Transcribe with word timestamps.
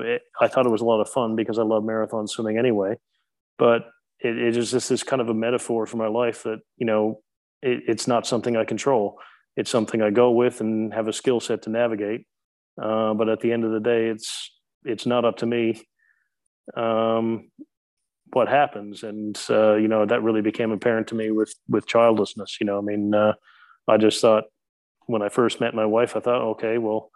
It, 0.00 0.22
I 0.40 0.48
thought 0.48 0.66
it 0.66 0.70
was 0.70 0.80
a 0.80 0.86
lot 0.86 1.00
of 1.00 1.08
fun 1.08 1.36
because 1.36 1.58
I 1.58 1.62
love 1.62 1.84
marathon 1.84 2.26
swimming 2.26 2.58
anyway. 2.58 2.96
But 3.58 3.86
it, 4.20 4.36
it 4.38 4.56
is 4.56 4.70
just 4.70 4.88
this 4.88 5.02
kind 5.02 5.22
of 5.22 5.28
a 5.28 5.34
metaphor 5.34 5.86
for 5.86 5.96
my 5.96 6.08
life 6.08 6.42
that 6.44 6.60
you 6.76 6.86
know 6.86 7.20
it, 7.62 7.82
it's 7.86 8.06
not 8.06 8.26
something 8.26 8.56
I 8.56 8.64
control. 8.64 9.18
It's 9.56 9.70
something 9.70 10.02
I 10.02 10.10
go 10.10 10.30
with 10.30 10.60
and 10.60 10.94
have 10.94 11.08
a 11.08 11.12
skill 11.12 11.40
set 11.40 11.62
to 11.62 11.70
navigate. 11.70 12.26
Uh, 12.80 13.14
but 13.14 13.28
at 13.28 13.40
the 13.40 13.52
end 13.52 13.64
of 13.64 13.72
the 13.72 13.80
day, 13.80 14.06
it's 14.06 14.52
it's 14.84 15.06
not 15.06 15.24
up 15.24 15.38
to 15.38 15.46
me 15.46 15.82
um, 16.76 17.50
what 18.32 18.48
happens, 18.48 19.02
and 19.02 19.38
uh, 19.50 19.74
you 19.74 19.88
know 19.88 20.06
that 20.06 20.22
really 20.22 20.42
became 20.42 20.70
apparent 20.70 21.08
to 21.08 21.14
me 21.14 21.30
with 21.30 21.54
with 21.68 21.86
childlessness. 21.86 22.58
You 22.60 22.66
know, 22.66 22.78
I 22.78 22.82
mean, 22.82 23.14
uh, 23.14 23.34
I 23.88 23.96
just 23.96 24.20
thought 24.20 24.44
when 25.06 25.22
I 25.22 25.28
first 25.28 25.60
met 25.60 25.74
my 25.74 25.86
wife, 25.86 26.16
I 26.16 26.20
thought, 26.20 26.42
okay, 26.52 26.78
well, 26.78 27.10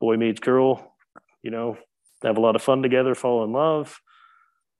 boy 0.00 0.16
meets 0.16 0.40
girl, 0.40 0.94
you 1.42 1.50
know, 1.50 1.78
have 2.22 2.36
a 2.36 2.40
lot 2.40 2.56
of 2.56 2.62
fun 2.62 2.82
together, 2.82 3.14
fall 3.14 3.44
in 3.44 3.52
love, 3.52 4.00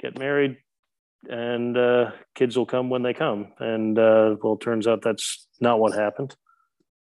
get 0.01 0.19
married, 0.19 0.59
and 1.29 1.77
uh, 1.77 2.11
kids 2.35 2.57
will 2.57 2.67
come 2.67 2.91
when 2.91 3.03
they 3.03 3.15
come. 3.15 3.53
And 3.59 3.99
uh, 3.99 4.37
well, 4.43 4.55
it 4.55 4.61
turns 4.61 4.87
out 4.87 5.03
that's 5.03 5.47
not 5.61 5.81
what 5.81 5.95
happened. 5.95 6.37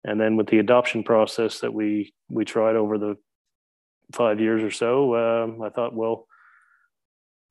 And 0.03 0.19
then 0.19 0.35
with 0.35 0.47
the 0.47 0.59
adoption 0.59 1.03
process 1.03 1.59
that 1.59 1.73
we 1.73 2.13
we 2.29 2.45
tried 2.45 2.75
over 2.75 2.97
the 2.97 3.15
five 4.11 4.39
years 4.39 4.61
or 4.63 4.71
so, 4.71 5.15
um, 5.15 5.61
I 5.61 5.69
thought, 5.69 5.95
well, 5.95 6.27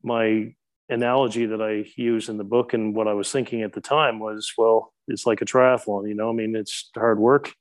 my 0.02 0.54
analogy 0.88 1.46
that 1.46 1.62
I 1.62 1.90
use 1.96 2.28
in 2.28 2.36
the 2.36 2.44
book 2.44 2.74
and 2.74 2.94
what 2.94 3.08
I 3.08 3.14
was 3.14 3.32
thinking 3.32 3.62
at 3.62 3.72
the 3.72 3.80
time 3.80 4.18
was, 4.18 4.52
well, 4.58 4.92
it's 5.08 5.26
like 5.26 5.40
a 5.40 5.46
triathlon. 5.46 6.08
You 6.08 6.14
know, 6.14 6.28
I 6.28 6.32
mean, 6.32 6.54
it's 6.54 6.90
hard 6.94 7.18
work. 7.18 7.54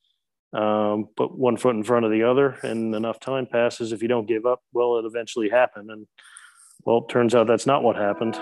Um, 0.53 1.07
put 1.15 1.37
one 1.37 1.55
foot 1.55 1.75
in 1.77 1.83
front 1.83 2.03
of 2.03 2.11
the 2.11 2.23
other, 2.23 2.57
and 2.61 2.93
enough 2.93 3.21
time 3.21 3.45
passes. 3.45 3.93
If 3.93 4.01
you 4.01 4.09
don't 4.09 4.27
give 4.27 4.45
up, 4.45 4.61
well, 4.73 4.97
it 4.97 5.05
eventually 5.05 5.49
happen. 5.49 5.89
And 5.89 6.07
well, 6.83 7.05
it 7.07 7.09
turns 7.09 7.33
out 7.33 7.47
that's 7.47 7.65
not 7.65 7.83
what 7.83 7.95
happened. 7.95 8.35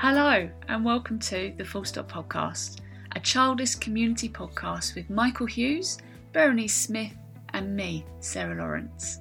Hello, 0.00 0.50
and 0.66 0.84
welcome 0.84 1.20
to 1.20 1.52
the 1.56 1.64
Full 1.64 1.84
Stop 1.84 2.10
Podcast, 2.10 2.80
a 3.14 3.20
childless 3.20 3.76
community 3.76 4.28
podcast 4.28 4.96
with 4.96 5.08
Michael 5.10 5.46
Hughes, 5.46 5.98
Berenice 6.32 6.74
Smith, 6.74 7.12
and 7.50 7.76
me, 7.76 8.04
Sarah 8.18 8.56
Lawrence. 8.56 9.20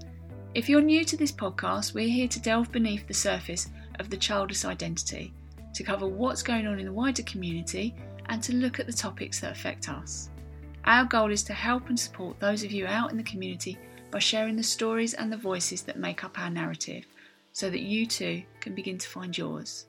If 0.56 0.70
you're 0.70 0.82
new 0.82 1.06
to 1.06 1.18
this 1.18 1.32
podcast, 1.32 1.94
we're 1.94 2.08
here 2.08 2.28
to 2.28 2.42
delve 2.42 2.72
beneath 2.72 3.08
the 3.08 3.14
surface 3.14 3.70
of 4.00 4.10
the 4.10 4.18
childless 4.18 4.66
identity, 4.66 5.34
to 5.74 5.84
cover 5.84 6.08
what's 6.08 6.44
going 6.44 6.68
on 6.68 6.80
in 6.80 6.86
the 6.86 6.92
wider 6.92 7.24
community, 7.24 7.96
and 8.28 8.42
to 8.44 8.56
look 8.56 8.80
at 8.80 8.86
the 8.86 8.94
topics 8.94 9.40
that 9.40 9.52
affect 9.52 9.90
us. 9.90 10.30
Our 10.86 11.06
goal 11.06 11.32
is 11.32 11.44
to 11.44 11.54
help 11.54 11.90
and 11.90 12.00
support 12.00 12.40
those 12.40 12.64
of 12.64 12.72
you 12.72 12.86
out 12.86 13.12
in 13.12 13.18
the 13.18 13.24
community 13.24 13.78
by 14.12 14.20
sharing 14.20 14.56
the 14.56 14.64
stories 14.64 15.14
and 15.14 15.32
the 15.32 15.38
voices 15.38 15.82
that 15.84 15.98
make 15.98 16.24
up 16.24 16.40
our 16.40 16.50
narrative 16.50 17.06
so 17.52 17.70
that 17.70 17.82
you 17.82 18.06
too 18.06 18.44
can 18.60 18.76
begin 18.76 18.98
to 18.98 19.08
find 19.08 19.38
yours. 19.38 19.86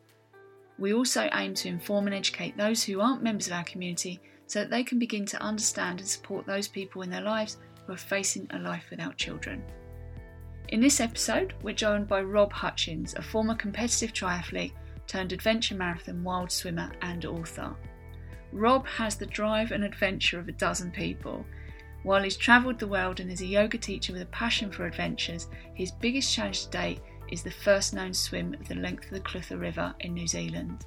We 0.78 0.92
also 0.92 1.28
aim 1.32 1.54
to 1.54 1.68
inform 1.68 2.06
and 2.06 2.14
educate 2.14 2.56
those 2.56 2.82
who 2.82 3.00
aren't 3.00 3.22
members 3.22 3.46
of 3.46 3.52
our 3.52 3.64
community 3.64 4.20
so 4.46 4.60
that 4.60 4.70
they 4.70 4.84
can 4.84 4.98
begin 4.98 5.26
to 5.26 5.42
understand 5.42 6.00
and 6.00 6.08
support 6.08 6.46
those 6.46 6.68
people 6.68 7.02
in 7.02 7.10
their 7.10 7.22
lives 7.22 7.56
who 7.86 7.92
are 7.92 7.98
facing 7.98 8.46
a 8.50 8.58
life 8.58 8.84
without 8.90 9.16
children. 9.16 9.62
In 10.74 10.80
this 10.80 10.98
episode, 10.98 11.54
we're 11.62 11.72
joined 11.72 12.08
by 12.08 12.20
Rob 12.22 12.52
Hutchings, 12.52 13.14
a 13.14 13.22
former 13.22 13.54
competitive 13.54 14.12
triathlete 14.12 14.72
turned 15.06 15.32
adventure 15.32 15.76
marathon 15.76 16.24
wild 16.24 16.50
swimmer 16.50 16.90
and 17.00 17.24
author. 17.24 17.76
Rob 18.50 18.84
has 18.88 19.14
the 19.14 19.24
drive 19.24 19.70
and 19.70 19.84
adventure 19.84 20.40
of 20.40 20.48
a 20.48 20.52
dozen 20.58 20.90
people. 20.90 21.46
While 22.02 22.24
he's 22.24 22.36
travelled 22.36 22.80
the 22.80 22.88
world 22.88 23.20
and 23.20 23.30
is 23.30 23.40
a 23.40 23.46
yoga 23.46 23.78
teacher 23.78 24.12
with 24.12 24.22
a 24.22 24.26
passion 24.26 24.72
for 24.72 24.84
adventures, 24.84 25.46
his 25.74 25.92
biggest 25.92 26.34
challenge 26.34 26.64
to 26.64 26.70
date 26.70 27.00
is 27.30 27.44
the 27.44 27.52
first 27.52 27.94
known 27.94 28.12
swim 28.12 28.54
of 28.54 28.66
the 28.66 28.74
length 28.74 29.04
of 29.04 29.10
the 29.12 29.20
Clutha 29.20 29.56
River 29.56 29.94
in 30.00 30.12
New 30.12 30.26
Zealand. 30.26 30.86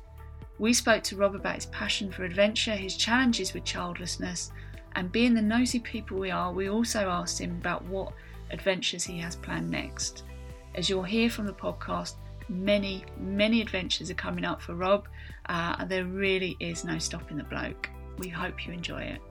We 0.60 0.74
spoke 0.74 1.04
to 1.04 1.16
Rob 1.16 1.34
about 1.34 1.56
his 1.56 1.68
passion 1.68 2.12
for 2.12 2.26
adventure, 2.26 2.76
his 2.76 2.98
challenges 2.98 3.54
with 3.54 3.64
childlessness, 3.64 4.52
and 4.98 5.14
being 5.14 5.34
the 5.34 5.42
nosy 5.42 5.80
people 5.80 6.18
we 6.18 6.30
are, 6.30 6.52
we 6.52 6.70
also 6.70 7.08
asked 7.08 7.40
him 7.40 7.52
about 7.52 7.86
what 7.86 8.12
adventures 8.52 9.04
he 9.04 9.18
has 9.20 9.36
planned 9.36 9.70
next. 9.70 10.24
As 10.76 10.90
you'll 10.90 11.04
hear 11.04 11.30
from 11.30 11.46
the 11.46 11.54
podcast, 11.54 12.16
many, 12.50 13.04
many 13.20 13.62
adventures 13.62 14.10
are 14.10 14.16
coming 14.16 14.46
up 14.46 14.62
for 14.62 14.76
Rob, 14.76 15.08
uh, 15.50 15.86
there 15.86 16.06
really 16.06 16.56
is 16.60 16.84
no 16.84 16.98
stopping 16.98 17.38
the 17.38 17.44
bloke. 17.44 17.90
We 18.18 18.30
hope 18.30 18.66
you 18.66 18.74
enjoy 18.74 19.02
it. 19.02 19.22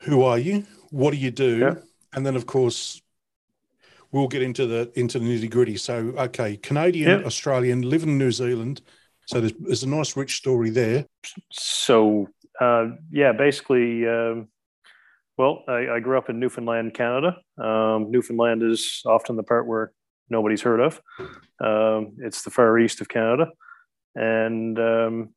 Who 0.00 0.22
are 0.22 0.38
you? 0.38 0.64
What 0.90 1.12
do 1.12 1.16
you 1.16 1.30
do? 1.30 1.58
Yeah. 1.58 1.74
And 2.12 2.24
then, 2.24 2.36
of 2.36 2.46
course, 2.46 3.00
we'll 4.12 4.28
get 4.28 4.42
into 4.42 4.66
the 4.66 4.92
into 4.94 5.18
the 5.18 5.24
nitty 5.24 5.50
gritty. 5.50 5.76
So, 5.76 6.14
okay, 6.16 6.56
Canadian, 6.56 7.20
Yeah. 7.20 7.26
Australian, 7.26 7.82
live 7.82 8.02
in 8.04 8.18
New 8.18 8.30
Zealand. 8.30 8.82
So 9.26 9.40
there's, 9.40 9.54
there's 9.58 9.82
a 9.82 9.88
nice, 9.88 10.16
rich 10.16 10.36
story 10.36 10.70
there. 10.70 11.06
So, 11.50 12.28
uh, 12.60 12.88
yeah, 13.10 13.32
basically, 13.32 14.06
um, 14.06 14.48
well, 15.36 15.64
I, 15.68 15.96
I 15.96 16.00
grew 16.00 16.18
up 16.18 16.30
in 16.30 16.38
Newfoundland, 16.38 16.94
Canada. 16.94 17.36
Um, 17.58 18.10
Newfoundland 18.10 18.62
is 18.62 19.02
often 19.06 19.36
the 19.36 19.42
part 19.42 19.66
where 19.66 19.92
nobody's 20.30 20.62
heard 20.62 20.80
of. 20.80 21.00
Um, 21.60 22.16
it's 22.18 22.42
the 22.42 22.50
far 22.50 22.78
east 22.78 23.00
of 23.00 23.08
Canada. 23.08 23.50
And 24.14 24.78
um, 24.78 25.34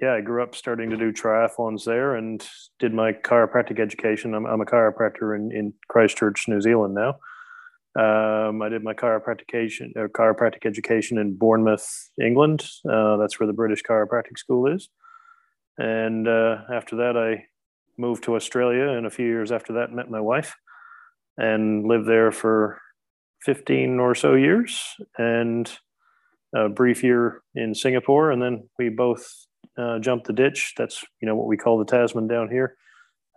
yeah, 0.00 0.14
I 0.14 0.20
grew 0.20 0.42
up 0.42 0.54
starting 0.54 0.90
to 0.90 0.96
do 0.96 1.12
triathlons 1.12 1.84
there 1.84 2.16
and 2.16 2.44
did 2.78 2.92
my 2.92 3.12
chiropractic 3.12 3.80
education. 3.80 4.34
I'm, 4.34 4.46
I'm 4.46 4.60
a 4.60 4.66
chiropractor 4.66 5.36
in, 5.36 5.50
in 5.52 5.74
Christchurch, 5.88 6.48
New 6.48 6.60
Zealand 6.60 6.94
now. 6.94 7.18
Um, 7.98 8.62
I 8.62 8.68
did 8.68 8.84
my 8.84 8.94
chiropractic, 8.94 9.52
uh, 9.96 10.08
chiropractic 10.08 10.66
education 10.66 11.18
in 11.18 11.36
Bournemouth, 11.36 12.10
England. 12.20 12.64
Uh, 12.88 13.16
that's 13.16 13.40
where 13.40 13.46
the 13.46 13.52
British 13.52 13.82
Chiropractic 13.82 14.38
School 14.38 14.72
is. 14.72 14.88
And 15.78 16.28
uh, 16.28 16.58
after 16.72 16.96
that, 16.96 17.16
I 17.16 17.46
moved 17.98 18.24
to 18.24 18.36
Australia. 18.36 18.88
And 18.88 19.06
a 19.06 19.10
few 19.10 19.26
years 19.26 19.52
after 19.52 19.74
that, 19.74 19.92
met 19.92 20.10
my 20.10 20.20
wife 20.20 20.56
and 21.36 21.86
lived 21.86 22.06
there 22.06 22.32
for 22.32 22.80
15 23.42 24.00
or 24.00 24.14
so 24.14 24.34
years 24.34 24.82
and 25.16 25.70
a 26.54 26.68
brief 26.68 27.02
year 27.02 27.42
in 27.54 27.74
Singapore. 27.74 28.30
And 28.30 28.42
then 28.42 28.68
we 28.78 28.88
both 28.88 29.28
uh, 29.76 29.98
jumped 29.98 30.26
the 30.26 30.32
ditch. 30.32 30.74
That's, 30.76 31.04
you 31.20 31.28
know, 31.28 31.36
what 31.36 31.46
we 31.46 31.56
call 31.56 31.78
the 31.78 31.84
Tasman 31.84 32.26
down 32.26 32.48
here 32.48 32.76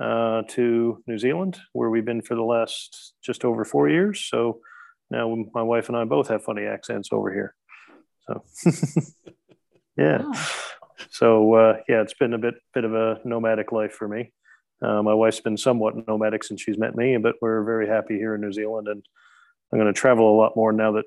uh, 0.02 0.44
to 0.50 1.04
New 1.08 1.18
Zealand, 1.18 1.60
where 1.74 1.90
we've 1.90 2.06
been 2.06 2.22
for 2.22 2.36
the 2.36 2.44
last 2.44 3.14
just 3.24 3.46
over 3.46 3.66
four 3.66 3.90
years. 3.90 4.26
So 4.26 4.62
now 5.10 5.36
my 5.54 5.62
wife 5.62 5.90
and 5.90 5.98
I 5.98 6.06
both 6.06 6.30
have 6.30 6.44
funny 6.44 6.66
accents 6.66 7.10
over 7.12 7.32
here. 7.32 7.56
So, 8.28 8.44
yeah. 9.98 10.24
Wow. 10.24 10.34
So 11.10 11.54
uh, 11.56 11.78
yeah, 11.90 12.02
it's 12.02 12.14
been 12.14 12.34
a 12.34 12.38
bit 12.38 12.56
bit 12.74 12.84
of 12.84 12.94
a 12.94 13.20
nomadic 13.26 13.72
life 13.72 13.94
for 13.94 14.08
me. 14.08 14.32
Uh, 14.82 15.04
my 15.04 15.14
wife's 15.14 15.40
been 15.40 15.58
somewhat 15.58 16.08
nomadic 16.08 16.44
since 16.44 16.62
she's 16.62 16.78
met 16.78 16.96
me, 16.96 17.18
but 17.18 17.36
we're 17.42 17.64
very 17.64 17.88
happy 17.88 18.18
here 18.18 18.36
in 18.36 18.42
New 18.42 18.52
Zealand, 18.52 18.88
and 18.88 19.04
I'm 19.72 19.80
going 19.80 19.94
to 19.94 20.00
travel 20.00 20.34
a 20.34 20.38
lot 20.40 20.56
more 20.56 20.72
now 20.72 20.94
that 20.94 21.06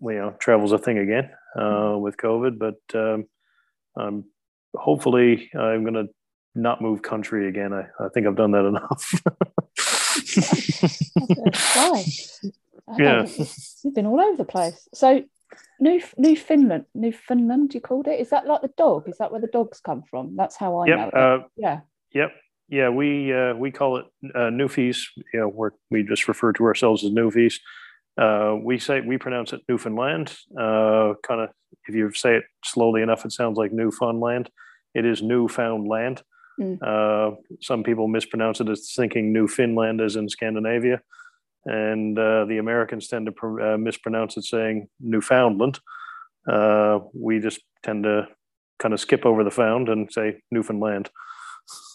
you 0.00 0.14
know 0.14 0.34
travel's 0.38 0.72
a 0.72 0.78
thing 0.78 0.98
again 0.98 1.30
uh, 1.56 1.96
with 1.98 2.16
COVID. 2.16 2.58
But 2.58 2.80
um, 2.94 3.26
um, 3.96 4.24
hopefully, 4.74 5.50
I'm 5.54 5.82
going 5.82 5.94
to 5.94 6.08
not 6.54 6.82
move 6.82 7.02
country 7.02 7.48
again. 7.48 7.72
I, 7.72 7.86
I 7.98 8.08
think 8.12 8.26
I've 8.26 8.36
done 8.36 8.52
that 8.52 8.64
enough. 8.64 9.14
Why? 11.74 12.04
Yeah. 12.96 13.26
You've 13.84 13.94
been 13.94 14.06
all 14.06 14.18
over 14.18 14.38
the 14.38 14.46
place. 14.46 14.88
So, 14.94 15.22
New 15.78 16.00
Newfoundland, 16.16 16.86
Newfoundland, 16.94 17.74
you 17.74 17.82
called 17.82 18.08
it? 18.08 18.18
Is 18.18 18.30
that 18.30 18.46
like 18.46 18.62
the 18.62 18.72
dog? 18.78 19.10
Is 19.10 19.18
that 19.18 19.30
where 19.30 19.42
the 19.42 19.46
dogs 19.46 19.78
come 19.80 20.04
from? 20.10 20.36
That's 20.36 20.56
how 20.56 20.78
I 20.78 20.86
know 20.86 20.96
yep. 20.96 21.08
it. 21.08 21.14
Uh, 21.14 21.38
yeah. 21.58 21.80
Yep. 22.12 22.32
Yeah, 22.68 22.90
we 22.90 23.32
uh, 23.32 23.54
we 23.54 23.70
call 23.70 23.96
it 23.96 24.06
uh, 24.34 24.50
Newfies. 24.50 24.98
You 25.32 25.40
know, 25.40 25.48
we're, 25.48 25.70
we 25.90 26.02
just 26.02 26.28
refer 26.28 26.52
to 26.52 26.64
ourselves 26.64 27.02
as 27.02 27.10
Newfies. 27.10 27.54
Uh, 28.18 28.56
we 28.62 28.78
say 28.78 29.00
we 29.00 29.16
pronounce 29.16 29.52
it 29.52 29.62
Newfoundland. 29.68 30.36
Uh, 30.58 31.14
kind 31.26 31.40
of, 31.40 31.50
if 31.86 31.94
you 31.94 32.12
say 32.12 32.36
it 32.36 32.44
slowly 32.64 33.00
enough, 33.00 33.24
it 33.24 33.32
sounds 33.32 33.56
like 33.56 33.72
Newfoundland. 33.72 34.50
It 34.94 35.06
is 35.06 35.22
Newfoundland. 35.22 36.22
Mm. 36.60 36.78
Uh, 36.82 37.36
some 37.60 37.84
people 37.84 38.08
mispronounce 38.08 38.60
it 38.60 38.68
as 38.68 38.92
thinking 38.94 39.32
New 39.32 39.46
Finland, 39.46 40.00
as 40.00 40.16
in 40.16 40.28
Scandinavia, 40.28 41.00
and 41.64 42.18
uh, 42.18 42.44
the 42.46 42.58
Americans 42.58 43.08
tend 43.08 43.26
to 43.26 43.32
pr- 43.32 43.60
uh, 43.60 43.78
mispronounce 43.78 44.36
it 44.36 44.44
saying 44.44 44.88
Newfoundland. 45.00 45.78
Uh, 46.46 46.98
we 47.14 47.38
just 47.38 47.60
tend 47.82 48.04
to 48.04 48.26
kind 48.78 48.92
of 48.92 49.00
skip 49.00 49.24
over 49.24 49.44
the 49.44 49.50
found 49.50 49.88
and 49.88 50.12
say 50.12 50.40
Newfoundland 50.50 51.10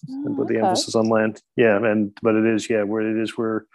and 0.08 0.36
put 0.38 0.48
the 0.48 0.56
Oh, 0.56 0.58
okay. 0.60 0.68
emphasis 0.68 0.96
on 0.96 1.10
land. 1.10 1.42
Yeah, 1.56 1.78
and 1.78 2.18
but 2.22 2.36
it 2.36 2.46
is 2.46 2.70
yeah 2.70 2.84
where 2.84 3.02
it 3.02 3.22
is 3.22 3.38
where 3.38 3.66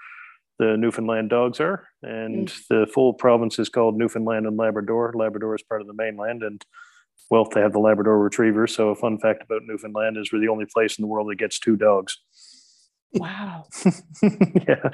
the 0.58 0.76
Newfoundland 0.76 1.30
dogs 1.30 1.60
are, 1.60 1.86
and 2.02 2.48
Mm. 2.48 2.66
the 2.68 2.86
full 2.92 3.14
province 3.14 3.58
is 3.58 3.68
called 3.68 3.96
Newfoundland 3.96 4.46
and 4.46 4.56
Labrador. 4.56 5.12
Labrador 5.14 5.54
is 5.54 5.62
part 5.62 5.80
of 5.80 5.86
the 5.86 5.94
mainland, 5.94 6.42
and 6.42 6.64
well, 7.30 7.44
they 7.54 7.60
have 7.60 7.72
the 7.72 7.78
Labrador 7.78 8.18
Retriever. 8.18 8.66
So 8.66 8.88
a 8.88 8.94
fun 8.94 9.18
fact 9.18 9.42
about 9.42 9.62
Newfoundland 9.66 10.16
is 10.16 10.32
we're 10.32 10.40
the 10.40 10.48
only 10.48 10.66
place 10.66 10.98
in 10.98 11.02
the 11.02 11.08
world 11.08 11.28
that 11.30 11.36
gets 11.36 11.58
two 11.58 11.76
dogs. 11.76 12.18
Wow. 13.14 13.64
yeah. 14.22 14.90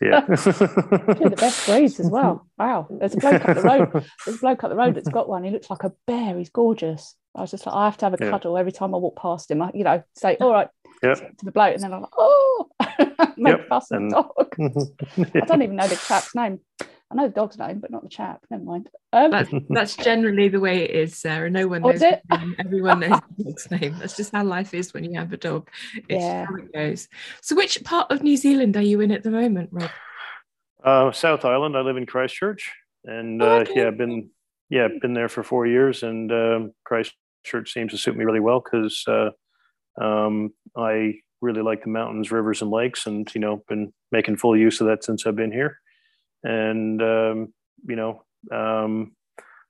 Yeah. 0.00 0.20
Two 0.26 0.34
of 0.36 1.30
the 1.30 1.36
best 1.36 1.66
breeds 1.66 1.98
as 1.98 2.08
well. 2.10 2.46
Wow. 2.58 2.86
There's 2.90 3.14
a 3.14 3.16
bloke 3.18 3.48
up 3.48 3.56
the 3.56 3.62
road. 3.62 3.90
There's 4.24 4.36
a 4.36 4.40
bloke 4.40 4.62
up 4.64 4.70
the 4.70 4.76
road 4.76 4.94
that's 4.94 5.08
got 5.08 5.28
one. 5.28 5.42
He 5.44 5.50
looks 5.50 5.70
like 5.70 5.82
a 5.82 5.92
bear. 6.06 6.38
He's 6.38 6.50
gorgeous. 6.50 7.16
I 7.34 7.40
was 7.42 7.50
just 7.50 7.66
like, 7.66 7.74
I 7.74 7.84
have 7.84 7.96
to 7.98 8.06
have 8.06 8.14
a 8.14 8.18
Yeah. 8.24 8.30
cuddle 8.30 8.56
every 8.58 8.72
time 8.72 8.94
I 8.94 8.98
walk 8.98 9.16
past 9.16 9.50
him. 9.50 9.62
I, 9.62 9.70
you 9.74 9.84
know, 9.84 10.02
say, 10.14 10.36
all 10.40 10.52
right, 10.52 10.68
Yep. 11.02 11.18
to 11.38 11.44
the 11.44 11.52
bloke, 11.52 11.74
and 11.74 11.82
then 11.82 11.92
I'm 11.94 12.00
like, 12.02 12.10
oh, 12.16 12.68
make 13.36 13.56
Yep, 13.58 13.68
fuss 13.68 13.90
and- 13.90 14.10
the 14.10 14.14
dog. 14.14 15.32
I 15.36 15.46
don't 15.46 15.62
even 15.62 15.76
know 15.76 15.86
the 15.86 15.96
chap's 15.96 16.34
name. 16.34 16.60
I 17.10 17.14
know 17.14 17.26
the 17.28 17.32
dog's 17.34 17.56
name, 17.56 17.78
but 17.78 17.90
not 17.90 18.02
the 18.02 18.08
chap. 18.10 18.44
Never 18.50 18.64
mind. 18.64 18.90
Um, 19.14 19.30
That's, 19.30 19.48
that's 19.70 19.96
generally 19.96 20.48
the 20.48 20.60
way 20.60 20.82
it 20.84 20.90
is, 20.90 21.16
Sarah. 21.16 21.48
No 21.48 21.66
one 21.66 21.80
knows 21.80 22.02
it? 22.02 22.20
name. 22.28 22.54
Everyone 22.58 23.00
knows 23.00 23.20
the 23.38 23.44
dog's 23.44 23.70
name. 23.70 23.96
That's 23.98 24.14
just 24.16 24.32
how 24.32 24.44
life 24.44 24.74
is 24.74 24.92
when 24.92 25.04
you 25.04 25.18
have 25.18 25.32
a 25.32 25.38
dog. 25.38 25.70
It's 26.08 26.22
Yeah. 26.22 26.44
how 26.44 26.54
it 26.56 26.70
goes. 26.72 27.08
So, 27.40 27.56
which 27.56 27.82
part 27.82 28.10
of 28.10 28.22
New 28.22 28.36
Zealand 28.36 28.76
are 28.76 28.82
you 28.82 29.00
in 29.00 29.10
at 29.10 29.22
the 29.22 29.30
moment, 29.30 29.70
Rob? 29.72 29.88
Uh, 30.84 31.10
South 31.12 31.46
Island. 31.46 31.78
I 31.78 31.80
live 31.80 31.96
in 31.96 32.04
Christchurch, 32.04 32.72
and 33.04 33.42
Oh, 33.42 33.56
uh, 33.56 33.60
okay. 33.60 33.72
yeah, 33.74 33.90
been 33.90 34.28
yeah 34.70 34.88
been 35.00 35.14
there 35.14 35.28
for 35.28 35.42
four 35.42 35.66
years, 35.66 36.02
and 36.02 36.30
um, 36.32 36.72
Christchurch 36.84 37.72
seems 37.72 37.92
to 37.92 37.98
suit 37.98 38.16
me 38.16 38.24
really 38.24 38.40
well 38.40 38.60
because 38.60 39.04
uh, 39.06 39.30
um, 40.00 40.52
I 40.76 41.14
really 41.40 41.62
like 41.62 41.82
the 41.82 41.90
mountains, 41.90 42.32
rivers, 42.32 42.62
and 42.62 42.70
lakes, 42.70 43.06
and 43.06 43.32
you 43.34 43.40
know, 43.40 43.62
been 43.68 43.92
making 44.12 44.36
full 44.36 44.56
use 44.56 44.80
of 44.80 44.86
that 44.88 45.04
since 45.04 45.26
I've 45.26 45.36
been 45.36 45.52
here, 45.52 45.78
and 46.42 47.02
um, 47.02 47.52
you 47.86 47.96
know, 47.96 48.22
um, 48.52 49.12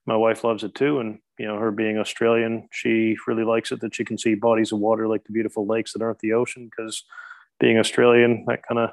my 0.06 0.16
wife 0.16 0.44
loves 0.44 0.64
it 0.64 0.74
too, 0.74 1.00
and 1.00 1.18
you 1.38 1.46
know, 1.46 1.58
her 1.58 1.70
being 1.70 1.98
Australian, 1.98 2.68
she 2.72 3.16
really 3.26 3.44
likes 3.44 3.70
it 3.70 3.80
that 3.80 3.94
she 3.94 4.04
can 4.04 4.18
see 4.18 4.34
bodies 4.34 4.72
of 4.72 4.80
water 4.80 5.06
like 5.06 5.24
the 5.24 5.32
beautiful 5.32 5.66
lakes 5.66 5.92
that 5.92 6.02
aren't 6.02 6.18
the 6.18 6.32
ocean 6.32 6.68
because 6.68 7.04
being 7.60 7.78
Australian, 7.78 8.44
that 8.46 8.62
kind 8.66 8.80
of 8.80 8.90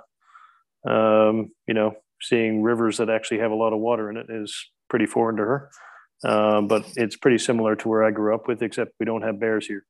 um, 0.86 1.52
you 1.68 1.74
know, 1.74 1.96
seeing 2.22 2.62
rivers 2.62 2.98
that 2.98 3.10
actually 3.10 3.40
have 3.40 3.52
a 3.52 3.56
lot 3.56 3.74
of 3.74 3.80
water 3.80 4.10
in 4.10 4.18
it 4.18 4.28
is 4.30 4.70
pretty 4.90 5.06
foreign 5.06 5.36
to 5.38 5.44
her. 5.44 5.70
Uh, 6.26 6.62
but 6.62 6.86
it's 6.96 7.16
pretty 7.16 7.38
similar 7.38 7.76
to 7.76 7.88
where 7.88 8.04
I 8.04 8.12
grew 8.12 8.34
up 8.34 8.48
with, 8.48 8.64
except 8.64 8.94
we 9.00 9.06
don't 9.06 9.22
have 9.22 9.40
bears 9.40 9.68
here. 9.68 9.86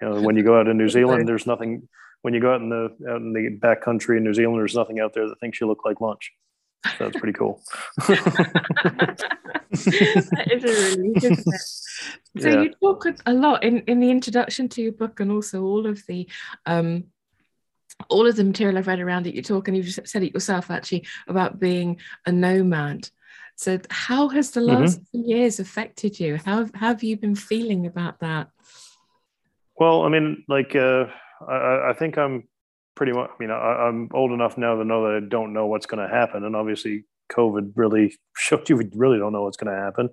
You 0.00 0.08
know, 0.08 0.20
when 0.20 0.36
you 0.36 0.44
go 0.44 0.58
out 0.58 0.68
in 0.68 0.78
New 0.78 0.88
Zealand, 0.98 1.28
there's 1.28 1.46
nothing. 1.46 1.88
When 2.22 2.32
you 2.34 2.40
go 2.40 2.54
out 2.54 2.60
in 2.60 2.68
the 2.70 2.84
out 3.10 3.20
in 3.20 3.32
the 3.32 3.48
back 3.50 3.82
country 3.82 4.16
in 4.16 4.24
New 4.24 4.32
Zealand, 4.32 4.60
there's 4.60 4.74
nothing 4.76 5.00
out 5.00 5.12
there 5.14 5.28
that 5.28 5.40
thinks 5.40 5.60
you 5.60 5.66
look 5.66 5.84
like 5.84 6.00
lunch. 6.00 6.32
So 6.98 7.04
that's 7.04 7.18
pretty 7.18 7.32
cool. 7.32 7.62
that 8.06 9.24
is 10.52 10.64
a 10.64 10.96
relief, 10.96 11.16
isn't 11.24 11.38
it? 11.38 11.46
So 12.36 12.48
Yeah. 12.48 12.62
you 12.62 12.74
talk 12.82 13.06
a 13.26 13.32
lot 13.32 13.62
in, 13.62 13.78
in 13.82 14.00
the 14.00 14.10
introduction 14.10 14.68
to 14.70 14.82
your 14.82 14.90
book 14.90 15.20
and 15.20 15.30
also 15.30 15.62
all 15.62 15.86
of 15.86 16.04
the 16.08 16.28
um, 16.66 17.04
all 18.08 18.26
of 18.26 18.34
the 18.34 18.42
material 18.42 18.76
I've 18.76 18.88
read 18.88 18.98
around 18.98 19.28
it. 19.28 19.34
You 19.34 19.42
talk 19.42 19.68
and 19.68 19.76
you've 19.76 19.88
said 19.88 20.24
it 20.24 20.34
yourself 20.34 20.68
actually 20.70 21.06
about 21.28 21.60
being 21.60 22.00
a 22.26 22.32
nomad. 22.32 23.08
So 23.56 23.78
how 23.90 24.28
has 24.28 24.50
the 24.50 24.60
last 24.60 25.00
few 25.10 25.22
years 25.24 25.60
affected 25.60 26.18
you? 26.18 26.38
How, 26.44 26.64
how 26.74 26.88
have 26.88 27.02
you 27.04 27.16
been 27.16 27.36
feeling 27.36 27.86
about 27.86 28.18
that? 28.20 28.48
Well, 29.76 30.02
I 30.02 30.08
mean, 30.08 30.44
like, 30.48 30.74
uh, 30.74 31.06
I- 31.48 31.90
I, 31.90 31.92
think 31.92 32.18
I'm 32.18 32.48
pretty 32.94 33.12
much, 33.12 33.30
I 33.30 33.36
mean, 33.38 33.50
I, 33.50 33.86
I'm 33.88 34.08
old 34.12 34.32
enough 34.32 34.58
now 34.58 34.76
to 34.76 34.84
know 34.84 35.04
that 35.06 35.22
I 35.22 35.28
don't 35.28 35.52
know 35.52 35.66
what's 35.66 35.86
going 35.86 36.06
to 36.06 36.12
happen. 36.12 36.44
And 36.44 36.56
obviously, 36.56 37.04
COVID 37.32 37.72
really 37.76 38.16
showed 38.36 38.68
you 38.68 38.76
we 38.76 38.88
really 38.94 39.18
don't 39.18 39.32
know 39.32 39.42
what's 39.42 39.56
going 39.56 39.74
to 39.74 39.80
happen. 39.80 40.08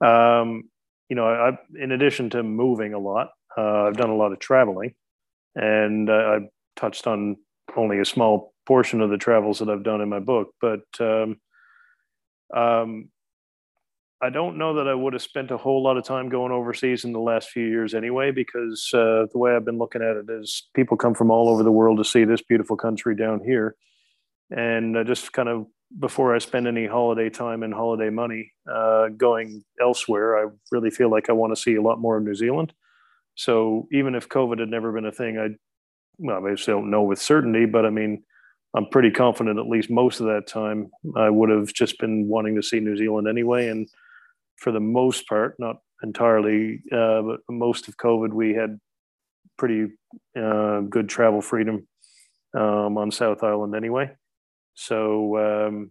Um, 0.00 0.64
you 1.08 1.16
know, 1.16 1.26
I, 1.26 1.50
I, 1.50 1.58
in 1.78 1.92
addition 1.92 2.30
to 2.30 2.42
moving 2.42 2.92
a 2.94 2.98
lot, 2.98 3.28
uh, 3.56 3.84
I've 3.84 3.96
done 3.96 4.10
a 4.10 4.16
lot 4.16 4.32
of 4.32 4.38
traveling 4.38 4.94
and 5.54 6.10
uh, 6.10 6.12
I 6.12 6.38
touched 6.76 7.06
on 7.06 7.36
only 7.74 7.98
a 7.98 8.04
small 8.04 8.52
portion 8.66 9.00
of 9.00 9.10
the 9.10 9.16
travels 9.16 9.60
that 9.60 9.70
I've 9.70 9.82
done 9.82 10.00
in 10.00 10.08
my 10.08 10.18
book. 10.18 10.50
But 10.60 10.82
um, 11.00 11.40
um, 12.54 13.08
I 14.22 14.30
don't 14.30 14.56
know 14.56 14.74
that 14.74 14.88
I 14.88 14.94
would 14.94 15.12
have 15.12 15.22
spent 15.22 15.50
a 15.50 15.58
whole 15.58 15.82
lot 15.82 15.98
of 15.98 16.04
time 16.04 16.30
going 16.30 16.50
overseas 16.50 17.04
in 17.04 17.12
the 17.12 17.20
last 17.20 17.50
few 17.50 17.66
years 17.66 17.94
anyway, 17.94 18.30
because 18.30 18.88
uh, 18.94 19.26
the 19.30 19.38
way 19.38 19.54
I've 19.54 19.64
been 19.64 19.78
looking 19.78 20.02
at 20.02 20.16
it 20.16 20.26
is 20.30 20.68
people 20.74 20.96
come 20.96 21.14
from 21.14 21.30
all 21.30 21.50
over 21.50 21.62
the 21.62 21.72
world 21.72 21.98
to 21.98 22.04
see 22.04 22.24
this 22.24 22.42
beautiful 22.42 22.76
country 22.76 23.14
down 23.14 23.40
here. 23.44 23.76
And 24.50 24.96
uh, 24.96 25.04
just 25.04 25.32
kind 25.32 25.48
of 25.48 25.66
before 26.00 26.34
I 26.34 26.38
spend 26.38 26.66
any 26.66 26.86
holiday 26.86 27.28
time 27.28 27.62
and 27.62 27.74
holiday 27.74 28.10
money 28.10 28.52
uh, 28.70 29.08
going 29.08 29.62
elsewhere, 29.80 30.38
I 30.38 30.50
really 30.72 30.90
feel 30.90 31.10
like 31.10 31.28
I 31.28 31.32
want 31.32 31.54
to 31.54 31.60
see 31.60 31.74
a 31.74 31.82
lot 31.82 32.00
more 32.00 32.16
of 32.16 32.24
New 32.24 32.34
Zealand. 32.34 32.72
So 33.34 33.86
even 33.92 34.14
if 34.14 34.28
COVID 34.30 34.58
had 34.58 34.70
never 34.70 34.92
been 34.92 35.04
a 35.04 35.12
thing, 35.12 35.38
I, 35.38 35.48
well, 36.18 36.46
I 36.46 36.54
just 36.54 36.66
don't 36.66 36.90
know 36.90 37.02
with 37.02 37.20
certainty, 37.20 37.66
but 37.66 37.84
I 37.84 37.90
mean, 37.90 38.24
I'm 38.76 38.86
pretty 38.90 39.10
confident 39.10 39.58
at 39.58 39.68
least 39.68 39.88
most 39.90 40.20
of 40.20 40.26
that 40.26 40.46
time 40.46 40.90
I 41.16 41.30
would 41.30 41.48
have 41.48 41.72
just 41.72 41.98
been 41.98 42.28
wanting 42.28 42.56
to 42.56 42.62
see 42.62 42.78
New 42.78 42.96
Zealand 42.96 43.26
anyway. 43.26 43.68
And 43.68 43.88
for 44.56 44.70
the 44.70 44.80
most 44.80 45.26
part, 45.26 45.56
not 45.58 45.76
entirely, 46.02 46.82
uh, 46.92 47.22
but 47.22 47.40
most 47.48 47.88
of 47.88 47.96
COVID, 47.96 48.34
we 48.34 48.52
had 48.52 48.78
pretty 49.56 49.86
uh, 50.38 50.80
good 50.80 51.08
travel 51.08 51.40
freedom 51.40 51.88
um, 52.54 52.98
on 52.98 53.10
South 53.10 53.42
Island 53.42 53.74
anyway. 53.74 54.10
So 54.74 55.38
um, 55.38 55.90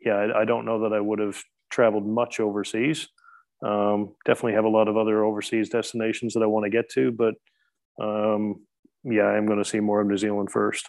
yeah, 0.00 0.14
I, 0.14 0.42
I 0.42 0.44
don't 0.44 0.64
know 0.64 0.88
that 0.88 0.94
I 0.94 1.00
would 1.00 1.18
have 1.18 1.42
traveled 1.68 2.06
much 2.06 2.38
overseas. 2.38 3.08
Um, 3.64 4.14
definitely 4.24 4.54
have 4.54 4.64
a 4.64 4.68
lot 4.68 4.86
of 4.86 4.96
other 4.96 5.24
overseas 5.24 5.68
destinations 5.68 6.34
that 6.34 6.44
I 6.44 6.46
want 6.46 6.64
to 6.64 6.70
get 6.70 6.88
to, 6.90 7.10
but 7.10 7.34
um, 8.00 8.64
yeah, 9.02 9.24
I'm 9.24 9.46
going 9.46 9.58
to 9.58 9.68
see 9.68 9.80
more 9.80 10.00
of 10.00 10.06
New 10.06 10.16
Zealand 10.16 10.50
first. 10.52 10.88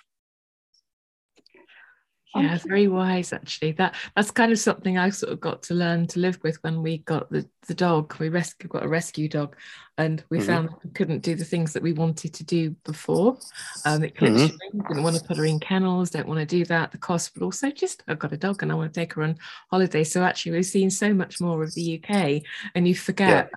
Yeah, 2.36 2.58
very 2.66 2.88
wise 2.88 3.34
actually. 3.34 3.74
That 3.74 3.96
that's 4.16 4.32
kind 4.32 4.52
of 4.52 4.60
something 4.60 4.98
I 4.98 5.10
sort 5.10 5.34
of 5.34 5.42
got 5.42 5.64
to 5.64 5.74
learn 5.74 6.08
to 6.08 6.20
live 6.20 6.40
with 6.44 6.58
when 6.64 6.82
we 6.82 7.00
got 7.00 7.30
the, 7.30 7.48
the 7.68 7.74
dog. 7.74 8.16
We 8.20 8.30
rescue 8.30 8.70
got 8.70 8.84
a 8.84 8.88
rescue 8.88 9.28
dog 9.28 9.58
and 9.98 10.24
we 10.30 10.40
Mhm. 10.40 10.46
found 10.46 10.70
we 10.84 10.92
couldn't 10.92 11.24
do 11.24 11.36
the 11.36 11.44
things 11.44 11.74
that 11.74 11.84
we 11.84 11.92
wanted 11.92 12.34
to 12.36 12.44
do 12.46 12.72
before. 12.86 13.38
Um 13.86 14.04
it 14.06 14.16
Mhm. 14.16 14.58
in, 14.74 14.82
didn't 14.88 15.04
want 15.04 15.18
to 15.18 15.28
put 15.28 15.38
her 15.38 15.46
in 15.46 15.60
kennels, 15.60 16.12
don't 16.12 16.28
want 16.28 16.40
to 16.40 16.46
do 16.46 16.64
that, 16.66 16.92
the 16.94 16.98
cost, 16.98 17.34
but 17.34 17.44
also 17.44 17.70
just 17.70 18.02
I've 18.08 18.20
got 18.20 18.32
a 18.32 18.38
dog 18.38 18.64
and 18.64 18.72
I 18.72 18.76
want 18.76 18.94
to 18.94 19.00
take 19.00 19.14
her 19.16 19.24
on 19.24 19.38
holiday. 19.70 20.06
So 20.06 20.24
actually 20.24 20.54
we've 20.54 20.66
seen 20.66 20.90
so 20.90 21.14
much 21.14 21.42
more 21.42 21.62
of 21.64 21.74
the 21.74 22.00
UK 22.02 22.44
and 22.76 22.88
you 22.88 22.96
forget 22.96 23.50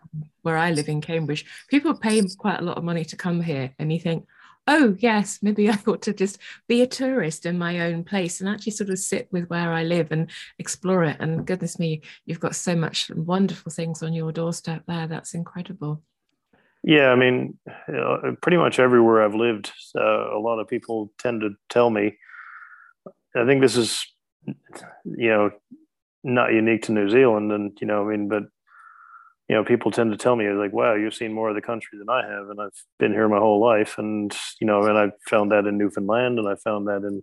where 0.43 0.57
I 0.57 0.73
live 0.73 0.89
in 0.89 1.01
Cambridge, 1.01 1.47
people 1.69 1.95
pay 1.95 2.21
quite 2.39 2.59
a 2.61 2.65
lot 2.65 2.77
of 2.77 2.85
money 2.85 3.05
to 3.05 3.17
come 3.17 3.41
here 3.41 3.73
and 3.79 3.93
you 3.93 4.01
think 4.01 4.27
oh 4.67 4.97
yes 4.99 5.41
maybe 5.43 5.69
i 5.69 5.79
ought 5.87 6.03
to 6.03 6.13
just 6.13 6.39
be 6.69 6.83
a 6.83 6.87
tourist 6.87 7.47
in 7.47 7.59
my 7.59 7.81
own 7.81 8.05
place 8.05 8.41
and 8.41 8.49
actually 8.49 8.73
sort 8.73 8.91
of 8.91 8.99
sit 8.99 9.29
with 9.31 9.49
where 9.49 9.73
i 9.73 9.83
live 9.83 10.11
and 10.11 10.31
explore 10.59 11.05
it. 11.05 11.17
And 11.21 11.47
goodness 11.47 11.79
me 11.79 12.03
you've 12.27 12.41
got 12.41 12.57
so 12.57 12.75
much 12.75 13.11
wonderful 13.11 13.71
things 13.71 14.03
on 14.03 14.13
your 14.13 14.33
doorstep 14.33 14.85
there. 14.87 15.07
That's 15.07 15.35
incredible. 15.35 16.03
Yeah, 16.83 17.09
I 17.09 17.17
mean, 17.17 17.59
know, 17.89 18.37
pretty 18.43 18.59
much 18.59 18.79
everywhere 18.79 19.23
I've 19.23 19.35
lived, 19.35 19.73
uh, 19.97 20.37
a 20.37 20.39
lot 20.39 20.59
of 20.59 20.69
people 20.69 21.11
tend 21.19 21.41
to 21.41 21.51
tell 21.71 21.89
me. 21.89 22.17
I 23.35 23.47
think 23.47 23.63
this 23.63 23.77
is, 23.77 24.07
you 24.47 25.29
know, 25.29 25.51
not 26.23 26.53
unique 26.53 26.83
to 26.83 26.93
New 26.93 27.09
Zealand, 27.09 27.53
and 27.53 27.77
you 27.81 27.87
know, 27.87 28.07
I 28.07 28.11
mean, 28.11 28.29
but 28.29 28.45
you 29.49 29.55
know, 29.55 29.65
people 29.65 29.91
tend 29.91 30.11
to 30.11 30.17
tell 30.17 30.37
me 30.37 30.49
like, 30.51 30.73
"Wow, 30.73 30.95
you've 30.95 31.15
seen 31.15 31.33
more 31.33 31.51
of 31.51 31.55
the 31.55 31.61
country 31.61 31.99
than 31.99 32.09
I 32.09 32.27
have," 32.27 32.49
and 32.49 32.61
I've 32.61 32.83
been 32.99 33.13
here 33.13 33.29
my 33.29 33.39
whole 33.39 33.61
life, 33.61 33.99
and 33.99 34.35
you 34.61 34.67
know, 34.67 34.85
and 34.85 34.97
I 34.99 35.13
found 35.29 35.53
that 35.53 35.67
in 35.67 35.77
Newfoundland, 35.79 36.39
and 36.39 36.49
I 36.49 36.55
found 36.57 36.89
that 36.89 37.03
in 37.05 37.23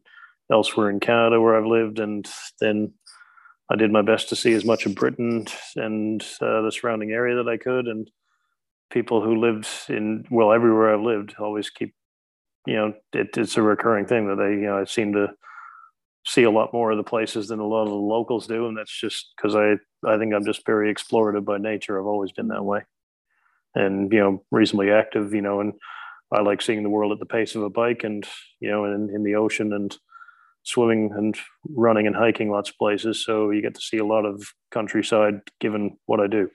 elsewhere 0.51 0.89
in 0.89 0.99
Canada 0.99 1.41
where 1.41 1.57
I've 1.57 1.65
lived, 1.65 1.99
and 1.99 2.29
then 2.59 2.93
I 3.71 3.75
did 3.75 3.91
my 3.91 4.01
best 4.01 4.29
to 4.29 4.35
see 4.35 4.53
as 4.53 4.65
much 4.65 4.85
of 4.85 4.95
Britain 4.95 5.47
and 5.75 6.21
uh, 6.41 6.61
the 6.61 6.71
surrounding 6.71 7.11
area 7.11 7.35
that 7.35 7.49
I 7.49 7.57
could, 7.57 7.87
and 7.87 8.09
people 8.91 9.21
who 9.21 9.35
lived 9.35 9.67
in 9.89 10.25
well 10.29 10.51
everywhere 10.51 10.93
I've 10.93 11.01
lived 11.01 11.35
always 11.39 11.69
keep 11.69 11.95
you 12.67 12.75
know 12.75 12.93
it, 13.13 13.35
it's 13.37 13.57
a 13.57 13.61
recurring 13.61 14.05
thing 14.05 14.27
that 14.27 14.35
they 14.35 14.51
you 14.51 14.67
know 14.67 14.79
I 14.79 14.83
seem 14.83 15.13
to 15.13 15.29
see 16.25 16.43
a 16.43 16.51
lot 16.51 16.73
more 16.73 16.91
of 16.91 16.97
the 16.97 17.03
places 17.03 17.47
than 17.47 17.59
a 17.59 17.67
lot 17.67 17.83
of 17.83 17.89
the 17.89 17.95
locals 17.95 18.47
do 18.47 18.67
and 18.67 18.77
that's 18.77 18.99
just 18.99 19.33
because 19.35 19.55
I 19.55 19.73
I 20.07 20.17
think 20.17 20.33
I'm 20.33 20.45
just 20.45 20.65
very 20.65 20.93
explorative 20.93 21.45
by 21.45 21.57
nature. 21.57 21.99
I've 21.99 22.05
always 22.05 22.31
been 22.31 22.49
that 22.49 22.63
way. 22.63 22.81
And 23.73 24.11
you 24.11 24.19
know 24.19 24.43
reasonably 24.51 24.91
active 24.91 25.33
you 25.33 25.41
know 25.41 25.61
and 25.61 25.73
I 26.31 26.41
like 26.41 26.61
seeing 26.61 26.83
the 26.83 26.89
world 26.89 27.11
at 27.11 27.19
the 27.19 27.25
pace 27.25 27.55
of 27.55 27.63
a 27.63 27.69
bike 27.69 28.03
and 28.03 28.25
you 28.59 28.69
know 28.69 28.85
in, 28.85 29.09
in 29.13 29.23
the 29.23 29.35
ocean 29.35 29.73
and 29.73 29.95
swimming 30.63 31.11
and 31.15 31.35
running 31.69 32.05
and 32.05 32.15
hiking 32.15 32.51
lots 32.51 32.69
of 32.69 32.77
places. 32.77 33.25
So 33.25 33.49
you 33.49 33.63
get 33.63 33.73
to 33.75 33.81
see 33.81 33.97
a 33.97 34.05
lot 34.05 34.25
of 34.25 34.43
countryside 34.69 35.41
given 35.59 35.97
what 36.05 36.19
I 36.19 36.27
do. 36.27 36.49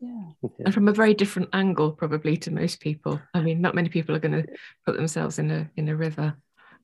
Yeah. 0.00 0.48
and 0.64 0.72
from 0.72 0.88
a 0.88 0.92
very 0.92 1.12
different 1.12 1.50
angle 1.52 1.92
probably 1.92 2.36
to 2.38 2.50
most 2.50 2.80
people. 2.80 3.20
I 3.34 3.40
mean 3.40 3.60
not 3.60 3.74
many 3.74 3.88
people 3.88 4.16
are 4.16 4.20
going 4.20 4.42
to 4.42 4.48
put 4.84 4.96
themselves 4.96 5.38
in 5.38 5.50
a 5.50 5.70
in 5.76 5.88
a 5.88 5.96
river 5.96 6.34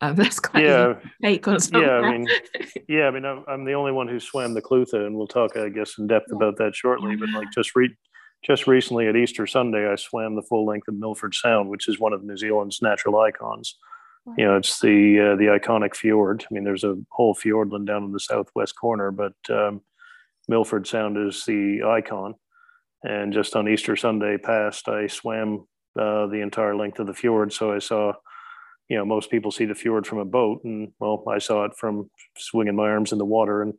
um, 0.00 0.14
that's 0.16 0.38
quite 0.40 0.64
yeah 0.64 0.94
take 1.22 1.46
on 1.48 1.60
something. 1.60 1.82
yeah, 1.82 1.94
I 1.96 2.10
mean, 2.10 2.28
yeah, 2.88 3.06
I 3.06 3.10
mean, 3.10 3.24
I'm, 3.24 3.44
I'm 3.48 3.64
the 3.64 3.72
only 3.74 3.92
one 3.92 4.08
who 4.08 4.20
swam 4.20 4.54
the 4.54 4.62
Clutha, 4.62 5.06
and 5.06 5.16
we'll 5.16 5.26
talk, 5.26 5.56
I 5.56 5.68
guess, 5.68 5.98
in 5.98 6.06
depth 6.06 6.26
Yeah. 6.30 6.36
about 6.36 6.56
that 6.58 6.74
shortly. 6.74 7.16
But 7.16 7.30
like, 7.30 7.48
just 7.52 7.74
read, 7.76 7.92
just 8.44 8.66
recently 8.66 9.08
at 9.08 9.16
Easter 9.16 9.46
Sunday, 9.46 9.90
I 9.90 9.96
swam 9.96 10.36
the 10.36 10.42
full 10.42 10.66
length 10.66 10.88
of 10.88 10.94
Milford 10.94 11.34
Sound, 11.34 11.68
which 11.70 11.88
is 11.88 11.98
one 11.98 12.12
of 12.12 12.22
New 12.24 12.36
Zealand's 12.36 12.82
natural 12.82 13.18
icons. 13.20 13.76
Wow. 14.24 14.34
You 14.38 14.44
know, 14.46 14.56
it's 14.56 14.80
the 14.80 15.20
uh, 15.32 15.36
the 15.36 15.46
iconic 15.58 15.94
fjord. 15.94 16.44
I 16.50 16.54
mean, 16.54 16.64
there's 16.64 16.84
a 16.84 16.96
whole 17.10 17.34
Fiordland 17.34 17.86
down 17.86 18.04
in 18.04 18.12
the 18.12 18.20
southwest 18.20 18.74
corner, 18.78 19.10
but 19.10 19.34
um, 19.50 19.80
Milford 20.48 20.86
Sound 20.86 21.16
is 21.16 21.44
the 21.44 21.82
icon. 21.86 22.34
And 23.02 23.32
just 23.32 23.54
on 23.54 23.68
Easter 23.68 23.94
Sunday 23.94 24.36
past, 24.36 24.88
I 24.88 25.06
swam 25.06 25.66
uh, 25.98 26.26
the 26.26 26.40
entire 26.42 26.74
length 26.74 26.98
of 26.98 27.06
the 27.06 27.14
fjord. 27.14 27.52
So 27.52 27.72
I 27.72 27.78
saw, 27.78 28.14
you 28.88 28.96
know, 28.96 29.04
most 29.04 29.30
people 29.30 29.50
see 29.50 29.64
the 29.64 29.74
fjord 29.74 30.06
from 30.06 30.18
a 30.18 30.24
boat, 30.24 30.62
and 30.64 30.92
well, 30.98 31.24
I 31.28 31.38
saw 31.38 31.64
it 31.64 31.76
from 31.76 32.10
swinging 32.36 32.76
my 32.76 32.88
arms 32.88 33.12
in 33.12 33.18
the 33.18 33.24
water 33.24 33.62
and 33.62 33.74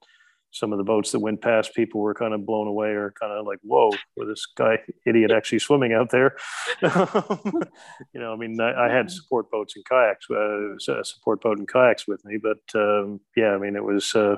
some 0.52 0.72
of 0.72 0.78
the 0.78 0.84
boats 0.84 1.12
that 1.12 1.20
went 1.20 1.42
past, 1.42 1.76
people 1.76 2.02
were 2.02 2.14
kind 2.14 2.34
of 2.34 2.46
blown 2.46 2.68
away 2.68 2.90
or 2.90 3.14
kind 3.20 3.32
of 3.32 3.46
like, 3.46 3.60
whoa, 3.62 3.92
where 4.16 4.28
this 4.28 4.46
guy 4.58 4.80
idiot 5.06 5.32
actually 5.32 5.60
swimming 5.60 5.94
out 5.94 6.10
there. 6.10 6.36
you 6.82 8.20
know, 8.20 8.34
I 8.34 8.36
mean, 8.36 8.60
I, 8.60 8.88
I, 8.88 8.90
had 8.90 9.12
support 9.12 9.52
boats 9.52 9.76
and 9.76 9.86
kayaks, 9.86 10.26
uh, 10.32 11.00
a 11.00 11.04
support 11.04 11.42
boat 11.42 11.60
and 11.60 11.68
kayaks 11.68 12.08
with 12.08 12.24
me, 12.26 12.38
but 12.42 12.60
um, 12.80 13.20
yeah, 13.36 13.52
I 13.52 13.58
mean, 13.58 13.76
it 13.76 13.84
was, 13.84 14.16
uh, 14.16 14.38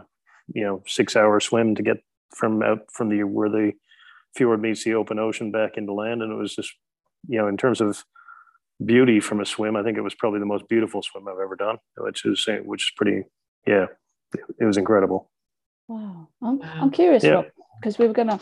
you 0.54 0.64
know, 0.64 0.84
six 0.88 1.16
hour 1.16 1.40
swim 1.40 1.76
to 1.76 1.84
get 1.84 1.98
from 2.36 2.64
out 2.64 2.92
from 2.92 3.10
the, 3.10 3.24
where 3.24 3.50
the 3.50 3.74
fjord 4.36 4.62
meets 4.62 4.84
the 4.84 4.96
open 4.96 5.20
ocean 5.20 5.52
back 5.52 5.78
into 5.78 5.94
land. 5.94 6.22
And 6.22 6.32
it 6.32 6.36
was 6.36 6.56
just, 6.56 6.74
you 7.28 7.38
know, 7.38 7.48
in 7.48 7.58
terms 7.58 7.82
of 7.82 8.04
beauty 8.84 9.20
from 9.20 9.42
a 9.42 9.46
swim, 9.46 9.76
I 9.76 9.84
think 9.84 9.98
it 9.98 10.02
was 10.02 10.16
probably 10.16 10.40
the 10.40 10.46
most 10.46 10.68
beautiful 10.68 11.02
swim 11.02 11.28
I've 11.28 11.40
ever 11.40 11.56
done, 11.56 11.78
which 11.98 12.26
is, 12.26 12.48
which 12.64 12.84
is 12.84 12.92
pretty, 12.96 13.24
yeah, 13.68 13.88
it 14.60 14.66
was 14.66 14.78
incredible. 14.78 15.30
Wow. 15.88 16.28
I'm, 16.42 16.60
wow. 16.60 16.74
I'm 16.76 16.92
curious 16.92 17.24
because 17.82 17.98
we 17.98 18.08
were 18.08 18.14
going 18.14 18.30
to 18.30 18.40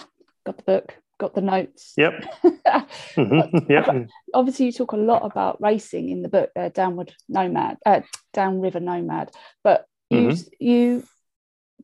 got 0.47 0.57
the 0.57 0.63
book, 0.63 0.95
got 1.19 1.33
the 1.33 1.41
notes. 1.41 1.93
Yep. 1.97 2.13
mm-hmm. 2.43 3.71
Yep. 3.71 4.07
Obviously, 4.33 4.67
you 4.67 4.71
talk 4.71 4.93
a 4.93 4.97
lot 4.97 5.25
about 5.25 5.61
racing 5.61 6.09
in 6.09 6.21
the 6.21 6.29
book, 6.29 6.49
uh, 6.55 6.69
Downward 6.69 7.13
Nomad, 7.29 7.77
uh, 7.85 8.01
Downriver 8.33 8.79
Nomad. 8.79 9.31
But 9.63 9.85
mm-hmm. 10.11 10.35
you, 10.59 10.95
you, 10.95 11.03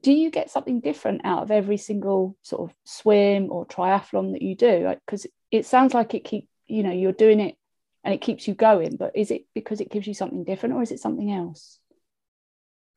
do 0.02 0.12
you 0.12 0.32
get 0.32 0.50
something 0.50 0.80
different 0.80 1.22
out 1.26 1.44
of 1.44 1.52
every 1.52 1.78
single 1.78 2.38
sort 2.42 2.70
of 2.70 2.76
swim 2.86 3.52
or 3.52 3.66
triathlon 3.66 4.34
that 4.34 4.42
you 4.42 4.56
do? 4.56 4.96
Because 5.06 5.26
like, 5.26 5.34
it 5.52 5.66
sounds 5.66 5.94
like 5.94 6.14
it 6.14 6.24
keep, 6.24 6.48
you 6.66 6.84
know, 6.84 6.92
you're 6.92 7.12
doing 7.12 7.40
it 7.40 7.56
and 8.04 8.14
it 8.14 8.22
keeps 8.22 8.48
you 8.48 8.54
going. 8.54 8.96
But 8.96 9.16
is 9.16 9.32
it 9.32 9.46
because 9.54 9.82
it 9.82 9.92
gives 9.92 10.08
you 10.08 10.14
something 10.14 10.44
different, 10.44 10.76
or 10.76 10.82
is 10.82 10.92
it 10.92 11.00
something 11.00 11.32
else? 11.32 11.80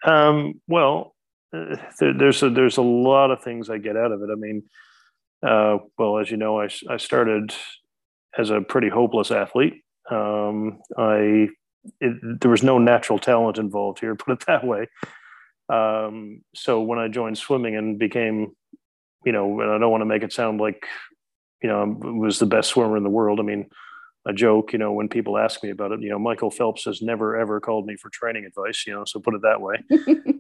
Um, 0.05 0.61
well, 0.69 1.15
uh, 1.53 1.77
there's 2.01 2.43
a, 2.43 2.51
there's 2.51 2.77
a 2.77 2.83
lot 2.83 3.31
of 3.31 3.43
things 3.43 3.71
I 3.71 3.79
get 3.79 3.97
out 3.97 4.13
of 4.13 4.23
it. 4.23 4.29
I 4.31 4.35
mean, 4.35 4.65
uh, 5.47 5.79
well, 5.99 6.19
as 6.19 6.31
you 6.31 6.37
know, 6.37 6.61
I, 6.61 6.69
I 6.89 6.97
started 6.97 7.55
as 8.37 8.51
a 8.51 8.61
pretty 8.61 8.89
hopeless 8.89 9.31
athlete. 9.31 9.83
Um, 10.11 10.81
I 10.97 11.49
it, 12.01 12.41
there 12.41 12.51
was 12.51 12.63
no 12.63 12.79
natural 12.79 13.19
talent 13.19 13.59
involved 13.59 14.01
here, 14.01 14.15
put 14.17 14.33
it 14.33 14.47
that 14.47 14.67
way. 14.67 14.89
Um, 15.69 16.43
so 16.55 16.83
when 16.83 16.99
I 16.99 17.09
joined 17.09 17.39
swimming 17.39 17.77
and 17.77 17.99
became, 17.99 18.55
you 19.25 19.33
know, 19.33 19.61
and 19.61 19.71
I 19.71 19.79
don't 19.79 19.91
want 19.91 20.03
to 20.03 20.07
make 20.07 20.23
it 20.23 20.33
sound 20.33 20.61
like, 20.61 20.87
you 21.63 21.69
know, 21.69 21.81
I 21.81 22.09
was 22.09 22.39
the 22.39 22.47
best 22.47 22.71
swimmer 22.71 22.97
in 22.97 23.03
the 23.03 23.11
world. 23.11 23.41
I 23.41 23.43
mean, 23.43 23.67
a 24.27 24.33
joke, 24.33 24.73
you 24.73 24.79
know, 24.79 24.93
when 24.93 25.09
people 25.09 25.39
ask 25.39 25.63
me 25.63 25.71
about 25.71 25.93
it, 25.93 26.01
you 26.01 26.09
know, 26.09 26.19
Michael 26.19 26.51
Phelps 26.51 26.85
has 26.85 27.01
never 27.01 27.37
ever 27.37 27.61
called 27.61 27.87
me 27.87 27.97
for 27.97 28.11
training 28.11 28.45
advice, 28.45 28.85
you 28.87 28.93
know, 28.93 29.05
so 29.05 29.21
put 29.21 29.35
it 29.35 29.43
that 29.43 29.61
way. 29.61 29.77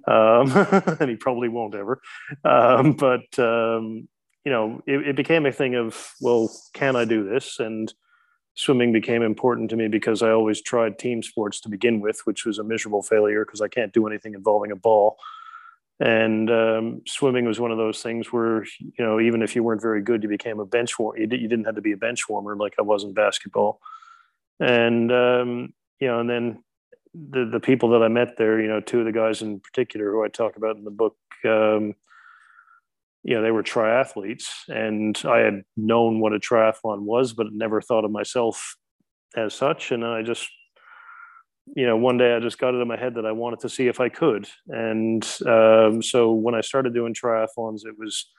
um, 0.08 0.96
and 1.00 1.08
he 1.08 1.16
probably 1.16 1.48
won't 1.48 1.74
ever. 1.74 2.00
Um, 2.44 2.92
but, 2.92 3.38
um, 3.38 4.08
you 4.44 4.52
know, 4.52 4.82
it, 4.86 5.08
it, 5.08 5.16
became 5.16 5.46
a 5.46 5.52
thing 5.52 5.76
of, 5.76 6.14
well, 6.20 6.50
can 6.74 6.96
I 6.96 7.04
do 7.04 7.28
this? 7.28 7.60
And 7.60 7.92
swimming 8.54 8.92
became 8.92 9.22
important 9.22 9.70
to 9.70 9.76
me 9.76 9.86
because 9.86 10.22
I 10.22 10.30
always 10.30 10.60
tried 10.60 10.98
team 10.98 11.22
sports 11.22 11.60
to 11.60 11.68
begin 11.68 12.00
with, 12.00 12.20
which 12.24 12.44
was 12.44 12.58
a 12.58 12.64
miserable 12.64 13.02
failure 13.02 13.44
because 13.44 13.60
I 13.60 13.68
can't 13.68 13.92
do 13.92 14.06
anything 14.06 14.34
involving 14.34 14.72
a 14.72 14.76
ball 14.76 15.16
and 15.98 16.50
um, 16.50 17.02
swimming 17.06 17.46
was 17.46 17.58
one 17.58 17.70
of 17.70 17.78
those 17.78 18.02
things 18.02 18.32
where 18.32 18.64
you 18.80 19.04
know 19.04 19.18
even 19.18 19.42
if 19.42 19.56
you 19.56 19.62
weren't 19.62 19.80
very 19.80 20.02
good 20.02 20.22
you 20.22 20.28
became 20.28 20.60
a 20.60 20.66
bench 20.66 20.98
warmer 20.98 21.18
you, 21.18 21.26
didn't 21.26 21.64
have 21.64 21.76
to 21.76 21.80
be 21.80 21.92
a 21.92 21.96
bench 21.96 22.28
warmer 22.28 22.56
like 22.56 22.74
i 22.78 22.82
was 22.82 23.04
in 23.04 23.12
basketball. 23.12 23.80
And 24.58 25.12
um, 25.12 25.74
you 26.00 26.08
know 26.08 26.20
and 26.20 26.28
then 26.28 26.64
the, 27.14 27.48
the 27.50 27.60
people 27.60 27.90
that 27.90 28.02
i 28.02 28.08
met 28.08 28.36
there 28.36 28.60
you 28.60 28.68
know 28.68 28.80
two 28.80 29.00
of 29.00 29.06
the 29.06 29.12
guys 29.12 29.40
in 29.42 29.60
particular 29.60 30.10
who 30.10 30.24
i 30.24 30.28
talk 30.28 30.56
about 30.56 30.76
in 30.76 30.84
the 30.84 30.90
book 30.90 31.16
um, 31.44 31.94
you 33.22 33.34
know 33.34 33.42
they 33.42 33.50
were 33.50 33.62
triathletes 33.62 34.48
and 34.68 35.20
i 35.26 35.38
had 35.38 35.62
known 35.76 36.20
what 36.20 36.34
a 36.34 36.38
triathlon 36.38 37.00
was 37.00 37.32
but 37.32 37.52
never 37.52 37.80
thought 37.80 38.04
of 38.04 38.10
myself 38.10 38.76
as 39.34 39.54
such. 39.54 39.92
And 39.92 40.04
i 40.04 40.22
just 40.22 40.48
you 41.74 41.86
know, 41.86 41.96
one 41.96 42.16
day 42.16 42.34
I 42.34 42.40
just 42.40 42.58
got 42.58 42.74
it 42.74 42.78
in 42.78 42.88
my 42.88 42.96
head 42.96 43.14
that 43.14 43.26
I 43.26 43.32
wanted 43.32 43.60
to 43.60 43.68
see 43.68 43.88
if 43.88 44.00
I 44.00 44.08
could. 44.08 44.48
And 44.68 45.26
um, 45.46 46.02
so 46.02 46.32
when 46.32 46.54
I 46.54 46.60
started 46.60 46.94
doing 46.94 47.14
triathlons, 47.14 47.84
it 47.84 47.98
was, 47.98 48.30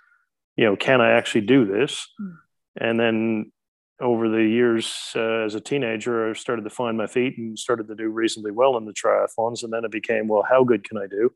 you 0.56 0.66
know, 0.66 0.76
can 0.76 1.02
I 1.02 1.12
actually 1.12 1.42
do 1.42 1.66
this? 1.66 2.08
Mm. 2.22 2.36
And 2.80 3.00
then 3.00 3.52
over 4.00 4.30
the 4.30 4.44
years 4.44 5.12
uh, 5.16 5.44
as 5.46 5.56
a 5.56 5.60
teenager, 5.60 6.30
I 6.30 6.34
started 6.34 6.64
to 6.64 6.70
find 6.70 6.98
my 6.98 7.08
feet 7.08 7.38
and 7.38 7.58
started 7.58 7.88
to 7.88 7.96
do 7.96 8.10
reasonably 8.10 8.52
well 8.52 8.78
in 8.78 8.86
the 8.86 8.94
triathlons. 8.94 9.64
And 9.64 9.74
then 9.74 9.84
it 9.84 9.92
became, 9.92 10.28
well, 10.28 10.46
how 10.48 10.64
good 10.64 10.88
can 10.88 10.98
I 10.98 11.08
do? 11.08 11.32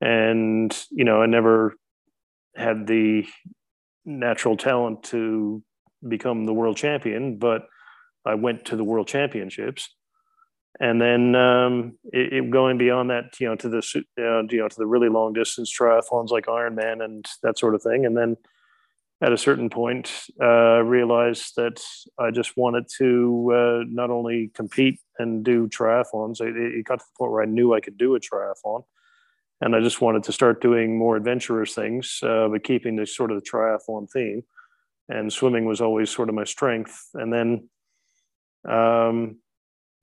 And, 0.00 0.76
you 0.90 1.04
know, 1.04 1.20
I 1.20 1.26
never 1.26 1.74
had 2.56 2.86
the 2.86 3.26
natural 4.04 4.56
talent 4.56 5.02
to 5.04 5.62
become 6.06 6.46
the 6.46 6.54
world 6.54 6.76
champion, 6.76 7.36
but 7.36 7.66
I 8.24 8.34
went 8.34 8.66
to 8.66 8.76
the 8.76 8.84
world 8.84 9.08
championships 9.08 9.90
and 10.80 11.00
then 11.00 11.34
um, 11.34 11.98
it, 12.12 12.32
it 12.32 12.50
going 12.50 12.78
beyond 12.78 13.10
that, 13.10 13.40
you 13.40 13.48
know, 13.48 13.56
to 13.56 13.68
the 13.68 13.78
uh, 14.18 14.42
you 14.50 14.58
know 14.58 14.68
to 14.68 14.76
the 14.76 14.86
really 14.86 15.08
long 15.08 15.32
distance 15.32 15.72
triathlons 15.76 16.30
like 16.30 16.46
Ironman 16.46 17.04
and 17.04 17.26
that 17.42 17.58
sort 17.58 17.74
of 17.74 17.82
thing. 17.82 18.06
And 18.06 18.16
then 18.16 18.36
at 19.20 19.32
a 19.32 19.38
certain 19.38 19.68
point, 19.68 20.12
uh, 20.40 20.80
realized 20.82 21.56
that 21.56 21.82
I 22.18 22.30
just 22.30 22.56
wanted 22.56 22.84
to 22.98 23.52
uh, 23.52 23.84
not 23.88 24.10
only 24.10 24.50
compete 24.54 25.00
and 25.18 25.44
do 25.44 25.66
triathlons. 25.68 26.40
It, 26.40 26.56
it, 26.56 26.84
got 26.84 27.00
to 27.00 27.04
the 27.04 27.18
point 27.18 27.32
where 27.32 27.42
I 27.42 27.46
knew 27.46 27.74
I 27.74 27.80
could 27.80 27.98
do 27.98 28.14
a 28.14 28.20
triathlon, 28.20 28.84
and 29.60 29.74
I 29.74 29.80
just 29.80 30.00
wanted 30.00 30.22
to 30.24 30.32
start 30.32 30.62
doing 30.62 30.96
more 30.96 31.16
adventurous 31.16 31.74
things, 31.74 32.20
uh, 32.22 32.46
but 32.48 32.62
keeping 32.62 32.94
the 32.94 33.06
sort 33.06 33.32
of 33.32 33.42
the 33.42 33.50
triathlon 33.50 34.08
theme. 34.08 34.42
And 35.08 35.32
swimming 35.32 35.64
was 35.64 35.80
always 35.80 36.10
sort 36.10 36.28
of 36.28 36.34
my 36.34 36.44
strength. 36.44 37.08
And 37.14 37.32
then 37.32 37.68
um, 38.68 39.38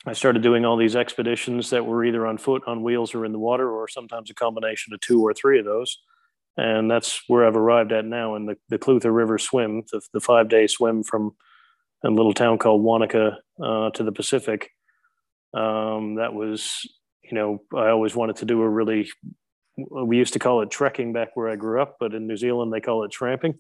I 0.07 0.13
started 0.13 0.43
doing 0.43 0.65
all 0.65 0.77
these 0.77 0.95
expeditions 0.95 1.71
that 1.71 1.85
were 1.85 2.05
either 2.05 2.27
on 2.27 2.38
foot, 2.38 2.63
on 2.67 2.83
wheels, 2.83 3.15
or 3.15 3.25
in 3.25 3.31
the 3.31 3.39
water, 3.39 3.69
or 3.71 3.88
sometimes 3.88 4.29
a 4.29 4.35
combination 4.35 4.93
of 4.93 5.00
two 5.00 5.21
or 5.21 5.33
three 5.33 5.59
of 5.59 5.65
those. 5.65 6.00
And 6.57 6.89
that's 6.89 7.21
where 7.27 7.45
I've 7.45 7.55
arrived 7.55 7.91
at 7.91 8.05
now 8.05 8.35
in 8.35 8.45
the, 8.45 8.55
the 8.69 8.77
Clutha 8.77 9.13
River 9.13 9.38
swim, 9.38 9.83
the, 9.91 10.01
the 10.13 10.19
five 10.19 10.47
day 10.47 10.67
swim 10.67 11.03
from 11.03 11.35
a 12.03 12.09
little 12.09 12.33
town 12.33 12.59
called 12.59 12.83
Wanaka 12.83 13.38
uh, 13.62 13.89
to 13.91 14.03
the 14.03 14.12
Pacific. 14.12 14.69
Um, 15.53 16.15
that 16.15 16.33
was, 16.33 16.81
you 17.24 17.33
know, 17.33 17.62
I 17.75 17.89
always 17.89 18.15
wanted 18.15 18.38
to 18.38 18.45
do 18.45 18.62
a 18.62 18.69
really, 18.69 19.09
we 19.77 20.17
used 20.17 20.33
to 20.33 20.39
call 20.39 20.62
it 20.62 20.69
trekking 20.69 21.13
back 21.13 21.29
where 21.33 21.50
I 21.50 21.55
grew 21.55 21.81
up, 21.81 21.97
but 22.00 22.13
in 22.13 22.27
New 22.27 22.38
Zealand 22.38 22.71
they 22.71 22.81
call 22.81 23.03
it 23.03 23.12
tramping. 23.12 23.55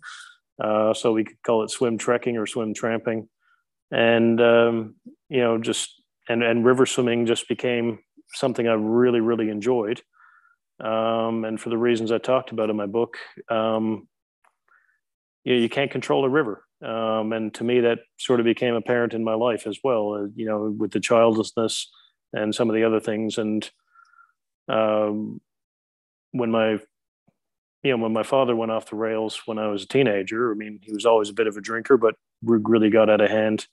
Uh, 0.63 0.93
so 0.93 1.11
we 1.11 1.25
could 1.25 1.41
call 1.43 1.63
it 1.63 1.71
swim 1.71 1.97
trekking 1.97 2.37
or 2.37 2.45
swim 2.45 2.73
tramping. 2.73 3.27
And, 3.91 4.39
um, 4.39 4.95
you 5.27 5.41
know, 5.41 5.57
just 5.57 5.94
and 6.29 6.43
and 6.43 6.65
river 6.65 6.85
swimming 6.85 7.25
just 7.25 7.47
became 7.47 7.99
something 8.33 8.67
I 8.67 8.73
really 8.73 9.19
really 9.19 9.49
enjoyed. 9.49 10.01
Um, 10.79 11.45
and 11.45 11.59
for 11.59 11.69
the 11.69 11.77
reasons 11.77 12.11
I 12.11 12.17
talked 12.17 12.51
about 12.51 12.69
in 12.69 12.75
my 12.75 12.85
book, 12.85 13.17
um, 13.49 14.07
you, 15.45 15.55
you 15.55 15.69
can't 15.69 15.91
control 15.91 16.25
a 16.25 16.29
river. 16.29 16.65
Um, 16.83 17.31
and 17.31 17.53
to 17.53 17.63
me, 17.63 17.79
that 17.79 17.99
sort 18.17 18.41
of 18.41 18.45
became 18.45 18.75
apparent 18.75 19.13
in 19.13 19.23
my 19.23 19.35
life 19.35 19.67
as 19.67 19.79
well. 19.83 20.13
Uh, 20.13 20.27
you 20.35 20.45
know, 20.45 20.75
with 20.77 20.91
the 20.91 20.99
childlessness 20.99 21.89
and 22.33 22.53
some 22.53 22.69
of 22.69 22.75
the 22.75 22.83
other 22.83 22.99
things. 22.99 23.37
And 23.37 23.69
um, 24.67 25.39
when 26.31 26.51
my 26.51 26.79
you 27.83 27.91
know, 27.91 28.01
when 28.01 28.13
my 28.13 28.23
father 28.23 28.55
went 28.55 28.71
off 28.71 28.89
the 28.89 28.95
rails 28.95 29.43
when 29.45 29.59
I 29.59 29.67
was 29.67 29.83
a 29.83 29.87
teenager, 29.87 30.51
I 30.51 30.55
mean, 30.55 30.79
he 30.81 30.91
was 30.91 31.05
always 31.05 31.29
a 31.29 31.33
bit 31.33 31.45
of 31.45 31.55
a 31.55 31.61
drinker, 31.61 31.97
but 31.97 32.15
really 32.41 32.89
got 32.89 33.11
out 33.11 33.21
of 33.21 33.29
hand 33.29 33.67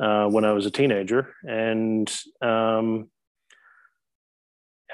uh, 0.00 0.26
when 0.26 0.44
I 0.44 0.52
was 0.52 0.66
a 0.66 0.70
teenager. 0.70 1.34
And 1.42 2.12
um, 2.42 3.10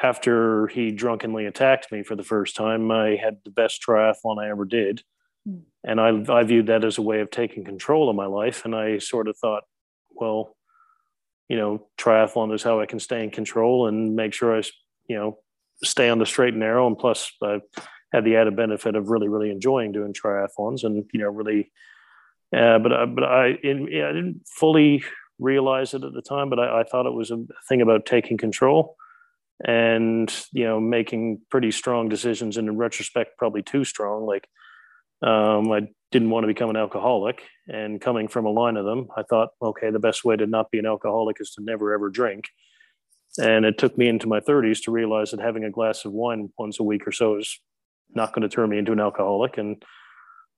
after 0.03 0.67
he 0.69 0.91
drunkenly 0.91 1.47
attacked 1.47 1.93
me 1.93 2.03
for 2.03 2.17
the 2.17 2.23
first 2.23 2.57
time, 2.57 2.91
I 2.91 3.17
had 3.17 3.39
the 3.45 3.51
best 3.51 3.83
triathlon 3.87 4.43
I 4.43 4.51
ever 4.51 4.65
did. 4.65 5.03
Mm. 5.49 5.63
And 5.85 6.01
I, 6.01 6.41
I 6.41 6.43
viewed 6.45 6.67
that 6.67 6.85
as 6.85 6.99
a 6.99 7.03
way 7.03 7.21
of 7.21 7.31
taking 7.31 7.65
control 7.65 8.09
of 8.09 8.17
my 8.17 8.27
life. 8.27 8.65
And 8.65 8.75
I 8.75 8.99
sort 8.99 9.29
of 9.29 9.37
thought, 9.37 9.65
well, 10.11 10.57
you 11.49 11.57
know, 11.57 11.87
triathlon 11.99 12.55
is 12.55 12.63
how 12.63 12.81
I 12.81 12.87
can 12.87 13.01
stay 13.01 13.25
in 13.25 13.31
control 13.31 13.89
and 13.89 14.15
make 14.15 14.33
sure 14.33 14.57
I, 14.57 14.63
you 15.09 15.17
know, 15.17 15.39
stay 15.83 16.09
on 16.09 16.19
the 16.19 16.27
straight 16.27 16.55
and 16.55 16.61
narrow. 16.61 16.87
And 16.87 16.99
plus, 16.99 17.33
I 17.43 17.61
had 18.13 18.25
the 18.25 18.37
added 18.37 18.57
benefit 18.57 18.95
of 18.95 19.09
really, 19.09 19.29
really 19.29 19.51
enjoying 19.51 19.93
doing 19.93 20.13
triathlons 20.13 20.85
and, 20.85 21.05
you 21.13 21.21
know, 21.21 21.29
really 21.29 21.73
Uh, 22.57 22.79
but 22.79 22.93
I, 22.93 23.05
but 23.07 23.25
I, 23.25 23.47
in, 23.63 23.85
I 23.85 24.13
didn't 24.13 24.43
fully 24.47 25.05
realize 25.39 25.95
it 25.95 26.05
at 26.05 26.13
the 26.13 26.23
time, 26.23 26.51
but 26.51 26.59
I, 26.59 26.81
I 26.81 26.85
thought 26.85 27.07
it 27.07 27.15
was 27.15 27.31
a 27.31 27.45
thing 27.69 27.81
about 27.81 28.07
taking 28.07 28.37
control 28.37 28.97
and 29.63 30.35
you 30.53 30.65
know 30.65 30.81
making 30.81 31.39
pretty 31.51 31.71
strong 31.71 32.09
decisions 32.09 32.57
and 32.57 32.67
in 32.69 32.77
retrospect 32.77 33.37
probably 33.39 33.63
too 33.63 33.85
strong. 33.85 34.27
Like 34.27 34.49
um, 35.23 35.71
i 35.71 35.83
didn't 36.11 36.31
want 36.31 36.45
to 36.45 36.49
become 36.49 36.71
an 36.71 36.77
alcoholic 36.77 37.43
and 37.69 38.01
coming 38.01 38.27
from 38.27 38.47
a 38.47 38.51
line 38.51 38.77
of 38.77 38.85
them 38.85 39.07
i 39.17 39.23
thought 39.23 39.51
okay 39.61 39.91
the 39.91 39.99
best 39.99 40.25
way 40.25 40.35
to 40.35 40.47
not 40.47 40.71
be 40.71 40.79
an 40.79 40.87
alcoholic 40.87 41.37
is 41.41 41.51
to 41.51 41.63
never 41.63 41.93
ever 41.93 42.09
drink. 42.09 42.47
And 43.39 43.65
it 43.65 43.79
took 43.79 43.97
me 43.97 44.09
into 44.09 44.27
my 44.27 44.41
30s 44.41 44.83
to 44.85 44.91
realize 44.91 45.31
that 45.31 45.41
having 45.41 45.63
a 45.63 45.71
glass 45.71 46.05
of 46.05 46.11
wine 46.11 46.53
once 46.59 46.81
a 46.81 46.83
week 46.83 47.07
or 47.07 47.13
so 47.13 47.37
is 47.37 47.61
not 48.13 48.33
going 48.33 48.43
to 48.43 48.49
turn 48.49 48.71
me 48.71 48.79
into 48.79 48.91
an 48.91 48.99
alcoholic. 48.99 49.57
And 49.57 49.83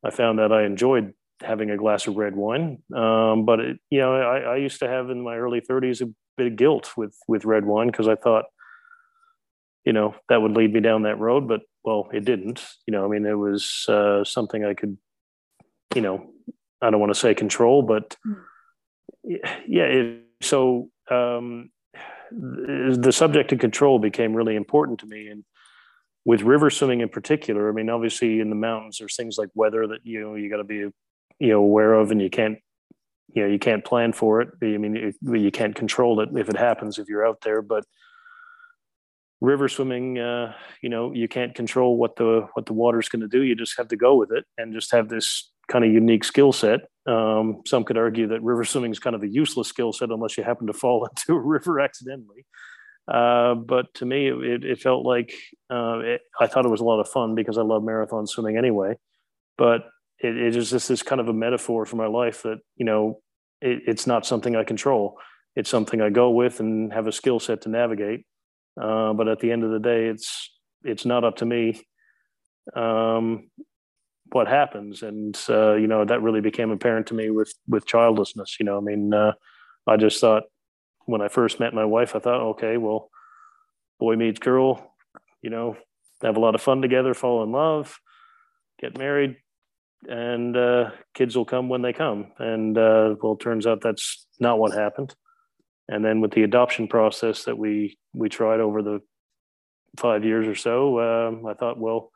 i 0.05 0.11
found 0.11 0.39
that 0.39 0.53
i 0.53 0.65
enjoyed 0.65 1.13
having 1.45 1.71
a 1.71 1.77
glass 1.77 2.07
of 2.07 2.17
red 2.17 2.37
wine 2.37 2.83
um, 2.95 3.45
but 3.45 3.61
it, 3.61 3.79
you 3.91 4.01
know 4.01 4.15
I, 4.15 4.39
I 4.39 4.57
used 4.57 4.81
to 4.81 4.89
have 4.89 5.11
in 5.11 5.23
my 5.23 5.37
early 5.37 5.61
30s 5.61 6.01
a 6.01 6.13
bit 6.37 6.47
of 6.47 6.57
guilt 6.57 6.93
with 6.97 7.17
with 7.29 7.45
red 7.45 7.65
wine 7.65 7.89
because 7.89 8.09
i 8.09 8.15
thought 8.15 8.45
you 9.85 9.93
know 9.93 10.15
that 10.29 10.41
would 10.41 10.53
lead 10.53 10.73
me 10.73 10.81
down 10.81 11.03
that 11.03 11.19
road 11.19 11.49
but 11.49 11.61
well 11.85 12.09
it 12.13 12.25
didn't 12.25 12.65
you 12.87 12.93
know 12.93 13.05
i 13.05 13.09
mean 13.09 13.27
it 13.27 13.35
was 13.35 13.87
uh, 13.89 14.25
something 14.25 14.65
i 14.65 14.75
could 14.75 14.97
you 15.95 16.01
know 16.01 16.31
i 16.81 16.91
don't 16.91 17.01
want 17.01 17.13
to 17.13 17.19
say 17.19 17.35
control 17.35 17.83
but 17.83 18.17
hmm. 18.25 18.33
yeah 19.67 19.85
it, 19.85 20.23
so 20.41 20.91
um, 21.11 21.71
the 22.31 23.13
subject 23.13 23.53
of 23.53 23.59
control 23.59 23.99
became 23.99 24.35
really 24.35 24.57
important 24.57 24.99
to 25.01 25.07
me 25.07 25.29
and 25.29 25.45
with 26.25 26.43
river 26.43 26.71
swimming 26.71 27.01
in 27.01 27.09
particular 27.09 27.69
i 27.69 27.73
mean 27.73 27.91
obviously 27.91 28.41
in 28.41 28.49
the 28.49 28.57
mountains 28.57 28.99
there's 28.99 29.17
things 29.17 29.37
like 29.37 29.51
weather 29.55 29.87
that 29.87 30.01
you 30.05 30.21
know 30.21 30.35
you 30.35 30.49
got 30.49 30.57
to 30.57 30.65
be 30.65 30.87
you 31.43 31.49
know 31.49 31.59
aware 31.59 31.95
of 31.95 32.13
and 32.13 32.23
you 32.23 32.31
can't 32.31 32.59
you 33.35 33.43
know 33.43 33.49
you 33.49 33.59
can't 33.59 33.85
plan 33.85 34.13
for 34.13 34.41
it. 34.41 34.51
I 34.63 34.79
mean 34.79 35.13
you, 35.23 35.51
can't 35.51 35.75
control 35.75 36.21
it 36.21 36.29
if 36.37 36.49
it 36.49 36.57
happens 36.57 36.99
if 36.99 37.09
you're 37.09 37.27
out 37.27 37.41
there 37.43 37.63
but 37.63 37.85
river 39.41 39.69
swimming 39.69 40.21
uh, 40.21 40.55
you 40.83 40.89
know 40.89 41.13
you 41.13 41.27
can't 41.27 41.53
control 41.53 41.97
what 41.97 42.15
the 42.15 42.47
what 42.55 42.67
the 42.67 42.73
water's 42.73 43.09
going 43.09 43.23
to 43.23 43.29
do. 43.29 43.43
You 43.43 43.57
just 43.57 43.77
have 43.77 43.89
to 43.89 43.97
go 43.97 44.15
with 44.15 44.31
it 44.31 44.45
and 44.57 44.73
just 44.73 44.93
have 44.93 45.09
this 45.09 45.51
kind 45.69 45.85
of 45.85 45.91
unique 45.91 46.23
skill 46.23 46.53
set. 46.53 46.83
Um, 47.07 47.63
some 47.67 47.83
could 47.83 47.99
argue 47.99 48.29
that 48.29 48.43
river 48.43 48.65
swimming 48.65 48.93
is 48.93 49.01
kind 49.01 49.17
of 49.17 49.25
a 49.25 49.29
useless 49.29 49.67
skill 49.67 49.93
set 49.93 50.11
unless 50.11 50.39
you 50.39 50.45
happen 50.45 50.69
to 50.69 50.73
fall 50.73 51.05
into 51.11 51.37
a 51.37 51.41
river 51.41 51.81
accidentally. 51.81 52.47
Uh, 53.09 53.57
but 53.57 53.93
to 53.95 54.07
me 54.07 54.29
it, 54.29 54.65
it 54.65 54.81
felt 54.81 55.05
like 55.05 55.35
uh, 55.71 55.99
it, 55.99 56.21
i 56.39 56.47
thought 56.47 56.65
it 56.65 56.71
was 56.71 56.81
a 56.81 56.85
lot 56.85 57.01
of 57.01 57.09
fun 57.09 57.35
because 57.35 57.59
i 57.59 57.61
love 57.61 57.83
marathon 57.83 58.29
swimming 58.29 58.57
anyway. 58.57 58.97
But 59.59 59.83
it, 60.23 60.37
it 60.37 60.57
is 60.57 60.71
just 60.71 60.89
this 60.89 61.03
kind 61.03 61.21
of 61.21 61.29
a 61.29 61.33
metaphor 61.33 61.85
for 61.85 61.97
my 61.97 62.07
life 62.07 62.43
that 62.43 62.59
you 62.77 62.85
know 62.85 63.21
it's 63.61 64.09
not 64.09 64.27
something 64.27 64.57
i 64.57 64.65
control 64.65 65.17
it's 65.55 65.71
something 65.71 66.01
i 66.01 66.11
go 66.11 66.31
with 66.31 66.59
and 66.59 66.93
have 66.93 67.07
a 67.07 67.13
skill 67.13 67.39
set 67.39 67.61
to 67.61 67.69
navigate 67.69 68.25
uh, 68.81 69.13
but 69.13 69.29
at 69.29 69.41
the 69.41 69.53
end 69.53 69.65
of 69.65 69.71
the 69.71 69.79
day, 69.79 70.07
it's 70.07 70.51
it's 70.85 71.05
not 71.05 71.25
up 71.25 71.37
to 71.37 71.47
me 71.47 71.81
um, 72.75 73.51
what 74.31 74.49
happens, 74.49 75.03
and 75.03 75.39
uh, 75.49 75.75
you 75.75 75.87
know 75.87 76.05
that 76.05 76.23
really 76.23 76.41
became 76.41 76.71
apparent 76.71 77.07
to 77.09 77.15
me 77.15 77.31
with 77.31 77.53
with 77.69 77.87
childlessness. 77.87 78.57
You 78.59 78.67
know, 78.67 78.79
I 78.79 78.81
mean, 78.81 79.13
uh, 79.13 79.33
I 79.87 79.97
just 79.97 80.21
thought 80.21 80.45
when 81.05 81.21
I 81.21 81.29
first 81.29 81.61
met 81.61 81.75
my 81.75 81.85
wife, 81.85 82.17
I 82.17 82.21
thought, 82.21 82.41
okay, 82.53 82.77
well, 82.77 83.11
boy 83.99 84.17
meets 84.17 84.39
girl, 84.39 84.95
you 85.43 85.51
know, 85.51 85.77
have 86.23 86.37
a 86.37 86.41
lot 86.41 86.55
of 86.55 86.63
fun 86.63 86.81
together, 86.81 87.13
fall 87.13 87.43
in 87.43 87.53
love, 87.53 87.99
get 88.81 88.97
married, 88.97 89.37
and 90.09 90.57
uh, 90.57 90.91
kids 91.15 91.37
will 91.37 91.45
come 91.45 91.69
when 91.69 91.83
they 91.83 91.93
come. 91.93 92.33
And 92.39 92.77
uh, 92.77 93.17
well, 93.23 93.37
turns 93.37 93.67
out 93.67 93.81
that's 93.81 94.27
not 94.41 94.59
what 94.59 94.73
happened. 94.73 95.15
And 95.89 96.05
then 96.05 96.21
with 96.21 96.33
the 96.33 96.43
adoption 96.43 96.89
process 96.89 97.45
that 97.45 97.59
we 97.59 97.99
we 98.13 98.29
tried 98.29 98.61
over 98.61 98.83
the 98.83 99.01
five 99.99 100.25
years 100.25 100.47
or 100.47 100.55
so, 100.55 101.01
um, 101.01 101.47
I 101.47 101.55
thought, 101.55 101.79
well, 101.79 102.11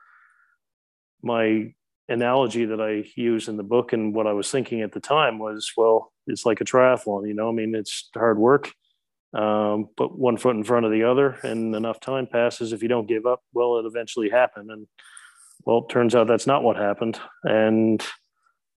my 1.23 1.73
analogy 2.09 2.67
that 2.67 2.81
I 2.81 3.05
use 3.17 3.49
in 3.49 3.57
the 3.57 3.63
book 3.63 3.93
and 3.93 4.15
what 4.15 4.27
I 4.27 4.33
was 4.33 4.51
thinking 4.51 4.83
at 4.83 4.93
the 4.93 5.01
time 5.01 5.39
was, 5.39 5.73
well, 5.77 6.13
it's 6.27 6.47
like 6.47 6.61
a 6.61 6.65
triathlon. 6.65 7.27
You 7.27 7.35
know, 7.35 7.49
I 7.49 7.53
mean, 7.53 7.75
it's 7.75 8.09
hard 8.15 8.39
work. 8.39 8.73
Um, 9.35 9.89
put 9.97 10.17
one 10.17 10.37
foot 10.37 10.57
in 10.57 10.65
front 10.65 10.87
of 10.87 10.93
the 10.93 11.03
other, 11.03 11.37
and 11.43 11.75
enough 11.75 12.01
time 12.01 12.27
passes. 12.27 12.73
If 12.73 12.83
you 12.83 12.89
don't 12.89 13.09
give 13.09 13.27
up, 13.27 13.43
well, 13.53 13.77
it 13.79 13.85
eventually 13.85 14.31
happen. 14.31 14.71
And 14.71 14.87
well, 15.65 15.79
it 15.79 15.93
turns 15.93 16.15
out 16.15 16.27
that's 16.27 16.47
not 16.47 16.63
what 16.63 16.77
happened. 16.77 17.19
And 17.45 18.01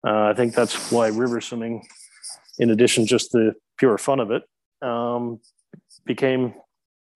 uh, 0.06 0.24
I 0.24 0.34
think 0.34 0.54
that's 0.54 0.90
why 0.90 1.08
river 1.08 1.40
swimming, 1.40 1.86
in 2.58 2.70
addition 2.70 3.06
just 3.06 3.32
the 3.32 3.54
pure 3.78 3.98
fun 3.98 4.20
of 4.20 4.30
it, 4.30 4.42
um, 4.82 5.40
became 6.06 6.54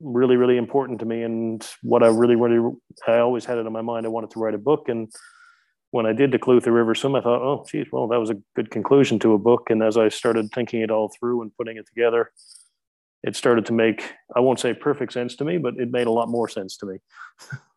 really, 0.01 0.37
really 0.37 0.57
important 0.57 0.98
to 1.01 1.07
me. 1.07 1.22
And 1.22 1.66
what 1.83 2.03
I 2.03 2.09
really, 2.09 2.37
really, 2.37 2.75
I 3.07 3.18
always 3.18 3.44
had 3.44 3.59
it 3.59 3.66
in 3.66 3.72
my 3.72 3.83
mind. 3.83 4.05
I 4.05 4.11
wanted 4.11 4.31
to 4.33 4.40
write 4.40 4.55
a 4.55 4.59
book. 4.59 4.88
And 4.88 5.12
when 5.90 6.07
I 6.07 6.12
did 6.12 6.33
the 6.33 6.38
Clutha 6.38 6.72
River 6.72 6.94
Swim, 6.94 7.14
I 7.14 7.20
thought, 7.20 7.42
oh, 7.42 7.64
geez, 7.70 7.87
well, 7.92 8.09
that 8.09 8.20
was 8.20 8.31
a 8.31 8.38
good 8.57 8.70
conclusion 8.70 9.18
to 9.20 9.35
a 9.35 9.38
book. 9.38 9.70
And 9.70 9.83
as 9.83 9.96
I 9.96 10.09
started 10.09 10.51
thinking 10.53 10.81
it 10.81 10.90
all 10.90 11.12
through 11.18 11.42
and 11.42 11.57
putting 11.57 11.77
it 11.77 11.87
together, 11.87 12.33
it 13.22 13.37
started 13.37 13.66
to 13.66 13.72
make, 13.72 14.12
I 14.35 14.40
won't 14.40 14.59
say 14.59 14.75
perfect 14.75 15.12
sense 15.12 15.37
to 15.37 15.44
me, 15.44 15.59
but 15.59 15.75
it 15.77 15.90
made 15.90 16.09
a 16.09 16.11
lot 16.11 16.29
more 16.29 16.48
sense 16.48 16.77
to 16.79 16.87
me. 16.87 16.98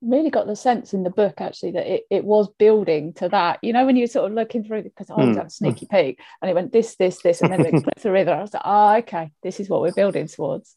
really 0.00 0.30
got 0.30 0.46
the 0.46 0.56
sense 0.56 0.94
in 0.94 1.02
the 1.02 1.10
book 1.10 1.40
actually 1.40 1.72
that 1.72 1.92
it, 1.92 2.04
it 2.10 2.24
was 2.24 2.48
building 2.58 3.12
to 3.14 3.28
that. 3.28 3.58
You 3.62 3.72
know, 3.72 3.84
when 3.84 3.96
you're 3.96 4.06
sort 4.06 4.30
of 4.30 4.36
looking 4.36 4.64
through 4.64 4.82
because 4.84 5.10
I 5.10 5.14
was 5.14 5.36
mm. 5.36 5.40
at 5.40 5.52
sneaky 5.52 5.86
peek 5.90 6.20
and 6.40 6.50
it 6.50 6.54
went 6.54 6.72
this, 6.72 6.96
this, 6.96 7.20
this, 7.22 7.40
and 7.40 7.52
then 7.52 7.66
it 7.66 7.84
the 8.02 8.12
river. 8.12 8.32
I 8.32 8.40
was 8.40 8.54
like, 8.54 8.62
oh, 8.64 8.96
okay, 8.98 9.32
this 9.42 9.60
is 9.60 9.68
what 9.68 9.80
we're 9.80 9.92
building 9.92 10.28
towards. 10.28 10.76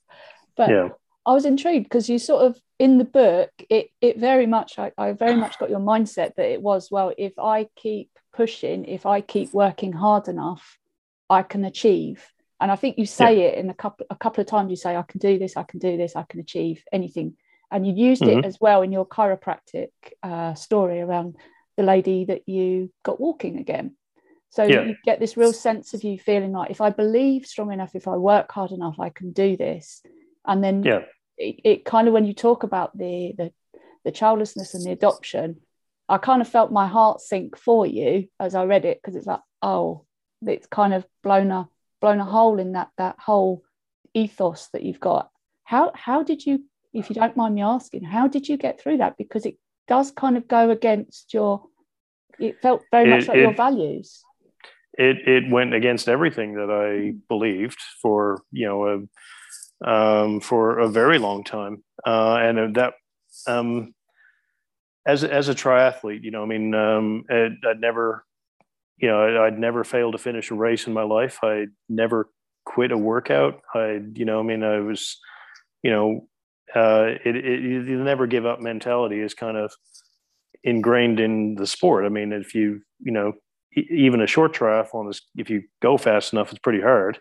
But 0.58 0.70
yeah. 0.70 0.90
I 1.26 1.34
was 1.34 1.46
intrigued 1.46 1.86
because 1.86 2.10
you 2.10 2.18
sort 2.18 2.46
of 2.46 2.60
in 2.80 2.98
the 2.98 3.06
book, 3.06 3.52
it 3.70 3.90
it 4.02 4.18
very 4.18 4.48
much 4.48 4.80
I, 4.80 4.92
I 4.98 5.12
very 5.12 5.36
much 5.36 5.60
got 5.60 5.70
your 5.70 5.80
mindset 5.80 6.36
that 6.36 6.50
it 6.52 6.62
was, 6.62 6.90
well, 6.90 7.14
if 7.18 7.38
I 7.38 7.68
keep 7.76 8.10
pushing, 8.34 8.86
if 8.86 9.06
I 9.06 9.22
keep 9.22 9.54
working 9.54 9.94
hard 9.94 10.28
enough, 10.28 10.78
I 11.30 11.44
can 11.44 11.64
achieve. 11.64 12.26
And 12.60 12.72
I 12.72 12.76
think 12.76 12.98
you 12.98 13.06
say 13.06 13.40
yeah. 13.40 13.48
it 13.50 13.58
in 13.58 13.70
a 13.70 13.74
couple 13.74 14.06
a 14.10 14.16
couple 14.16 14.42
of 14.42 14.48
times. 14.48 14.72
You 14.72 14.76
say, 14.76 14.96
I 14.96 15.04
can 15.04 15.20
do 15.20 15.38
this, 15.38 15.58
I 15.58 15.64
can 15.64 15.80
do 15.80 15.96
this, 15.98 16.16
I 16.16 16.24
can 16.24 16.40
achieve 16.40 16.84
anything 16.92 17.36
and 17.72 17.88
you 17.88 17.94
used 17.94 18.22
mm-hmm. 18.22 18.40
it 18.40 18.46
as 18.46 18.60
well 18.60 18.82
in 18.82 18.92
your 18.92 19.06
chiropractic 19.06 19.90
uh, 20.22 20.54
story 20.54 21.00
around 21.00 21.38
the 21.78 21.84
lady 21.84 22.26
that 22.26 22.48
you 22.48 22.92
got 23.04 23.20
walking 23.20 23.58
again. 23.58 23.96
So 24.50 24.64
yeah. 24.64 24.84
you 24.84 24.96
get 25.06 25.20
this 25.20 25.38
real 25.38 25.54
sense 25.54 25.94
of 25.94 26.04
you 26.04 26.20
feeling 26.20 26.52
like 26.52 26.70
if 26.70 26.82
I 26.82 26.90
believe 26.90 27.46
strong 27.46 27.72
enough, 27.72 27.96
if 27.96 28.08
I 28.08 28.18
work 28.18 28.52
hard 28.52 28.72
enough, 28.72 29.00
I 29.00 29.10
can 29.10 29.32
do 29.32 29.56
this. 29.56 30.02
And 30.46 30.62
then 30.62 30.84
yeah. 30.84 31.04
it, 31.38 31.62
it 31.64 31.86
kind 31.86 32.10
of 32.10 32.14
when 32.14 32.26
you 32.26 32.34
talk 32.34 32.64
about 32.64 32.98
the, 32.98 33.34
the 33.38 33.52
the 34.04 34.12
childlessness 34.12 34.74
and 34.74 34.84
the 34.84 34.92
adoption, 34.92 35.58
I 36.10 36.18
kind 36.18 36.42
of 36.42 36.48
felt 36.48 36.72
my 36.72 36.88
heart 36.88 37.22
sink 37.22 37.58
for 37.58 37.86
you 37.86 38.28
as 38.40 38.56
I 38.56 38.66
read 38.66 38.84
it 38.84 39.00
because 39.02 39.16
it's 39.16 39.28
like, 39.28 39.42
oh, 39.62 40.06
it's 40.46 40.68
kind 40.68 40.94
of 40.94 41.06
blown 41.24 41.52
a 41.52 41.70
blown 42.02 42.20
a 42.20 42.26
hole 42.26 42.60
in 42.60 42.74
that 42.74 42.90
that 42.98 43.16
whole 43.20 43.64
ethos 44.14 44.68
that 44.74 44.84
you've 44.84 45.00
got. 45.00 45.30
How 45.64 45.92
how 45.94 46.24
did 46.24 46.46
you 46.46 46.66
if 46.94 47.10
you 47.10 47.16
don't 47.16 47.38
mind 47.38 47.56
me 47.56 47.62
asking, 47.62 48.04
how 48.04 48.28
did 48.28 48.48
you 48.48 48.58
get 48.58 48.80
through 48.80 48.98
that? 48.98 49.18
Because 49.18 49.46
it 49.46 49.58
does 49.88 50.12
kind 50.12 50.38
of 50.38 50.48
go 50.48 50.70
against 50.70 51.34
your, 51.34 51.64
it 52.40 52.62
felt 52.62 52.84
very 52.92 53.10
much 53.10 53.28
like 53.28 53.38
it, 53.38 53.42
your 53.42 53.54
values. 53.54 54.22
It, 54.94 55.28
it 55.28 55.50
went 55.50 55.74
against 55.74 56.10
everything 56.10 56.56
that 56.56 56.70
I 56.70 57.18
believed 57.28 57.80
for, 58.02 58.42
you 58.52 58.68
know, 58.68 59.08
a, 59.84 59.90
um, 59.90 60.42
for 60.42 60.80
a 60.80 60.90
very 60.90 61.18
long 61.18 61.44
time. 61.44 61.84
Uh, 62.06 62.36
and 62.36 62.76
that, 62.76 62.94
um, 63.48 63.94
as, 65.06 65.24
as 65.24 65.50
a 65.50 65.56
triathlete, 65.56 66.24
you 66.24 66.32
know, 66.32 66.44
I 66.44 66.46
mean, 66.46 66.76
um, 66.76 67.24
I'd, 67.30 67.58
I'd 67.68 67.80
never, 67.80 68.26
you 68.98 69.08
know, 69.08 69.44
I'd 69.44 69.58
never 69.58 69.84
failed 69.84 70.14
to 70.14 70.20
finish 70.20 70.52
a 70.52 70.56
race 70.56 70.86
in 70.86 70.94
my 70.94 71.04
life. 71.04 71.40
I 71.42 71.68
never 71.90 72.30
quit 72.66 72.92
a 72.92 72.98
workout. 72.98 73.62
I, 73.74 74.02
you 74.14 74.26
know, 74.26 74.40
I 74.40 74.44
mean, 74.44 74.64
I 74.64 74.80
was, 74.80 75.18
you 75.82 75.90
know, 75.90 76.28
uh, 76.76 77.16
it, 77.26 77.36
it, 77.36 77.62
you 77.62 78.04
never 78.04 78.28
give 78.28 78.46
up 78.46 78.62
mentality 78.62 79.20
is 79.20 79.34
kind 79.34 79.58
of 79.58 79.74
ingrained 80.64 81.20
in 81.20 81.56
the 81.56 81.68
sport. 81.68 82.06
I 82.06 82.10
mean, 82.10 82.32
if 82.32 82.56
you, 82.56 82.82
you 83.00 83.12
know, 83.12 83.34
even 83.76 84.22
a 84.22 84.28
short 84.28 84.54
triathlon 84.54 85.10
is, 85.10 85.22
if 85.36 85.50
you 85.50 85.64
go 85.82 85.98
fast 85.98 86.34
enough, 86.34 86.52
it's 86.52 86.60
pretty 86.60 86.82
hard. 86.82 87.20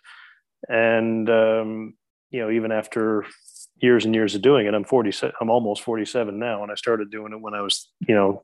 And, 0.69 1.29
um, 1.31 1.95
you 2.31 2.41
know, 2.41 2.51
even 2.51 2.71
after 2.71 3.25
years 3.81 4.05
and 4.05 4.15
years 4.15 4.35
of 4.35 4.43
doing 4.43 4.67
it, 4.67 4.75
I'm 4.75 4.85
40, 4.85 5.33
I'm 5.41 5.51
almost 5.51 5.83
47 5.83 6.39
now. 6.39 6.63
And 6.63 6.71
I 6.71 6.75
started 6.75 7.11
doing 7.11 7.33
it 7.33 7.41
when 7.41 7.55
I 7.55 7.63
was, 7.63 7.91
you 8.07 8.15
know, 8.15 8.43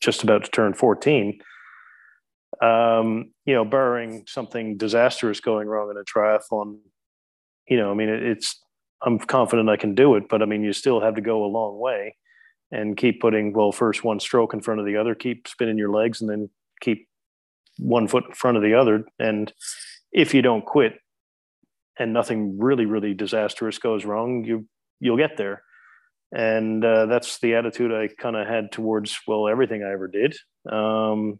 just 0.00 0.22
about 0.22 0.44
to 0.44 0.50
turn 0.50 0.74
14. 0.74 1.40
Um, 2.62 3.32
you 3.44 3.54
know, 3.54 3.64
barring 3.64 4.24
something 4.26 4.76
disastrous 4.76 5.40
going 5.40 5.68
wrong 5.68 5.90
in 5.90 5.96
a 5.96 6.04
triathlon, 6.04 6.78
you 7.68 7.76
know, 7.76 7.90
I 7.90 7.94
mean, 7.94 8.08
it, 8.08 8.22
it's, 8.22 8.60
I'm 9.02 9.18
confident 9.18 9.68
I 9.68 9.76
can 9.76 9.94
do 9.94 10.14
it, 10.16 10.28
but 10.28 10.42
I 10.42 10.44
mean, 10.44 10.62
you 10.62 10.72
still 10.72 11.00
have 11.00 11.14
to 11.14 11.20
go 11.20 11.44
a 11.44 11.46
long 11.46 11.78
way 11.78 12.16
and 12.70 12.96
keep 12.96 13.20
putting, 13.20 13.52
well, 13.52 13.72
first 13.72 14.04
one 14.04 14.20
stroke 14.20 14.52
in 14.52 14.60
front 14.60 14.80
of 14.80 14.86
the 14.86 14.96
other, 14.96 15.14
keep 15.14 15.48
spinning 15.48 15.78
your 15.78 15.90
legs 15.90 16.20
and 16.20 16.28
then 16.28 16.50
keep 16.80 17.08
one 17.78 18.08
foot 18.08 18.24
in 18.28 18.34
front 18.34 18.56
of 18.56 18.62
the 18.62 18.74
other. 18.74 19.04
And 19.18 19.52
if 20.12 20.34
you 20.34 20.42
don't 20.42 20.64
quit 20.64 20.98
and 21.98 22.12
nothing 22.12 22.58
really, 22.58 22.86
really 22.86 23.14
disastrous 23.14 23.78
goes 23.78 24.04
wrong, 24.04 24.44
you 24.44 24.66
you'll 25.00 25.16
get 25.16 25.36
there. 25.36 25.62
And 26.32 26.84
uh, 26.84 27.06
that's 27.06 27.38
the 27.38 27.54
attitude 27.54 27.92
I 27.92 28.08
kind 28.20 28.36
of 28.36 28.46
had 28.46 28.70
towards 28.70 29.18
well 29.26 29.48
everything 29.48 29.82
I 29.82 29.92
ever 29.92 30.08
did. 30.08 30.36
Um, 30.70 31.38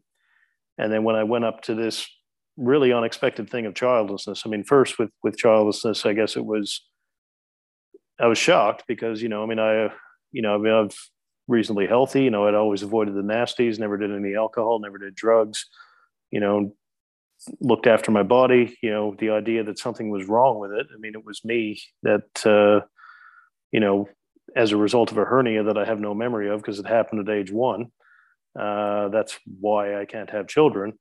and 0.79 0.92
then 0.92 1.05
when 1.05 1.16
I 1.16 1.25
went 1.25 1.44
up 1.44 1.62
to 1.62 1.75
this 1.75 2.09
really 2.57 2.92
unexpected 2.92 3.51
thing 3.51 3.66
of 3.66 3.75
childlessness, 3.75 4.44
I 4.47 4.49
mean, 4.49 4.64
first 4.64 4.99
with 4.99 5.11
with 5.23 5.37
childlessness, 5.37 6.07
I 6.07 6.14
guess 6.14 6.37
it 6.37 6.44
was 6.44 6.87
I 8.21 8.27
was 8.27 8.39
shocked 8.39 8.85
because 8.89 9.23
you 9.23 9.29
know, 9.29 9.43
I 9.43 9.47
mean, 9.47 9.59
I 9.59 9.91
you 10.33 10.43
know, 10.43 10.55
I 10.55 10.59
mean, 10.59 10.73
I've 10.73 10.97
reasonably 11.47 11.87
healthy. 11.87 12.25
You 12.25 12.31
know, 12.31 12.47
I'd 12.47 12.55
always 12.55 12.83
avoided 12.83 13.15
the 13.15 13.23
nasties, 13.23 13.79
never 13.79 13.97
did 13.97 14.13
any 14.13 14.35
alcohol, 14.35 14.81
never 14.81 14.99
did 14.99 15.15
drugs. 15.15 15.67
You 16.31 16.41
know, 16.41 16.75
looked 17.61 17.87
after 17.87 18.11
my 18.11 18.23
body. 18.23 18.77
You 18.83 18.91
know, 18.91 19.17
the 19.19 19.31
idea 19.31 19.65
that 19.65 19.79
something 19.79 20.11
was 20.11 20.29
wrong 20.29 20.59
with 20.59 20.73
it. 20.73 20.87
I 20.95 20.99
mean, 20.99 21.15
it 21.15 21.25
was 21.25 21.45
me 21.45 21.81
that 22.03 22.47
uh, 22.47 22.87
you 23.73 23.81
know, 23.81 24.09
as 24.57 24.73
a 24.73 24.77
result 24.77 25.11
of 25.13 25.19
a 25.19 25.25
hernia 25.25 25.65
that 25.65 25.79
I 25.79 25.85
have 25.85 26.01
no 26.01 26.15
memory 26.15 26.49
of 26.49 26.61
because 26.61 26.79
it 26.79 26.87
happened 26.87 27.29
at 27.29 27.35
age 27.35 27.51
one. 27.51 27.91
Uh, 28.59 29.09
that's 29.09 29.39
why 29.61 30.01
I 30.01 30.05
can't 30.05 30.31
have 30.31 30.49
children. 30.49 30.95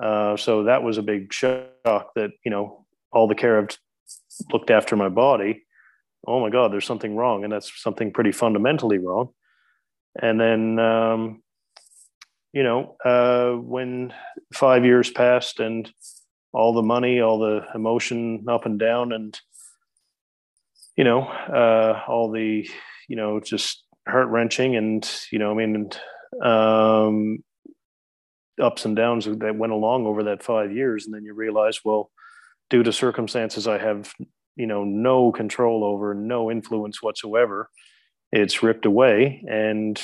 Uh, 0.00 0.36
so 0.36 0.64
that 0.64 0.82
was 0.82 0.98
a 0.98 1.02
big 1.02 1.32
shock 1.32 2.14
that 2.14 2.30
you 2.44 2.50
know 2.50 2.86
all 3.12 3.28
the 3.28 3.34
care 3.34 3.58
I've 3.58 3.76
looked 4.52 4.70
after 4.70 4.96
my 4.96 5.08
body. 5.08 5.64
Oh 6.26 6.40
my 6.40 6.50
God, 6.50 6.72
there's 6.72 6.86
something 6.86 7.16
wrong, 7.16 7.44
and 7.44 7.52
that's 7.52 7.72
something 7.82 8.12
pretty 8.12 8.32
fundamentally 8.32 8.98
wrong. 8.98 9.30
And 10.20 10.40
then, 10.40 10.78
um, 10.78 11.42
you 12.52 12.62
know, 12.62 12.96
uh, 13.04 13.52
when 13.52 14.12
five 14.52 14.84
years 14.84 15.10
passed 15.10 15.60
and 15.60 15.90
all 16.52 16.74
the 16.74 16.82
money, 16.82 17.20
all 17.20 17.38
the 17.38 17.62
emotion 17.74 18.44
up 18.48 18.66
and 18.66 18.78
down, 18.78 19.12
and 19.12 19.38
you 20.96 21.04
know, 21.04 21.22
uh, 21.22 22.02
all 22.08 22.30
the, 22.30 22.68
you 23.08 23.16
know, 23.16 23.40
just 23.40 23.84
heart 24.06 24.28
wrenching, 24.28 24.76
and 24.76 25.08
you 25.30 25.38
know, 25.38 25.52
I 25.52 25.54
mean, 25.54 25.74
and, 25.76 26.44
um, 26.44 27.38
ups 28.60 28.84
and 28.84 28.94
downs 28.96 29.24
that 29.24 29.56
went 29.56 29.72
along 29.72 30.06
over 30.06 30.24
that 30.24 30.42
five 30.42 30.72
years, 30.72 31.06
and 31.06 31.14
then 31.14 31.24
you 31.24 31.32
realize, 31.34 31.80
well, 31.84 32.10
due 32.68 32.82
to 32.82 32.92
circumstances 32.92 33.66
I 33.66 33.78
have, 33.78 34.12
you 34.60 34.66
know, 34.66 34.84
no 34.84 35.32
control 35.32 35.84
over, 35.84 36.14
no 36.14 36.50
influence 36.50 37.02
whatsoever. 37.02 37.70
It's 38.32 38.62
ripped 38.62 38.86
away 38.86 39.44
and 39.48 40.00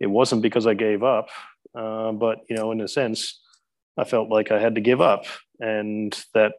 it 0.00 0.08
wasn't 0.08 0.42
because 0.42 0.66
i 0.66 0.74
gave 0.74 1.02
up 1.02 1.28
uh, 1.74 2.12
but 2.12 2.38
you 2.50 2.56
know 2.56 2.72
in 2.72 2.80
a 2.80 2.88
sense 2.88 3.40
i 3.96 4.04
felt 4.04 4.28
like 4.28 4.50
i 4.50 4.58
had 4.58 4.74
to 4.74 4.80
give 4.80 5.00
up 5.00 5.24
and 5.60 6.12
that 6.34 6.52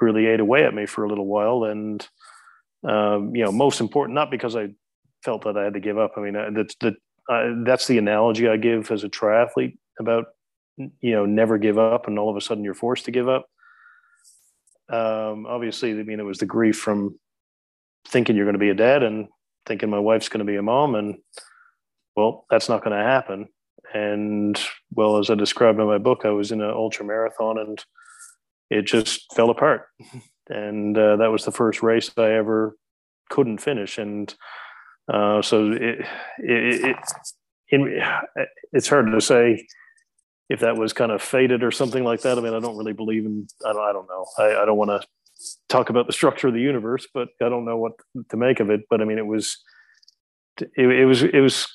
really 0.00 0.26
ate 0.26 0.40
away 0.40 0.64
at 0.64 0.74
me 0.74 0.86
for 0.86 1.04
a 1.04 1.08
little 1.08 1.26
while. 1.26 1.64
And 1.64 2.06
um, 2.84 3.34
you 3.34 3.44
know 3.44 3.52
most 3.52 3.80
important 3.80 4.14
not 4.14 4.30
because 4.30 4.54
i 4.54 4.68
felt 5.24 5.42
that 5.44 5.56
i 5.56 5.64
had 5.64 5.74
to 5.74 5.80
give 5.80 5.98
up. 5.98 6.12
I 6.16 6.20
mean 6.20 6.36
uh, 6.36 6.50
that's 6.54 6.76
the 6.76 6.94
uh, 7.28 7.64
that's 7.64 7.86
the 7.88 7.98
analogy 7.98 8.48
i 8.48 8.56
give 8.56 8.90
as 8.92 9.02
a 9.02 9.08
triathlete 9.08 9.76
about 9.98 10.26
you 10.76 11.12
know 11.12 11.26
never 11.26 11.58
give 11.58 11.78
up 11.78 12.06
and 12.06 12.18
all 12.18 12.30
of 12.30 12.36
a 12.36 12.40
sudden 12.40 12.62
you're 12.62 12.74
forced 12.74 13.06
to 13.06 13.10
give 13.10 13.28
up 13.28 13.46
um, 14.90 15.46
obviously 15.46 15.90
i 15.90 16.02
mean 16.02 16.20
it 16.20 16.24
was 16.24 16.38
the 16.38 16.46
grief 16.46 16.76
from 16.76 17.18
thinking 18.06 18.36
you're 18.36 18.44
going 18.44 18.54
to 18.54 18.58
be 18.58 18.70
a 18.70 18.74
dad 18.74 19.02
and 19.02 19.28
thinking 19.66 19.90
my 19.90 19.98
wife's 19.98 20.28
going 20.28 20.44
to 20.44 20.50
be 20.50 20.56
a 20.56 20.62
mom 20.62 20.94
and 20.94 21.16
well 22.14 22.46
that's 22.50 22.68
not 22.68 22.82
going 22.82 22.96
to 22.96 23.02
happen. 23.04 23.48
And 23.94 24.60
well 24.90 25.18
as 25.18 25.30
i 25.30 25.34
described 25.34 25.78
in 25.78 25.86
my 25.86 25.98
book 25.98 26.22
i 26.24 26.30
was 26.30 26.52
in 26.52 26.60
an 26.60 26.70
ultra 26.70 27.04
marathon 27.04 27.58
and 27.58 27.84
it 28.70 28.82
just 28.82 29.32
fell 29.34 29.50
apart. 29.50 29.86
And 30.48 30.96
uh, 30.96 31.16
that 31.16 31.30
was 31.30 31.44
the 31.44 31.52
first 31.52 31.82
race 31.82 32.10
i 32.16 32.32
ever 32.32 32.76
couldn't 33.30 33.58
finish. 33.58 33.98
And 33.98 34.34
uh, 35.12 35.42
so 35.42 35.72
it, 35.72 36.00
it, 36.38 36.84
it 36.84 36.96
in, 37.68 38.00
it's 38.72 38.88
hard 38.88 39.10
to 39.10 39.20
say 39.20 39.66
if 40.48 40.60
that 40.60 40.76
was 40.76 40.92
kind 40.92 41.10
of 41.10 41.22
faded 41.22 41.62
or 41.62 41.70
something 41.70 42.04
like 42.04 42.22
that. 42.22 42.38
I 42.38 42.40
mean, 42.40 42.54
I 42.54 42.60
don't 42.60 42.76
really 42.76 42.92
believe 42.92 43.24
in. 43.24 43.48
I 43.64 43.72
don't. 43.72 43.82
I 43.82 43.92
don't 43.92 44.08
know. 44.08 44.26
I, 44.38 44.62
I 44.62 44.64
don't 44.64 44.76
want 44.76 44.90
to 44.90 45.06
talk 45.68 45.90
about 45.90 46.06
the 46.06 46.12
structure 46.12 46.48
of 46.48 46.54
the 46.54 46.60
universe, 46.60 47.06
but 47.12 47.28
I 47.42 47.48
don't 47.48 47.64
know 47.64 47.76
what 47.76 47.92
to 48.30 48.36
make 48.36 48.60
of 48.60 48.70
it. 48.70 48.82
But 48.88 49.00
I 49.00 49.04
mean, 49.04 49.18
it 49.18 49.26
was, 49.26 49.58
it, 50.58 50.70
it 50.76 51.04
was, 51.04 51.22
it 51.22 51.40
was, 51.40 51.68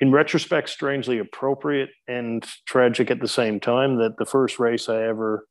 in 0.00 0.10
retrospect, 0.10 0.68
strangely 0.68 1.18
appropriate 1.18 1.90
and 2.08 2.44
tragic 2.66 3.10
at 3.10 3.20
the 3.20 3.28
same 3.28 3.60
time 3.60 3.98
that 3.98 4.16
the 4.18 4.26
first 4.26 4.58
race 4.58 4.88
I 4.88 5.02
ever 5.02 5.46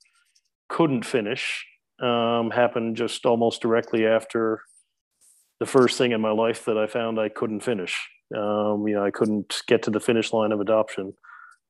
couldn't 0.68 1.06
finish 1.06 1.66
um, 2.02 2.52
happened 2.52 2.98
just 2.98 3.26
almost 3.26 3.62
directly 3.62 4.06
after 4.06 4.62
the 5.60 5.66
first 5.66 5.98
thing 5.98 6.12
in 6.12 6.20
my 6.20 6.32
life 6.32 6.66
that 6.66 6.78
I 6.78 6.88
found 6.88 7.20
I 7.20 7.30
couldn't 7.30 7.62
finish. 7.62 8.10
Um, 8.36 8.88
you 8.88 8.96
know, 8.96 9.06
I 9.06 9.12
couldn't 9.12 9.62
get 9.68 9.84
to 9.84 9.92
the 9.92 10.00
finish 10.00 10.34
line 10.34 10.52
of 10.52 10.60
adoption 10.60 11.14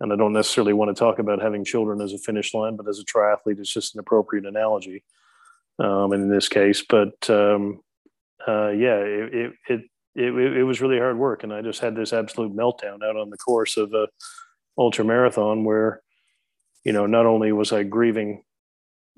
and 0.01 0.11
I 0.11 0.15
don't 0.15 0.33
necessarily 0.33 0.73
want 0.73 0.95
to 0.95 0.99
talk 0.99 1.19
about 1.19 1.41
having 1.41 1.63
children 1.63 2.01
as 2.01 2.11
a 2.11 2.17
finish 2.17 2.55
line, 2.55 2.75
but 2.75 2.89
as 2.89 2.99
a 2.99 3.05
triathlete, 3.05 3.59
it's 3.59 3.71
just 3.71 3.93
an 3.93 3.99
appropriate 3.99 4.47
analogy 4.47 5.03
um, 5.77 6.11
in 6.11 6.27
this 6.27 6.49
case. 6.49 6.83
But 6.87 7.29
um, 7.29 7.81
uh, 8.47 8.69
yeah, 8.69 8.97
it, 8.97 9.33
it, 9.33 9.53
it 9.69 9.81
it 10.15 10.33
it 10.33 10.63
was 10.63 10.81
really 10.81 10.97
hard 10.97 11.17
work, 11.17 11.43
and 11.43 11.53
I 11.53 11.61
just 11.61 11.81
had 11.81 11.95
this 11.95 12.13
absolute 12.13 12.55
meltdown 12.55 13.03
out 13.03 13.15
on 13.15 13.29
the 13.29 13.37
course 13.37 13.77
of 13.77 13.93
a 13.93 14.07
ultra 14.75 15.05
marathon 15.05 15.63
where, 15.65 16.01
you 16.83 16.93
know, 16.93 17.05
not 17.05 17.27
only 17.27 17.51
was 17.51 17.71
I 17.71 17.83
grieving 17.83 18.43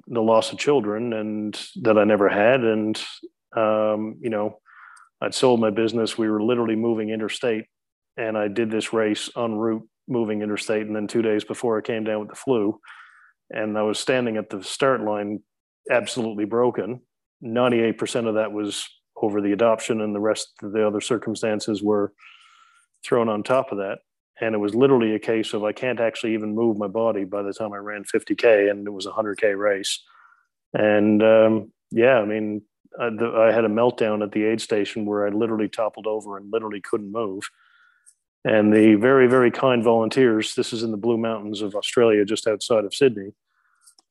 the 0.07 0.21
loss 0.21 0.51
of 0.51 0.59
children 0.59 1.13
and 1.13 1.59
that 1.81 1.97
I 1.97 2.03
never 2.03 2.27
had, 2.27 2.59
and 2.59 3.01
um, 3.55 4.17
you 4.19 4.29
know, 4.29 4.59
I'd 5.21 5.33
sold 5.33 5.61
my 5.61 5.69
business. 5.69 6.17
We 6.17 6.29
were 6.29 6.43
literally 6.43 6.75
moving 6.75 7.09
interstate, 7.09 7.67
and 8.17 8.37
I 8.37 8.49
did 8.49 8.69
this 8.69 8.91
race 8.91 9.29
en 9.37 9.55
route 9.55 9.87
moving 10.07 10.41
interstate. 10.41 10.85
And 10.85 10.95
then 10.95 11.07
two 11.07 11.21
days 11.21 11.43
before 11.43 11.77
I 11.77 11.81
came 11.81 12.03
down 12.03 12.19
with 12.19 12.29
the 12.29 12.35
flu, 12.35 12.79
and 13.49 13.77
I 13.77 13.83
was 13.83 13.99
standing 13.99 14.37
at 14.37 14.49
the 14.49 14.63
start 14.63 15.01
line, 15.01 15.41
absolutely 15.91 16.45
broken. 16.45 17.01
98% 17.43 18.27
of 18.27 18.35
that 18.35 18.51
was 18.51 18.87
over 19.21 19.41
the 19.41 19.51
adoption, 19.51 20.01
and 20.01 20.15
the 20.15 20.19
rest 20.19 20.53
of 20.61 20.71
the 20.71 20.85
other 20.85 21.01
circumstances 21.01 21.83
were 21.83 22.13
thrown 23.05 23.29
on 23.29 23.43
top 23.43 23.71
of 23.71 23.77
that. 23.77 23.99
And 24.41 24.55
it 24.55 24.57
was 24.57 24.73
literally 24.73 25.13
a 25.13 25.19
case 25.19 25.53
of 25.53 25.63
I 25.63 25.71
can't 25.71 25.99
actually 25.99 26.33
even 26.33 26.55
move 26.55 26.77
my 26.77 26.87
body 26.87 27.23
by 27.23 27.43
the 27.43 27.53
time 27.53 27.73
I 27.73 27.77
ran 27.77 28.03
50K, 28.03 28.71
and 28.71 28.87
it 28.87 28.91
was 28.91 29.05
a 29.05 29.11
100K 29.11 29.57
race. 29.57 30.01
And 30.73 31.21
um, 31.21 31.71
yeah, 31.91 32.17
I 32.17 32.25
mean, 32.25 32.63
I, 32.99 33.09
the, 33.09 33.31
I 33.47 33.51
had 33.51 33.65
a 33.65 33.69
meltdown 33.69 34.23
at 34.23 34.31
the 34.31 34.45
aid 34.45 34.61
station 34.61 35.05
where 35.05 35.27
I 35.27 35.29
literally 35.29 35.69
toppled 35.69 36.07
over 36.07 36.37
and 36.37 36.51
literally 36.51 36.81
couldn't 36.81 37.11
move 37.11 37.43
and 38.45 38.73
the 38.73 38.95
very, 38.95 39.27
very 39.27 39.51
kind 39.51 39.83
volunteers, 39.83 40.55
this 40.55 40.73
is 40.73 40.83
in 40.83 40.91
the 40.91 40.97
Blue 40.97 41.17
Mountains 41.17 41.61
of 41.61 41.75
Australia, 41.75 42.25
just 42.25 42.47
outside 42.47 42.83
of 42.83 42.93
Sydney, 42.93 43.31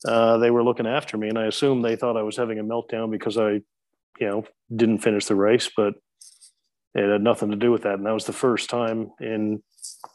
uh, 0.07 0.39
they 0.39 0.51
were 0.51 0.65
looking 0.65 0.87
after 0.87 1.17
me. 1.17 1.29
And 1.29 1.39
I 1.39 1.47
assume 1.47 1.83
they 1.83 1.97
thought 1.97 2.17
I 2.17 2.23
was 2.23 2.37
having 2.37 2.59
a 2.59 2.65
meltdown 2.65 3.11
because 3.11 3.37
I, 3.37 3.61
you 4.19 4.27
know, 4.29 4.45
didn't 4.75 4.99
finish 4.99 5.27
the 5.27 5.35
race, 5.35 5.71
but 5.77 5.95
it 6.95 7.11
had 7.11 7.23
nothing 7.23 7.51
to 7.51 7.57
do 7.57 7.71
with 7.71 7.83
that. 7.83 7.95
And 7.95 8.07
that 8.07 8.13
was 8.13 8.25
the 8.25 8.33
first 8.33 8.71
time 8.71 9.13
in 9.21 9.63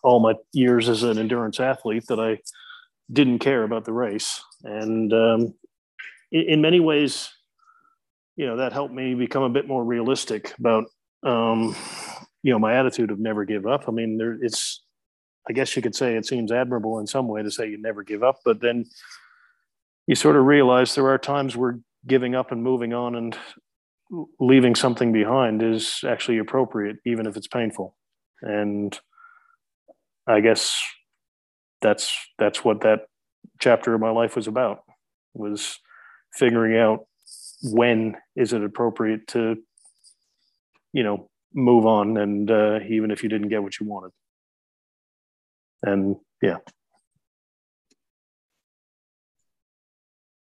all 0.03 0.19
my 0.19 0.34
years 0.51 0.89
as 0.89 1.03
an 1.03 1.17
endurance 1.17 1.60
athlete 1.60 2.06
that 2.08 2.19
I 2.19 2.39
didn't 3.12 3.39
care 3.39 3.63
about 3.63 3.86
the 3.86 3.93
race. 3.93 4.41
And 4.63 5.13
um, 5.13 5.53
in 6.32 6.62
many 6.62 6.80
ways, 6.80 7.30
you 8.36 8.45
know, 8.45 8.58
that 8.58 8.73
helped 8.73 8.93
me 8.93 9.15
become 9.15 9.43
a 9.43 9.49
bit 9.49 9.67
more 9.67 9.84
realistic 9.84 10.53
about 10.60 10.86
um, 11.23 11.75
you 12.43 12.52
know 12.52 12.60
my 12.60 12.76
attitude 12.76 13.12
of 13.12 13.19
never 13.19 13.45
give 13.45 13.65
up. 13.65 13.86
I 13.88 13.91
mean 13.91 14.17
there 14.17 14.38
it's 14.41 14.84
i 15.50 15.54
guess 15.54 15.76
you 15.76 15.82
could 15.82 15.95
say 15.95 16.15
it 16.15 16.26
seems 16.26 16.52
admirable 16.52 17.00
in 17.00 17.08
some 17.08 17.28
way 17.28 17.41
to 17.41 17.50
say 17.50 17.69
you 17.69 17.82
never 17.82 18.04
give 18.04 18.21
up 18.21 18.39
but 18.43 18.60
then 18.60 18.86
you 20.08 20.15
sort 20.15 20.36
of 20.36 20.43
realize 20.43 20.95
there 20.95 21.08
are 21.08 21.17
times 21.17 21.56
where 21.56 21.80
giving 22.06 22.36
up 22.36 22.52
and 22.52 22.63
moving 22.63 22.93
on 22.93 23.15
and 23.15 23.38
leaving 24.39 24.76
something 24.76 25.12
behind 25.12 25.62
is 25.62 26.00
actually 26.08 26.38
appropriate 26.38 26.97
even 27.06 27.28
if 27.28 27.36
it's 27.36 27.47
painful. 27.47 27.95
And 28.41 28.97
i 30.28 30.39
guess 30.41 30.82
that's 31.82 32.13
that's 32.38 32.63
what 32.63 32.82
that 32.82 33.08
chapter 33.60 33.93
of 33.93 34.02
my 34.02 34.10
life 34.10 34.36
was 34.36 34.47
about 34.47 34.84
was 35.34 35.80
figuring 36.34 36.78
out 36.78 37.06
when 37.63 38.15
is 38.36 38.54
it 38.54 38.63
appropriate 38.63 39.28
to 39.28 39.58
you 40.93 41.04
know 41.04 41.30
move 41.57 41.87
on 41.87 42.17
and 42.17 42.51
uh, 42.51 42.79
even 42.87 43.09
if 43.09 43.23
you 43.23 43.29
didn't 43.29 43.49
get 43.49 43.63
what 43.63 43.79
you 43.79 43.87
wanted. 43.87 44.11
And 45.83 46.15
yeah. 46.41 46.57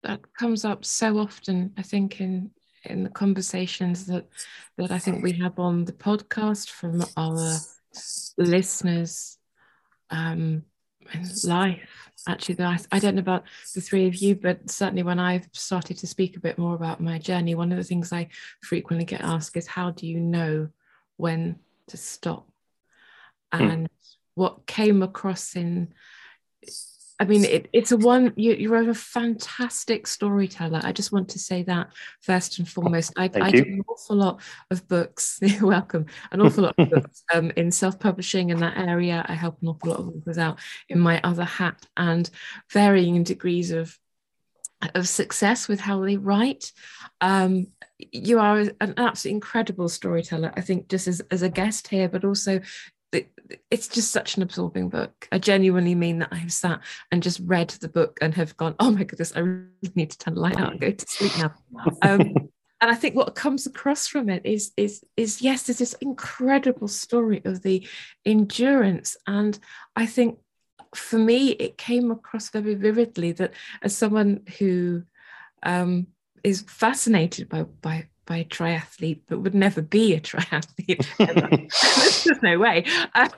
That 0.03 0.21
comes 0.39 0.65
up 0.65 0.85
so 0.85 1.19
often 1.19 1.73
i 1.77 1.83
think 1.83 2.21
in 2.21 2.51
in 2.85 3.03
the 3.03 3.11
conversations 3.11 4.07
that 4.07 4.29
that 4.77 4.93
i 4.93 4.99
think 5.01 5.21
we 5.21 5.33
have 5.33 5.59
on 5.59 5.85
the 5.85 5.93
podcast 5.93 6.71
from 6.71 7.05
our 7.17 7.57
listeners 8.39 9.39
um 10.11 10.63
life. 11.45 12.09
Actually 12.29 12.61
I, 12.63 12.79
I 12.93 12.99
don't 13.01 13.17
know 13.17 13.21
about 13.21 13.45
the 13.75 13.81
three 13.81 14.07
of 14.07 14.15
you 14.15 14.37
but 14.37 14.71
certainly 14.71 15.03
when 15.03 15.19
i've 15.19 15.49
started 15.53 15.99
to 15.99 16.07
speak 16.07 16.37
a 16.37 16.41
bit 16.41 16.57
more 16.57 16.77
about 16.77 17.01
my 17.01 17.19
journey 17.19 17.57
one 17.57 17.73
of 17.73 17.79
the 17.79 17.85
things 17.85 18.13
i 18.13 18.29
frequently 18.63 19.05
get 19.05 19.23
asked 19.23 19.57
is 19.57 19.67
how 19.67 19.91
do 19.91 20.07
you 20.07 20.21
know 20.21 20.69
when 21.17 21.59
to 21.89 21.97
stop 21.97 22.49
hmm. 23.53 23.63
and 23.63 23.89
what 24.35 24.67
came 24.67 25.03
across 25.03 25.57
in 25.57 25.95
I 27.19 27.25
mean, 27.25 27.45
it, 27.45 27.69
it's 27.73 27.93
a 27.93 27.97
one. 27.97 28.35
You, 28.37 28.55
you're 28.55 28.91
a 28.91 28.95
fantastic 28.95 30.07
storyteller. 30.07 30.81
I 30.85 30.93
just 30.93 31.13
want 31.13 31.31
to 31.31 31.39
say 31.39 31.63
that 31.63 31.89
first 32.21 32.59
and 32.59 32.69
foremost. 32.69 33.15
I, 33.17 33.31
I 33.35 33.51
do 33.51 33.63
an 33.63 33.83
awful 33.89 34.17
lot 34.17 34.43
of 34.71 34.87
books. 34.87 35.39
You're 35.43 35.67
welcome. 35.67 36.07
An 36.31 36.43
awful 36.43 36.65
lot 36.65 36.75
of 36.77 36.91
books 36.91 37.23
um, 37.35 37.53
in 37.57 37.71
self-publishing 37.71 38.51
in 38.51 38.59
that 38.59 38.77
area. 38.77 39.25
I 39.27 39.35
help 39.35 39.63
an 39.63 39.69
awful 39.69 39.91
lot 39.91 40.01
of 40.01 40.09
authors 40.09 40.37
out 40.37 40.59
in 40.91 41.01
my 41.01 41.21
other 41.25 41.45
hat, 41.45 41.87
and 41.97 42.29
varying 42.71 43.23
degrees 43.23 43.71
of 43.71 43.99
of 44.95 45.09
success 45.09 45.69
with 45.69 45.81
how 45.81 46.01
they 46.05 46.17
write. 46.17 46.73
Um, 47.21 47.69
you 47.99 48.39
are 48.39 48.59
an 48.81 48.95
absolutely 48.97 49.37
incredible 49.37 49.89
storyteller. 49.89 50.53
I 50.57 50.61
think 50.61 50.89
just 50.89 51.09
as, 51.09 51.21
as 51.31 51.43
a 51.43 51.49
guest 51.49 51.89
here, 51.89 52.09
but 52.09 52.25
also 52.25 52.61
it's 53.71 53.89
just 53.89 54.11
such 54.11 54.37
an 54.37 54.43
absorbing 54.43 54.89
book. 54.89 55.29
I 55.31 55.39
genuinely 55.39 55.95
mean 55.95 56.19
that 56.19 56.29
I 56.33 56.37
have 56.37 56.53
sat 56.53 56.81
and 57.11 57.23
just 57.23 57.41
read 57.45 57.71
the 57.71 57.89
book 57.89 58.19
and 58.21 58.35
have 58.35 58.57
gone, 58.57 58.75
oh 58.79 58.91
my 58.91 59.05
goodness, 59.05 59.33
I 59.35 59.41
really 59.41 59.93
need 59.95 60.11
to 60.11 60.19
turn 60.19 60.35
the 60.35 60.41
light 60.41 60.59
out 60.59 60.73
and 60.73 60.81
go 60.81 60.91
to 60.91 61.07
sleep 61.07 61.33
now. 61.39 61.55
Um, 62.03 62.21
and 62.81 62.91
I 62.91 62.95
think 62.95 63.15
what 63.15 63.35
comes 63.35 63.67
across 63.67 64.07
from 64.07 64.29
it 64.29 64.45
is 64.45 64.73
is 64.77 65.05
is 65.17 65.41
yes, 65.41 65.65
there's 65.65 65.79
this 65.79 65.95
incredible 65.95 66.89
story 66.89 67.41
of 67.45 67.63
the 67.63 67.87
endurance, 68.25 69.17
and 69.27 69.59
I 69.95 70.07
think 70.07 70.39
for 70.97 71.19
me 71.19 71.51
it 71.51 71.79
came 71.79 72.11
across 72.11 72.51
very 72.51 72.75
vividly 72.75 73.33
that 73.33 73.53
as 73.83 73.97
someone 73.97 74.43
who 74.59 75.03
um, 75.63 76.07
is 76.45 76.63
fascinated 76.69 77.49
by 77.49 77.65
by 77.83 78.09
by 78.27 78.39
a 78.39 78.45
triathlete, 78.45 79.21
but 79.29 79.39
would 79.41 79.55
never 79.55 79.81
be 79.81 80.13
a 80.13 80.21
triathlete. 80.21 81.07
There's 82.25 82.43
no 82.43 82.59
way, 82.59 82.85
um, 83.15 83.31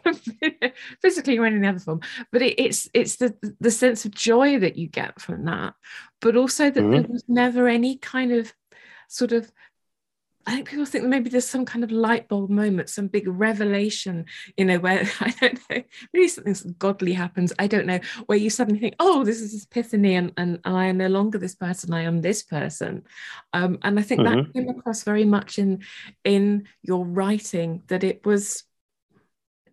physically 1.02 1.38
or 1.38 1.46
in 1.46 1.56
any 1.56 1.68
other 1.68 1.78
form. 1.78 2.00
But 2.32 2.42
it, 2.42 2.58
it's 2.58 2.88
it's 2.94 3.16
the 3.16 3.34
the 3.60 3.70
sense 3.70 4.04
of 4.04 4.12
joy 4.12 4.58
that 4.58 4.76
you 4.76 4.88
get 4.88 5.20
from 5.20 5.44
that, 5.44 5.74
but 6.20 6.36
also 6.36 6.70
that 6.70 6.80
mm-hmm. 6.80 6.90
there 6.90 7.02
was 7.02 7.24
never 7.28 7.68
any 7.68 7.96
kind 7.98 8.32
of 8.32 8.52
sort 9.08 9.32
of 9.32 9.50
I 10.46 10.54
think 10.54 10.70
people 10.70 10.86
think 10.86 11.04
maybe 11.04 11.28
there's 11.28 11.46
some 11.46 11.66
kind 11.66 11.84
of 11.84 11.90
light 11.90 12.26
bulb 12.26 12.48
moment, 12.48 12.88
some 12.88 13.06
big 13.06 13.28
revelation, 13.28 14.24
you 14.56 14.64
know, 14.64 14.78
where 14.78 15.00
I 15.20 15.34
don't 15.40 15.58
know, 15.70 15.82
maybe 16.12 16.28
something 16.28 16.74
godly 16.78 17.12
happens. 17.12 17.52
I 17.58 17.66
don't 17.66 17.86
know, 17.86 18.00
where 18.26 18.38
you 18.38 18.48
suddenly 18.48 18.80
think, 18.80 18.94
oh, 18.98 19.24
this 19.24 19.40
is 19.40 19.64
epiphany, 19.64 20.14
and, 20.14 20.32
and, 20.36 20.58
and 20.64 20.76
I 20.76 20.86
am 20.86 20.96
no 20.96 21.08
longer 21.08 21.38
this 21.38 21.54
person, 21.54 21.92
I 21.92 22.02
am 22.02 22.22
this 22.22 22.42
person. 22.42 23.04
Um, 23.52 23.78
and 23.82 23.98
I 23.98 24.02
think 24.02 24.22
mm-hmm. 24.22 24.36
that 24.36 24.52
came 24.54 24.68
across 24.70 25.02
very 25.02 25.24
much 25.24 25.58
in 25.58 25.82
in 26.24 26.66
your 26.82 27.04
writing 27.04 27.82
that 27.88 28.02
it 28.02 28.24
was 28.24 28.64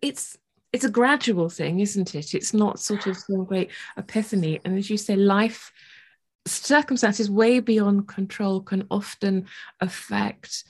it's 0.02 0.36
it's 0.72 0.84
a 0.84 0.90
gradual 0.90 1.48
thing, 1.48 1.80
isn't 1.80 2.14
it? 2.14 2.34
It's 2.34 2.52
not 2.52 2.78
sort 2.78 3.06
of 3.06 3.16
some 3.16 3.44
great 3.44 3.70
epiphany. 3.96 4.60
And 4.64 4.76
as 4.76 4.90
you 4.90 4.98
say, 4.98 5.16
life 5.16 5.72
circumstances 6.46 7.30
way 7.30 7.60
beyond 7.60 8.08
control 8.08 8.60
can 8.60 8.86
often 8.90 9.46
affect 9.80 10.64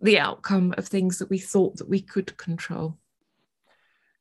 the 0.00 0.18
outcome 0.18 0.74
of 0.78 0.86
things 0.86 1.18
that 1.18 1.30
we 1.30 1.38
thought 1.38 1.76
that 1.76 1.88
we 1.88 2.00
could 2.00 2.36
control. 2.36 2.96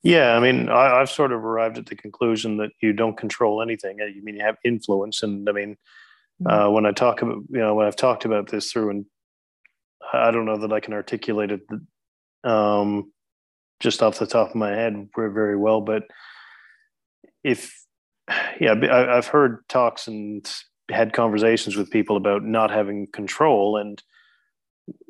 Yeah, 0.04 0.36
I 0.36 0.40
mean, 0.40 0.70
I, 0.70 1.00
have 1.00 1.10
sort 1.10 1.32
of 1.32 1.44
arrived 1.44 1.78
at 1.78 1.88
the 1.88 1.96
conclusion 1.96 2.58
that 2.58 2.72
you 2.82 2.94
don't 2.94 3.18
control 3.18 3.62
anything. 3.62 3.98
You 4.00 4.24
mean 4.24 4.36
you 4.36 4.44
have 4.44 4.58
influence, 4.64 5.24
and 5.24 5.50
I 5.50 5.52
mean, 5.52 5.78
mm-hmm. 6.42 6.48
uh, 6.48 6.70
when 6.70 6.86
I 6.86 6.92
talk 6.92 7.22
about, 7.22 7.44
you 7.50 7.60
know, 7.60 7.76
when 7.76 7.88
I've 7.88 7.96
talked 7.96 8.26
about 8.26 8.48
this 8.48 8.72
through, 8.72 8.90
and 8.92 9.06
I 10.14 10.32
don't 10.32 10.46
know 10.46 10.60
that 10.60 10.72
I 10.72 10.80
can 10.80 10.94
articulate 10.94 11.52
it 11.52 11.62
um, 12.44 13.12
just 13.80 14.02
off 14.02 14.20
the 14.20 14.28
top 14.28 14.50
of 14.50 14.56
my 14.56 14.70
head 14.70 15.10
very 15.16 15.58
well, 15.58 15.82
but 15.82 16.04
if, 17.44 17.86
yeah, 18.60 18.74
I've 18.74 19.28
heard 19.28 19.68
talks 19.68 20.08
and 20.08 20.48
had 20.90 21.14
conversations 21.14 21.76
with 21.76 21.92
people 21.92 22.18
about 22.18 22.44
not 22.44 22.72
having 22.72 23.08
control. 23.08 23.78
And 23.78 24.02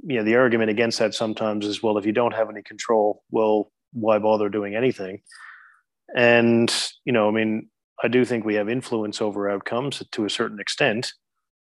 you 0.04 0.18
know 0.18 0.24
the 0.24 0.36
argument 0.36 0.72
against 0.72 1.00
that 1.00 1.14
sometimes 1.14 1.66
is 1.66 1.84
well 1.84 1.98
if 1.98 2.06
you 2.06 2.12
don't 2.12 2.34
have 2.34 2.50
any 2.50 2.64
control 2.64 3.24
well 3.30 3.72
why 3.94 4.20
bother 4.20 4.50
doing 4.50 4.76
anything? 4.76 5.22
And 6.16 6.74
you 7.06 7.14
know 7.14 7.28
i 7.28 7.32
mean 7.32 7.70
i 8.04 8.08
do 8.08 8.26
think 8.26 8.46
we 8.46 8.56
have 8.56 8.70
influence 8.70 9.22
over 9.22 9.50
outcomes 9.50 10.02
to 10.12 10.26
a 10.26 10.30
certain 10.30 10.60
extent. 10.60 11.14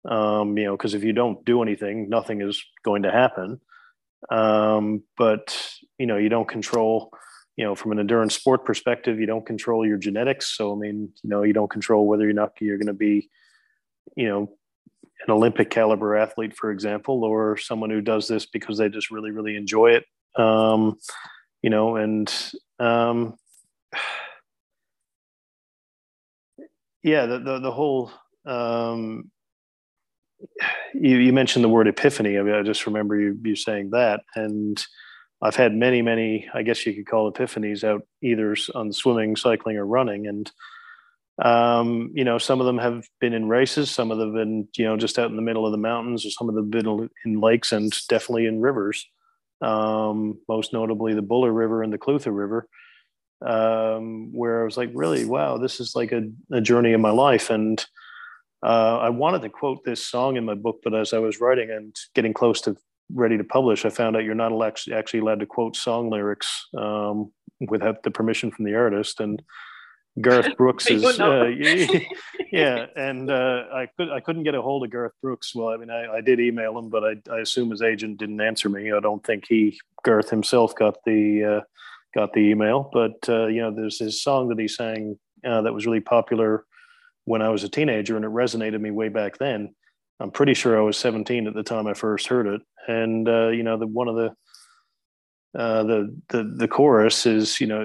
Um, 0.09 0.59
you 0.59 0.65
know 0.65 0.77
because 0.77 0.95
if 0.95 1.05
you 1.05 1.13
don't 1.13 1.45
do 1.45 1.63
anything 1.63 2.09
nothing 2.09 2.43
is 2.43 2.63
going 2.85 3.03
to 3.05 3.11
happen. 3.11 3.61
Um, 4.31 5.03
but 5.17 5.75
you 5.99 6.07
know 6.07 6.17
you 6.17 6.29
don't 6.29 6.49
control 6.49 7.11
you 7.57 7.65
know 7.65 7.75
from 7.75 7.93
an 7.93 7.99
endurance 7.99 8.35
sport 8.35 8.65
perspective 8.65 9.21
you 9.21 9.27
don't 9.27 9.47
control 9.47 9.87
your 9.87 9.99
genetics. 9.99 10.57
So 10.57 10.73
i 10.73 10.77
mean 10.77 11.11
you 11.23 11.31
know 11.31 11.45
you 11.45 11.53
don't 11.53 11.71
control 11.71 12.07
whether 12.07 12.25
you're 12.25 12.35
not 12.35 12.53
you're 12.61 12.79
going 12.79 12.87
to 12.89 12.93
be 12.93 13.31
you 14.17 14.29
know 14.29 14.51
an 15.27 15.33
olympic 15.33 15.71
caliber 15.71 16.17
athlete 16.17 16.57
for 16.57 16.71
example 16.71 17.25
or 17.25 17.57
someone 17.57 17.91
who 17.91 18.01
does 18.01 18.29
this 18.29 18.47
because 18.47 18.79
they 18.79 18.89
just 18.89 19.11
really 19.11 19.31
really 19.31 19.57
enjoy 19.57 19.91
it 19.91 20.05
um, 20.41 20.99
you 21.63 21.71
know 21.71 21.97
and 21.97 22.53
um, 22.79 23.37
yeah 27.03 27.27
the, 27.27 27.39
the, 27.39 27.59
the 27.61 27.73
whole 27.73 28.11
um, 28.45 29.31
you, 30.95 31.19
you 31.19 31.33
mentioned 31.33 31.65
the 31.65 31.69
word 31.69 31.89
epiphany. 31.89 32.39
I, 32.39 32.43
mean, 32.43 32.55
I 32.55 32.63
just 32.63 32.87
remember 32.87 33.19
you, 33.19 33.39
you 33.43 33.57
saying 33.57 33.91
that. 33.91 34.21
And 34.35 34.85
i've 35.45 35.57
had 35.57 35.75
many 35.75 36.03
many 36.03 36.49
i 36.55 36.63
guess 36.63 36.87
you 36.87 36.95
could 36.95 37.05
call 37.05 37.33
epiphanies 37.33 37.83
out 37.83 38.07
either 38.23 38.55
on 38.77 38.93
swimming 38.93 39.35
cycling 39.35 39.77
or 39.77 39.85
running. 39.85 40.27
And 40.27 40.51
um, 41.41 42.11
you 42.15 42.25
know, 42.25 42.39
some 42.39 42.61
of 42.61 42.67
them 42.67 42.79
have 42.79 43.07
been 43.21 43.33
in 43.33 43.49
races, 43.49 43.91
some 43.91 44.11
of 44.11 44.19
them 44.19 44.29
have 44.29 44.37
been, 44.37 44.69
you 44.77 44.85
know, 44.85 44.97
just 44.97 45.19
out 45.19 45.31
in 45.31 45.37
the 45.37 45.43
middle 45.43 45.65
of 45.65 45.73
the 45.73 45.79
mountains, 45.79 46.27
or 46.27 46.31
some 46.31 46.49
of 46.49 46.55
them 46.55 46.65
have 46.65 46.71
been 46.71 47.09
in 47.25 47.41
lakes 47.41 47.73
and 47.73 47.93
definitely 48.09 48.47
in 48.47 48.61
rivers. 48.61 49.07
Um, 49.63 50.41
most 50.49 50.73
notably 50.73 51.15
the 51.15 51.23
Buller 51.23 51.53
River 51.53 51.83
and 51.83 51.93
the 51.93 51.99
Clutha 51.99 52.35
River, 52.35 52.69
um, 53.47 54.33
where 54.33 54.61
I 54.61 54.65
was 54.65 54.77
like, 54.77 54.91
really, 54.93 55.25
wow, 55.25 55.57
this 55.57 55.79
is 55.81 55.95
like 55.95 56.13
a, 56.13 56.23
a 56.53 56.61
journey 56.61 56.93
in 56.93 57.01
my 57.01 57.11
life. 57.13 57.49
And 57.49 57.85
uh, 58.63 58.99
I 58.99 59.11
wanted 59.11 59.43
to 59.43 59.49
quote 59.49 59.85
this 59.85 60.05
song 60.05 60.37
in 60.37 60.45
my 60.45 60.55
book, 60.55 60.81
but 60.83 60.95
as 60.95 61.13
I 61.13 61.19
was 61.19 61.41
writing 61.41 61.71
and 61.71 61.95
getting 62.15 62.35
close 62.35 62.61
to 62.63 62.77
ready 63.15 63.39
to 63.39 63.45
publish, 63.45 63.85
I 63.85 63.91
found 63.91 64.17
out 64.17 64.25
you're 64.25 64.35
not 64.35 64.53
actually 64.93 65.21
allowed 65.21 65.41
to 65.41 65.47
quote 65.47 65.77
song 65.77 66.11
lyrics 66.11 66.67
um, 66.77 67.33
without 67.61 68.03
the 68.03 68.11
permission 68.11 68.51
from 68.51 68.65
the 68.65 68.75
artist. 68.75 69.21
And 69.21 69.43
Garth 70.21 70.55
Brooks 70.57 70.91
is 70.91 71.05
uh, 71.19 71.45
yeah, 72.53 72.87
and 72.97 73.31
uh, 73.31 73.65
I 73.73 73.89
could 73.97 74.11
I 74.11 74.21
couldn't 74.21 74.45
get 74.45 74.55
a 74.55 74.63
hold 74.63 74.85
of 74.85 74.91
Garth 74.91 75.15
Brooks. 75.23 75.55
Well, 75.55 75.69
I 75.69 75.77
mean, 75.77 75.91
I, 75.91 76.17
I 76.17 76.21
did 76.21 76.41
email 76.41 76.79
him, 76.79 76.89
but 76.89 77.05
I, 77.05 77.15
I 77.33 77.41
assume 77.41 77.71
his 77.71 77.83
agent 77.83 78.19
didn't 78.19 78.41
answer 78.41 78.69
me. 78.69 78.93
I 78.93 79.01
don't 79.01 79.25
think 79.25 79.47
he 79.49 79.79
Garth 80.05 80.31
himself 80.31 80.75
got 80.75 80.97
the 81.05 81.45
uh, 81.45 81.61
got 82.15 82.33
the 82.33 82.41
email. 82.41 82.91
But 82.93 83.27
uh, 83.29 83.47
you 83.47 83.63
know, 83.63 83.75
there's 83.75 83.99
this 83.99 84.23
song 84.23 84.49
that 84.49 84.59
he 84.59 84.69
sang 84.69 85.19
uh, 85.45 85.63
that 85.63 85.73
was 85.73 85.87
really 85.87 86.01
popular 86.01 86.65
when 87.25 87.41
I 87.41 87.49
was 87.49 87.65
a 87.65 87.69
teenager, 87.69 88.17
and 88.17 88.25
it 88.25 88.31
resonated 88.31 88.81
me 88.81 88.91
way 88.91 89.09
back 89.09 89.39
then. 89.39 89.75
I'm 90.21 90.31
pretty 90.31 90.55
sure 90.55 90.79
I 90.79 90.83
was 90.83 90.97
17 90.99 91.49
at 91.49 91.55
the 91.55 91.65
time 91.65 91.87
I 91.87 91.95
first 91.95 92.29
heard 92.29 92.47
it, 92.47 92.61
and 92.87 93.29
uh, 93.29 93.49
you 93.49 93.63
know, 93.63 93.79
the 93.79 93.87
one 93.87 94.09
of 94.09 94.17
the 94.17 94.35
uh, 95.59 95.83
the 95.83 96.17
the 96.31 96.55
the 96.57 96.69
chorus 96.69 97.27
is 97.27 97.61
you 97.61 97.67
know 97.67 97.83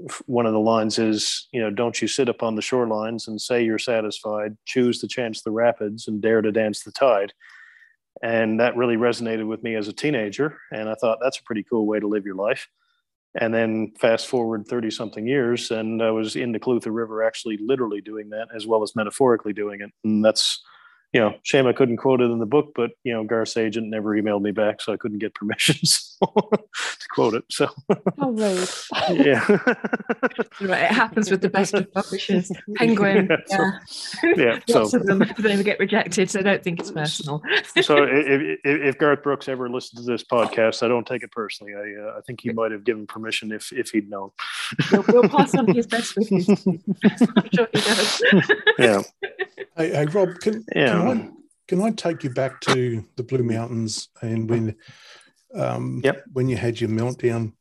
uh, 0.00 0.08
one 0.24 0.46
of 0.46 0.54
the 0.54 0.58
lines 0.58 0.98
is 0.98 1.46
you 1.52 1.60
know 1.60 1.70
don't 1.70 2.00
you 2.00 2.08
sit 2.08 2.28
upon 2.28 2.54
the 2.54 2.62
shorelines 2.62 3.28
and 3.28 3.40
say 3.40 3.62
you're 3.62 3.78
satisfied. 3.78 4.56
Choose 4.64 4.98
to 5.00 5.08
chance 5.08 5.42
the 5.42 5.50
rapids 5.50 6.08
and 6.08 6.22
dare 6.22 6.40
to 6.40 6.50
dance 6.50 6.82
the 6.82 6.92
tide. 6.92 7.34
And 8.22 8.60
that 8.60 8.76
really 8.76 8.96
resonated 8.96 9.46
with 9.46 9.62
me 9.62 9.74
as 9.74 9.88
a 9.88 9.92
teenager 9.92 10.58
and 10.70 10.88
i 10.88 10.94
thought 10.94 11.18
that's 11.20 11.38
a 11.38 11.42
pretty 11.42 11.64
cool 11.64 11.86
way 11.86 12.00
to 12.00 12.08
live 12.08 12.24
your 12.24 12.34
life. 12.34 12.68
And 13.34 13.52
then 13.52 13.92
fast 13.98 14.26
forward 14.26 14.66
30 14.66 14.90
something 14.90 15.26
years 15.26 15.70
and 15.70 16.02
i 16.02 16.10
was 16.10 16.34
in 16.34 16.52
the 16.52 16.60
clutha 16.60 16.92
river 16.94 17.22
actually 17.22 17.58
literally 17.58 18.00
doing 18.00 18.30
that 18.30 18.48
as 18.54 18.66
well 18.66 18.82
as 18.82 18.96
metaphorically 18.96 19.52
doing 19.52 19.82
it. 19.82 19.90
And 20.02 20.24
that's 20.24 20.62
you 21.12 21.20
know, 21.20 21.34
shame 21.42 21.66
I 21.66 21.72
couldn't 21.72 21.98
quote 21.98 22.20
it 22.22 22.30
in 22.30 22.38
the 22.38 22.46
book, 22.46 22.72
but 22.74 22.92
you 23.04 23.12
know, 23.12 23.22
Garth's 23.24 23.56
agent 23.56 23.88
never 23.88 24.10
emailed 24.10 24.40
me 24.42 24.50
back, 24.50 24.80
so 24.80 24.92
I 24.92 24.96
couldn't 24.96 25.18
get 25.18 25.34
permissions. 25.34 26.16
to 26.22 27.08
quote 27.14 27.34
it. 27.34 27.44
So, 27.50 27.68
oh, 28.20 28.30
rude. 28.30 28.68
yeah, 29.26 29.44
right. 30.60 30.84
It 30.84 30.92
happens 30.92 31.30
with 31.30 31.42
the 31.42 31.50
best 31.50 31.74
of 31.74 31.92
publishers. 31.92 32.50
Penguin, 32.76 33.28
yeah, 33.50 33.78
so, 33.82 34.28
yeah. 34.36 34.58
Lots 34.68 34.92
So, 34.92 34.98
of 34.98 35.06
them 35.06 35.24
they 35.38 35.62
get 35.62 35.78
rejected, 35.80 36.30
so 36.30 36.40
I 36.40 36.42
don't 36.42 36.62
think 36.62 36.80
it's 36.80 36.90
personal. 36.90 37.42
so 37.82 38.04
if, 38.04 38.58
if, 38.64 38.80
if 38.82 38.98
Garth 38.98 39.22
Brooks 39.22 39.48
ever 39.48 39.68
listened 39.68 40.04
to 40.04 40.10
this 40.10 40.24
podcast, 40.24 40.82
I 40.82 40.88
don't 40.88 41.06
take 41.06 41.22
it 41.22 41.32
personally. 41.32 41.74
I, 41.74 42.02
uh, 42.02 42.18
I 42.18 42.20
think 42.22 42.40
he 42.40 42.52
might 42.52 42.72
have 42.72 42.84
given 42.84 43.06
permission 43.06 43.52
if 43.52 43.72
if 43.72 43.90
he'd 43.90 44.08
known. 44.08 44.30
we'll, 44.92 45.04
we'll 45.08 45.28
pass 45.28 45.54
on 45.54 45.66
his 45.74 45.86
best 45.86 46.16
wishes. 46.16 46.48
I'm 46.66 47.48
sure 47.52 47.68
he 47.72 47.80
does. 47.80 48.22
Yeah, 48.78 49.02
Hey, 49.76 49.90
hey 49.90 50.06
Rob, 50.06 50.38
can, 50.40 50.64
Yeah. 50.74 50.88
can 50.88 51.08
I 51.08 51.30
can 51.68 51.80
I 51.80 51.90
take 51.92 52.24
you 52.24 52.30
back 52.30 52.60
to 52.62 53.04
the 53.16 53.22
Blue 53.22 53.42
Mountains 53.42 54.08
and 54.20 54.48
when 54.50 54.76
um 55.54 56.00
Yep. 56.04 56.24
when 56.32 56.48
you 56.48 56.56
had 56.56 56.80
your 56.80 56.90
meltdown? 56.90 57.52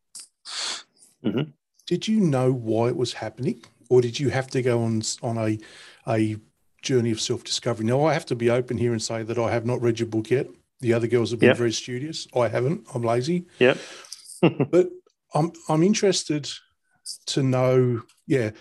Mhm. 1.23 1.53
Did 1.87 2.07
you 2.07 2.19
know 2.19 2.51
why 2.51 2.87
it 2.89 2.97
was 2.97 3.13
happening, 3.13 3.63
or 3.89 4.01
did 4.01 4.19
you 4.19 4.29
have 4.29 4.47
to 4.51 4.61
go 4.61 4.81
on 4.83 5.01
on 5.21 5.37
a 5.37 5.59
a 6.07 6.37
journey 6.81 7.11
of 7.11 7.21
self 7.21 7.43
discovery? 7.43 7.85
Now, 7.85 8.05
I 8.05 8.13
have 8.13 8.25
to 8.27 8.35
be 8.35 8.49
open 8.49 8.77
here 8.77 8.91
and 8.91 9.01
say 9.01 9.23
that 9.23 9.37
I 9.37 9.51
have 9.51 9.65
not 9.65 9.81
read 9.81 9.99
your 9.99 10.07
book 10.09 10.29
yet. 10.31 10.47
The 10.81 10.93
other 10.93 11.07
girls 11.07 11.31
have 11.31 11.39
been 11.39 11.49
Yep. 11.49 11.57
very 11.57 11.71
studious. 11.71 12.27
I 12.35 12.47
haven't. 12.47 12.87
I'm 12.93 13.03
lazy. 13.03 13.45
Yep. 13.59 13.77
but 14.71 14.89
I'm 15.33 15.51
I'm 15.69 15.83
interested 15.83 16.49
to 17.27 17.43
know. 17.43 18.01
Yeah, 18.27 18.51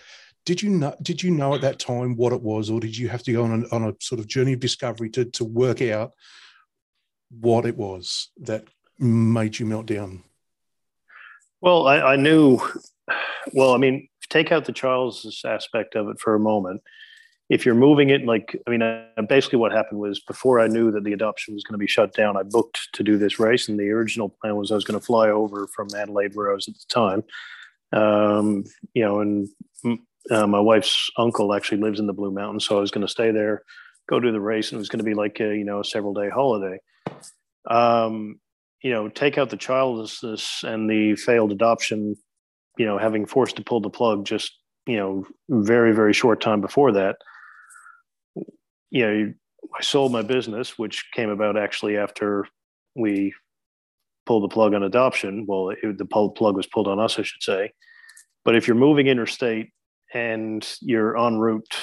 did 0.44 0.62
you 0.62 0.70
know? 0.70 0.94
Did 1.02 1.22
you 1.22 1.30
know 1.30 1.54
at 1.54 1.60
that 1.60 1.78
time 1.78 2.16
what 2.16 2.32
it 2.32 2.42
was, 2.42 2.70
or 2.70 2.80
did 2.80 2.96
you 2.96 3.08
have 3.08 3.22
to 3.24 3.32
go 3.32 3.44
on 3.44 3.64
a, 3.64 3.74
on 3.74 3.84
a 3.84 3.94
sort 4.00 4.18
of 4.18 4.26
journey 4.26 4.54
of 4.54 4.60
discovery 4.60 5.10
to 5.10 5.24
to 5.26 5.44
work 5.44 5.82
out 5.82 6.14
what 7.30 7.66
it 7.66 7.76
was 7.76 8.30
that 8.38 8.64
made 8.98 9.58
you 9.58 9.66
melt 9.66 9.86
down? 9.86 10.24
Well, 11.60 11.86
I, 11.86 12.00
I 12.00 12.16
knew. 12.16 12.58
Well, 13.52 13.74
I 13.74 13.78
mean, 13.78 14.08
take 14.28 14.52
out 14.52 14.64
the 14.64 14.72
Charles 14.72 15.42
aspect 15.44 15.94
of 15.94 16.08
it 16.08 16.20
for 16.20 16.34
a 16.34 16.40
moment. 16.40 16.82
If 17.48 17.66
you're 17.66 17.74
moving 17.74 18.10
it, 18.10 18.24
like, 18.24 18.56
I 18.66 18.70
mean, 18.70 18.82
uh, 18.82 19.22
basically 19.28 19.58
what 19.58 19.72
happened 19.72 19.98
was 19.98 20.20
before 20.20 20.60
I 20.60 20.68
knew 20.68 20.92
that 20.92 21.02
the 21.02 21.12
adoption 21.12 21.54
was 21.54 21.64
going 21.64 21.72
to 21.72 21.78
be 21.78 21.88
shut 21.88 22.14
down, 22.14 22.36
I 22.36 22.44
booked 22.44 22.88
to 22.92 23.02
do 23.02 23.18
this 23.18 23.40
race, 23.40 23.68
and 23.68 23.78
the 23.78 23.90
original 23.90 24.28
plan 24.28 24.54
was 24.54 24.70
I 24.70 24.76
was 24.76 24.84
going 24.84 25.00
to 25.00 25.04
fly 25.04 25.30
over 25.30 25.66
from 25.66 25.88
Adelaide, 25.96 26.36
where 26.36 26.50
I 26.50 26.54
was 26.54 26.68
at 26.68 26.74
the 26.74 26.84
time. 26.88 27.24
Um, 27.92 28.64
you 28.94 29.02
know, 29.02 29.20
and 29.20 29.48
uh, 30.30 30.46
my 30.46 30.60
wife's 30.60 31.10
uncle 31.16 31.54
actually 31.54 31.80
lives 31.80 32.00
in 32.00 32.06
the 32.06 32.12
Blue 32.12 32.30
Mountains, 32.30 32.66
so 32.66 32.76
I 32.76 32.80
was 32.80 32.90
going 32.90 33.06
to 33.06 33.12
stay 33.12 33.30
there, 33.30 33.62
go 34.08 34.20
do 34.20 34.32
the 34.32 34.40
race, 34.40 34.70
and 34.70 34.76
it 34.76 34.80
was 34.80 34.88
going 34.88 34.98
to 34.98 35.04
be 35.04 35.14
like 35.14 35.40
a 35.40 35.56
you 35.56 35.64
know 35.64 35.80
a 35.80 35.84
several 35.84 36.14
day 36.14 36.28
holiday. 36.28 36.78
Um, 37.68 38.40
you 38.82 38.90
know, 38.90 39.08
take 39.08 39.38
out 39.38 39.50
the 39.50 39.56
childlessness 39.56 40.64
and 40.64 40.88
the 40.88 41.14
failed 41.16 41.52
adoption, 41.52 42.16
you 42.78 42.86
know, 42.86 42.98
having 42.98 43.26
forced 43.26 43.56
to 43.56 43.64
pull 43.64 43.80
the 43.80 43.90
plug 43.90 44.24
just, 44.24 44.56
you 44.86 44.96
know, 44.96 45.26
very, 45.48 45.94
very 45.94 46.14
short 46.14 46.40
time 46.40 46.60
before 46.60 46.92
that, 46.92 47.16
you 48.90 49.06
know, 49.06 49.32
I 49.78 49.82
sold 49.82 50.12
my 50.12 50.22
business, 50.22 50.78
which 50.78 51.04
came 51.12 51.28
about 51.28 51.58
actually 51.58 51.96
after 51.96 52.46
we 52.96 53.34
pulled 54.26 54.44
the 54.44 54.52
plug 54.52 54.74
on 54.74 54.82
adoption. 54.82 55.44
Well, 55.46 55.70
it, 55.70 55.98
the 55.98 56.06
plug 56.06 56.56
was 56.56 56.66
pulled 56.66 56.88
on 56.88 56.98
us, 56.98 57.18
I 57.18 57.22
should 57.22 57.42
say. 57.42 57.72
But 58.44 58.56
if 58.56 58.66
you're 58.66 58.76
moving 58.76 59.06
interstate 59.06 59.70
and 60.12 60.66
you're 60.80 61.16
en 61.16 61.38
route, 61.38 61.76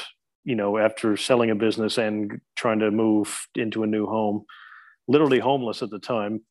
you 0.43 0.55
know, 0.55 0.77
after 0.77 1.17
selling 1.17 1.49
a 1.49 1.55
business 1.55 1.97
and 1.97 2.41
trying 2.55 2.79
to 2.79 2.91
move 2.91 3.47
into 3.55 3.83
a 3.83 3.87
new 3.87 4.05
home, 4.05 4.45
literally 5.07 5.39
homeless 5.39 5.81
at 5.81 5.89
the 5.89 5.99
time, 5.99 6.41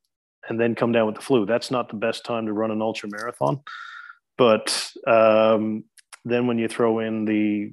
and 0.49 0.61
then 0.61 0.75
come 0.75 0.93
down 0.93 1.07
with 1.07 1.17
the 1.17 1.21
flu. 1.21 1.47
That's 1.47 1.71
not 1.71 1.89
the 1.89 1.97
best 1.97 2.25
time 2.25 2.47
to 2.47 2.53
run 2.53 2.71
an 2.71 2.83
ultra 2.83 3.09
marathon. 3.11 3.61
But 4.39 4.93
um, 5.07 5.85
then 6.25 6.47
when 6.47 6.59
you 6.59 6.69
throw 6.69 6.99
in 7.01 7.25
the 7.25 7.73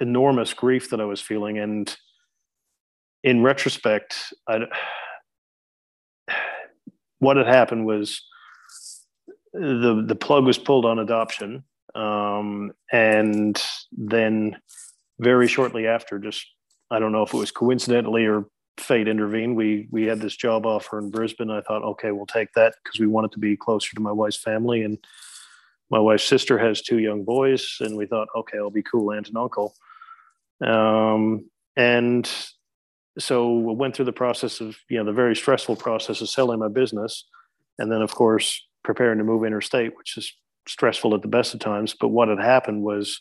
enormous 0.00 0.54
grief 0.54 0.90
that 0.90 1.00
I 1.00 1.04
was 1.04 1.20
feeling, 1.20 1.58
and 1.58 1.94
in 3.22 3.42
retrospect, 3.42 4.16
I, 4.48 4.60
what 7.18 7.36
had 7.36 7.46
happened 7.46 7.86
was 7.86 8.22
the 9.52 10.04
the 10.06 10.16
plug 10.16 10.44
was 10.44 10.58
pulled 10.58 10.84
on 10.84 10.98
adoption, 10.98 11.64
um, 11.94 12.72
and 12.92 13.60
then 13.92 14.56
very 15.18 15.48
shortly 15.48 15.86
after, 15.86 16.18
just 16.18 16.46
I 16.90 16.98
don't 16.98 17.12
know 17.12 17.22
if 17.22 17.32
it 17.32 17.38
was 17.38 17.50
coincidentally 17.50 18.26
or 18.26 18.46
fate 18.78 19.08
intervened. 19.08 19.56
We 19.56 19.88
we 19.90 20.04
had 20.04 20.20
this 20.20 20.36
job 20.36 20.66
offer 20.66 20.98
in 20.98 21.10
Brisbane. 21.10 21.50
I 21.50 21.60
thought, 21.60 21.82
okay, 21.82 22.10
we'll 22.10 22.26
take 22.26 22.52
that 22.54 22.74
because 22.82 22.98
we 23.00 23.06
wanted 23.06 23.32
to 23.32 23.38
be 23.38 23.56
closer 23.56 23.94
to 23.94 24.00
my 24.00 24.12
wife's 24.12 24.36
family, 24.36 24.82
and 24.82 24.98
my 25.90 25.98
wife's 25.98 26.24
sister 26.24 26.58
has 26.58 26.82
two 26.82 26.98
young 26.98 27.24
boys, 27.24 27.76
and 27.80 27.96
we 27.96 28.06
thought, 28.06 28.28
okay, 28.34 28.58
I'll 28.58 28.70
be 28.70 28.82
cool 28.82 29.12
aunt 29.12 29.28
and 29.28 29.36
uncle. 29.36 29.74
Um, 30.60 31.50
and 31.76 32.30
so 33.18 33.58
we 33.58 33.74
went 33.74 33.94
through 33.94 34.06
the 34.06 34.12
process 34.12 34.60
of 34.60 34.76
you 34.88 34.98
know 34.98 35.04
the 35.04 35.12
very 35.12 35.36
stressful 35.36 35.76
process 35.76 36.20
of 36.20 36.28
selling 36.28 36.58
my 36.58 36.68
business, 36.68 37.24
and 37.78 37.90
then 37.90 38.02
of 38.02 38.14
course 38.14 38.66
preparing 38.82 39.18
to 39.18 39.24
move 39.24 39.44
interstate, 39.44 39.96
which 39.96 40.16
is 40.18 40.32
stressful 40.66 41.14
at 41.14 41.22
the 41.22 41.28
best 41.28 41.54
of 41.54 41.60
times. 41.60 41.94
But 41.98 42.08
what 42.08 42.28
had 42.28 42.40
happened 42.40 42.82
was 42.82 43.20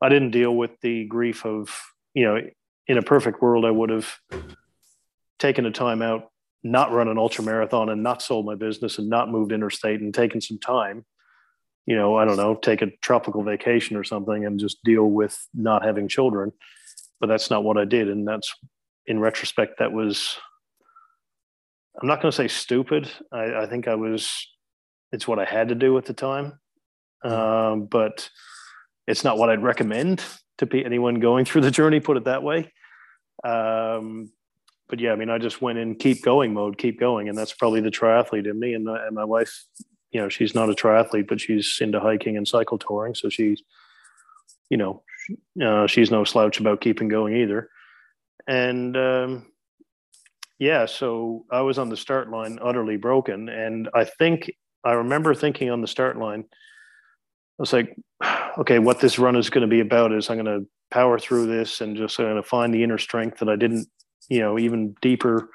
I 0.00 0.08
didn't 0.08 0.30
deal 0.30 0.54
with 0.54 0.70
the 0.82 1.06
grief 1.06 1.44
of 1.44 1.76
you 2.14 2.24
know 2.24 2.40
in 2.86 2.98
a 2.98 3.02
perfect 3.02 3.40
world 3.40 3.64
I 3.64 3.70
would 3.70 3.90
have 3.90 4.20
taken 5.38 5.66
a 5.66 5.70
time 5.70 6.02
out, 6.02 6.30
not 6.62 6.92
run 6.92 7.08
an 7.08 7.18
ultra 7.18 7.44
marathon 7.44 7.88
and 7.88 8.02
not 8.02 8.22
sold 8.22 8.46
my 8.46 8.54
business 8.54 8.98
and 8.98 9.08
not 9.08 9.30
moved 9.30 9.52
interstate 9.52 10.00
and 10.00 10.12
taken 10.12 10.40
some 10.40 10.58
time, 10.58 11.04
you 11.86 11.96
know, 11.96 12.16
I 12.16 12.24
don't 12.24 12.36
know, 12.36 12.54
take 12.54 12.82
a 12.82 12.90
tropical 13.02 13.42
vacation 13.42 13.96
or 13.96 14.04
something 14.04 14.44
and 14.44 14.60
just 14.60 14.82
deal 14.84 15.04
with 15.04 15.38
not 15.54 15.84
having 15.84 16.08
children. 16.08 16.52
But 17.20 17.28
that's 17.28 17.50
not 17.50 17.64
what 17.64 17.78
I 17.78 17.84
did. 17.84 18.08
And 18.08 18.26
that's 18.28 18.54
in 19.06 19.18
retrospect, 19.18 19.78
that 19.78 19.92
was, 19.92 20.36
I'm 22.00 22.08
not 22.08 22.22
going 22.22 22.30
to 22.30 22.36
say 22.36 22.48
stupid. 22.48 23.10
I, 23.32 23.62
I 23.62 23.66
think 23.66 23.88
I 23.88 23.94
was, 23.94 24.46
it's 25.12 25.26
what 25.26 25.38
I 25.38 25.44
had 25.44 25.68
to 25.68 25.74
do 25.74 25.96
at 25.98 26.04
the 26.04 26.14
time. 26.14 26.58
Um, 27.22 27.86
but 27.86 28.30
it's 29.06 29.24
not 29.24 29.38
what 29.38 29.50
I'd 29.50 29.62
recommend 29.62 30.22
to 30.58 30.66
be 30.66 30.84
anyone 30.84 31.20
going 31.20 31.44
through 31.44 31.62
the 31.62 31.70
journey, 31.70 32.00
put 32.00 32.16
it 32.16 32.24
that 32.24 32.42
way. 32.42 32.72
Um, 33.44 34.32
but 34.88 35.00
yeah, 35.00 35.12
I 35.12 35.16
mean, 35.16 35.30
I 35.30 35.38
just 35.38 35.62
went 35.62 35.78
in 35.78 35.94
keep 35.94 36.22
going 36.22 36.52
mode, 36.52 36.78
keep 36.78 36.98
going, 36.98 37.28
and 37.28 37.36
that's 37.36 37.52
probably 37.52 37.80
the 37.80 37.90
triathlete 37.90 38.48
in 38.48 38.58
me. 38.58 38.74
And, 38.74 38.88
uh, 38.88 38.98
and 39.06 39.14
my 39.14 39.24
wife, 39.24 39.64
you 40.10 40.20
know, 40.20 40.28
she's 40.28 40.54
not 40.54 40.68
a 40.68 40.74
triathlete, 40.74 41.28
but 41.28 41.40
she's 41.40 41.78
into 41.80 42.00
hiking 42.00 42.36
and 42.36 42.46
cycle 42.46 42.78
touring, 42.78 43.14
so 43.14 43.28
she's, 43.28 43.62
you 44.68 44.76
know, 44.76 45.02
uh, 45.64 45.86
she's 45.86 46.10
no 46.10 46.24
slouch 46.24 46.58
about 46.58 46.80
keeping 46.80 47.08
going 47.08 47.36
either. 47.36 47.68
And 48.46 48.96
um, 48.96 49.46
yeah, 50.58 50.86
so 50.86 51.44
I 51.50 51.60
was 51.60 51.78
on 51.78 51.88
the 51.88 51.96
start 51.96 52.28
line, 52.28 52.58
utterly 52.60 52.96
broken, 52.96 53.48
and 53.48 53.88
I 53.94 54.04
think 54.04 54.50
I 54.84 54.92
remember 54.92 55.34
thinking 55.34 55.70
on 55.70 55.80
the 55.80 55.86
start 55.86 56.16
line, 56.18 56.44
I 56.48 57.62
was 57.62 57.72
like, 57.72 57.96
okay, 58.58 58.78
what 58.78 59.00
this 59.00 59.18
run 59.18 59.36
is 59.36 59.50
going 59.50 59.62
to 59.62 59.68
be 59.68 59.80
about 59.80 60.12
is 60.12 60.30
I'm 60.30 60.42
going 60.42 60.60
to 60.60 60.66
power 60.90 61.18
through 61.18 61.46
this 61.46 61.80
and 61.80 61.96
just 61.96 62.18
I'm 62.18 62.26
going 62.26 62.36
to 62.36 62.42
find 62.42 62.72
the 62.72 62.82
inner 62.82 62.98
strength 62.98 63.38
that 63.38 63.48
I 63.48 63.56
didn't 63.56 63.86
you 64.30 64.40
know, 64.40 64.58
even 64.58 64.94
deeper, 65.02 65.50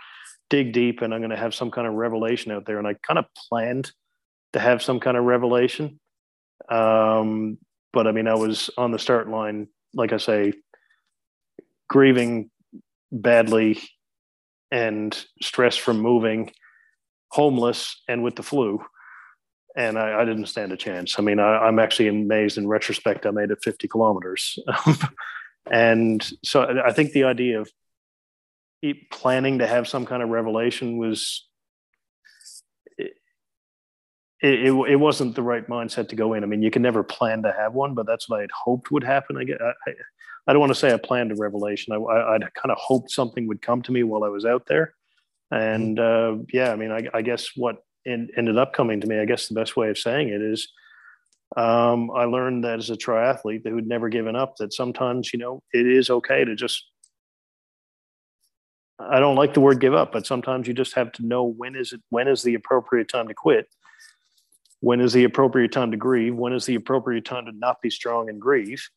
dig 0.49 0.73
deep, 0.73 1.01
and 1.01 1.13
I'm 1.13 1.21
going 1.21 1.31
to 1.31 1.37
have 1.37 1.55
some 1.55 1.71
kind 1.71 1.87
of 1.87 1.93
revelation 1.93 2.51
out 2.51 2.65
there. 2.65 2.77
And 2.77 2.87
I 2.87 2.93
kind 2.93 3.17
of 3.17 3.25
planned 3.49 3.91
to 4.53 4.59
have 4.59 4.83
some 4.83 4.99
kind 4.99 5.17
of 5.17 5.23
revelation. 5.23 5.99
Um, 6.69 7.57
but 7.93 8.05
I 8.05 8.11
mean, 8.11 8.27
I 8.27 8.35
was 8.35 8.69
on 8.77 8.91
the 8.91 8.99
start 8.99 9.29
line, 9.29 9.67
like 9.93 10.13
I 10.13 10.17
say, 10.17 10.53
grieving 11.87 12.51
badly 13.11 13.81
and 14.71 15.17
stressed 15.41 15.79
from 15.79 15.99
moving, 15.99 16.51
homeless, 17.29 18.01
and 18.07 18.23
with 18.23 18.35
the 18.35 18.43
flu. 18.43 18.83
And 19.77 19.99
I, 19.99 20.21
I 20.21 20.25
didn't 20.25 20.45
stand 20.45 20.71
a 20.71 20.77
chance. 20.77 21.19
I 21.19 21.21
mean, 21.21 21.39
I, 21.39 21.57
I'm 21.57 21.79
actually 21.79 22.07
amazed 22.07 22.57
in 22.57 22.67
retrospect, 22.67 23.25
I 23.25 23.31
made 23.31 23.51
it 23.51 23.59
50 23.63 23.87
kilometers. 23.87 24.57
and 25.71 26.25
so 26.43 26.81
I 26.85 26.91
think 26.93 27.11
the 27.11 27.25
idea 27.25 27.59
of 27.59 27.69
planning 29.11 29.59
to 29.59 29.67
have 29.67 29.87
some 29.87 30.05
kind 30.05 30.21
of 30.21 30.29
revelation 30.29 30.97
was 30.97 31.47
it, 32.97 33.13
it, 34.41 34.71
it, 34.71 34.95
wasn't 34.97 35.35
the 35.35 35.41
right 35.41 35.67
mindset 35.67 36.09
to 36.09 36.15
go 36.15 36.33
in. 36.33 36.43
I 36.43 36.47
mean, 36.47 36.61
you 36.61 36.69
can 36.69 36.81
never 36.81 37.03
plan 37.03 37.41
to 37.43 37.51
have 37.51 37.73
one, 37.73 37.95
but 37.95 38.05
that's 38.05 38.29
what 38.29 38.37
I 38.37 38.41
had 38.41 38.51
hoped 38.51 38.91
would 38.91 39.03
happen. 39.03 39.37
I, 39.37 39.41
I, 39.89 39.93
I 40.47 40.53
don't 40.53 40.59
want 40.59 40.71
to 40.71 40.79
say 40.79 40.93
I 40.93 40.97
planned 40.97 41.31
a 41.31 41.35
revelation. 41.35 41.93
I, 41.93 41.95
I, 41.95 42.33
would 42.33 42.53
kind 42.53 42.71
of 42.71 42.77
hoped 42.77 43.11
something 43.11 43.47
would 43.47 43.61
come 43.61 43.81
to 43.83 43.91
me 43.91 44.03
while 44.03 44.23
I 44.23 44.29
was 44.29 44.45
out 44.45 44.67
there. 44.67 44.93
And 45.51 45.99
uh, 45.99 46.37
yeah, 46.51 46.71
I 46.71 46.75
mean, 46.75 46.91
I, 46.91 47.07
I 47.13 47.21
guess 47.21 47.49
what 47.55 47.77
ended 48.05 48.57
up 48.57 48.73
coming 48.73 49.01
to 49.01 49.07
me, 49.07 49.19
I 49.19 49.25
guess 49.25 49.47
the 49.47 49.55
best 49.55 49.75
way 49.75 49.89
of 49.89 49.97
saying 49.97 50.29
it 50.29 50.41
is 50.41 50.69
um, 51.55 52.11
I 52.11 52.25
learned 52.25 52.63
that 52.63 52.79
as 52.79 52.89
a 52.89 52.95
triathlete 52.95 53.67
who'd 53.67 53.87
never 53.87 54.09
given 54.09 54.35
up, 54.35 54.57
that 54.57 54.73
sometimes, 54.73 55.31
you 55.31 55.39
know, 55.39 55.61
it 55.73 55.87
is 55.87 56.09
okay 56.09 56.43
to 56.43 56.55
just 56.55 56.83
I 58.97 59.19
don't 59.19 59.35
like 59.35 59.53
the 59.53 59.59
word 59.59 59.81
give 59.81 59.93
up, 59.93 60.13
but 60.13 60.25
sometimes 60.25 60.67
you 60.67 60.73
just 60.73 60.93
have 60.93 61.11
to 61.13 61.25
know 61.25 61.43
when 61.43 61.75
is 61.75 61.93
it 61.93 62.01
when 62.09 62.27
is 62.27 62.43
the 62.43 62.55
appropriate 62.55 63.09
time 63.09 63.27
to 63.27 63.33
quit. 63.33 63.67
When 64.79 65.01
is 65.01 65.13
the 65.13 65.23
appropriate 65.23 65.71
time 65.71 65.91
to 65.91 65.97
grieve? 65.97 66.35
When 66.35 66.53
is 66.53 66.65
the 66.65 66.75
appropriate 66.75 67.25
time 67.25 67.45
to 67.45 67.51
not 67.51 67.81
be 67.81 67.89
strong 67.89 68.29
and 68.29 68.39
grieve? 68.39 68.87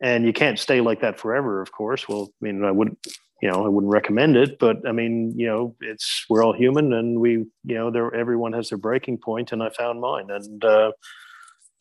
And 0.00 0.24
you 0.24 0.32
can't 0.32 0.58
stay 0.58 0.80
like 0.80 1.00
that 1.00 1.18
forever, 1.18 1.60
of 1.60 1.72
course. 1.72 2.08
Well, 2.08 2.30
I 2.40 2.44
mean, 2.44 2.64
I 2.64 2.70
wouldn't, 2.70 2.98
you 3.42 3.50
know, 3.50 3.64
I 3.64 3.68
wouldn't 3.68 3.92
recommend 3.92 4.36
it, 4.36 4.58
but 4.58 4.86
I 4.86 4.92
mean, 4.92 5.38
you 5.38 5.46
know, 5.46 5.74
it's 5.80 6.26
we're 6.28 6.44
all 6.44 6.52
human, 6.52 6.92
and 6.92 7.20
we, 7.20 7.30
you 7.30 7.74
know, 7.74 7.90
there 7.90 8.14
everyone 8.14 8.52
has 8.52 8.68
their 8.68 8.78
breaking 8.78 9.18
point, 9.18 9.52
and 9.52 9.62
I 9.62 9.70
found 9.70 10.00
mine, 10.00 10.28
and 10.30 10.64
uh, 10.64 10.92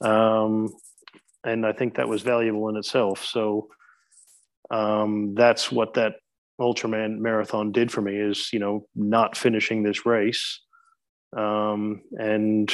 um, 0.02 0.74
and 1.44 1.66
I 1.66 1.74
think 1.74 1.96
that 1.96 2.08
was 2.08 2.22
valuable 2.22 2.70
in 2.70 2.78
itself. 2.78 3.26
So 3.26 3.70
um, 4.72 5.36
that's 5.36 5.72
what 5.72 5.96
that 5.96 6.16
Ultraman 6.60 7.20
marathon 7.20 7.72
did 7.72 7.92
for 7.92 8.02
me 8.02 8.16
is, 8.16 8.52
you 8.52 8.60
know, 8.60 8.88
not 8.96 9.38
finishing 9.38 9.84
this 9.84 10.06
race 10.06 10.62
um, 11.36 12.02
and 12.12 12.72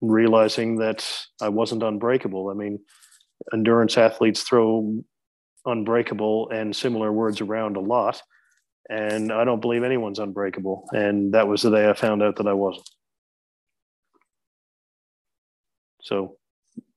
realizing 0.00 0.78
that 0.78 1.08
I 1.40 1.48
wasn't 1.48 1.84
unbreakable. 1.84 2.50
I 2.50 2.54
mean, 2.54 2.80
endurance 3.52 3.96
athletes 3.96 4.42
throw 4.42 5.02
unbreakable 5.64 6.50
and 6.50 6.74
similar 6.74 7.12
words 7.12 7.40
around 7.40 7.76
a 7.76 7.80
lot. 7.80 8.22
And 8.88 9.32
I 9.32 9.44
don't 9.44 9.60
believe 9.60 9.84
anyone's 9.84 10.18
unbreakable. 10.18 10.88
And 10.92 11.34
that 11.34 11.48
was 11.48 11.62
the 11.62 11.70
day 11.70 11.88
I 11.88 11.94
found 11.94 12.22
out 12.22 12.36
that 12.36 12.46
I 12.46 12.52
wasn't. 12.52 12.88
So, 16.02 16.36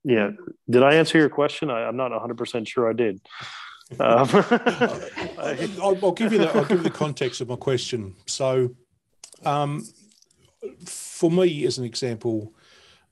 yeah. 0.03 0.31
Did 0.69 0.83
I 0.83 0.95
answer 0.95 1.17
your 1.17 1.29
question? 1.29 1.69
I, 1.69 1.87
am 1.87 1.95
not 1.95 2.11
100% 2.11 2.67
sure 2.67 2.89
I 2.89 2.93
did. 2.93 3.21
Um, 3.99 4.27
I'll, 5.79 6.05
I'll, 6.05 6.11
give 6.11 6.33
you 6.33 6.39
the 6.39 6.49
I'll 6.55 6.65
give 6.65 6.79
you 6.79 6.83
the 6.83 6.89
context 6.89 7.39
of 7.39 7.49
my 7.49 7.55
question. 7.55 8.15
So, 8.25 8.75
um, 9.45 9.85
for 10.85 11.29
me, 11.29 11.65
as 11.65 11.77
an 11.77 11.85
example, 11.85 12.55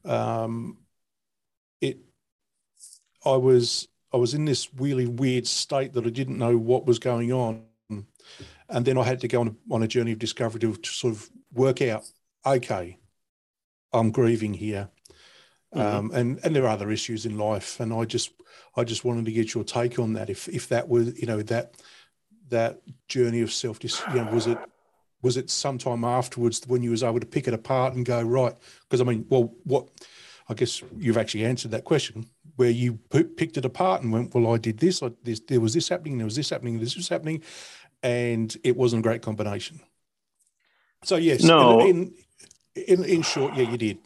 um, 0.03 0.79
it 1.79 1.99
I 3.23 3.35
was 3.35 3.87
I 4.13 4.17
was 4.17 4.33
in 4.33 4.45
this 4.45 4.69
really 4.75 5.07
weird 5.07 5.47
state 5.47 5.93
that 5.93 6.05
I 6.05 6.09
didn't 6.09 6.37
know 6.37 6.55
what 6.55 6.85
was 6.85 6.99
going 6.99 7.33
on, 7.33 7.63
and 8.69 8.85
then 8.85 8.97
I 8.97 9.03
had 9.03 9.19
to 9.21 9.27
go 9.27 9.41
on 9.41 9.47
a, 9.47 9.73
on 9.73 9.83
a 9.83 9.87
journey 9.87 10.11
of 10.11 10.19
discovery 10.19 10.59
to, 10.61 10.75
to 10.75 10.89
sort 10.89 11.13
of 11.13 11.29
work 11.51 11.81
out. 11.81 12.03
Okay, 12.45 12.99
I'm 13.91 14.11
grieving 14.11 14.53
here. 14.53 14.89
Mm-hmm. 15.73 15.97
Um, 15.97 16.11
and 16.13 16.39
and 16.43 16.55
there 16.55 16.65
are 16.65 16.69
other 16.69 16.91
issues 16.91 17.25
in 17.25 17.37
life, 17.37 17.79
and 17.79 17.91
I 17.91 18.05
just 18.05 18.31
I 18.77 18.83
just 18.83 19.03
wanted 19.03 19.25
to 19.25 19.31
get 19.31 19.55
your 19.55 19.63
take 19.63 19.97
on 19.97 20.13
that. 20.13 20.29
If 20.29 20.47
if 20.47 20.69
that 20.69 20.87
was 20.87 21.19
you 21.19 21.25
know 21.25 21.41
that 21.43 21.73
that 22.49 22.81
journey 23.07 23.41
of 23.41 23.51
self, 23.51 23.83
you 23.83 23.89
know, 24.13 24.29
was 24.31 24.45
it 24.45 24.59
was 25.23 25.37
it 25.37 25.49
sometime 25.49 26.03
afterwards 26.03 26.61
when 26.67 26.83
you 26.83 26.91
was 26.91 27.01
able 27.01 27.19
to 27.19 27.25
pick 27.25 27.47
it 27.47 27.53
apart 27.55 27.95
and 27.95 28.05
go 28.05 28.21
right? 28.21 28.53
Because 28.83 29.01
I 29.01 29.05
mean, 29.05 29.25
well, 29.29 29.55
what 29.63 29.87
I 30.47 30.53
guess 30.53 30.83
you've 30.97 31.17
actually 31.17 31.45
answered 31.45 31.71
that 31.71 31.85
question 31.85 32.29
where 32.55 32.69
you 32.69 32.99
picked 33.09 33.57
it 33.57 33.65
apart 33.65 34.01
and 34.01 34.11
went, 34.11 34.33
well, 34.33 34.53
I 34.53 34.57
did 34.57 34.77
this, 34.77 35.01
I, 35.01 35.11
this, 35.23 35.39
there 35.39 35.59
was 35.59 35.73
this 35.73 35.89
happening, 35.89 36.17
there 36.17 36.25
was 36.25 36.35
this 36.35 36.49
happening, 36.49 36.79
this 36.79 36.95
was 36.95 37.09
happening, 37.09 37.41
and 38.03 38.55
it 38.63 38.77
wasn't 38.77 39.01
a 39.01 39.03
great 39.03 39.21
combination. 39.21 39.79
So 41.03 41.15
yes, 41.15 41.43
no. 41.43 41.81
in, 41.81 42.13
in, 42.75 43.03
in 43.03 43.21
short, 43.23 43.55
yeah, 43.55 43.69
you 43.69 43.77
did 43.77 43.97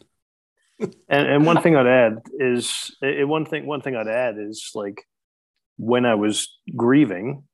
and, 0.80 1.26
and 1.26 1.46
one 1.46 1.60
thing 1.60 1.76
I'd 1.76 1.86
add 1.86 2.18
is 2.38 2.96
one 3.02 3.44
thing 3.44 3.66
one 3.66 3.80
thing 3.80 3.96
I'd 3.96 4.08
add 4.08 4.36
is 4.38 4.70
like 4.74 5.04
when 5.76 6.06
I 6.06 6.14
was 6.14 6.48
grieving, 6.76 7.44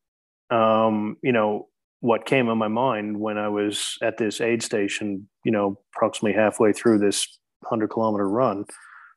um, 0.50 1.16
you 1.22 1.32
know, 1.32 1.68
what 2.00 2.26
came 2.26 2.48
in 2.48 2.58
my 2.58 2.68
mind 2.68 3.18
when 3.18 3.38
I 3.38 3.48
was 3.48 3.96
at 4.02 4.18
this 4.18 4.40
aid 4.40 4.62
station, 4.62 5.28
you 5.44 5.52
know, 5.52 5.78
approximately 5.94 6.38
halfway 6.38 6.72
through 6.72 6.98
this 6.98 7.26
hundred 7.64 7.88
kilometer 7.88 8.28
run, 8.28 8.66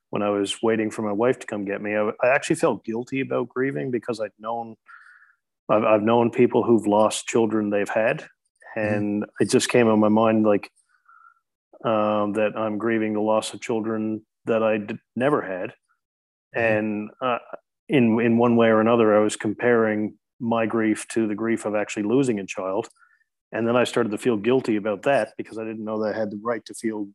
when 0.09 0.21
I 0.21 0.29
was 0.29 0.61
waiting 0.61 0.89
for 0.89 1.01
my 1.01 1.11
wife 1.11 1.39
to 1.39 1.47
come 1.47 1.65
get 1.65 1.81
me, 1.81 1.95
I, 1.95 2.09
I 2.23 2.29
actually 2.29 2.55
felt 2.55 2.85
guilty 2.85 3.21
about 3.21 3.49
grieving 3.49 3.91
because 3.91 4.19
I'd 4.19 4.31
known, 4.39 4.75
I've, 5.69 5.83
I've 5.83 6.03
known 6.03 6.31
people 6.31 6.63
who've 6.63 6.87
lost 6.87 7.27
children 7.27 7.69
they've 7.69 7.89
had, 7.89 8.19
mm-hmm. 8.77 8.79
and 8.79 9.23
mm. 9.23 9.27
it 9.39 9.49
just 9.49 9.69
came 9.69 9.87
in 9.87 9.99
my 9.99 10.09
mind 10.09 10.45
like, 10.45 10.71
um, 11.83 12.33
that 12.33 12.53
I'm 12.55 12.77
grieving 12.77 13.13
the 13.13 13.21
loss 13.21 13.53
of 13.53 13.61
children 13.61 14.25
that 14.45 14.63
I 14.63 14.77
d- 14.77 14.97
never 15.15 15.41
had, 15.41 15.73
mm-hmm. 16.55 16.59
and 16.59 17.09
uh, 17.21 17.39
in 17.89 18.19
in 18.19 18.37
one 18.37 18.55
way 18.55 18.67
or 18.67 18.81
another, 18.81 19.15
I 19.15 19.19
was 19.19 19.35
comparing 19.35 20.17
my 20.39 20.65
grief 20.65 21.07
to 21.09 21.27
the 21.27 21.35
grief 21.35 21.65
of 21.65 21.75
actually 21.75 22.03
losing 22.03 22.39
a 22.39 22.45
child, 22.45 22.87
and 23.51 23.67
then 23.67 23.75
I 23.75 23.83
started 23.83 24.11
to 24.11 24.17
feel 24.17 24.37
guilty 24.37 24.75
about 24.75 25.03
that 25.03 25.33
because 25.37 25.57
I 25.57 25.63
didn't 25.63 25.85
know 25.85 26.01
that 26.03 26.15
I 26.15 26.17
had 26.17 26.31
the 26.31 26.39
right 26.43 26.63
to 26.65 26.73
feel 26.73 27.07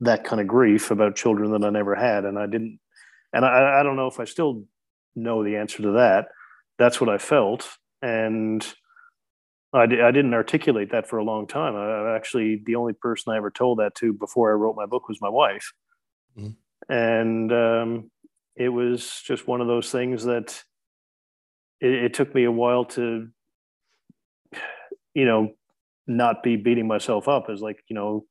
that 0.00 0.24
kind 0.24 0.40
of 0.40 0.46
grief 0.46 0.90
about 0.90 1.16
children 1.16 1.52
that 1.52 1.64
I 1.64 1.70
never 1.70 1.94
had, 1.94 2.24
and 2.24 2.38
I 2.38 2.46
didn't, 2.46 2.78
and 3.32 3.44
I, 3.44 3.80
I 3.80 3.82
don't 3.82 3.96
know 3.96 4.06
if 4.06 4.20
I 4.20 4.24
still 4.24 4.64
know 5.14 5.44
the 5.44 5.56
answer 5.56 5.82
to 5.82 5.92
that. 5.92 6.26
That's 6.78 7.00
what 7.00 7.10
I 7.10 7.18
felt, 7.18 7.68
and 8.02 8.66
I, 9.74 9.86
didn't 9.86 10.34
articulate 10.34 10.92
that 10.92 11.08
for 11.08 11.18
a 11.18 11.24
long 11.24 11.48
time. 11.48 11.74
I, 11.74 12.14
actually, 12.14 12.62
the 12.64 12.76
only 12.76 12.92
person 12.92 13.32
I 13.32 13.36
ever 13.36 13.50
told 13.50 13.80
that 13.80 13.96
to 13.96 14.12
before 14.12 14.50
I 14.50 14.54
wrote 14.54 14.76
my 14.76 14.86
book 14.86 15.08
was 15.08 15.20
my 15.20 15.28
wife. 15.28 15.72
Mm. 16.38 16.54
And 16.88 17.52
um, 17.52 18.10
it 18.54 18.68
was 18.68 19.20
just 19.26 19.48
one 19.48 19.60
of 19.60 19.66
those 19.66 19.90
things 19.90 20.24
that 20.24 20.62
it, 21.80 21.92
it 21.92 22.14
took 22.14 22.32
me 22.34 22.44
a 22.44 22.52
while 22.52 22.84
to, 22.84 23.28
you 25.12 25.24
know, 25.24 25.54
not 26.06 26.44
be 26.44 26.54
beating 26.54 26.86
myself 26.86 27.26
up 27.26 27.46
as 27.50 27.60
like, 27.60 27.82
you 27.88 27.94
know, 27.94 28.26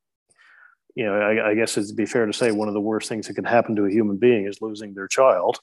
you 0.96 1.06
know, 1.06 1.14
I, 1.14 1.50
I, 1.50 1.56
guess 1.56 1.78
it'd 1.78 1.96
be 1.96 2.06
fair 2.06 2.26
to 2.26 2.34
say 2.34 2.52
one 2.52 2.68
of 2.68 2.74
the 2.74 2.82
worst 2.82 3.10
things 3.10 3.28
that 3.28 3.34
can 3.34 3.46
happen 3.46 3.76
to 3.76 3.86
a 3.86 3.92
human 3.92 4.18
being 4.18 4.46
is 4.46 4.62
losing 4.62 4.94
their 4.94 5.08
child. 5.08 5.60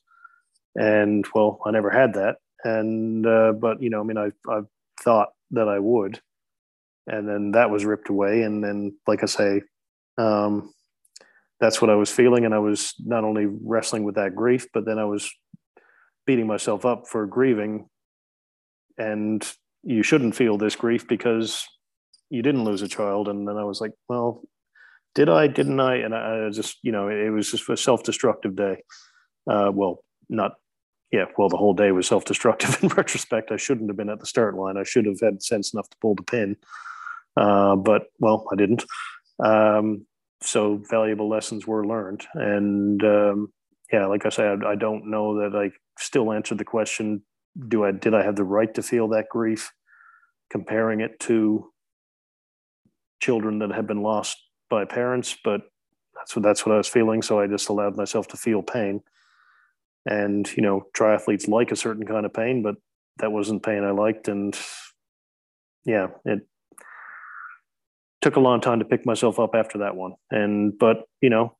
And 0.74 1.24
well, 1.34 1.60
I 1.64 1.70
never 1.70 1.90
had 1.90 2.14
that. 2.14 2.36
And, 2.64 3.26
uh, 3.26 3.52
but, 3.52 3.82
you 3.82 3.90
know, 3.90 4.00
I 4.00 4.02
mean, 4.02 4.18
I, 4.18 4.30
I've 4.50 4.66
thought 5.02 5.28
that 5.52 5.68
I 5.68 5.78
would. 5.78 6.20
And 7.06 7.28
then 7.28 7.52
that 7.52 7.70
was 7.70 7.84
ripped 7.84 8.08
away. 8.08 8.42
And 8.42 8.62
then, 8.62 8.96
like 9.06 9.22
I 9.22 9.26
say, 9.26 9.62
um, 10.18 10.72
that's 11.60 11.80
what 11.80 11.90
I 11.90 11.94
was 11.94 12.10
feeling. 12.10 12.44
And 12.44 12.54
I 12.54 12.58
was 12.58 12.94
not 12.98 13.24
only 13.24 13.46
wrestling 13.46 14.04
with 14.04 14.16
that 14.16 14.34
grief, 14.34 14.66
but 14.72 14.84
then 14.84 14.98
I 14.98 15.04
was 15.04 15.30
beating 16.26 16.46
myself 16.46 16.84
up 16.84 17.06
for 17.08 17.26
grieving. 17.26 17.88
And 18.98 19.46
you 19.82 20.02
shouldn't 20.02 20.36
feel 20.36 20.58
this 20.58 20.76
grief 20.76 21.08
because 21.08 21.66
you 22.28 22.42
didn't 22.42 22.64
lose 22.64 22.82
a 22.82 22.88
child. 22.88 23.28
And 23.28 23.48
then 23.48 23.56
I 23.56 23.64
was 23.64 23.80
like, 23.80 23.92
well, 24.08 24.42
did 25.14 25.28
I? 25.28 25.46
Didn't 25.46 25.80
I? 25.80 25.96
And 25.96 26.14
I, 26.14 26.50
just, 26.50 26.78
you 26.82 26.92
know, 26.92 27.08
it 27.08 27.30
was 27.30 27.50
just 27.50 27.68
a 27.68 27.76
self 27.76 28.02
destructive 28.02 28.56
day. 28.56 28.82
Uh, 29.50 29.70
well, 29.72 30.04
not 30.28 30.52
yeah, 31.10 31.24
well, 31.36 31.48
the 31.48 31.56
whole 31.56 31.74
day 31.74 31.90
was 31.90 32.06
self 32.06 32.24
destructive 32.24 32.78
in 32.82 32.88
retrospect. 32.90 33.50
I 33.50 33.56
shouldn't 33.56 33.90
have 33.90 33.96
been 33.96 34.10
at 34.10 34.20
the 34.20 34.26
start 34.26 34.54
line. 34.54 34.76
I 34.76 34.84
should 34.84 35.06
have 35.06 35.20
had 35.20 35.42
sense 35.42 35.72
enough 35.72 35.88
to 35.90 35.96
pull 36.00 36.14
the 36.14 36.22
pin. 36.22 36.56
Uh, 37.36 37.76
but, 37.76 38.04
well, 38.18 38.46
I 38.52 38.56
didn't. 38.56 38.84
Um, 39.42 40.06
so 40.42 40.82
valuable 40.88 41.28
lessons 41.28 41.66
were 41.66 41.86
learned. 41.86 42.26
And 42.34 43.02
um, 43.04 43.52
yeah, 43.92 44.06
like 44.06 44.24
I 44.26 44.30
said, 44.30 44.64
I, 44.64 44.70
I 44.72 44.74
don't 44.76 45.10
know 45.10 45.40
that 45.40 45.56
I 45.56 45.70
still 45.98 46.32
answered 46.32 46.58
the 46.58 46.64
question 46.64 47.22
do 47.68 47.84
I 47.84 47.90
did 47.90 48.14
I 48.14 48.22
have 48.22 48.36
the 48.36 48.44
right 48.44 48.72
to 48.74 48.82
feel 48.82 49.08
that 49.08 49.28
grief 49.28 49.72
comparing 50.50 51.00
it 51.00 51.18
to 51.20 51.70
children 53.20 53.58
that 53.58 53.72
have 53.72 53.86
been 53.86 54.02
lost 54.02 54.38
by 54.70 54.84
parents 54.86 55.36
but 55.44 55.62
that's 56.20 56.36
what 56.36 56.42
that's 56.42 56.66
what 56.66 56.74
I 56.74 56.78
was 56.78 56.88
feeling. 56.88 57.22
So 57.22 57.40
I 57.40 57.46
just 57.46 57.68
allowed 57.68 57.96
myself 57.96 58.28
to 58.28 58.36
feel 58.36 58.62
pain. 58.62 59.02
And 60.06 60.50
you 60.56 60.62
know 60.62 60.86
triathletes 60.96 61.48
like 61.48 61.72
a 61.72 61.76
certain 61.76 62.06
kind 62.06 62.24
of 62.24 62.32
pain 62.32 62.62
but 62.62 62.76
that 63.18 63.32
wasn't 63.32 63.62
pain 63.62 63.84
i 63.84 63.90
liked. 63.90 64.28
And 64.28 64.58
yeah 65.84 66.08
it 66.24 66.40
took 68.22 68.36
a 68.36 68.40
long 68.40 68.60
time 68.60 68.78
to 68.78 68.84
pick 68.84 69.06
myself 69.06 69.38
up 69.38 69.54
after 69.54 69.78
that 69.78 69.96
one. 69.96 70.14
And 70.30 70.78
but 70.78 71.04
you 71.20 71.30
know 71.30 71.56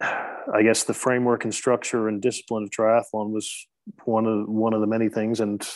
i 0.00 0.62
guess 0.62 0.84
the 0.84 0.94
framework 0.94 1.44
and 1.44 1.54
structure 1.54 2.08
and 2.08 2.20
discipline 2.20 2.64
of 2.64 2.70
triathlon 2.70 3.30
was 3.30 3.66
one 4.04 4.26
of 4.26 4.48
one 4.48 4.74
of 4.74 4.80
the 4.80 4.86
many 4.86 5.08
things 5.08 5.40
and 5.40 5.66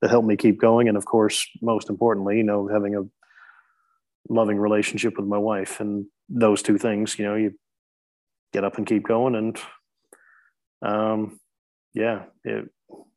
that 0.00 0.10
helped 0.10 0.28
me 0.28 0.36
keep 0.36 0.60
going. 0.60 0.88
And 0.88 0.96
of 0.96 1.06
course 1.06 1.44
most 1.60 1.90
importantly 1.90 2.36
you 2.36 2.44
know 2.44 2.68
having 2.68 2.94
a 2.94 3.02
loving 4.28 4.58
relationship 4.58 5.16
with 5.16 5.26
my 5.26 5.38
wife 5.38 5.80
and 5.80 6.06
those 6.28 6.62
two 6.62 6.76
things 6.76 7.18
you 7.18 7.24
know 7.24 7.34
you 7.34 7.54
get 8.52 8.64
up 8.64 8.76
and 8.76 8.86
keep 8.86 9.06
going 9.06 9.34
and 9.34 9.58
um, 10.82 11.38
yeah, 11.94 12.24
it 12.44 12.68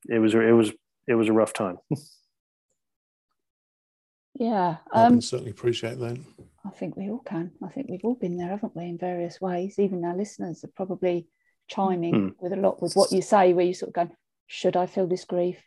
it 0.10 0.20
was 0.20 0.34
it 0.34 0.56
was 0.56 0.72
it 1.08 1.16
was 1.16 1.30
a 1.30 1.34
rough 1.34 1.54
time. 1.54 1.78
yeah, 4.36 4.78
um, 4.94 5.06
I 5.06 5.10
can 5.10 5.22
certainly 5.22 5.52
appreciate 5.52 6.00
that. 6.00 6.18
I 6.66 6.70
think 6.70 6.96
we 6.96 7.10
all 7.10 7.20
can. 7.20 7.52
I 7.64 7.70
think 7.70 7.88
we've 7.90 8.04
all 8.04 8.16
been 8.16 8.38
there, 8.38 8.50
haven't 8.50 8.76
we, 8.76 8.86
in 8.86 8.98
various 8.98 9.40
ways. 9.42 9.78
Even 9.80 10.06
our 10.06 10.16
listeners 10.16 10.64
are 10.64 10.72
probably 10.76 11.28
chiming 11.68 12.14
hmm. 12.14 12.30
with 12.40 12.54
a 12.54 12.58
lot 12.58 12.82
with 12.82 12.94
what 12.94 13.12
you 13.12 13.22
say, 13.22 13.54
where 13.54 13.66
you 13.66 13.74
sort 13.74 13.90
of 13.90 13.94
go, 13.94 14.16
"Should 14.48 14.76
I 14.76 14.86
feel 14.86 15.08
this 15.08 15.26
grief? 15.26 15.62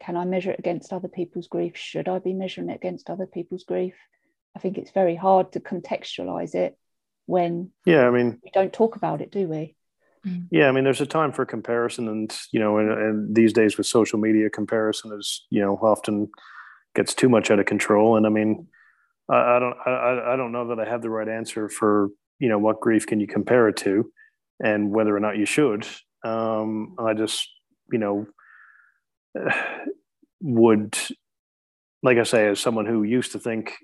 can 0.00 0.16
I 0.16 0.24
measure 0.24 0.52
it 0.52 0.60
against 0.60 0.92
other 0.92 1.08
people's 1.08 1.48
grief? 1.48 1.76
Should 1.76 2.08
I 2.08 2.20
be 2.20 2.32
measuring 2.32 2.70
it 2.70 2.76
against 2.76 3.10
other 3.10 3.26
people's 3.26 3.64
grief? 3.64 3.94
I 4.56 4.58
think 4.58 4.78
it's 4.78 4.90
very 4.90 5.14
hard 5.14 5.52
to 5.52 5.60
contextualize 5.60 6.54
it 6.54 6.76
when 7.26 7.70
yeah, 7.84 8.06
I 8.06 8.10
mean 8.10 8.40
we 8.42 8.50
don't 8.50 8.72
talk 8.72 8.96
about 8.96 9.20
it, 9.20 9.30
do 9.30 9.46
we? 9.46 9.76
Mm. 10.26 10.48
Yeah, 10.50 10.68
I 10.68 10.72
mean, 10.72 10.84
there's 10.84 11.00
a 11.00 11.06
time 11.06 11.32
for 11.32 11.44
comparison, 11.44 12.08
and 12.08 12.36
you 12.52 12.60
know, 12.60 12.78
and, 12.78 12.90
and 12.90 13.34
these 13.34 13.52
days 13.52 13.76
with 13.76 13.86
social 13.86 14.18
media, 14.18 14.50
comparison 14.50 15.12
is 15.18 15.46
you 15.50 15.60
know 15.60 15.76
often 15.76 16.28
gets 16.94 17.14
too 17.14 17.28
much 17.28 17.50
out 17.50 17.60
of 17.60 17.66
control. 17.66 18.16
And 18.16 18.26
I 18.26 18.30
mean, 18.30 18.66
I, 19.30 19.56
I 19.56 19.58
don't, 19.58 19.76
I, 19.86 20.32
I 20.32 20.36
don't 20.36 20.52
know 20.52 20.68
that 20.68 20.80
I 20.80 20.88
have 20.88 21.02
the 21.02 21.10
right 21.10 21.28
answer 21.28 21.68
for 21.68 22.08
you 22.38 22.48
know 22.48 22.58
what 22.58 22.80
grief 22.80 23.06
can 23.06 23.20
you 23.20 23.26
compare 23.26 23.68
it 23.68 23.76
to, 23.78 24.10
and 24.62 24.90
whether 24.90 25.14
or 25.14 25.20
not 25.20 25.36
you 25.36 25.46
should. 25.46 25.86
Um, 26.24 26.96
I 26.98 27.14
just, 27.14 27.48
you 27.92 27.98
know, 27.98 28.26
would, 30.40 30.98
like 32.02 32.18
I 32.18 32.24
say, 32.24 32.48
as 32.48 32.60
someone 32.60 32.86
who 32.86 33.02
used 33.02 33.32
to 33.32 33.38
think, 33.38 33.74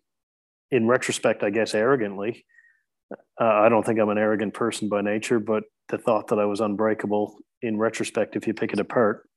in 0.75 0.89
retrospect, 0.89 1.45
I 1.45 1.51
guess 1.51 1.73
arrogantly. 1.73 2.45
Uh, 3.41 3.45
I 3.45 3.69
don't 3.69 3.87
think 3.87 4.01
I'm 4.01 4.09
an 4.09 4.19
arrogant 4.19 4.55
person 4.55 4.89
by 4.89 5.03
nature, 5.03 5.39
but 5.39 5.63
the 5.89 5.99
thought 5.99 6.29
that 6.29 6.41
I 6.41 6.47
was 6.47 6.61
unbreakable 6.61 7.37
in 7.63 7.79
retrospect, 7.79 8.35
if 8.35 8.47
you 8.49 8.55
pick 8.55 8.73
it 8.73 8.81
apart, 8.81 9.29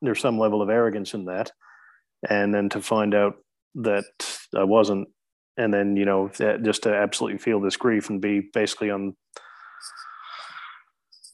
there's 0.00 0.20
some 0.20 0.38
level 0.38 0.62
of 0.62 0.70
arrogance 0.70 1.12
in 1.12 1.26
that. 1.26 1.52
And 2.30 2.54
then 2.54 2.70
to 2.70 2.80
find 2.80 3.14
out 3.14 3.34
that 3.74 4.04
I 4.56 4.64
wasn't, 4.64 5.08
and 5.58 5.72
then, 5.72 5.96
you 5.96 6.06
know, 6.06 6.30
just 6.62 6.84
to 6.84 6.94
absolutely 6.94 7.38
feel 7.38 7.60
this 7.60 7.76
grief 7.76 8.08
and 8.08 8.20
be 8.20 8.48
basically 8.52 8.90
on 8.90 9.14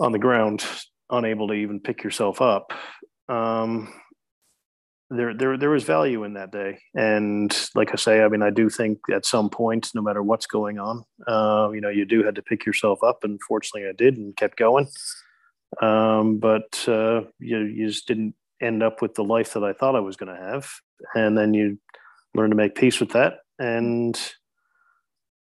on 0.01 0.12
the 0.12 0.18
ground, 0.18 0.64
unable 1.11 1.47
to 1.49 1.55
even 1.55 1.78
pick 1.78 2.03
yourself 2.03 2.41
up. 2.41 2.72
Um, 3.28 3.93
there, 5.11 5.34
there, 5.34 5.56
there 5.56 5.70
was 5.70 5.84
value 5.84 6.22
in 6.24 6.34
that 6.34 6.52
day, 6.52 6.78
and 6.94 7.54
like 7.74 7.90
I 7.92 7.96
say, 7.96 8.22
I 8.22 8.28
mean, 8.28 8.42
I 8.42 8.50
do 8.50 8.70
think 8.70 9.00
at 9.12 9.26
some 9.26 9.50
point, 9.50 9.90
no 9.94 10.02
matter 10.02 10.22
what's 10.22 10.46
going 10.46 10.78
on, 10.78 11.04
uh, 11.26 11.70
you 11.74 11.80
know, 11.80 11.88
you 11.88 12.04
do 12.04 12.22
have 12.22 12.34
to 12.34 12.42
pick 12.42 12.64
yourself 12.64 13.02
up, 13.02 13.24
and 13.24 13.40
fortunately, 13.42 13.88
I 13.88 13.92
did 13.92 14.16
and 14.16 14.36
kept 14.36 14.56
going. 14.56 14.86
Um, 15.82 16.38
but 16.38 16.84
uh, 16.88 17.22
you, 17.38 17.58
you 17.58 17.88
just 17.88 18.06
didn't 18.06 18.34
end 18.62 18.82
up 18.82 19.02
with 19.02 19.14
the 19.14 19.24
life 19.24 19.54
that 19.54 19.64
I 19.64 19.72
thought 19.72 19.96
I 19.96 20.00
was 20.00 20.16
going 20.16 20.34
to 20.34 20.40
have, 20.40 20.70
and 21.14 21.36
then 21.36 21.54
you 21.54 21.78
learn 22.34 22.50
to 22.50 22.56
make 22.56 22.76
peace 22.76 23.00
with 23.00 23.11
that, 23.11 23.38
and 23.58 24.18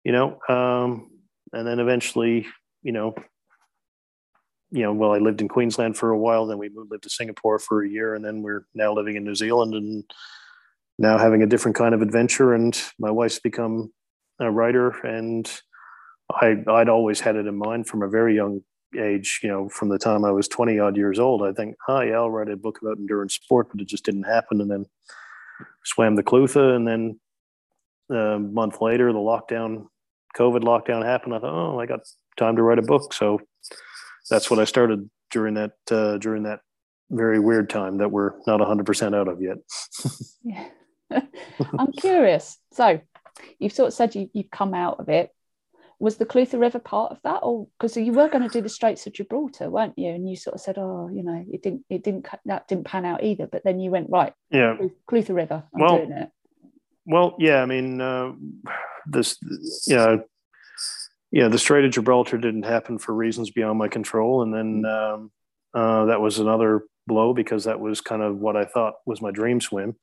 you 0.05 0.13
know, 0.13 0.39
um, 0.47 1.09
and 1.51 1.68
then 1.68 1.80
eventually, 1.80 2.47
you 2.84 2.93
know, 2.93 3.15
you 4.72 4.84
know, 4.84 4.93
well, 4.93 5.13
I 5.13 5.18
lived 5.18 5.41
in 5.41 5.47
Queensland 5.47 5.97
for 5.97 6.11
a 6.11 6.18
while, 6.18 6.45
then 6.45 6.57
we 6.57 6.70
moved 6.70 6.91
lived 6.91 7.03
to 7.03 7.09
Singapore 7.09 7.59
for 7.59 7.84
a 7.84 7.89
year, 7.89 8.15
and 8.15 8.24
then 8.24 8.41
we're 8.41 8.65
now 8.74 8.93
living 8.93 9.15
in 9.15 9.24
New 9.24 9.36
Zealand 9.36 9.74
and 9.74 10.03
now 10.97 11.18
having 11.18 11.41
a 11.41 11.47
different 11.47 11.78
kind 11.78 11.93
of 11.93 12.01
adventure. 12.01 12.53
And 12.53 12.80
my 12.99 13.11
wife's 13.11 13.39
become 13.39 13.93
a 14.39 14.51
writer, 14.51 14.89
and 15.05 15.49
I 16.32 16.57
I'd 16.68 16.89
always 16.89 17.20
had 17.22 17.36
it 17.36 17.47
in 17.47 17.57
mind 17.57 17.88
from 17.88 18.03
a 18.03 18.09
very 18.09 18.36
young 18.36 18.61
age, 18.97 19.39
you 19.43 19.49
know, 19.49 19.70
from 19.70 19.89
the 19.89 19.99
time 19.99 20.24
I 20.24 20.32
was 20.32 20.47
20 20.47 20.80
odd 20.80 20.97
years 20.97 21.20
old. 21.20 21.43
I 21.43 21.51
think, 21.51 21.76
oh 21.88 22.01
yeah, 22.01 22.15
I'll 22.15 22.30
write 22.30 22.49
a 22.49 22.57
book 22.57 22.80
about 22.82 22.97
endurance 22.97 23.36
sport, 23.36 23.68
but 23.72 23.82
it 23.82 23.88
just 23.88 24.05
didn't 24.05 24.24
happen. 24.24 24.61
And 24.61 24.72
then 24.72 24.86
swam 25.84 26.15
the 26.15 26.24
Clutha, 26.24 26.76
and 26.76 26.88
then 26.88 27.20
a 28.09 28.39
month 28.39 28.82
later, 28.82 29.11
the 29.11 29.20
lockdown, 29.20 29.88
COVID 30.38 30.61
lockdown 30.61 31.05
happened. 31.05 31.36
I 31.36 31.39
thought, 31.39 31.53
oh, 31.53 31.80
I 31.80 31.86
got 31.86 32.01
time 32.38 32.55
to 32.57 32.63
write 32.63 32.80
a 32.80 32.84
book, 32.84 33.13
so 33.13 33.39
that's 34.30 34.50
what 34.50 34.60
I 34.60 34.66
started 34.66 35.10
during 35.32 35.56
that 35.56 35.74
uh, 35.92 36.18
during 36.18 36.44
that 36.44 36.62
very 37.10 37.40
weird 37.40 37.70
time 37.70 37.98
that 37.98 38.12
we're 38.12 38.34
not 38.48 38.60
100% 38.60 39.16
out 39.16 39.28
of 39.28 39.42
yet. 39.42 39.58
yeah. 40.44 40.68
I'm 41.80 41.92
curious. 41.94 42.58
So 42.74 43.00
you've 43.60 43.74
sort 43.74 43.88
of 43.88 43.94
said 43.94 44.16
you, 44.16 44.30
you've 44.34 44.52
come 44.52 44.74
out 44.74 45.00
of 45.00 45.10
it. 45.10 45.32
Was 46.00 46.18
the 46.18 46.28
Clutha 46.28 46.60
River 46.60 46.78
part 46.78 47.12
of 47.12 47.20
that, 47.24 47.40
or 47.42 47.68
because 47.80 47.98
you 47.98 48.14
were 48.14 48.30
going 48.30 48.44
to 48.44 48.54
do 48.54 48.62
the 48.62 48.70
Straits 48.70 49.08
of 49.08 49.14
Gibraltar, 49.14 49.68
weren't 49.68 49.98
you? 49.98 50.12
And 50.12 50.30
you 50.30 50.36
sort 50.36 50.54
of 50.54 50.62
said, 50.62 50.78
"Oh, 50.78 51.10
you 51.12 51.24
know, 51.24 51.44
it 51.52 51.64
didn't, 51.64 51.86
it 51.90 52.04
didn't, 52.04 52.28
that 52.46 52.68
didn't 52.68 52.84
pan 52.84 53.04
out 53.04 53.24
either." 53.24 53.48
But 53.48 53.64
then 53.64 53.80
you 53.80 53.90
went 53.90 54.12
right, 54.12 54.32
yeah, 54.52 54.78
Clutha 55.10 55.34
River, 55.34 55.64
I'm 55.74 55.82
well, 55.82 55.98
doing 55.98 56.12
it. 56.12 56.30
Well, 57.08 57.36
yeah, 57.40 57.64
I 57.64 57.66
mean, 57.66 58.00
uh, 58.00 58.34
this, 59.08 59.40
you 59.88 59.96
know, 59.96 60.24
yeah, 61.32 61.48
the 61.48 61.60
Strait 61.60 61.86
of 61.86 61.92
Gibraltar 61.92 62.38
didn't 62.38 62.64
happen 62.64 62.98
for 62.98 63.14
reasons 63.14 63.52
beyond 63.52 63.80
my 63.80 63.88
control, 63.88 64.42
and 64.42 64.54
then 64.54 64.84
mm. 64.86 65.14
um, 65.14 65.32
uh, 65.74 66.06
that 66.06 66.22
was 66.22 66.40
another 66.40 66.84
blow 67.06 67.34
because 67.34 67.66
that 67.66 67.80
was 67.80 68.02
kind 68.02 68.22
of 68.22 68.38
what 68.38 68.58
I 68.58 68.66
thought 68.66 68.96
was 69.06 69.22
my 69.22 69.32
dream 69.32 69.62
swim. 69.62 69.96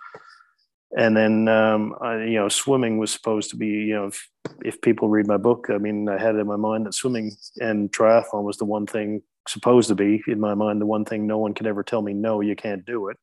And 0.97 1.17
then 1.17 1.49
um, 1.49 1.95
I, 2.01 2.23
you 2.23 2.39
know, 2.39 2.49
swimming 2.49 2.99
was 2.99 3.11
supposed 3.11 3.51
to 3.51 3.57
be, 3.57 3.67
you 3.67 3.95
know, 3.95 4.07
if, 4.07 4.29
if 4.65 4.81
people 4.81 5.09
read 5.09 5.27
my 5.27 5.37
book, 5.37 5.67
I 5.69 5.79
mean, 5.79 6.09
I 6.09 6.23
had 6.23 6.37
in 6.37 6.47
my 6.47 6.57
mind 6.57 6.87
that 6.87 6.95
swimming 6.95 7.33
and 7.61 7.91
triathlon 7.91 8.45
was 8.45 8.59
the 8.59 8.65
one 8.65 8.87
thing 8.87 9.23
supposed 9.49 9.89
to 9.89 9.95
be 9.95 10.23
in 10.27 10.41
my 10.41 10.55
mind 10.55 10.81
the 10.81 10.87
one 10.87 11.05
thing 11.05 11.27
no 11.27 11.39
one 11.39 11.55
could 11.55 11.67
ever 11.67 11.83
tell 11.83 12.03
me 12.03 12.13
no 12.13 12.41
you 12.41 12.57
can't 12.57 12.85
do 12.87 13.09
it 13.09 13.19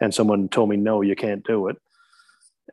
and 0.00 0.14
someone 0.14 0.48
told 0.48 0.68
me 0.68 0.76
no 0.76 1.00
you 1.00 1.16
can't 1.16 1.44
do 1.44 1.68
it 1.68 1.76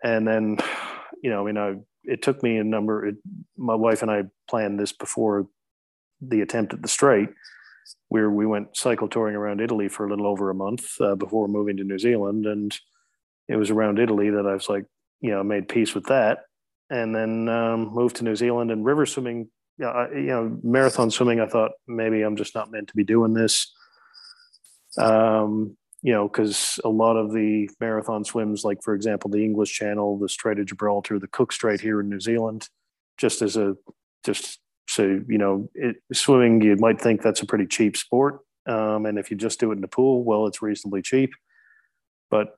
and 0.04 0.28
then 0.28 0.58
you 1.24 1.30
know 1.30 1.42
i 1.42 1.46
mean 1.46 1.58
i 1.58 1.76
it 2.04 2.22
took 2.22 2.42
me 2.44 2.58
a 2.58 2.64
number. 2.64 3.06
It, 3.06 3.16
my 3.58 3.76
wife 3.76 4.02
and 4.02 4.12
I 4.12 4.24
planned 4.50 4.80
this 4.80 4.92
before 4.92 5.48
the 6.22 6.42
attempt 6.42 6.74
at 6.74 6.82
the 6.82 6.88
strait, 6.88 7.30
where 8.10 8.30
we 8.30 8.46
went 8.46 8.78
cycle 8.78 9.08
touring 9.08 9.36
around 9.36 9.62
Italy 9.62 9.88
for 9.88 10.06
a 10.06 10.10
little 10.10 10.28
over 10.28 10.50
a 10.50 10.56
month 10.56 11.00
uh, 11.02 11.16
before 11.16 11.48
moving 11.48 11.78
to 11.78 11.84
New 11.84 12.00
Zealand, 12.00 12.46
and 12.46 12.78
it 13.48 13.56
was 13.56 13.72
around 13.72 14.00
Italy 14.00 14.30
that 14.30 14.46
I 14.46 14.54
was 14.54 14.70
like, 14.70 14.86
you 15.20 15.32
know, 15.32 15.44
made 15.44 15.68
peace 15.68 15.94
with 15.94 16.06
that, 16.06 16.40
and 16.90 17.16
then 17.16 17.50
um, 17.50 17.94
moved 17.94 18.18
to 18.18 18.24
New 18.24 18.36
Zealand 18.36 18.72
and 18.72 18.86
river 18.86 19.06
swimming. 19.06 19.50
I, 19.84 20.10
you 20.14 20.28
know, 20.28 20.60
marathon 20.62 21.10
swimming. 21.10 21.40
I 21.40 21.48
thought 21.48 21.72
maybe 21.88 22.22
I'm 22.22 22.36
just 22.36 22.54
not 22.54 22.72
meant 22.72 22.90
to 22.90 22.96
be 22.96 23.04
doing 23.04 23.34
this. 23.34 23.74
Um, 24.98 25.76
you 26.02 26.12
know, 26.12 26.28
because 26.28 26.80
a 26.84 26.90
lot 26.90 27.16
of 27.16 27.32
the 27.32 27.70
marathon 27.80 28.24
swims, 28.26 28.64
like 28.64 28.82
for 28.84 28.96
example, 28.96 29.30
the 29.30 29.44
English 29.44 29.72
Channel, 29.74 30.18
the 30.18 30.30
Strait 30.30 30.60
of 30.60 30.66
Gibraltar, 30.66 31.20
the 31.20 31.28
Cook 31.28 31.52
Strait 31.52 31.80
here 31.80 32.00
in 32.00 32.10
New 32.10 32.20
Zealand, 32.20 32.70
just 33.18 33.42
as 33.42 33.56
a 33.56 33.76
just 34.26 34.60
so 34.88 35.22
you 35.28 35.38
know, 35.38 35.70
it, 35.76 35.98
swimming, 36.12 36.62
you 36.62 36.76
might 36.78 37.00
think 37.00 37.22
that's 37.22 37.42
a 37.42 37.46
pretty 37.46 37.68
cheap 37.68 37.96
sport, 37.96 38.40
um, 38.66 39.06
and 39.06 39.20
if 39.20 39.30
you 39.30 39.38
just 39.38 39.60
do 39.60 39.72
it 39.72 39.76
in 39.76 39.82
the 39.82 39.88
pool, 39.88 40.24
well, 40.24 40.48
it's 40.48 40.62
reasonably 40.62 41.02
cheap. 41.02 41.32
But 42.30 42.56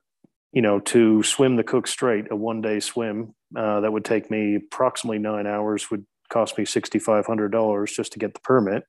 you 0.52 0.62
know, 0.62 0.80
to 0.80 1.22
swim 1.22 1.56
the 1.56 1.64
Cook 1.64 1.86
Strait, 1.86 2.26
a 2.30 2.36
one-day 2.36 2.80
swim 2.80 3.34
uh, 3.56 3.80
that 3.80 3.92
would 3.92 4.04
take 4.04 4.30
me 4.30 4.54
approximately 4.56 5.18
nine 5.18 5.46
hours 5.46 5.90
would 5.90 6.06
cost 6.30 6.56
me 6.56 6.64
sixty-five 6.64 7.26
hundred 7.26 7.52
dollars 7.52 7.92
just 7.92 8.12
to 8.12 8.18
get 8.18 8.32
the 8.32 8.40
permit 8.40 8.84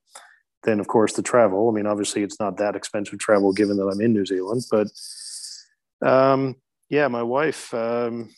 then 0.65 0.79
of 0.79 0.87
course 0.87 1.13
the 1.13 1.21
travel. 1.21 1.69
I 1.69 1.71
mean, 1.71 1.85
obviously 1.85 2.23
it's 2.23 2.39
not 2.39 2.57
that 2.57 2.75
expensive 2.75 3.19
travel 3.19 3.53
given 3.53 3.77
that 3.77 3.87
I'm 3.87 4.01
in 4.01 4.13
New 4.13 4.25
Zealand, 4.25 4.63
but 4.69 4.87
um, 6.01 6.55
yeah, 6.89 7.07
my 7.07 7.23
wife, 7.23 7.73
um, 7.73 8.29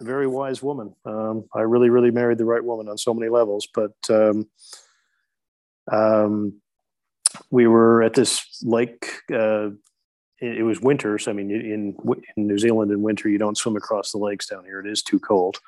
a 0.00 0.04
very 0.04 0.26
wise 0.26 0.62
woman. 0.62 0.94
Um, 1.04 1.44
I 1.54 1.60
really, 1.60 1.90
really 1.90 2.10
married 2.10 2.38
the 2.38 2.44
right 2.44 2.64
woman 2.64 2.88
on 2.88 2.98
so 2.98 3.14
many 3.14 3.30
levels. 3.30 3.68
But 3.72 3.94
um, 4.10 4.48
um, 5.90 6.60
we 7.50 7.66
were 7.66 8.02
at 8.02 8.14
this 8.14 8.62
lake. 8.62 9.06
Uh, 9.32 9.70
it, 10.40 10.58
it, 10.58 10.62
was 10.64 10.80
winter, 10.80 11.18
so 11.18 11.30
I 11.30 11.34
mean, 11.34 11.50
in 11.50 11.96
in 12.36 12.46
New 12.46 12.58
Zealand 12.58 12.90
in 12.90 13.02
winter, 13.02 13.28
you 13.28 13.38
don't 13.38 13.56
swim 13.56 13.76
across 13.76 14.12
the 14.12 14.18
lakes 14.18 14.48
down 14.48 14.64
here. 14.64 14.80
It 14.80 14.90
is 14.90 15.02
too 15.02 15.20
cold 15.20 15.58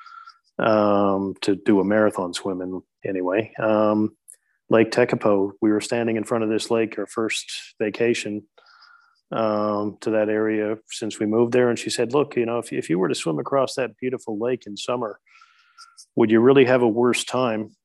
um, 0.59 1.35
to 1.41 1.55
do 1.55 1.79
a 1.79 1.85
marathon 1.85 2.33
swim 2.33 2.61
in 2.61 2.81
anyway. 3.05 3.53
Um, 3.57 4.15
Lake 4.69 4.91
Tekapo. 4.91 5.51
We 5.61 5.71
were 5.71 5.81
standing 5.81 6.17
in 6.17 6.23
front 6.23 6.43
of 6.43 6.49
this 6.49 6.71
lake, 6.71 6.97
our 6.97 7.05
first 7.05 7.75
vacation 7.79 8.43
um, 9.31 9.97
to 10.01 10.11
that 10.11 10.29
area 10.29 10.77
since 10.89 11.19
we 11.19 11.25
moved 11.25 11.53
there. 11.53 11.69
And 11.69 11.77
she 11.77 11.89
said, 11.89 12.13
Look, 12.13 12.35
you 12.35 12.45
know, 12.45 12.59
if, 12.59 12.71
if 12.71 12.89
you 12.89 12.99
were 12.99 13.09
to 13.09 13.15
swim 13.15 13.39
across 13.39 13.75
that 13.75 13.97
beautiful 13.97 14.39
lake 14.39 14.63
in 14.65 14.77
summer, 14.77 15.19
would 16.15 16.31
you 16.31 16.39
really 16.39 16.65
have 16.65 16.81
a 16.81 16.87
worse 16.87 17.23
time 17.23 17.75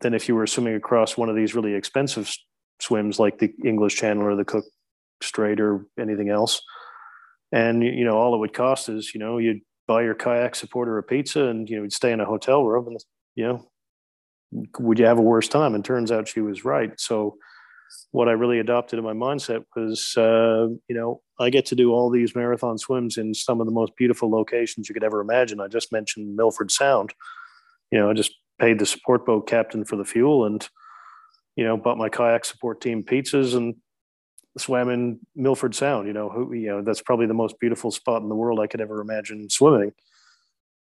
than 0.00 0.14
if 0.14 0.28
you 0.28 0.34
were 0.34 0.46
swimming 0.46 0.74
across 0.74 1.16
one 1.16 1.28
of 1.28 1.36
these 1.36 1.54
really 1.54 1.74
expensive 1.74 2.32
swims 2.80 3.18
like 3.18 3.38
the 3.38 3.52
English 3.64 3.96
Channel 3.96 4.24
or 4.24 4.36
the 4.36 4.44
Cook 4.44 4.64
Strait 5.22 5.60
or 5.60 5.86
anything 5.98 6.30
else? 6.30 6.62
And, 7.52 7.82
you 7.82 8.04
know, 8.04 8.16
all 8.16 8.34
it 8.34 8.38
would 8.38 8.54
cost 8.54 8.88
is, 8.88 9.12
you 9.12 9.20
know, 9.20 9.38
you'd 9.38 9.60
buy 9.88 10.02
your 10.02 10.14
kayak 10.14 10.54
supporter 10.54 10.98
a 10.98 11.02
pizza 11.02 11.46
and, 11.46 11.68
you 11.68 11.76
know, 11.76 11.82
you'd 11.82 11.92
stay 11.92 12.12
in 12.12 12.20
a 12.20 12.24
hotel 12.24 12.64
room 12.64 12.86
and, 12.86 13.00
you 13.34 13.44
know, 13.44 13.69
would 14.78 14.98
you 14.98 15.06
have 15.06 15.18
a 15.18 15.22
worse 15.22 15.48
time? 15.48 15.74
And 15.74 15.84
turns 15.84 16.10
out 16.10 16.28
she 16.28 16.40
was 16.40 16.64
right. 16.64 16.98
So 16.98 17.36
what 18.12 18.28
I 18.28 18.32
really 18.32 18.58
adopted 18.58 18.98
in 18.98 19.04
my 19.04 19.12
mindset 19.12 19.64
was, 19.76 20.14
uh, 20.16 20.68
you 20.88 20.94
know, 20.94 21.20
I 21.38 21.50
get 21.50 21.66
to 21.66 21.76
do 21.76 21.92
all 21.92 22.10
these 22.10 22.34
marathon 22.34 22.78
swims 22.78 23.16
in 23.16 23.34
some 23.34 23.60
of 23.60 23.66
the 23.66 23.72
most 23.72 23.96
beautiful 23.96 24.30
locations 24.30 24.88
you 24.88 24.94
could 24.94 25.04
ever 25.04 25.20
imagine. 25.20 25.60
I 25.60 25.68
just 25.68 25.92
mentioned 25.92 26.36
Milford 26.36 26.70
Sound. 26.70 27.14
You 27.90 27.98
know, 27.98 28.10
I 28.10 28.14
just 28.14 28.32
paid 28.58 28.78
the 28.78 28.86
support 28.86 29.24
boat 29.24 29.46
captain 29.48 29.84
for 29.84 29.96
the 29.96 30.04
fuel 30.04 30.44
and, 30.44 30.68
you 31.56 31.64
know, 31.64 31.76
bought 31.76 31.98
my 31.98 32.08
kayak 32.08 32.44
support 32.44 32.80
team 32.80 33.02
pizzas 33.02 33.54
and 33.54 33.76
swam 34.58 34.90
in 34.90 35.20
Milford 35.34 35.74
Sound. 35.74 36.06
You 36.06 36.12
know, 36.12 36.28
who 36.28 36.52
you 36.52 36.68
know 36.68 36.82
that's 36.82 37.02
probably 37.02 37.26
the 37.26 37.34
most 37.34 37.58
beautiful 37.60 37.90
spot 37.90 38.22
in 38.22 38.28
the 38.28 38.34
world 38.34 38.60
I 38.60 38.66
could 38.66 38.80
ever 38.80 39.00
imagine 39.00 39.48
swimming. 39.50 39.92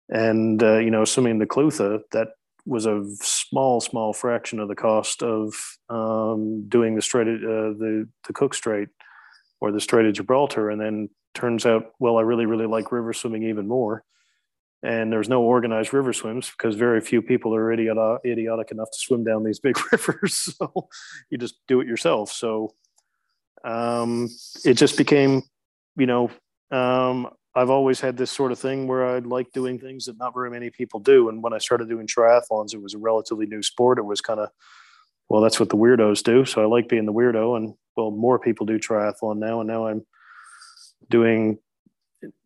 And 0.09 0.63
uh, 0.63 0.79
you 0.79 0.91
know, 0.91 1.05
swimming 1.05 1.39
the 1.39 1.47
Clutha, 1.47 2.01
that 2.13 2.29
was 2.67 2.85
a 2.85 3.05
small, 3.21 3.81
small 3.81 4.13
fraction 4.13 4.59
of 4.59 4.69
the 4.69 4.75
cost 4.75 5.23
of 5.23 5.55
um, 5.89 6.69
doing 6.69 6.97
the 6.97 7.03
Strait, 7.03 7.29
uh, 7.29 7.73
the 7.79 8.09
the 8.27 8.33
Cook 8.33 8.55
Strait 8.55 8.89
or 9.61 9.73
the 9.73 9.81
Strait 9.81 10.07
of 10.07 10.15
Gibraltar. 10.15 10.71
And 10.71 10.81
then 10.81 11.09
turns 11.35 11.65
out, 11.65 11.93
well, 11.99 12.19
I 12.19 12.23
really, 12.23 12.47
really 12.47 12.67
like 12.67 12.91
river 12.91 13.13
swimming 13.13 13.45
even 13.45 13.69
more. 13.69 14.03
And 14.83 15.13
there's 15.13 15.29
no 15.29 15.43
organized 15.43 15.93
river 15.93 16.13
swims 16.13 16.51
because 16.51 16.75
very 16.75 17.01
few 17.01 17.23
people 17.23 17.55
are 17.55 17.73
idiot, 17.73 17.97
idiotic 18.25 18.71
enough 18.71 18.91
to 18.91 18.99
swim 18.99 19.25
down 19.25 19.45
these 19.45 19.61
big 19.67 19.77
rivers. 19.93 20.35
So 20.57 20.89
you 21.31 21.39
just 21.39 21.57
do 21.69 21.81
it 21.81 21.87
yourself. 21.87 22.31
So 22.31 22.75
um, 23.65 24.29
it 24.65 24.75
just 24.75 24.97
became, 24.97 25.43
you 25.97 26.07
know, 26.07 26.31
um, 26.71 27.29
I've 27.57 27.71
always 27.71 28.01
had 28.01 28.19
this 28.19 28.31
sort 28.31 28.53
of 28.53 28.59
thing 28.59 28.87
where 28.87 29.07
I 29.07 29.19
like 29.21 29.51
doing 29.53 29.79
things 29.79 30.05
that 30.05 30.19
not 30.19 30.35
very 30.35 30.51
many 30.51 30.69
people 30.69 31.01
do. 31.01 31.31
And 31.31 31.43
when 31.43 31.55
I 31.55 31.59
started 31.59 31.89
doing 31.89 32.07
triathlons, 32.07 32.75
it 32.75 32.83
was 32.83 32.93
a 32.93 32.99
relatively 32.99 33.47
new 33.47 33.63
sport. 33.63 33.99
It 33.99 34.05
was 34.05 34.21
kind 34.21 34.41
of, 34.41 34.51
well, 35.31 35.41
that's 35.41 35.59
what 35.59 35.71
the 35.71 35.77
weirdos 35.77 36.23
do. 36.23 36.45
So 36.45 36.63
I 36.63 36.67
like 36.67 36.87
being 36.87 37.07
the 37.07 37.15
weirdo. 37.15 37.57
And 37.57 37.75
well, 37.97 38.11
more 38.11 38.39
people 38.39 38.67
do 38.67 38.79
triathlon 38.79 39.39
now. 39.39 39.61
And 39.61 39.69
now 39.69 39.87
I'm 39.87 40.05
doing 41.09 41.59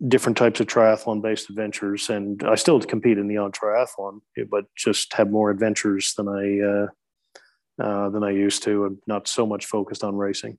different 0.07 0.39
types 0.39 0.61
of 0.61 0.69
triathlon 0.69 1.23
based 1.23 1.51
adventures. 1.51 2.09
And 2.09 2.41
I 2.45 2.55
still 2.55 2.81
compete 2.81 3.19
in 3.19 3.27
the 3.27 3.39
odd 3.39 3.53
triathlon, 3.53 4.21
but 4.49 4.67
just 4.77 5.13
have 5.15 5.29
more 5.29 5.51
adventures 5.51 6.15
than 6.15 6.29
I, 6.29 6.61
uh, 6.61 7.85
uh, 7.85 8.11
than 8.11 8.23
I 8.23 8.31
used 8.31 8.63
to. 8.63 8.85
I'm 8.85 9.01
not 9.09 9.27
so 9.27 9.45
much 9.45 9.67
focused 9.67 10.05
on 10.05 10.15
racing. 10.15 10.59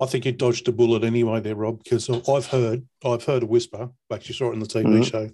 I 0.00 0.06
think 0.06 0.24
you 0.24 0.32
dodged 0.32 0.66
a 0.66 0.72
bullet 0.72 1.04
anyway 1.04 1.40
there, 1.40 1.54
Rob, 1.54 1.82
because 1.82 2.08
I've 2.08 2.46
heard 2.46 2.86
I've 3.04 3.24
heard 3.24 3.42
a 3.42 3.46
whisper, 3.46 3.90
actually 4.10 4.34
saw 4.34 4.50
it 4.50 4.54
in 4.54 4.60
the 4.60 4.66
TV 4.66 4.84
mm-hmm. 4.84 5.02
show, 5.02 5.30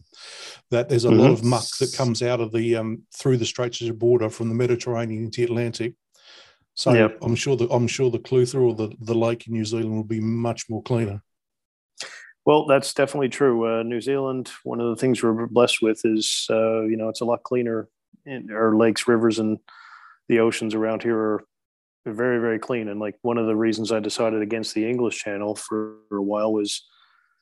that 0.70 0.88
there's 0.88 1.04
a 1.04 1.08
mm-hmm. 1.08 1.20
lot 1.20 1.30
of 1.30 1.44
muck 1.44 1.64
that 1.78 1.94
comes 1.94 2.22
out 2.22 2.40
of 2.40 2.52
the 2.52 2.76
um, 2.76 3.02
through 3.14 3.36
the 3.36 3.46
Straits 3.46 3.80
of 3.80 3.98
border 3.98 4.28
from 4.28 4.48
the 4.48 4.54
Mediterranean 4.54 5.24
into 5.24 5.42
the 5.42 5.44
Atlantic. 5.44 5.94
So 6.74 6.92
yep. 6.92 7.16
I'm 7.22 7.36
sure 7.36 7.56
that 7.56 7.70
I'm 7.70 7.86
sure 7.86 8.10
the 8.10 8.18
Clutha 8.18 8.60
or 8.60 8.74
the, 8.74 8.94
the 9.00 9.14
lake 9.14 9.46
in 9.46 9.54
New 9.54 9.64
Zealand 9.64 9.94
will 9.94 10.04
be 10.04 10.20
much 10.20 10.68
more 10.68 10.82
cleaner. 10.82 11.22
Well, 12.44 12.66
that's 12.66 12.94
definitely 12.94 13.30
true. 13.30 13.80
Uh, 13.80 13.82
New 13.82 14.00
Zealand, 14.00 14.50
one 14.62 14.80
of 14.80 14.88
the 14.90 14.96
things 14.96 15.22
we're 15.22 15.46
blessed 15.46 15.82
with 15.82 16.02
is, 16.04 16.46
uh, 16.50 16.82
you 16.82 16.96
know, 16.96 17.08
it's 17.08 17.20
a 17.20 17.24
lot 17.24 17.42
cleaner. 17.42 17.88
In, 18.24 18.50
our 18.52 18.76
lakes, 18.76 19.08
rivers, 19.08 19.38
and 19.38 19.58
the 20.28 20.40
oceans 20.40 20.74
around 20.74 21.02
here 21.02 21.18
are 21.18 21.44
very 22.06 22.38
very 22.38 22.58
clean. 22.58 22.88
And 22.88 23.00
like 23.00 23.16
one 23.22 23.38
of 23.38 23.46
the 23.46 23.56
reasons 23.56 23.92
i 23.92 24.00
decided 24.00 24.42
against 24.42 24.74
the 24.74 24.88
english 24.88 25.18
channel 25.18 25.54
for 25.54 25.96
a 26.12 26.22
while 26.22 26.52
was 26.52 26.84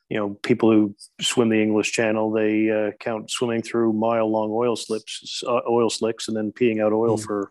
you 0.09 0.17
know 0.17 0.37
people 0.43 0.71
who 0.71 0.95
swim 1.21 1.49
the 1.49 1.61
english 1.61 1.91
channel 1.91 2.31
they 2.31 2.69
uh, 2.69 2.91
count 2.99 3.31
swimming 3.31 3.61
through 3.61 3.93
mile 3.93 4.29
long 4.29 4.49
oil 4.51 4.75
slips 4.75 5.43
uh, 5.47 5.61
oil 5.69 5.89
slicks 5.89 6.27
and 6.27 6.35
then 6.37 6.51
peeing 6.51 6.83
out 6.83 6.93
oil 6.93 7.17
mm. 7.17 7.23
for 7.23 7.49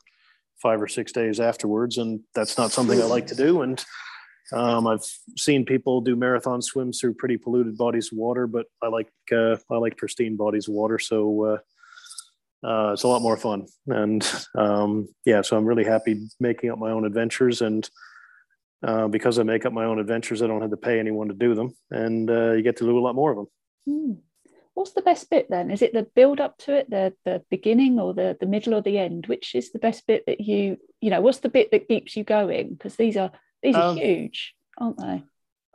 five 0.65 0.81
or 0.81 0.89
six 0.89 1.13
days 1.13 1.41
afterwards. 1.41 1.99
And 1.99 2.21
that's 2.35 2.57
not 2.57 2.73
something 2.73 3.01
i 3.01 3.05
like 3.05 3.27
to 3.29 3.37
do. 3.37 3.63
And 3.63 3.85
um, 4.53 4.87
i've 4.87 5.05
seen 5.37 5.65
people 5.65 6.01
do 6.01 6.17
marathon 6.17 6.61
swims 6.61 7.01
through 7.01 7.15
pretty 7.15 7.37
polluted 7.37 7.79
bodies 7.79 8.13
of 8.13 8.19
water 8.19 8.47
but 8.47 8.67
i 8.83 8.89
like 8.89 9.11
uh, 9.33 9.57
i 9.71 9.77
like 9.77 9.97
pristine 9.97 10.37
bodies 10.37 10.69
of 10.69 10.75
water. 10.75 10.99
So 10.99 11.61
uh, 12.65 12.93
it's 12.93 13.03
a 13.03 13.09
lot 13.09 13.23
more 13.23 13.37
fun. 13.37 13.67
And 13.87 14.27
um, 14.57 15.09
yeah, 15.25 15.43
so 15.43 15.57
I'm 15.57 15.67
really 15.67 15.85
happy 15.85 16.27
making 16.41 16.71
up 16.71 16.79
my 16.79 16.91
own 16.91 17.05
adventures. 17.05 17.61
And 17.61 17.89
uh, 18.83 19.09
because 19.09 19.39
I 19.39 19.43
make 19.43 19.67
up 19.67 19.73
my 19.73 19.85
own 19.85 19.99
adventures, 19.99 20.43
I 20.43 20.47
don't 20.47 20.63
have 20.63 20.71
to 20.71 20.77
pay 20.77 20.99
anyone 20.99 21.29
to 21.29 21.35
do 21.35 21.55
them. 21.55 21.75
And 21.91 22.31
uh, 22.31 22.53
you 22.53 22.63
get 22.63 22.79
to 22.79 22.85
do 22.85 22.99
a 22.99 23.01
lot 23.01 23.15
more 23.15 23.31
of 23.31 23.37
them. 23.37 23.47
Hmm. 23.87 24.13
What's 24.73 24.93
the 24.93 25.03
best 25.03 25.31
bit 25.31 25.49
then? 25.51 25.71
Is 25.71 25.83
it 25.83 25.93
the 25.93 26.03
build 26.17 26.41
up 26.41 26.59
to 26.59 26.75
it, 26.75 26.91
the 26.91 27.15
the 27.25 27.45
beginning, 27.49 28.01
or 28.01 28.13
the 28.13 28.37
the 28.41 28.47
middle 28.47 28.75
or 28.75 28.83
the 28.83 28.99
end? 28.99 29.27
Which 29.29 29.55
is 29.55 29.71
the 29.71 29.79
best 29.79 30.05
bit 30.05 30.25
that 30.27 30.41
you 30.41 30.79
you 31.01 31.11
know? 31.11 31.21
What's 31.21 31.39
the 31.39 31.49
bit 31.49 31.71
that 31.71 31.87
keeps 31.87 32.17
you 32.17 32.25
going? 32.25 32.71
Because 32.71 32.97
these 32.97 33.17
are 33.17 33.31
these 33.63 33.77
are 33.77 33.91
um, 33.91 33.97
huge, 33.97 34.53
aren't 34.77 34.99
they? 34.99 35.23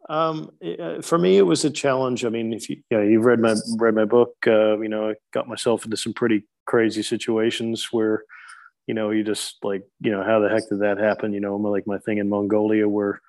Um, 0.10 0.52
uh, 0.62 1.02
for 1.02 1.18
me, 1.18 1.38
it 1.38 1.44
was 1.44 1.64
a 1.64 1.70
challenge. 1.70 2.26
I 2.26 2.30
mean, 2.30 2.52
if 2.52 2.70
you, 2.70 2.82
you 2.90 2.98
know, 2.98 3.04
you've 3.04 3.24
read 3.24 3.40
my 3.40 3.56
read 3.78 3.96
my 3.96 4.06
book, 4.06 4.34
uh, 4.48 4.78
you 4.80 4.90
know, 4.90 5.12
I 5.12 5.16
got 5.32 5.48
myself 5.48 5.86
into 5.86 5.96
some 5.96 6.14
pretty 6.14 6.46
crazy 6.70 7.02
situations 7.02 7.90
where, 7.92 8.24
you 8.86 8.94
know, 8.94 9.10
you 9.10 9.24
just 9.24 9.58
like, 9.64 9.84
you 10.00 10.12
know, 10.12 10.24
how 10.24 10.40
the 10.40 10.50
heck 10.50 10.70
did 10.70 10.82
that 10.82 11.00
happen? 11.00 11.34
You 11.34 11.40
know, 11.40 11.56
like 11.58 11.88
my 11.88 11.98
thing 11.98 12.20
in 12.20 12.30
Mongolia 12.30 12.88
where 12.88 13.22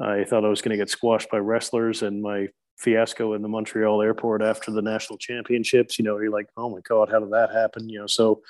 I 0.00 0.24
thought 0.24 0.44
I 0.44 0.48
was 0.48 0.62
going 0.62 0.70
to 0.70 0.82
get 0.82 0.88
squashed 0.88 1.30
by 1.30 1.38
wrestlers, 1.38 2.02
and 2.02 2.22
my 2.22 2.48
fiasco 2.76 3.34
in 3.34 3.42
the 3.42 3.48
Montreal 3.48 4.02
airport 4.02 4.42
after 4.42 4.70
the 4.70 4.82
national 4.82 5.18
championships. 5.18 5.98
You 5.98 6.04
know, 6.04 6.18
you're 6.18 6.30
like, 6.30 6.46
oh 6.56 6.70
my 6.70 6.80
god, 6.88 7.10
how 7.10 7.20
did 7.20 7.30
that 7.30 7.50
happen? 7.52 7.88
You 7.88 8.00
know, 8.00 8.06
so 8.06 8.42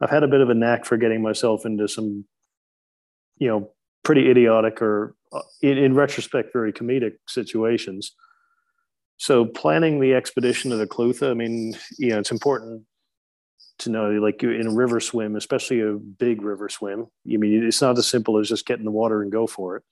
I've 0.00 0.10
had 0.10 0.22
a 0.22 0.28
bit 0.28 0.40
of 0.40 0.50
a 0.50 0.54
knack 0.54 0.84
for 0.84 0.96
getting 0.96 1.22
myself 1.22 1.66
into 1.66 1.88
some, 1.88 2.24
you 3.38 3.48
know, 3.48 3.70
pretty 4.04 4.30
idiotic 4.30 4.80
or 4.80 5.14
uh, 5.32 5.40
in, 5.60 5.76
in, 5.76 5.94
retrospect 5.94 6.52
very 6.52 6.72
comedic 6.72 7.16
situations 7.26 8.12
so 9.18 9.44
planning 9.44 10.00
the 10.00 10.14
expedition 10.14 10.70
to 10.70 10.78
the 10.78 10.86
clutha 10.86 11.30
i 11.30 11.34
mean 11.34 11.76
you 11.98 12.08
know 12.08 12.18
it's 12.18 12.30
important 12.30 12.82
to 13.78 13.90
know 13.90 14.10
like 14.12 14.42
in 14.42 14.66
a 14.66 14.74
river 14.74 15.00
swim 15.00 15.36
especially 15.36 15.80
a 15.80 15.92
big 15.92 16.42
river 16.42 16.68
swim 16.68 17.06
i 17.32 17.36
mean 17.36 17.64
it's 17.64 17.80
not 17.80 17.98
as 17.98 18.06
simple 18.06 18.38
as 18.38 18.48
just 18.48 18.66
get 18.66 18.78
in 18.78 18.84
the 18.84 18.90
water 18.90 19.22
and 19.22 19.32
go 19.32 19.46
for 19.46 19.76
it 19.76 19.82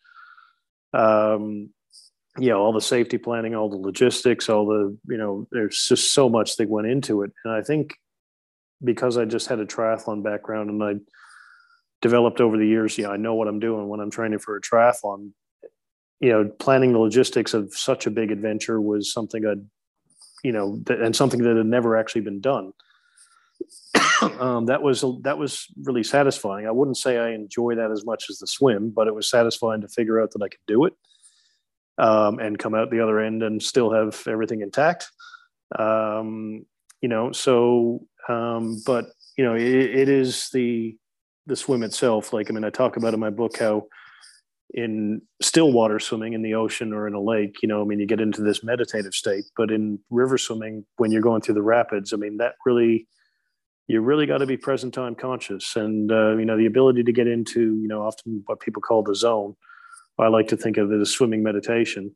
um 0.99 1.70
you 2.39 2.49
know 2.49 2.61
all 2.61 2.72
the 2.72 2.80
safety 2.80 3.18
planning 3.18 3.55
all 3.55 3.68
the 3.68 3.76
logistics 3.76 4.49
all 4.49 4.66
the 4.66 4.97
you 5.09 5.16
know 5.16 5.47
there's 5.53 5.87
just 5.89 6.12
so 6.12 6.28
much 6.28 6.57
that 6.57 6.68
went 6.68 6.87
into 6.87 7.22
it 7.22 7.32
and 7.45 7.55
i 7.55 7.62
think 7.62 7.95
because 8.82 9.16
i 9.16 9.24
just 9.24 9.49
had 9.49 9.61
a 9.61 9.66
triathlon 9.66 10.22
background 10.22 10.70
and 10.70 10.82
i 10.82 10.95
developed 12.03 12.41
over 12.41 12.57
the 12.57 12.66
years. 12.66 12.99
Yeah, 12.99 13.09
I 13.09 13.16
know 13.16 13.34
what 13.34 13.49
I'm 13.49 13.61
doing 13.61 13.89
when 13.89 14.01
I'm 14.01 14.11
training 14.11 14.39
for 14.39 14.57
a 14.57 14.61
triathlon. 14.61 15.32
You 16.20 16.30
know, 16.30 16.51
planning 16.59 16.93
the 16.93 16.99
logistics 16.99 17.53
of 17.53 17.74
such 17.74 18.07
a 18.07 18.11
big 18.11 18.30
adventure 18.30 18.80
was 18.80 19.12
something 19.12 19.45
I'd, 19.45 19.66
you 20.43 20.53
know, 20.53 20.80
and 20.89 21.14
something 21.14 21.43
that 21.43 21.57
had 21.57 21.66
never 21.66 21.97
actually 21.97 22.22
been 22.22 22.41
done. 22.41 22.72
um, 24.41 24.67
that 24.67 24.83
was 24.83 25.05
that 25.23 25.39
was 25.39 25.67
really 25.83 26.03
satisfying. 26.03 26.67
I 26.67 26.71
wouldn't 26.71 26.97
say 26.97 27.19
I 27.19 27.31
enjoy 27.31 27.75
that 27.77 27.91
as 27.91 28.05
much 28.05 28.27
as 28.31 28.39
the 28.39 28.47
swim, 28.47 28.91
but 28.91 29.09
it 29.09 29.14
was 29.14 29.29
satisfying 29.29 29.81
to 29.83 29.89
figure 29.89 30.21
out 30.21 30.33
that 30.33 30.43
I 30.43 30.49
could 30.49 30.61
do 30.67 30.85
it 30.85 30.95
um, 31.99 32.39
and 32.39 32.59
come 32.59 32.75
out 32.75 32.91
the 32.91 33.03
other 33.03 33.21
end 33.21 33.43
and 33.43 33.62
still 33.62 33.93
have 33.93 34.23
everything 34.27 34.61
intact. 34.61 35.11
Um, 35.79 36.67
you 37.01 37.09
know, 37.09 37.33
so 37.33 38.07
um, 38.29 38.83
but 38.87 39.07
you 39.37 39.45
know, 39.45 39.55
it, 39.55 39.62
it 39.62 40.09
is 40.09 40.51
the 40.51 40.97
the 41.47 41.57
swim 41.57 41.83
itself. 41.83 42.33
Like, 42.33 42.51
I 42.51 42.55
mean, 42.55 42.64
I 42.64 42.71
talk 42.71 42.97
about 42.97 43.14
in 43.14 43.21
my 43.21 43.31
book 43.31 43.59
how 43.59 43.87
in 44.71 45.23
still 45.41 45.73
water 45.73 46.01
swimming 46.01 46.33
in 46.33 46.43
the 46.43 46.55
ocean 46.55 46.93
or 46.93 47.07
in 47.07 47.14
a 47.14 47.21
lake, 47.21 47.62
you 47.62 47.69
know, 47.69 47.81
I 47.81 47.85
mean, 47.85 48.01
you 48.01 48.07
get 48.07 48.21
into 48.21 48.43
this 48.43 48.64
meditative 48.64 49.14
state, 49.14 49.45
but 49.57 49.71
in 49.71 50.01
river 50.11 50.39
swimming, 50.39 50.85
when 50.97 51.12
you're 51.12 51.23
going 51.23 51.41
through 51.41 51.55
the 51.55 51.62
rapids, 51.62 52.12
I 52.12 52.17
mean, 52.17 52.39
that 52.39 52.55
really, 52.64 53.07
you 53.89 54.01
really 54.01 54.26
got 54.26 54.39
to 54.39 54.47
be 54.47 54.57
present 54.57 54.95
time 54.95 55.14
conscious. 55.14 55.76
And, 55.76 56.11
uh, 56.11 56.37
you 56.37 56.45
know, 56.45 56.57
the 56.57 56.66
ability 56.66 57.05
to 57.05 57.12
get 57.12 57.26
into, 57.26 57.76
you 57.76 57.89
know, 57.89 58.03
often 58.03 58.43
what 58.47 58.61
people 58.61 58.82
call 58.82 59.03
the 59.03 59.14
zone, 59.14 59.55
I 60.18 60.28
like 60.28 60.49
to 60.49 60.57
think 60.57 60.76
of 60.76 60.91
it 60.91 61.01
as 61.01 61.11
swimming 61.11 61.43
meditation. 61.43 62.14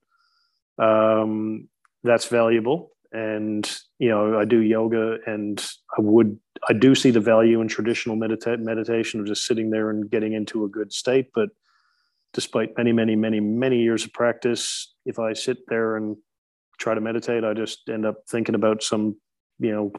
Um, 0.79 1.69
that's 2.03 2.27
valuable 2.27 2.91
and 3.13 3.79
you 3.99 4.09
know 4.09 4.39
i 4.39 4.45
do 4.45 4.59
yoga 4.59 5.19
and 5.27 5.69
i 5.99 6.01
would 6.01 6.39
i 6.69 6.73
do 6.73 6.95
see 6.95 7.11
the 7.11 7.21
value 7.21 7.61
in 7.61 7.67
traditional 7.67 8.17
medita- 8.17 8.59
meditation 8.61 9.21
of 9.21 9.27
just 9.27 9.47
sitting 9.47 9.71
there 9.71 9.91
and 9.91 10.11
getting 10.11 10.33
into 10.33 10.65
a 10.65 10.69
good 10.69 10.93
state 10.93 11.27
but 11.35 11.49
despite 12.33 12.77
many 12.77 12.93
many 12.93 13.17
many 13.17 13.41
many 13.41 13.79
years 13.79 14.05
of 14.05 14.13
practice 14.13 14.95
if 15.07 15.19
i 15.19 15.33
sit 15.33 15.59
there 15.69 15.97
and 15.97 16.17
try 16.79 16.95
to 16.95 17.01
meditate 17.01 17.45
i 17.45 17.53
just 17.53 17.89
end 17.89 18.07
up 18.07 18.19
thinking 18.29 18.55
about 18.55 18.83
some 18.83 19.17
you 19.59 19.73
know 19.73 19.93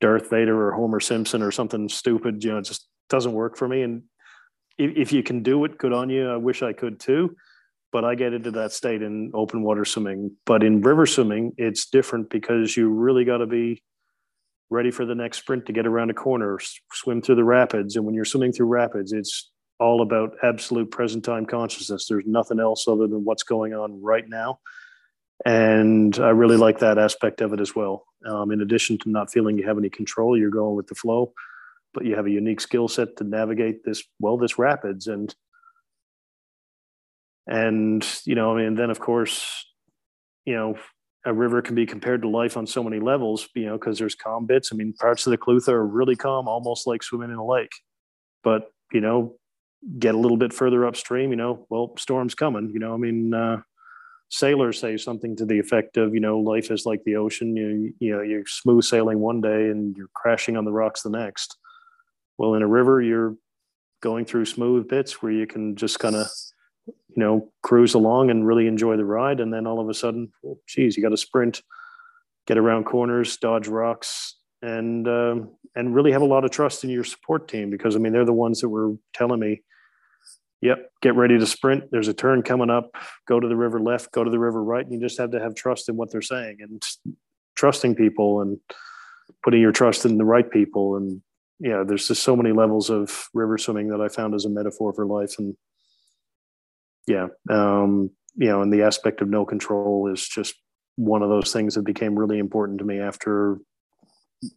darth 0.00 0.30
vader 0.30 0.68
or 0.68 0.72
homer 0.72 1.00
simpson 1.00 1.42
or 1.42 1.50
something 1.50 1.88
stupid 1.88 2.42
you 2.44 2.50
know 2.50 2.58
it 2.58 2.64
just 2.64 2.88
doesn't 3.08 3.32
work 3.32 3.56
for 3.56 3.68
me 3.68 3.82
and 3.82 4.02
if, 4.78 4.96
if 4.96 5.12
you 5.12 5.22
can 5.22 5.42
do 5.42 5.64
it 5.64 5.78
good 5.78 5.92
on 5.92 6.10
you 6.10 6.28
i 6.28 6.36
wish 6.36 6.62
i 6.62 6.72
could 6.72 7.00
too 7.00 7.34
but 7.96 8.04
I 8.04 8.14
get 8.14 8.34
into 8.34 8.50
that 8.50 8.72
state 8.72 9.00
in 9.00 9.30
open 9.32 9.62
water 9.62 9.86
swimming. 9.86 10.32
But 10.44 10.62
in 10.62 10.82
river 10.82 11.06
swimming, 11.06 11.52
it's 11.56 11.86
different 11.86 12.28
because 12.28 12.76
you 12.76 12.90
really 12.90 13.24
got 13.24 13.38
to 13.38 13.46
be 13.46 13.82
ready 14.68 14.90
for 14.90 15.06
the 15.06 15.14
next 15.14 15.38
sprint 15.38 15.64
to 15.64 15.72
get 15.72 15.86
around 15.86 16.10
a 16.10 16.14
corner, 16.14 16.58
swim 16.92 17.22
through 17.22 17.36
the 17.36 17.44
rapids. 17.44 17.96
And 17.96 18.04
when 18.04 18.14
you're 18.14 18.26
swimming 18.26 18.52
through 18.52 18.66
rapids, 18.66 19.12
it's 19.12 19.50
all 19.78 20.02
about 20.02 20.32
absolute 20.42 20.90
present 20.90 21.24
time 21.24 21.46
consciousness. 21.46 22.06
There's 22.06 22.24
nothing 22.26 22.60
else 22.60 22.88
other 22.88 23.06
than 23.06 23.24
what's 23.24 23.44
going 23.44 23.72
on 23.72 24.02
right 24.02 24.28
now. 24.28 24.58
And 25.44 26.18
I 26.18 26.30
really 26.30 26.56
like 26.56 26.78
that 26.78 26.98
aspect 26.98 27.40
of 27.40 27.52
it 27.52 27.60
as 27.60 27.74
well. 27.76 28.06
Um, 28.26 28.50
in 28.50 28.62
addition 28.62 28.98
to 28.98 29.10
not 29.10 29.30
feeling 29.30 29.58
you 29.58 29.66
have 29.66 29.78
any 29.78 29.90
control, 29.90 30.36
you're 30.36 30.50
going 30.50 30.74
with 30.74 30.86
the 30.86 30.94
flow, 30.94 31.32
but 31.94 32.04
you 32.04 32.16
have 32.16 32.26
a 32.26 32.30
unique 32.30 32.60
skill 32.60 32.88
set 32.88 33.16
to 33.18 33.24
navigate 33.24 33.84
this, 33.84 34.02
well, 34.18 34.38
this 34.38 34.58
rapids. 34.58 35.06
And 35.06 35.34
And, 37.48 38.04
you 38.24 38.34
know, 38.34 38.56
I 38.56 38.62
mean, 38.62 38.74
then 38.74 38.90
of 38.90 38.98
course, 38.98 39.64
you 40.44 40.54
know, 40.54 40.74
a 41.24 41.32
river 41.32 41.62
can 41.62 41.74
be 41.74 41.86
compared 41.86 42.22
to 42.22 42.28
life 42.28 42.56
on 42.56 42.66
so 42.66 42.82
many 42.82 42.98
levels, 43.00 43.48
you 43.54 43.66
know, 43.66 43.78
because 43.78 43.98
there's 43.98 44.14
calm 44.14 44.46
bits. 44.46 44.70
I 44.72 44.76
mean, 44.76 44.94
parts 44.94 45.26
of 45.26 45.30
the 45.30 45.38
Clutha 45.38 45.68
are 45.68 45.86
really 45.86 46.16
calm, 46.16 46.48
almost 46.48 46.86
like 46.86 47.02
swimming 47.02 47.30
in 47.30 47.36
a 47.36 47.46
lake. 47.46 47.72
But, 48.42 48.70
you 48.92 49.00
know, 49.00 49.36
get 49.98 50.14
a 50.14 50.18
little 50.18 50.36
bit 50.36 50.52
further 50.52 50.86
upstream, 50.86 51.30
you 51.30 51.36
know, 51.36 51.66
well, 51.68 51.94
storm's 51.98 52.34
coming, 52.34 52.70
you 52.72 52.80
know, 52.80 52.94
I 52.94 52.96
mean, 52.96 53.34
uh, 53.34 53.62
sailors 54.28 54.80
say 54.80 54.96
something 54.96 55.36
to 55.36 55.44
the 55.44 55.58
effect 55.58 55.96
of, 55.96 56.14
you 56.14 56.20
know, 56.20 56.38
life 56.38 56.70
is 56.70 56.86
like 56.86 57.02
the 57.04 57.16
ocean. 57.16 57.56
You, 57.56 57.92
you 57.98 58.12
know, 58.12 58.22
you're 58.22 58.46
smooth 58.46 58.84
sailing 58.84 59.20
one 59.20 59.40
day 59.40 59.70
and 59.70 59.96
you're 59.96 60.10
crashing 60.14 60.56
on 60.56 60.64
the 60.64 60.72
rocks 60.72 61.02
the 61.02 61.10
next. 61.10 61.56
Well, 62.38 62.54
in 62.54 62.62
a 62.62 62.66
river, 62.66 63.00
you're 63.00 63.36
going 64.02 64.24
through 64.24 64.44
smooth 64.44 64.88
bits 64.88 65.22
where 65.22 65.32
you 65.32 65.46
can 65.46 65.76
just 65.76 65.98
kind 65.98 66.16
of, 66.16 66.26
you 66.86 66.94
know, 67.16 67.50
cruise 67.62 67.94
along 67.94 68.30
and 68.30 68.46
really 68.46 68.66
enjoy 68.66 68.96
the 68.96 69.04
ride. 69.04 69.40
And 69.40 69.52
then 69.52 69.66
all 69.66 69.80
of 69.80 69.88
a 69.88 69.94
sudden, 69.94 70.32
oh, 70.44 70.58
geez, 70.66 70.96
you 70.96 71.02
got 71.02 71.10
to 71.10 71.16
sprint, 71.16 71.62
get 72.46 72.58
around 72.58 72.84
corners, 72.84 73.36
dodge 73.36 73.68
rocks, 73.68 74.36
and 74.62 75.06
um, 75.08 75.50
and 75.74 75.94
really 75.94 76.12
have 76.12 76.22
a 76.22 76.26
lot 76.26 76.44
of 76.44 76.50
trust 76.50 76.84
in 76.84 76.90
your 76.90 77.04
support 77.04 77.48
team 77.48 77.70
because 77.70 77.94
I 77.94 77.98
mean 77.98 78.12
they're 78.12 78.24
the 78.24 78.32
ones 78.32 78.60
that 78.60 78.68
were 78.68 78.94
telling 79.14 79.40
me, 79.40 79.62
"Yep, 80.66 80.90
get 81.02 81.14
ready 81.14 81.38
to 81.38 81.46
sprint. 81.46 81.84
There's 81.90 82.08
a 82.08 82.14
turn 82.14 82.42
coming 82.42 82.70
up. 82.70 82.90
Go 83.26 83.40
to 83.40 83.48
the 83.48 83.56
river 83.56 83.80
left. 83.80 84.12
Go 84.12 84.24
to 84.24 84.30
the 84.30 84.38
river 84.38 84.62
right." 84.62 84.84
And 84.84 84.92
you 84.92 85.00
just 85.00 85.18
have 85.18 85.30
to 85.32 85.40
have 85.40 85.54
trust 85.54 85.88
in 85.88 85.96
what 85.96 86.10
they're 86.10 86.22
saying 86.22 86.58
and 86.60 86.82
trusting 87.54 87.94
people 87.94 88.40
and 88.40 88.58
putting 89.42 89.60
your 89.60 89.72
trust 89.72 90.04
in 90.04 90.18
the 90.18 90.24
right 90.24 90.50
people 90.50 90.96
and 90.96 91.22
yeah 91.58 91.82
there's 91.86 92.06
just 92.06 92.22
so 92.22 92.36
many 92.36 92.52
levels 92.52 92.90
of 92.90 93.28
river 93.32 93.56
swimming 93.56 93.88
that 93.88 94.00
i 94.00 94.08
found 94.08 94.34
as 94.34 94.44
a 94.44 94.50
metaphor 94.50 94.92
for 94.92 95.06
life 95.06 95.36
and 95.38 95.56
yeah 97.06 97.28
um 97.48 98.10
you 98.34 98.46
know 98.46 98.60
and 98.60 98.70
the 98.70 98.82
aspect 98.82 99.22
of 99.22 99.28
no 99.28 99.46
control 99.46 100.06
is 100.12 100.28
just 100.28 100.54
one 100.96 101.22
of 101.22 101.28
those 101.28 101.52
things 101.52 101.74
that 101.74 101.84
became 101.84 102.18
really 102.18 102.38
important 102.38 102.78
to 102.78 102.84
me 102.84 102.98
after 102.98 103.58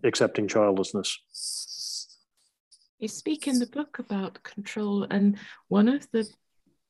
accepting 0.03 0.47
childlessness. 0.47 1.20
You 3.00 3.08
speak 3.08 3.47
in 3.47 3.60
the 3.60 3.68
book 3.68 4.00
about 4.00 4.43
control, 4.43 5.08
and 5.10 5.38
one 5.70 5.88
of 5.88 6.10
the 6.12 6.30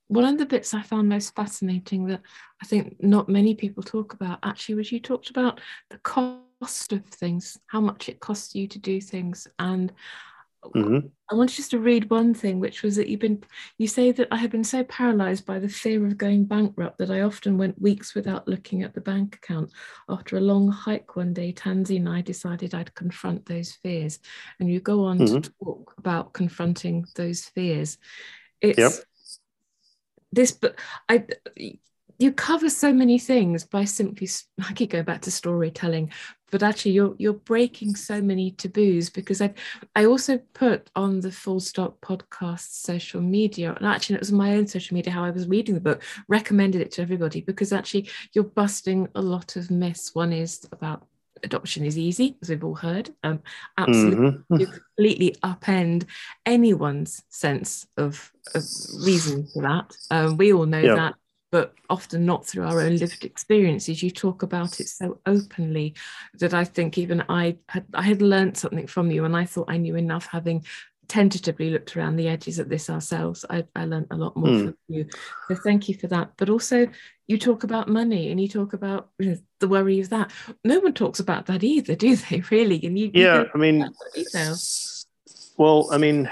one 0.07 0.25
of 0.25 0.39
the 0.39 0.45
bits 0.45 0.73
I 0.73 0.81
found 0.81 1.07
most 1.07 1.35
fascinating 1.35 2.07
that 2.07 2.21
I 2.63 2.65
think 2.65 2.95
not 2.99 3.29
many 3.29 3.53
people 3.53 3.83
talk 3.83 4.13
about 4.13 4.39
actually 4.41 4.75
was 4.75 4.91
you 4.91 4.99
talked 4.99 5.29
about 5.29 5.61
the 5.91 5.99
cost 5.99 6.93
of 6.93 7.05
things, 7.05 7.59
how 7.67 7.79
much 7.79 8.09
it 8.09 8.19
costs 8.19 8.55
you 8.55 8.67
to 8.67 8.79
do 8.79 8.99
things, 8.99 9.47
and 9.59 9.93
Mm-hmm. 10.63 11.07
I 11.31 11.35
wanted 11.35 11.55
just 11.55 11.71
to 11.71 11.79
read 11.79 12.09
one 12.09 12.33
thing, 12.33 12.59
which 12.59 12.83
was 12.83 12.95
that 12.97 13.07
you've 13.07 13.21
been, 13.21 13.43
you 13.77 13.87
say 13.87 14.11
that 14.11 14.27
I 14.31 14.37
have 14.37 14.51
been 14.51 14.63
so 14.63 14.83
paralyzed 14.83 15.45
by 15.45 15.59
the 15.59 15.69
fear 15.69 16.05
of 16.05 16.17
going 16.17 16.45
bankrupt 16.45 16.97
that 16.97 17.11
I 17.11 17.21
often 17.21 17.57
went 17.57 17.81
weeks 17.81 18.13
without 18.13 18.47
looking 18.47 18.83
at 18.83 18.93
the 18.93 19.01
bank 19.01 19.35
account. 19.35 19.71
After 20.09 20.37
a 20.37 20.41
long 20.41 20.69
hike 20.69 21.15
one 21.15 21.33
day, 21.33 21.53
Tansy 21.53 21.97
and 21.97 22.09
I 22.09 22.21
decided 22.21 22.73
I'd 22.73 22.93
confront 22.95 23.45
those 23.45 23.71
fears. 23.71 24.19
And 24.59 24.69
you 24.69 24.79
go 24.79 25.05
on 25.05 25.19
mm-hmm. 25.19 25.39
to 25.39 25.51
talk 25.63 25.95
about 25.97 26.33
confronting 26.33 27.05
those 27.15 27.45
fears. 27.45 27.97
It's 28.61 28.79
yep. 28.79 28.91
this, 30.31 30.51
but 30.51 30.75
I, 31.07 31.25
you 32.19 32.33
cover 32.33 32.69
so 32.69 32.93
many 32.93 33.17
things 33.17 33.63
by 33.63 33.85
simply 33.85 34.27
I 34.69 34.73
keep 34.73 34.91
going 34.91 35.05
back 35.05 35.21
to 35.21 35.31
storytelling, 35.31 36.11
but 36.51 36.61
actually 36.61 36.91
you're 36.91 37.15
you're 37.17 37.33
breaking 37.33 37.95
so 37.95 38.21
many 38.21 38.51
taboos 38.51 39.09
because 39.09 39.41
I 39.41 39.53
I 39.95 40.05
also 40.05 40.37
put 40.53 40.91
on 40.95 41.21
the 41.21 41.31
Full 41.31 41.61
Stop 41.61 41.99
podcast 42.01 42.73
social 42.73 43.21
media 43.21 43.73
and 43.73 43.87
actually 43.87 44.15
it 44.15 44.21
was 44.21 44.31
my 44.31 44.55
own 44.55 44.67
social 44.67 44.93
media 44.95 45.13
how 45.13 45.23
I 45.23 45.31
was 45.31 45.47
reading 45.47 45.75
the 45.75 45.81
book 45.81 46.03
recommended 46.27 46.81
it 46.81 46.91
to 46.93 47.01
everybody 47.01 47.41
because 47.41 47.73
actually 47.73 48.09
you're 48.33 48.43
busting 48.43 49.07
a 49.15 49.21
lot 49.21 49.55
of 49.55 49.71
myths. 49.71 50.13
One 50.13 50.33
is 50.33 50.67
about 50.71 51.07
adoption 51.41 51.85
is 51.85 51.97
easy, 51.97 52.37
as 52.41 52.49
we've 52.49 52.65
all 52.65 52.75
heard. 52.75 53.11
Um, 53.23 53.41
absolutely, 53.77 54.31
mm-hmm. 54.31 54.55
you 54.59 54.67
completely 54.67 55.35
upend 55.41 56.03
anyone's 56.45 57.23
sense 57.29 57.87
of, 57.95 58.33
of 58.53 58.63
reason 59.05 59.47
for 59.53 59.61
that. 59.61 59.95
Um, 60.11 60.35
we 60.35 60.51
all 60.51 60.65
know 60.65 60.95
that 60.95 61.15
but 61.51 61.73
often 61.89 62.25
not 62.25 62.45
through 62.45 62.65
our 62.65 62.81
own 62.81 62.97
lived 62.97 63.25
experiences. 63.25 64.03
You 64.03 64.11
talk 64.11 64.43
about 64.43 64.79
it 64.79 64.87
so 64.87 65.19
openly 65.25 65.95
that 66.35 66.53
I 66.53 66.63
think 66.63 66.97
even 66.97 67.23
I 67.27 67.57
had 67.69 67.85
I 67.93 68.03
had 68.03 68.21
learned 68.21 68.57
something 68.57 68.87
from 68.87 69.11
you, 69.11 69.25
and 69.25 69.35
I 69.35 69.45
thought 69.45 69.71
I 69.71 69.77
knew 69.77 69.95
enough, 69.95 70.27
having 70.27 70.63
tentatively 71.09 71.71
looked 71.71 71.97
around 71.97 72.15
the 72.15 72.27
edges 72.27 72.59
at 72.59 72.69
this 72.69 72.89
ourselves. 72.89 73.43
I, 73.49 73.65
I 73.75 73.85
learned 73.85 74.07
a 74.11 74.15
lot 74.15 74.37
more 74.37 74.49
mm. 74.49 74.65
from 74.65 74.77
you. 74.87 75.07
So 75.47 75.55
thank 75.55 75.89
you 75.89 75.95
for 75.95 76.07
that. 76.07 76.33
But 76.37 76.49
also, 76.49 76.87
you 77.27 77.37
talk 77.37 77.63
about 77.63 77.89
money 77.89 78.31
and 78.31 78.39
you 78.39 78.47
talk 78.47 78.73
about 78.73 79.09
you 79.17 79.31
know, 79.31 79.37
the 79.59 79.67
worry 79.67 79.99
of 79.99 80.09
that. 80.09 80.31
No 80.63 80.79
one 80.79 80.93
talks 80.93 81.19
about 81.19 81.47
that 81.47 81.63
either, 81.63 81.95
do 81.95 82.15
they? 82.15 82.43
Really? 82.51 82.79
And 82.85 82.97
you, 82.97 83.11
yeah, 83.13 83.41
you 83.41 83.49
I 83.53 83.57
mean, 83.57 83.89
well, 85.57 85.89
I 85.91 85.97
mean, 85.97 86.29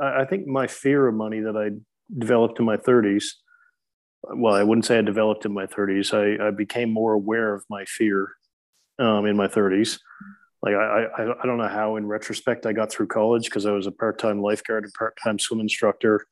I 0.00 0.24
think 0.26 0.46
my 0.46 0.66
fear 0.66 1.08
of 1.08 1.14
money 1.14 1.40
that 1.40 1.56
I 1.56 1.80
developed 2.16 2.58
in 2.58 2.66
my 2.66 2.76
30s 2.76 3.24
well, 4.22 4.54
I 4.54 4.62
wouldn't 4.62 4.86
say 4.86 4.98
I 4.98 5.02
developed 5.02 5.44
in 5.44 5.52
my 5.52 5.66
30s. 5.66 6.12
I, 6.12 6.48
I 6.48 6.50
became 6.50 6.92
more 6.92 7.14
aware 7.14 7.54
of 7.54 7.64
my 7.70 7.84
fear 7.86 8.32
um, 8.98 9.26
in 9.26 9.36
my 9.36 9.48
30s. 9.48 9.98
Like 10.62 10.74
I, 10.74 11.04
I, 11.04 11.42
I 11.42 11.46
don't 11.46 11.56
know 11.56 11.68
how, 11.68 11.96
in 11.96 12.06
retrospect, 12.06 12.66
I 12.66 12.72
got 12.72 12.92
through 12.92 13.06
college 13.06 13.44
because 13.44 13.64
I 13.64 13.72
was 13.72 13.86
a 13.86 13.92
part-time 13.92 14.42
lifeguard 14.42 14.84
and 14.84 14.92
part-time 14.92 15.38
swim 15.38 15.60
instructor, 15.60 16.26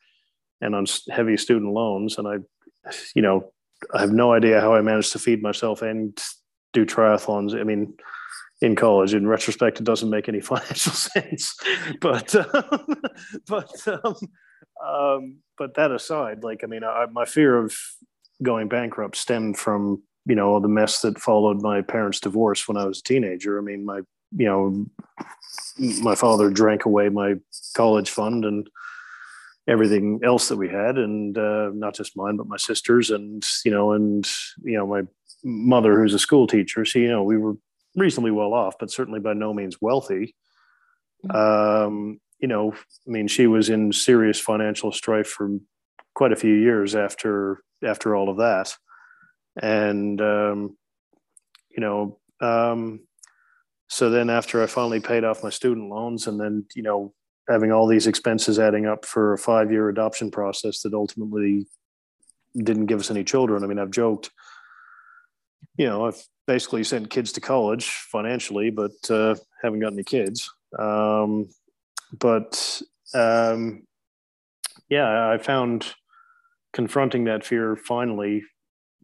and 0.61 0.75
on 0.75 0.85
heavy 1.11 1.37
student 1.37 1.73
loans. 1.73 2.19
And 2.19 2.29
I, 2.29 2.91
you 3.15 3.23
know, 3.23 3.53
I 3.95 4.01
have 4.01 4.13
no 4.13 4.33
idea 4.33 4.61
how 4.61 4.75
I 4.75 4.83
managed 4.83 5.13
to 5.13 5.19
feed 5.19 5.43
myself 5.43 5.81
and 5.81 6.19
do 6.75 6.85
triathlons. 6.85 7.59
I 7.59 7.65
mean, 7.65 7.95
in 8.61 8.75
college. 8.77 9.15
In 9.15 9.27
retrospect, 9.27 9.81
it 9.81 9.85
doesn't 9.85 10.11
make 10.11 10.29
any 10.29 10.41
financial 10.43 10.93
sense. 10.93 11.57
But 12.01 12.35
um, 12.35 13.03
but 13.47 13.89
um, 14.05 14.17
um, 14.85 15.39
but 15.57 15.75
that 15.75 15.91
aside, 15.91 16.43
like 16.43 16.63
I 16.63 16.67
mean, 16.67 16.85
I, 16.85 17.07
my 17.11 17.25
fear 17.25 17.57
of 17.57 17.77
going 18.43 18.69
bankrupt 18.69 19.17
stemmed 19.17 19.59
from 19.59 20.03
you 20.27 20.35
know 20.35 20.61
the 20.61 20.69
mess 20.69 21.01
that 21.03 21.21
followed 21.21 21.63
my 21.63 21.83
parents' 21.83 22.21
divorce 22.21 22.69
when 22.69 22.77
I 22.77 22.85
was 22.85 23.01
a 23.01 23.03
teenager. 23.03 23.59
I 23.59 23.63
mean, 23.63 23.85
my 23.85 24.01
you 24.37 24.47
know 24.47 24.87
my 26.03 26.15
father 26.15 26.51
drank 26.51 26.85
away 26.85 27.09
my 27.09 27.35
college 27.75 28.11
fund 28.11 28.45
and 28.45 28.69
everything 29.69 30.21
else 30.25 30.49
that 30.49 30.57
we 30.57 30.69
had 30.69 30.97
and 30.97 31.37
uh, 31.37 31.71
not 31.75 31.95
just 31.95 32.17
mine 32.17 32.37
but 32.37 32.49
my 32.49 32.57
sisters 32.57 33.11
and 33.11 33.45
you 33.65 33.71
know 33.71 33.93
and 33.93 34.29
you 34.65 34.77
know 34.77 34.87
my 34.87 35.03
mother 35.45 35.99
who's 35.99 36.15
a 36.15 36.19
school 36.19 36.47
teacher 36.47 36.85
so 36.85 36.99
you 36.99 37.09
know 37.09 37.23
we 37.23 37.37
were 37.37 37.55
reasonably 37.95 38.31
well 38.31 38.55
off 38.55 38.75
but 38.81 38.91
certainly 38.91 39.21
by 39.21 39.35
no 39.35 39.53
means 39.53 39.81
wealthy 39.81 40.35
mm-hmm. 41.27 41.37
um, 41.37 42.21
you 42.39 42.49
know, 42.49 42.73
I 42.73 43.11
mean, 43.11 43.29
she 43.29 43.47
was 43.47 43.69
in 43.69 43.93
serious 43.93 44.41
financial 44.41 44.93
strife 44.93 45.29
for 45.29 45.51
quite 46.15 46.33
a 46.33 46.37
few 46.37 46.55
years 46.55 46.95
after 46.95 47.63
after 47.85 48.15
all 48.15 48.29
of 48.29 48.39
that, 48.39 48.75
and 49.61 50.21
um, 50.21 50.77
you 51.71 51.81
know, 51.81 52.19
um, 52.41 53.01
so 53.89 54.11
then 54.11 54.31
after 54.31 54.63
I 54.63 54.67
finally 54.67 55.01
paid 55.01 55.25
off 55.25 55.43
my 55.43 55.51
student 55.51 55.91
loans, 55.91 56.27
and 56.27 56.41
then 56.41 56.65
you 56.75 56.83
know, 56.83 57.13
having 57.49 57.73
all 57.73 57.87
these 57.87 58.07
expenses 58.07 58.59
adding 58.59 58.87
up 58.87 59.05
for 59.05 59.33
a 59.33 59.39
five 59.39 59.73
year 59.73 59.89
adoption 59.89 60.31
process 60.31 60.83
that 60.83 60.95
ultimately 60.95 61.67
didn't 62.57 62.87
give 62.87 63.01
us 63.01 63.11
any 63.11 63.25
children. 63.25 63.65
I 63.65 63.67
mean, 63.67 63.79
I've 63.79 63.91
joked, 63.91 64.31
you 65.77 65.87
know, 65.87 66.07
I've 66.07 66.23
basically 66.47 66.85
sent 66.85 67.11
kids 67.11 67.33
to 67.33 67.41
college 67.41 67.87
financially, 67.87 68.71
but 68.71 68.93
uh, 69.11 69.35
haven't 69.63 69.81
got 69.81 69.93
any 69.93 70.05
kids. 70.05 70.51
Um, 70.79 71.49
but 72.13 72.81
um, 73.15 73.87
yeah, 74.89 75.31
I 75.31 75.39
found 75.39 75.95
confronting 76.73 77.25
that 77.25 77.45
fear 77.45 77.77
finally 77.77 78.43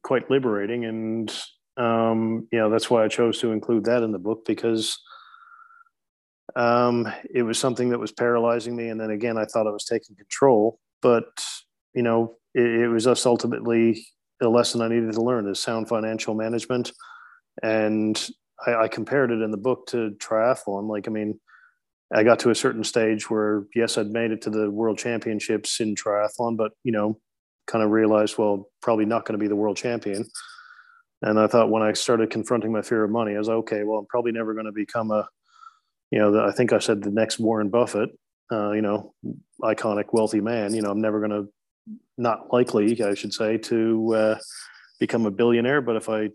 quite 0.03 0.31
liberating, 0.31 0.85
and 0.85 1.35
um, 1.77 2.49
you 2.53 2.59
know 2.59 2.71
that's 2.71 2.91
why 2.91 3.05
I 3.05 3.09
chose 3.09 3.41
to 3.41 3.53
include 3.53 3.85
that 3.85 4.03
in 4.03 4.13
the 4.13 4.19
book 4.19 4.45
because 4.47 4.99
um, 6.57 7.11
it 7.33 7.43
was 7.43 7.59
something 7.59 7.91
that 7.91 7.99
was 7.99 8.13
paralyzing 8.13 8.77
me, 8.77 8.89
and 8.89 9.01
then 9.01 9.11
again 9.11 9.37
I 9.37 9.45
thought 9.45 9.67
I 9.67 9.73
was 9.73 9.85
taking 9.85 10.17
control, 10.17 10.79
but 11.03 11.45
you 11.95 12.03
know 12.03 12.37
it, 12.55 12.67
it 12.67 12.89
was 12.89 13.05
just 13.05 13.27
ultimately 13.27 14.07
a 14.43 14.49
lesson 14.49 14.83
I 14.83 14.89
needed 14.89 15.13
to 15.13 15.23
learn 15.23 15.49
is 15.49 15.61
sound 15.61 15.89
financial 15.89 16.35
management, 16.35 16.93
and 17.63 18.31
I, 18.67 18.75
I 18.75 18.89
compared 18.89 19.31
it 19.31 19.43
in 19.43 19.51
the 19.51 19.57
book 19.57 19.87
to 19.89 20.11
triathlon. 20.19 20.89
Like 20.89 21.09
I 21.09 21.11
mean 21.11 21.41
I 22.15 22.23
got 22.23 22.39
to 22.41 22.51
a 22.51 22.55
certain 22.55 22.85
stage 22.85 23.29
where, 23.29 23.65
yes, 23.75 23.99
I'd 23.99 24.11
made 24.11 24.31
it 24.31 24.43
to 24.43 24.51
the 24.51 24.71
world 24.71 24.99
championships 24.99 25.81
in 25.81 25.95
triathlon, 25.95 26.57
but, 26.57 26.73
you 26.85 26.93
know, 26.93 27.19
kind 27.67 27.83
of 27.83 27.91
realized, 27.91 28.39
well, 28.39 28.71
probably 28.81 29.05
not 29.05 29.25
going 29.25 29.39
to 29.39 29.43
be 29.43 29.49
the 29.49 29.57
world 29.57 29.77
champion. 29.77 30.25
And 31.23 31.41
I 31.41 31.47
thought 31.47 31.71
when 31.71 31.83
I 31.83 31.93
started 31.93 32.31
confronting 32.31 32.71
my 32.71 32.83
fear 32.83 33.03
of 33.03 33.11
money, 33.11 33.35
I 33.35 33.39
was 33.39 33.49
like, 33.49 33.57
okay, 33.57 33.83
well, 33.83 33.99
I'm 33.99 34.07
probably 34.07 34.33
never 34.33 34.55
going 34.55 34.67
to 34.67 34.73
become 34.73 35.11
a, 35.11 35.27
you 36.11 36.19
know, 36.19 36.31
the, 36.31 36.43
I 36.43 36.53
think 36.53 36.73
I 36.73 36.79
said 36.79 37.03
the 37.03 37.11
next 37.11 37.39
Warren 37.39 37.71
Buffett, 37.71 38.11
uh, 38.53 38.73
you 38.73 38.83
know, 38.83 39.15
iconic 39.63 40.13
wealthy 40.13 40.41
man. 40.41 40.75
You 40.75 40.83
know, 40.83 40.91
I'm 40.91 41.01
never 41.01 41.19
going 41.19 41.31
to 41.31 41.53
not 42.17 42.53
likely, 42.53 43.03
I 43.03 43.15
should 43.15 43.33
say, 43.33 43.57
to 43.59 44.15
uh, 44.15 44.39
become 45.01 45.27
a 45.27 45.31
billionaire. 45.31 45.81
But 45.81 45.97
if 45.97 46.09
I, 46.09 46.29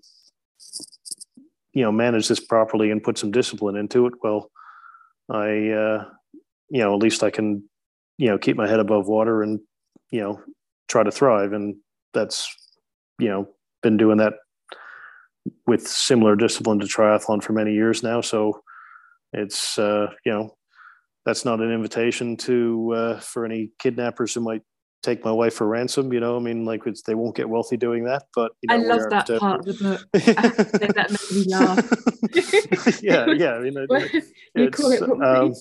you 1.71 1.83
know, 1.83 1.91
manage 1.91 2.27
this 2.27 2.39
properly 2.39 2.91
and 2.91 3.03
put 3.03 3.17
some 3.17 3.31
discipline 3.31 3.77
into 3.77 4.07
it, 4.07 4.13
well, 4.23 4.49
I, 5.31 5.69
uh, 5.69 6.05
you 6.69 6.81
know, 6.81 6.93
at 6.93 7.01
least 7.01 7.23
I 7.23 7.29
can, 7.29 7.63
you 8.17 8.27
know, 8.27 8.37
keep 8.37 8.57
my 8.57 8.67
head 8.67 8.79
above 8.79 9.07
water 9.07 9.41
and, 9.41 9.59
you 10.11 10.21
know, 10.21 10.41
try 10.87 11.03
to 11.03 11.11
thrive. 11.11 11.53
And 11.53 11.75
that's, 12.13 12.53
you 13.19 13.29
know, 13.29 13.47
been 13.81 13.97
doing 13.97 14.17
that 14.17 14.33
with 15.67 15.87
similar 15.87 16.35
discipline 16.35 16.79
to 16.79 16.85
triathlon 16.85 17.43
for 17.43 17.53
many 17.53 17.73
years 17.73 18.03
now. 18.03 18.21
So 18.21 18.61
it's, 19.33 19.77
uh, 19.77 20.07
you 20.25 20.31
know, 20.31 20.55
that's 21.25 21.45
not 21.45 21.61
an 21.61 21.71
invitation 21.71 22.35
to 22.37 22.93
uh, 22.95 23.19
for 23.19 23.45
any 23.45 23.71
kidnappers 23.79 24.33
who 24.33 24.41
might 24.41 24.61
take 25.01 25.23
my 25.23 25.31
wife 25.31 25.55
for 25.55 25.67
ransom. 25.67 26.11
You 26.13 26.19
know, 26.19 26.35
I 26.35 26.39
mean, 26.39 26.65
like 26.65 26.83
they 27.05 27.15
won't 27.15 27.35
get 27.35 27.49
wealthy 27.49 27.77
doing 27.77 28.05
that. 28.05 28.23
But 28.33 28.51
you 28.61 28.67
know, 28.67 28.75
I 28.75 28.77
love 28.77 29.09
that 29.09 29.29
uh, 29.29 29.39
part 29.39 29.59
of 29.59 29.65
the 29.65 29.83
book. 29.83 30.01
that 30.13 31.09
made 31.11 31.37
me 31.37 31.45
laugh. 31.51 33.01
yeah, 33.03 33.27
yeah. 33.31 33.53
I 33.55 33.59
mean, 33.59 33.75
it, 33.77 34.25
you 34.55 34.71
call 34.71 34.91
it 34.91 35.01
um, 35.01 35.53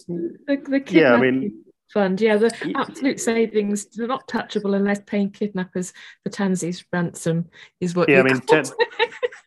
the, 0.47 0.57
the 0.57 0.83
yeah. 0.89 1.15
I 1.15 1.21
mean. 1.21 1.65
Fund, 1.95 2.21
yeah, 2.21 2.37
the 2.37 2.75
absolute 2.77 3.19
savings 3.19 3.87
they're 3.87 4.07
not 4.07 4.29
touchable 4.29 4.77
unless 4.77 5.01
paying 5.07 5.31
kidnappers 5.31 5.95
for 6.23 6.29
Tansy's 6.29 6.85
ransom 6.93 7.49
is 7.81 7.95
what. 7.95 8.11
Yeah, 8.11 8.21
I 8.21 8.23
mean, 8.25 8.43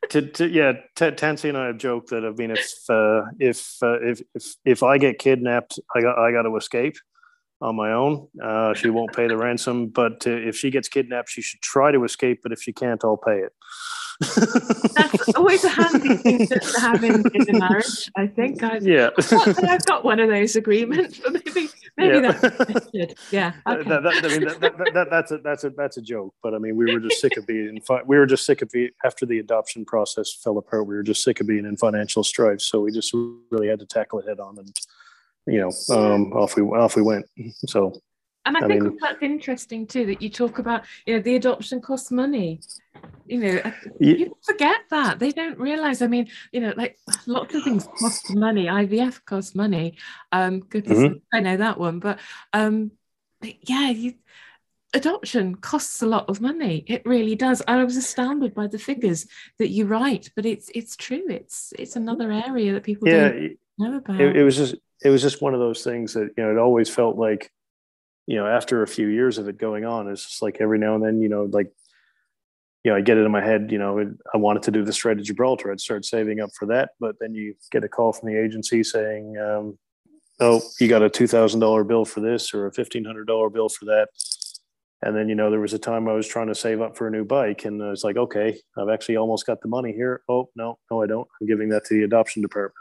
to, 0.10 0.22
to, 0.24 0.50
yeah, 0.50 0.74
T- 0.96 1.12
Tansy 1.12 1.50
and 1.50 1.58
I 1.58 1.68
have 1.68 1.78
joked 1.78 2.10
that 2.10 2.26
I 2.26 2.32
mean, 2.32 2.50
if 2.50 2.90
uh, 2.90 3.22
if, 3.40 3.78
uh, 3.84 4.02
if 4.02 4.22
if 4.34 4.56
if 4.66 4.82
I 4.82 4.98
get 4.98 5.20
kidnapped, 5.20 5.80
I 5.96 6.02
got 6.02 6.18
I 6.18 6.32
got 6.32 6.42
to 6.42 6.56
escape 6.58 6.96
on 7.62 7.76
my 7.76 7.92
own. 7.92 8.28
Uh, 8.42 8.74
she 8.74 8.90
won't 8.90 9.14
pay 9.14 9.28
the 9.28 9.38
ransom, 9.38 9.88
but 9.88 10.26
uh, 10.26 10.32
if 10.32 10.56
she 10.56 10.72
gets 10.72 10.88
kidnapped, 10.88 11.30
she 11.30 11.42
should 11.42 11.62
try 11.62 11.92
to 11.92 12.04
escape. 12.04 12.40
But 12.44 12.52
if 12.52 12.62
she 12.62 12.74
can't, 12.74 13.04
I'll 13.04 13.18
pay 13.18 13.40
it. 13.40 13.54
That's 14.22 15.36
always 15.36 15.64
a 15.64 15.70
handy 15.70 16.16
thing 16.18 16.48
to, 16.48 16.80
have 16.80 17.04
in, 17.04 17.24
in 17.34 17.56
a 17.56 17.60
marriage. 17.60 18.12
I 18.16 18.28
think. 18.28 18.62
I've, 18.72 18.86
yeah, 18.86 19.10
I've 19.18 19.86
got 19.86 20.04
one 20.04 20.20
of 20.20 20.30
those 20.30 20.56
agreements, 20.56 21.20
but 21.20 21.34
maybe 21.34 21.70
maybe 21.98 22.16
yeah. 22.20 22.32
that's. 22.32 23.24
Yeah, 23.32 23.54
okay. 23.68 23.90
that, 23.90 24.04
that, 24.04 24.26
I 24.26 24.28
mean, 24.28 24.48
that, 24.60 24.92
that, 24.94 25.08
that's 25.10 25.32
a 25.32 25.38
that's 25.40 25.64
a 25.64 25.70
that's 25.72 25.98
a 25.98 26.02
joke. 26.02 26.36
But 26.44 26.54
I 26.54 26.60
mean, 26.60 26.76
we 26.76 26.94
were 26.94 27.00
just 27.00 27.20
sick 27.20 27.36
of 27.38 27.48
being 27.48 27.68
in. 27.68 27.82
Fi- 27.82 28.04
we 28.06 28.18
were 28.18 28.28
just 28.28 28.46
sick 28.46 28.62
of 28.62 28.70
being 28.70 28.92
after 29.04 29.26
the 29.26 29.40
adoption 29.40 29.86
process 29.86 30.34
fell 30.34 30.58
apart. 30.58 30.86
We 30.86 30.96
were 30.96 31.04
just 31.04 31.24
sick 31.24 31.40
of 31.40 31.48
being 31.48 31.66
in 31.66 31.78
financial 31.78 32.24
strife. 32.24 32.62
So 32.62 32.82
we 32.82 32.92
just 32.92 33.14
really 33.50 33.70
had 33.70 33.80
to 33.80 33.88
tackle 33.88 34.20
it 34.20 34.28
head 34.28 34.40
on 34.40 34.60
and 34.60 34.76
you 35.48 35.60
know, 35.60 35.96
um, 35.96 36.34
off 36.34 36.56
we 36.56 36.64
off 36.64 36.96
we 36.96 37.02
went. 37.02 37.26
So, 37.68 38.02
and 38.46 38.58
I, 38.58 38.62
I 38.62 38.68
think 38.68 38.84
mean, 38.84 38.98
that's 39.02 39.22
interesting 39.22 39.88
too 39.88 40.06
that 40.08 40.22
you 40.22 40.30
talk 40.30 40.60
about, 40.60 40.86
you 41.06 41.16
know, 41.16 41.22
the 41.22 41.36
adoption 41.36 41.82
costs 41.82 42.12
money. 42.12 42.62
You 43.26 43.40
know, 43.40 43.62
yeah. 44.00 44.16
you 44.16 44.38
forget 44.44 44.82
that 44.90 45.20
they 45.20 45.32
don't 45.32 45.58
realize. 45.58 46.02
I 46.02 46.08
mean, 46.08 46.28
you 46.52 46.62
know, 46.62 46.74
like 46.76 46.98
lots 47.26 47.56
of 47.56 47.64
things 47.64 47.88
cost 48.00 48.36
money. 48.36 48.66
IVF 48.66 49.24
costs 49.26 49.56
money. 49.56 49.98
Um, 50.32 50.60
goodness, 50.62 51.00
mm-hmm. 51.00 51.18
I 51.34 51.40
know 51.40 51.58
that 51.58 51.80
one, 51.80 52.00
but 52.00 52.20
um, 52.54 52.92
but 53.40 53.70
yeah, 53.70 53.90
you 53.90 54.16
adoption 54.94 55.56
costs 55.56 56.02
a 56.02 56.06
lot 56.06 56.28
of 56.28 56.42
money 56.42 56.84
it 56.88 57.02
really 57.06 57.34
does 57.34 57.62
i 57.68 57.82
was 57.82 57.96
astounded 57.96 58.54
by 58.54 58.68
the 58.68 58.78
figures 58.78 59.26
that 59.58 59.70
you 59.70 59.86
write 59.86 60.30
but 60.36 60.46
it's 60.46 60.70
it's 60.76 60.98
true 60.98 61.24
it's 61.30 61.74
it's 61.80 61.96
another 61.96 62.30
area 62.30 62.74
that 62.74 62.84
people 62.84 63.08
yeah, 63.08 63.30
don't 63.30 63.58
it, 64.20 64.38
it 64.38 64.44
was 64.44 64.56
just 64.56 64.76
it 65.04 65.10
was 65.10 65.22
just 65.22 65.42
one 65.42 65.54
of 65.54 65.60
those 65.60 65.84
things 65.84 66.14
that 66.14 66.30
you 66.38 66.44
know 66.44 66.52
it 66.52 66.58
always 66.58 66.90
felt 66.90 67.18
like 67.18 67.52
you 68.28 68.38
know 68.38 68.48
after 68.48 68.84
a 68.84 68.88
few 68.88 69.08
years 69.08 69.38
of 69.38 69.48
it 69.48 69.58
going 69.58 69.86
on 69.86 70.08
it's 70.08 70.24
just 70.24 70.42
like 70.42 70.58
every 70.60 70.78
now 70.80 70.96
and 70.96 71.04
then 71.04 71.22
you 71.22 71.30
know 71.30 71.46
like 71.52 71.72
you 72.84 72.92
know 72.92 72.98
i 72.98 73.02
get 73.02 73.18
it 73.18 73.26
in 73.26 73.32
my 73.32 73.42
head 73.42 73.72
you 73.72 73.78
know 73.78 74.14
i 74.34 74.38
wanted 74.38 74.64
to 74.64 74.72
do 74.72 74.84
the 74.84 74.94
Strait 74.94 75.18
of 75.18 75.24
Gibraltar. 75.24 75.72
I'd 75.72 75.80
start 75.80 76.06
saving 76.06 76.40
up 76.40 76.52
for 76.58 76.68
that 76.68 76.92
but 77.00 77.16
then 77.20 77.34
you 77.34 77.56
get 77.72 77.84
a 77.84 77.90
call 77.90 78.14
from 78.14 78.30
the 78.30 78.40
agency 78.40 78.84
saying 78.84 79.38
um, 79.38 79.78
oh 80.40 80.62
you 80.80 80.88
got 80.88 81.04
a 81.04 81.10
$2000 81.10 81.88
bill 81.88 82.06
for 82.06 82.20
this 82.20 82.54
or 82.54 82.68
a 82.68 82.72
$1500 82.72 83.54
bill 83.54 83.70
for 83.70 83.86
that. 83.86 84.10
And 85.04 85.16
then 85.16 85.28
you 85.30 85.36
know 85.36 85.50
there 85.50 85.60
was 85.60 85.74
a 85.74 85.80
time 85.80 86.08
i 86.08 86.14
was 86.14 86.28
trying 86.28 86.48
to 86.48 86.56
save 86.56 86.80
up 86.80 86.96
for 86.96 87.08
a 87.08 87.12
new 87.12 87.26
bike 87.26 87.66
and 87.66 87.82
i 87.82 87.90
was 87.90 88.04
like 88.04 88.18
okay 88.18 88.56
i've 88.78 88.90
actually 88.90 89.18
almost 89.18 89.48
got 89.48 89.62
the 89.62 89.68
money 89.68 89.94
here. 89.94 90.22
Oh 90.30 90.50
no 90.56 90.78
no 90.92 91.02
i 91.02 91.08
don't. 91.08 91.28
I'm 91.40 91.48
giving 91.48 91.70
that 91.70 91.86
to 91.86 91.96
the 91.96 92.04
adoption 92.04 92.44
department 92.44 92.76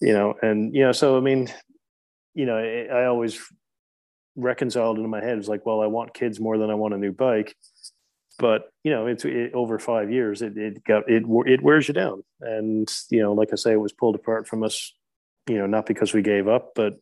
you 0.00 0.12
know, 0.12 0.34
and 0.42 0.74
you 0.74 0.82
know, 0.82 0.92
so 0.92 1.16
I 1.16 1.20
mean, 1.20 1.48
you 2.34 2.46
know, 2.46 2.56
I 2.56 3.04
always 3.06 3.40
reconciled 4.36 4.98
in 4.98 5.08
my 5.08 5.22
head. 5.22 5.38
It's 5.38 5.48
like, 5.48 5.66
well, 5.66 5.80
I 5.80 5.86
want 5.86 6.14
kids 6.14 6.40
more 6.40 6.58
than 6.58 6.70
I 6.70 6.74
want 6.74 6.94
a 6.94 6.98
new 6.98 7.12
bike, 7.12 7.54
but 8.38 8.72
you 8.82 8.90
know, 8.90 9.06
it's 9.06 9.24
it, 9.24 9.52
over 9.52 9.78
five 9.78 10.10
years, 10.10 10.42
it 10.42 10.56
it 10.56 10.82
got 10.84 11.08
it 11.08 11.24
it 11.46 11.62
wears 11.62 11.88
you 11.88 11.94
down, 11.94 12.24
and 12.40 12.90
you 13.10 13.22
know, 13.22 13.32
like 13.32 13.50
I 13.52 13.56
say, 13.56 13.72
it 13.72 13.80
was 13.80 13.92
pulled 13.92 14.14
apart 14.14 14.48
from 14.48 14.62
us, 14.62 14.92
you 15.48 15.58
know, 15.58 15.66
not 15.66 15.86
because 15.86 16.14
we 16.14 16.22
gave 16.22 16.48
up, 16.48 16.72
but 16.74 16.94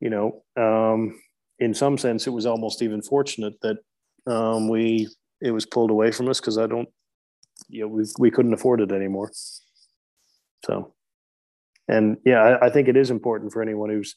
you 0.00 0.10
know, 0.10 0.42
um, 0.56 1.18
in 1.58 1.74
some 1.74 1.98
sense, 1.98 2.26
it 2.26 2.30
was 2.30 2.46
almost 2.46 2.82
even 2.82 3.02
fortunate 3.02 3.54
that 3.62 3.78
um, 4.26 4.68
we 4.68 5.08
it 5.40 5.50
was 5.50 5.66
pulled 5.66 5.90
away 5.90 6.12
from 6.12 6.28
us 6.28 6.40
because 6.40 6.58
I 6.58 6.66
don't, 6.66 6.88
you 7.68 7.82
know, 7.82 7.88
we 7.88 8.04
we 8.18 8.30
couldn't 8.30 8.54
afford 8.54 8.80
it 8.80 8.92
anymore. 8.92 9.32
So 10.64 10.93
and 11.88 12.16
yeah 12.24 12.40
I, 12.40 12.66
I, 12.66 12.70
think 12.70 12.88
it 12.88 12.96
is 12.96 13.10
important 13.10 13.52
for 13.52 13.62
anyone 13.62 13.90
who's 13.90 14.16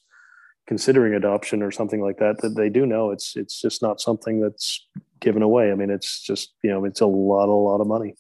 considering 0.68 1.14
adoption 1.14 1.64
or 1.64 1.72
something 1.72 2.02
like 2.02 2.18
that 2.18 2.42
that 2.42 2.56
they 2.56 2.70
do 2.70 2.86
know 2.86 3.12
it's 3.12 3.36
it's 3.36 3.60
just 3.62 3.82
not 3.82 4.02
something 4.02 4.42
that's 4.42 4.86
given 5.20 5.42
away. 5.42 5.72
I 5.72 5.76
mean 5.76 5.90
it's 5.90 6.22
just 6.22 6.54
you 6.64 6.70
know 6.70 6.86
it's 6.86 7.02
a 7.02 7.06
lot 7.06 7.50
a 7.50 7.52
lot 7.52 7.82
of 7.82 7.88
money. 7.88 8.16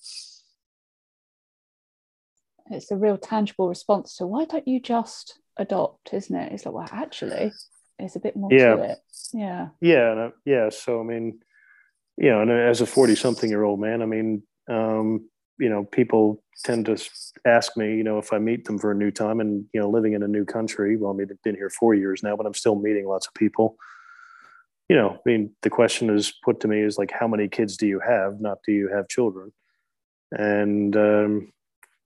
It's 2.70 2.92
a 2.92 2.98
real 2.98 3.18
tangible 3.18 3.70
response 3.70 4.16
to 4.18 4.28
why 4.28 4.46
don't 4.46 4.68
you 4.68 4.80
just 4.80 5.40
adopt 5.58 6.14
isn't 6.14 6.36
it? 6.36 6.52
It's 6.54 6.66
like 6.66 6.74
well 6.74 6.90
actually 6.92 7.52
it's 8.00 8.16
a 8.16 8.20
bit 8.20 8.36
more 8.36 8.52
yeah. 8.52 8.76
to 8.76 8.84
it. 8.84 8.98
Yeah. 9.34 9.68
Yeah 9.82 10.14
I, 10.28 10.30
yeah 10.46 10.70
so 10.70 11.00
i 11.00 11.04
mean 11.04 11.40
you 12.18 12.30
know 12.30 12.42
and 12.42 12.52
as 12.52 12.82
a 12.82 12.86
40 12.86 13.16
something 13.16 13.50
year 13.50 13.64
old 13.64 13.80
man 13.80 14.02
i 14.02 14.06
mean 14.06 14.44
um 14.70 15.28
you 15.60 15.70
know 15.70 15.86
people 15.86 16.44
tend 16.64 16.86
to 16.88 16.98
ask 17.46 17.78
me, 17.78 17.96
you 17.96 18.04
know, 18.04 18.18
if 18.18 18.34
I 18.34 18.40
meet 18.40 18.66
them 18.66 18.80
for 18.80 18.92
a 18.92 18.96
new 18.96 19.12
time 19.12 19.40
and, 19.40 19.66
you 19.74 19.80
know, 19.80 19.90
living 19.90 20.14
in 20.14 20.24
a 20.24 20.28
new 20.28 20.44
country, 20.44 20.98
well, 20.98 21.12
I 21.12 21.16
mean, 21.16 21.28
I've 21.30 21.42
been 21.44 21.56
here 21.56 21.70
four 21.70 21.94
years 21.94 22.24
now, 22.24 22.36
but 22.36 22.46
I'm 22.46 22.54
still 22.54 22.76
meeting 22.76 23.08
lots 23.08 23.28
of 23.28 23.34
people. 23.34 23.78
You 24.90 24.96
know, 24.96 25.12
I 25.12 25.20
mean, 25.26 25.52
the 25.62 25.70
question 25.70 26.10
is 26.10 26.34
put 26.44 26.60
to 26.62 26.68
me 26.68 26.82
is 26.82 26.98
like, 26.98 27.12
how 27.12 27.28
many 27.28 27.48
kids 27.48 27.78
do 27.78 27.88
you 27.88 28.00
have? 28.00 28.40
Not 28.40 28.60
do 28.66 28.72
you 28.72 28.90
have 28.90 29.08
children? 29.08 29.52
And, 30.32 30.96
um, 30.96 31.54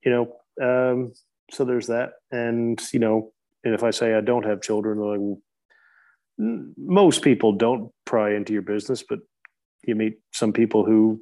you 0.04 0.10
know, 0.10 0.36
um, 0.60 1.12
so 1.50 1.64
there's 1.64 1.86
that. 1.86 2.14
And, 2.30 2.80
you 2.92 2.98
know, 2.98 3.32
and 3.64 3.74
if 3.74 3.82
I 3.82 3.90
say 3.90 4.14
I 4.14 4.20
don't 4.20 4.44
have 4.44 4.60
children, 4.60 4.98
like, 4.98 5.38
most 6.76 7.22
people 7.22 7.52
don't 7.52 7.90
pry 8.04 8.34
into 8.34 8.52
your 8.52 8.62
business, 8.62 9.02
but 9.08 9.20
you 9.84 9.94
meet 9.94 10.18
some 10.32 10.52
people 10.52 10.84
who 10.84 11.20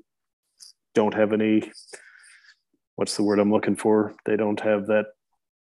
don't 0.95 1.15
have 1.15 1.33
any 1.33 1.71
what's 3.01 3.17
the 3.17 3.23
word 3.23 3.39
I'm 3.39 3.51
looking 3.51 3.77
for? 3.77 4.15
They 4.27 4.37
don't 4.37 4.61
have 4.61 4.89
that 4.89 5.07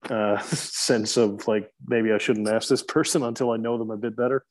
uh, 0.10 0.40
sense 0.42 1.18
of 1.18 1.48
like 1.48 1.72
maybe 1.86 2.12
I 2.12 2.18
shouldn't 2.18 2.50
ask 2.50 2.68
this 2.68 2.82
person 2.82 3.22
until 3.22 3.52
I 3.52 3.58
know 3.58 3.78
them 3.78 3.92
a 3.92 3.98
bit 3.98 4.18
better. 4.18 4.44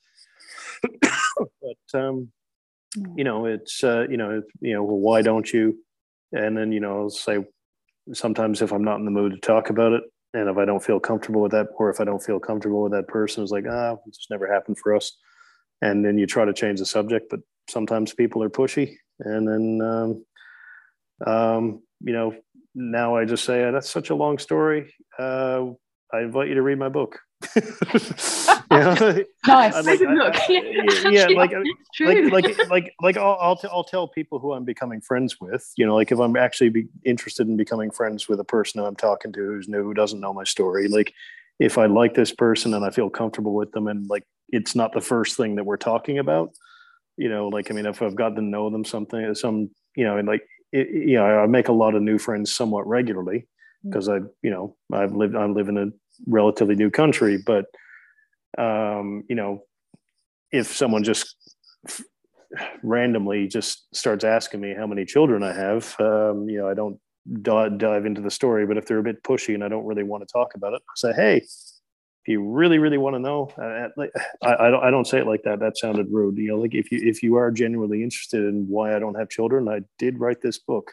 but 0.81 2.01
um, 2.01 2.31
you 3.17 3.25
know, 3.25 3.47
it's 3.47 3.83
uh, 3.83 4.07
you 4.09 4.17
know, 4.17 4.43
you 4.61 4.75
know, 4.75 4.85
well, 4.85 4.99
why 4.99 5.21
don't 5.21 5.53
you? 5.53 5.81
And 6.31 6.57
then 6.57 6.71
you 6.71 6.79
know, 6.79 7.01
I'll 7.01 7.11
say 7.11 7.45
sometimes 8.13 8.63
if 8.63 8.73
I'm 8.73 8.85
not 8.85 9.01
in 9.01 9.05
the 9.05 9.11
mood 9.11 9.33
to 9.33 9.41
talk 9.41 9.69
about 9.69 9.93
it, 9.93 10.05
and 10.33 10.49
if 10.49 10.57
I 10.57 10.65
don't 10.65 10.85
feel 10.85 11.01
comfortable 11.01 11.41
with 11.41 11.51
that, 11.51 11.67
or 11.75 11.91
if 11.91 12.01
I 12.01 12.05
don't 12.05 12.23
feel 12.23 12.39
comfortable 12.39 12.83
with 12.83 12.93
that 12.93 13.09
person, 13.09 13.43
it's 13.43 13.51
like 13.51 13.65
ah, 13.69 13.95
it 13.95 14.15
just 14.15 14.31
never 14.31 14.47
happened 14.47 14.79
for 14.79 14.95
us. 14.95 15.11
And 15.83 16.05
then 16.05 16.19
you 16.19 16.27
try 16.29 16.45
to 16.45 16.53
change 16.53 16.79
the 16.79 16.87
subject, 16.87 17.31
but 17.31 17.41
sometimes 17.69 18.15
people 18.15 18.45
are 18.45 18.51
pushy, 18.51 18.95
and 19.19 19.49
then 19.49 19.81
um, 19.83 20.25
um, 21.27 21.83
you 22.01 22.13
know, 22.13 22.35
now 22.75 23.17
I 23.17 23.25
just 23.25 23.45
say 23.45 23.71
that's 23.71 23.91
such 23.91 24.11
a 24.11 24.15
long 24.15 24.39
story. 24.39 24.95
Uh, 25.19 25.67
I 26.13 26.23
invite 26.23 26.49
you 26.49 26.55
to 26.55 26.63
read 26.63 26.79
my 26.79 26.89
book. 26.89 27.21
nice. 28.71 29.25
Like, 29.47 30.01
I, 30.03 31.11
yeah, 31.11 31.27
like, 31.35 31.53
like, 32.01 32.33
like, 32.33 32.69
like, 32.69 32.95
like, 33.01 33.17
I'll, 33.17 33.37
I'll, 33.41 33.57
t- 33.57 33.69
I'll 33.71 33.85
tell 33.85 34.07
people 34.07 34.39
who 34.39 34.53
I'm 34.53 34.65
becoming 34.65 35.01
friends 35.01 35.41
with. 35.41 35.73
You 35.77 35.87
know, 35.87 35.97
like 35.97 36.13
if 36.13 36.21
I'm 36.21 36.37
actually 36.37 36.69
be 36.69 36.87
interested 37.05 37.49
in 37.49 37.57
becoming 37.57 37.91
friends 37.91 38.29
with 38.29 38.39
a 38.39 38.45
person 38.45 38.81
I'm 38.81 38.95
talking 38.95 39.33
to 39.33 39.41
who's 39.41 39.69
new, 39.69 39.83
who 39.83 39.95
doesn't 39.95 40.21
know 40.21 40.33
my 40.33 40.45
story, 40.45 40.87
like 40.87 41.13
if 41.59 41.79
I 41.79 41.87
like 41.87 42.15
this 42.15 42.33
person 42.33 42.75
and 42.75 42.85
I 42.85 42.91
feel 42.91 43.11
comfortable 43.11 43.55
with 43.55 43.73
them, 43.73 43.89
and 43.89 44.09
like 44.09 44.25
it's 44.51 44.77
not 44.77 44.93
the 44.93 45.01
first 45.01 45.37
thing 45.37 45.57
that 45.57 45.65
we're 45.65 45.77
talking 45.77 46.19
about, 46.19 46.53
you 47.17 47.29
know, 47.29 47.49
like 47.49 47.73
I 47.73 47.75
mean, 47.75 47.87
if 47.87 48.03
I've 48.03 48.17
got 48.17 48.37
to 48.37 48.43
know 48.43 48.71
them 48.71 48.85
something, 48.85 49.35
some, 49.35 49.71
you 49.97 50.05
know, 50.05 50.17
and 50.17 50.29
like 50.29 50.43
it, 50.73 50.89
you 50.91 51.17
know, 51.17 51.25
I 51.25 51.47
make 51.47 51.69
a 51.69 51.73
lot 51.73 51.95
of 51.95 52.03
new 52.03 52.19
friends 52.19 52.55
somewhat 52.55 52.87
regularly 52.87 53.47
because 53.85 54.09
mm. 54.09 54.23
I, 54.23 54.29
you 54.43 54.51
know, 54.51 54.77
I've 54.93 55.15
lived, 55.15 55.35
I 55.35 55.47
live 55.47 55.69
in 55.69 55.79
a 55.79 55.87
relatively 56.27 56.77
new 56.77 56.91
country, 56.91 57.39
but, 57.45 57.67
um, 58.59 59.25
you 59.29 59.37
know, 59.37 59.65
if 60.53 60.75
someone 60.75 61.05
just 61.05 61.37
randomly 62.83 63.47
just 63.47 63.95
starts 63.95 64.25
asking 64.25 64.61
me 64.61 64.75
how 64.77 64.87
many 64.87 65.05
children 65.05 65.43
I 65.43 65.53
have, 65.53 65.95
um, 66.01 66.49
you 66.49 66.59
know, 66.59 66.69
I 66.69 66.75
don't 66.75 66.99
dive, 67.43 67.79
dive 67.79 68.07
into 68.07 68.21
the 68.21 68.31
story, 68.31 68.67
but 68.67 68.77
if 68.77 68.87
they're 68.87 68.99
a 68.99 69.05
bit 69.05 69.23
pushy 69.23 69.55
and 69.55 69.65
I 69.65 69.69
don't 69.69 69.87
really 69.87 70.03
want 70.03 70.27
to 70.27 70.33
talk 70.33 70.55
about 70.55 70.75
it, 70.75 70.83
I 70.89 70.93
say, 70.97 71.13
hey, 71.13 71.47
if 72.23 72.29
you 72.29 72.43
really, 72.43 72.79
really 72.79 72.99
want 72.99 73.15
to 73.15 73.21
know, 73.21 73.51
uh, 73.59 73.89
I, 74.43 74.67
I, 74.67 74.71
don't, 74.71 74.85
I 74.85 74.91
don't 74.91 75.07
say 75.07 75.19
it 75.19 75.27
like 75.27 75.43
that. 75.45 75.61
That 75.61 75.79
sounded 75.79 76.09
rude. 76.11 76.37
You 76.37 76.49
know, 76.49 76.59
like 76.59 76.75
if 76.75 76.93
you 76.93 77.01
if 77.03 77.23
you 77.23 77.37
are 77.37 77.51
genuinely 77.51 78.03
interested 78.03 78.45
in 78.45 78.67
why 78.69 78.95
I 78.95 78.99
don't 78.99 79.19
have 79.19 79.29
children, 79.29 79.69
I 79.69 79.81
did 79.99 80.21
write 80.21 80.43
this 80.43 80.59
book, 80.59 80.93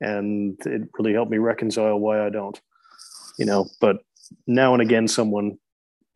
and 0.00 0.56
it 0.66 0.88
really 0.98 1.12
helped 1.12 1.30
me 1.30 1.38
reconcile 1.38 1.98
why 1.98 2.24
I 2.24 2.30
don't. 2.30 2.58
You 3.38 3.46
know, 3.46 3.68
but 3.80 3.98
now 4.46 4.72
and 4.72 4.82
again, 4.82 5.08
someone 5.08 5.58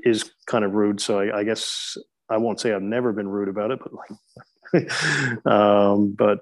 is 0.00 0.30
kind 0.46 0.64
of 0.64 0.72
rude. 0.72 1.00
So 1.00 1.20
I, 1.20 1.38
I 1.38 1.44
guess 1.44 1.96
I 2.28 2.38
won't 2.38 2.60
say 2.60 2.72
I've 2.72 2.82
never 2.82 3.12
been 3.12 3.28
rude 3.28 3.48
about 3.48 3.70
it, 3.70 3.80
but 3.80 3.92
like, 3.92 5.46
um, 5.46 6.12
but 6.12 6.40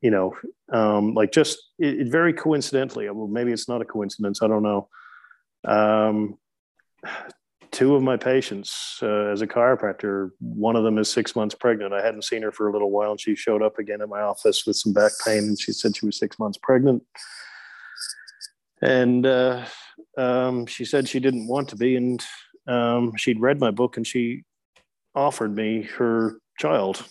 you 0.00 0.10
know, 0.10 0.34
um, 0.72 1.14
like 1.14 1.32
just 1.32 1.58
it, 1.78 2.00
it 2.00 2.08
very 2.10 2.32
coincidentally, 2.32 3.08
well, 3.10 3.26
maybe 3.26 3.52
it's 3.52 3.68
not 3.68 3.82
a 3.82 3.84
coincidence. 3.84 4.42
I 4.42 4.48
don't 4.48 4.62
know. 4.62 4.88
Um, 5.64 6.38
two 7.78 7.94
of 7.94 8.02
my 8.02 8.16
patients 8.16 8.98
uh, 9.04 9.26
as 9.26 9.40
a 9.40 9.46
chiropractor, 9.46 10.30
one 10.40 10.74
of 10.74 10.82
them 10.82 10.98
is 10.98 11.08
six 11.08 11.36
months 11.36 11.54
pregnant. 11.54 11.94
I 11.94 12.04
hadn't 12.04 12.24
seen 12.24 12.42
her 12.42 12.50
for 12.50 12.66
a 12.66 12.72
little 12.72 12.90
while, 12.90 13.12
and 13.12 13.20
she 13.20 13.36
showed 13.36 13.62
up 13.62 13.78
again 13.78 14.02
at 14.02 14.08
my 14.08 14.20
office 14.20 14.66
with 14.66 14.74
some 14.74 14.92
back 14.92 15.12
pain, 15.24 15.44
and 15.44 15.60
she 15.60 15.70
said 15.70 15.96
she 15.96 16.04
was 16.04 16.18
six 16.18 16.40
months 16.40 16.58
pregnant. 16.60 17.04
And 18.82 19.24
uh, 19.24 19.64
um, 20.16 20.66
she 20.66 20.84
said 20.84 21.08
she 21.08 21.20
didn't 21.20 21.46
want 21.46 21.68
to 21.68 21.76
be, 21.76 21.94
and 21.94 22.20
um, 22.66 23.14
she'd 23.16 23.40
read 23.40 23.60
my 23.60 23.70
book, 23.70 23.96
and 23.96 24.04
she 24.04 24.42
offered 25.14 25.54
me 25.54 25.82
her 25.82 26.40
child. 26.58 27.04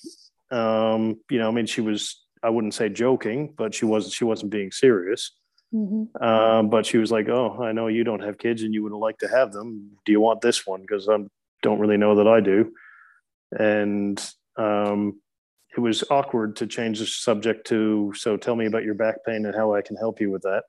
Um, 0.51 1.22
you 1.32 1.39
know, 1.39 1.47
I 1.47 1.51
mean, 1.51 1.65
she 1.65 1.80
was 1.80 2.26
I 2.43 2.49
wouldn't 2.49 2.74
say 2.74 2.89
joking, 2.89 3.53
but 3.57 3.74
she 3.74 3.86
wasn't 3.86 4.15
she 4.15 4.26
wasn't 4.26 4.51
being 4.51 4.74
serious. 4.74 5.32
Mm-hmm. 5.74 6.24
Um, 6.24 6.70
but 6.70 6.86
she 6.86 6.97
was 6.97 7.11
like, 7.11 7.28
"Oh, 7.28 7.61
I 7.61 7.72
know 7.74 7.88
you 7.88 8.03
don't 8.03 8.24
have 8.24 8.38
kids, 8.38 8.63
and 8.63 8.74
you 8.74 8.84
would 8.84 8.93
like 8.93 9.18
to 9.20 9.28
have 9.28 9.51
them. 9.51 9.91
Do 10.05 10.11
you 10.11 10.22
want 10.22 10.41
this 10.41 10.65
one? 10.65 10.82
Because 10.82 11.09
I 11.09 11.18
don't 11.61 11.80
really 11.80 11.97
know 11.97 12.15
that 12.15 12.28
I 12.28 12.39
do." 12.39 12.72
And 13.57 14.22
um, 14.55 15.20
it 15.76 15.80
was 15.80 16.03
awkward 16.09 16.55
to 16.57 16.68
change 16.68 16.99
the 16.99 17.05
subject 17.05 17.68
to, 17.68 18.13
"So 18.15 18.38
tell 18.38 18.55
me 18.55 18.65
about 18.65 18.84
your 18.84 18.93
back 18.93 19.26
pain 19.26 19.45
and 19.45 19.55
how 19.55 19.74
I 19.74 19.82
can 19.82 19.97
help 19.97 20.22
you 20.22 20.32
with 20.32 20.43
that." 20.43 20.63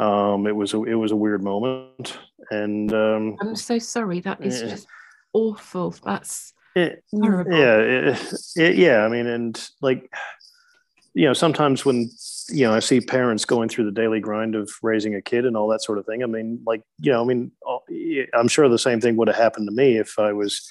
Um, 0.00 0.46
it 0.46 0.54
was 0.54 0.74
a, 0.74 0.82
it 0.84 0.94
was 0.94 1.10
a 1.10 1.16
weird 1.16 1.42
moment, 1.42 2.18
and 2.50 2.92
um, 2.92 3.36
I'm 3.40 3.56
so 3.56 3.78
sorry. 3.78 4.20
That 4.20 4.44
is 4.44 4.62
yeah. 4.62 4.68
just 4.68 4.86
awful. 5.32 5.94
That's 6.04 6.52
it, 6.76 7.02
horrible. 7.10 7.52
Yeah, 7.52 7.78
it, 7.78 8.34
it, 8.56 8.76
yeah. 8.76 9.04
I 9.04 9.08
mean, 9.08 9.26
and 9.26 9.70
like, 9.80 10.12
you 11.16 11.24
know, 11.24 11.32
sometimes 11.32 11.86
when 11.86 12.10
you 12.50 12.66
know 12.66 12.74
I 12.74 12.80
see 12.80 13.00
parents 13.00 13.46
going 13.46 13.70
through 13.70 13.86
the 13.86 13.90
daily 13.90 14.20
grind 14.20 14.54
of 14.54 14.70
raising 14.82 15.14
a 15.14 15.22
kid 15.22 15.46
and 15.46 15.56
all 15.56 15.66
that 15.68 15.82
sort 15.82 15.96
of 15.96 16.04
thing. 16.04 16.22
I 16.22 16.26
mean, 16.26 16.60
like, 16.66 16.82
you 17.00 17.10
know, 17.10 17.22
I 17.22 17.24
mean, 17.24 17.52
I'm 18.34 18.48
sure 18.48 18.68
the 18.68 18.78
same 18.78 19.00
thing 19.00 19.16
would 19.16 19.28
have 19.28 19.36
happened 19.38 19.66
to 19.66 19.74
me 19.74 19.96
if 19.96 20.18
I 20.18 20.34
was 20.34 20.70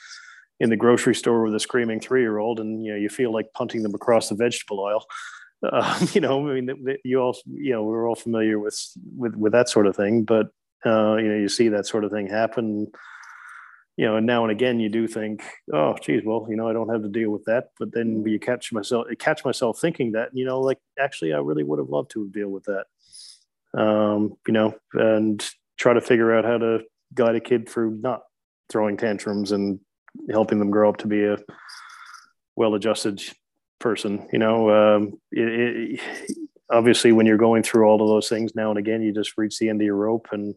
in 0.60 0.70
the 0.70 0.78
grocery 0.78 1.16
store 1.16 1.41
with 1.41 1.56
a 1.56 1.60
screaming 1.60 2.00
three 2.00 2.22
year 2.22 2.38
old, 2.38 2.60
and 2.60 2.86
you 2.86 2.91
know, 2.91 2.98
you 2.98 3.10
feel 3.10 3.34
like 3.34 3.54
punting 3.56 3.82
them 3.82 3.96
across 3.96 4.30
the 4.30 4.36
vegetable 4.36 4.86
aisle. 4.86 5.08
Uh, 5.64 6.06
you 6.14 6.22
know, 6.22 6.48
I 6.48 6.62
mean, 6.62 7.00
you 7.04 7.20
all, 7.20 7.36
you 7.48 7.72
know, 7.72 7.84
we're 7.84 8.08
all 8.08 8.16
familiar 8.16 8.60
with 8.60 8.80
with 9.18 9.36
with 9.36 9.52
that 9.54 9.68
sort 9.68 9.88
of 9.88 9.96
thing, 9.96 10.26
but 10.26 10.52
uh, 10.86 11.16
you 11.16 11.28
know, 11.28 11.38
you 11.38 11.50
see 11.50 11.70
that 11.70 11.88
sort 11.88 12.04
of 12.04 12.12
thing 12.12 12.28
happen 12.28 12.91
you 13.98 14.06
know, 14.06 14.18
and 14.18 14.26
now 14.26 14.43
and 14.43 14.52
again 14.52 14.80
you 14.80 14.89
do 14.89 15.08
think, 15.08 15.43
oh, 15.74 15.96
geez, 16.02 16.24
well, 16.26 16.46
you 16.50 16.56
know, 16.56 16.68
I 16.68 16.74
don't 16.74 16.89
have 16.89 17.04
to 17.04 17.10
deal 17.10 17.30
with 17.30 17.46
that. 17.46 17.70
But 17.80 17.93
then 17.93 18.26
you 18.26 18.39
catch 18.39 18.74
myself, 18.74 19.08
catch 19.20 19.46
myself 19.46 19.80
thinking 19.80 20.12
that, 20.14 20.30
you 20.34 20.46
know, 20.46 20.60
like 20.60 20.80
actually, 21.00 21.34
I 21.34 21.38
really 21.38 21.64
would 21.64 21.80
have 21.80 21.89
loved 21.89 22.12
to 22.12 22.30
deal 22.30 22.50
with 22.50 22.66
that. 22.66 22.86
Um, 23.74 24.36
you 24.48 24.54
know, 24.54 24.76
and 24.93 25.46
try 25.78 25.93
to 25.93 26.02
figure 26.02 26.34
out 26.34 26.46
how 26.46 26.58
to 26.58 26.84
guide 27.14 27.36
a 27.36 27.41
kid 27.41 27.68
through 27.70 28.00
not 28.02 28.24
throwing 28.70 28.98
tantrums 28.98 29.52
and 29.52 29.80
helping 30.30 30.60
them 30.60 30.72
grow 30.72 30.89
up 30.89 30.98
to 30.98 31.08
be 31.08 31.26
a 31.26 31.38
well-adjusted 32.56 33.22
person. 33.80 34.28
You 34.32 34.39
know, 34.39 34.70
um, 34.70 35.20
it, 35.32 35.48
it, 35.48 36.00
obviously 36.70 37.12
when 37.12 37.26
you're 37.26 37.38
going 37.38 37.64
through 37.64 37.86
all 37.86 38.02
of 38.02 38.08
those 38.08 38.30
things 38.30 38.56
now 38.56 38.70
and 38.70 38.80
again, 38.80 39.02
you 39.02 39.14
just 39.14 39.38
reach 39.38 39.60
the 39.60 39.70
end 39.70 39.82
of 39.82 39.86
your 39.86 39.96
rope 39.96 40.28
and 40.32 40.56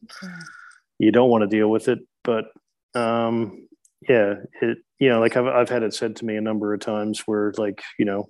you 0.99 1.13
don't 1.13 1.31
want 1.31 1.43
to 1.43 1.49
deal 1.49 1.69
with 1.69 1.89
it. 1.89 2.01
But 2.23 2.47
um, 2.95 3.69
yeah, 4.09 4.35
it, 4.63 4.79
you 4.99 5.09
know, 5.09 5.21
like 5.21 5.37
I've, 5.37 5.47
I've 5.47 5.69
had 5.69 5.83
it 5.83 5.95
said 5.95 6.17
to 6.17 6.25
me 6.25 6.37
a 6.37 6.41
number 6.41 6.73
of 6.73 6.81
times 6.81 7.23
where 7.27 7.53
like, 7.57 7.83
you 7.99 8.05
know, 8.05 8.29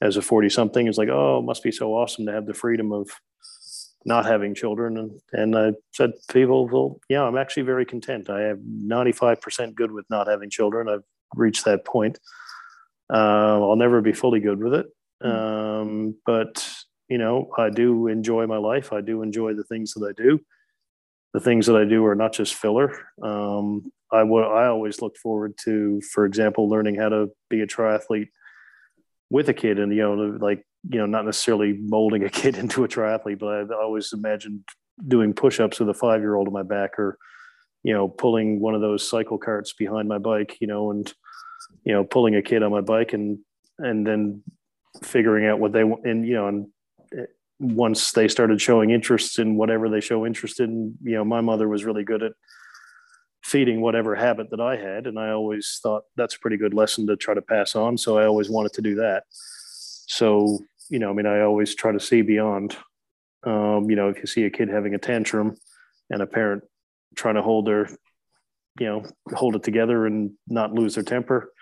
as 0.00 0.16
a 0.16 0.22
40 0.22 0.48
something 0.48 0.86
it's 0.86 0.98
like, 0.98 1.08
oh, 1.08 1.38
it 1.38 1.44
must 1.44 1.62
be 1.62 1.72
so 1.72 1.92
awesome 1.92 2.26
to 2.26 2.32
have 2.32 2.46
the 2.46 2.54
freedom 2.54 2.92
of 2.92 3.08
not 4.04 4.26
having 4.26 4.54
children. 4.54 4.98
And, 4.98 5.20
and 5.32 5.56
I 5.56 5.72
said 5.92 6.12
to 6.12 6.32
people, 6.32 6.68
well, 6.68 7.00
yeah, 7.08 7.22
I'm 7.22 7.38
actually 7.38 7.62
very 7.62 7.86
content. 7.86 8.28
I 8.28 8.42
have 8.42 8.58
95% 8.58 9.74
good 9.74 9.92
with 9.92 10.04
not 10.10 10.28
having 10.28 10.50
children. 10.50 10.88
I've 10.88 11.04
reached 11.34 11.64
that 11.64 11.86
point. 11.86 12.18
Uh, 13.12 13.60
I'll 13.62 13.76
never 13.76 14.00
be 14.02 14.12
fully 14.12 14.40
good 14.40 14.62
with 14.62 14.74
it. 14.74 14.86
Hmm. 15.22 15.30
Um, 15.30 16.16
but 16.26 16.68
you 17.08 17.18
know, 17.18 17.50
I 17.56 17.70
do 17.70 18.08
enjoy 18.08 18.46
my 18.46 18.56
life. 18.56 18.92
I 18.92 19.00
do 19.00 19.22
enjoy 19.22 19.54
the 19.54 19.64
things 19.64 19.92
that 19.94 20.06
I 20.06 20.20
do 20.20 20.40
the 21.34 21.40
things 21.40 21.66
that 21.66 21.76
I 21.76 21.84
do 21.84 22.06
are 22.06 22.14
not 22.14 22.32
just 22.32 22.54
filler. 22.54 22.96
Um, 23.20 23.92
I 24.10 24.20
I 24.20 24.68
always 24.68 25.02
look 25.02 25.16
forward 25.16 25.54
to, 25.64 26.00
for 26.12 26.24
example, 26.24 26.70
learning 26.70 26.94
how 26.94 27.08
to 27.08 27.30
be 27.50 27.60
a 27.60 27.66
triathlete 27.66 28.28
with 29.30 29.48
a 29.48 29.54
kid, 29.54 29.80
and 29.80 29.92
you 29.92 30.02
know, 30.02 30.14
like 30.40 30.64
you 30.88 30.98
know, 30.98 31.06
not 31.06 31.24
necessarily 31.24 31.76
molding 31.78 32.22
a 32.22 32.30
kid 32.40 32.56
into 32.56 32.84
a 32.84 32.88
triathlete, 32.88 33.40
but 33.40 33.72
I 33.72 33.82
always 33.82 34.12
imagined 34.12 34.60
doing 35.08 35.34
push-ups 35.34 35.80
with 35.80 35.88
a 35.88 35.94
five-year-old 35.94 36.46
on 36.46 36.54
my 36.54 36.62
back, 36.62 36.98
or 36.98 37.18
you 37.82 37.92
know, 37.92 38.08
pulling 38.08 38.60
one 38.60 38.76
of 38.76 38.80
those 38.80 39.08
cycle 39.08 39.36
carts 39.36 39.72
behind 39.72 40.08
my 40.08 40.18
bike, 40.18 40.56
you 40.60 40.68
know, 40.68 40.92
and 40.92 41.12
you 41.84 41.92
know, 41.92 42.04
pulling 42.04 42.36
a 42.36 42.42
kid 42.42 42.62
on 42.62 42.70
my 42.70 42.80
bike, 42.80 43.12
and 43.12 43.40
and 43.80 44.06
then 44.06 44.44
figuring 45.02 45.46
out 45.46 45.58
what 45.58 45.72
they 45.72 45.82
want, 45.82 46.06
and 46.06 46.24
you 46.24 46.34
know, 46.34 46.46
and 46.46 46.68
once 47.60 48.12
they 48.12 48.28
started 48.28 48.60
showing 48.60 48.90
interest 48.90 49.38
in 49.38 49.56
whatever 49.56 49.88
they 49.88 50.00
show 50.00 50.26
interest 50.26 50.60
in, 50.60 50.96
you 51.02 51.12
know, 51.12 51.24
my 51.24 51.40
mother 51.40 51.68
was 51.68 51.84
really 51.84 52.04
good 52.04 52.22
at 52.22 52.32
feeding 53.42 53.80
whatever 53.80 54.14
habit 54.14 54.50
that 54.50 54.60
I 54.60 54.76
had. 54.76 55.06
And 55.06 55.18
I 55.18 55.30
always 55.30 55.78
thought 55.82 56.04
that's 56.16 56.34
a 56.34 56.40
pretty 56.40 56.56
good 56.56 56.74
lesson 56.74 57.06
to 57.06 57.16
try 57.16 57.34
to 57.34 57.42
pass 57.42 57.76
on. 57.76 57.96
So 57.98 58.18
I 58.18 58.24
always 58.24 58.50
wanted 58.50 58.72
to 58.74 58.82
do 58.82 58.94
that. 58.96 59.24
So, 59.30 60.58
you 60.88 60.98
know, 60.98 61.10
I 61.10 61.12
mean, 61.12 61.26
I 61.26 61.42
always 61.42 61.74
try 61.74 61.92
to 61.92 62.00
see 62.00 62.22
beyond. 62.22 62.76
Um, 63.44 63.90
you 63.90 63.96
know, 63.96 64.08
if 64.08 64.18
you 64.18 64.26
see 64.26 64.44
a 64.44 64.50
kid 64.50 64.68
having 64.68 64.94
a 64.94 64.98
tantrum 64.98 65.56
and 66.10 66.22
a 66.22 66.26
parent 66.26 66.64
trying 67.14 67.34
to 67.34 67.42
hold 67.42 67.66
their, 67.66 67.88
you 68.80 68.86
know, 68.86 69.04
hold 69.34 69.54
it 69.54 69.62
together 69.62 70.06
and 70.06 70.32
not 70.48 70.72
lose 70.72 70.94
their 70.94 71.04
temper, 71.04 71.52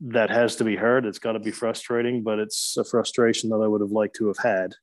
that 0.00 0.30
has 0.30 0.56
to 0.56 0.64
be 0.64 0.76
heard. 0.76 1.04
It's 1.04 1.18
got 1.18 1.32
to 1.32 1.38
be 1.38 1.50
frustrating, 1.50 2.22
but 2.22 2.38
it's 2.38 2.76
a 2.76 2.84
frustration 2.84 3.50
that 3.50 3.60
I 3.62 3.66
would 3.66 3.80
have 3.80 3.90
liked 3.90 4.16
to 4.16 4.28
have 4.28 4.38
had. 4.38 4.74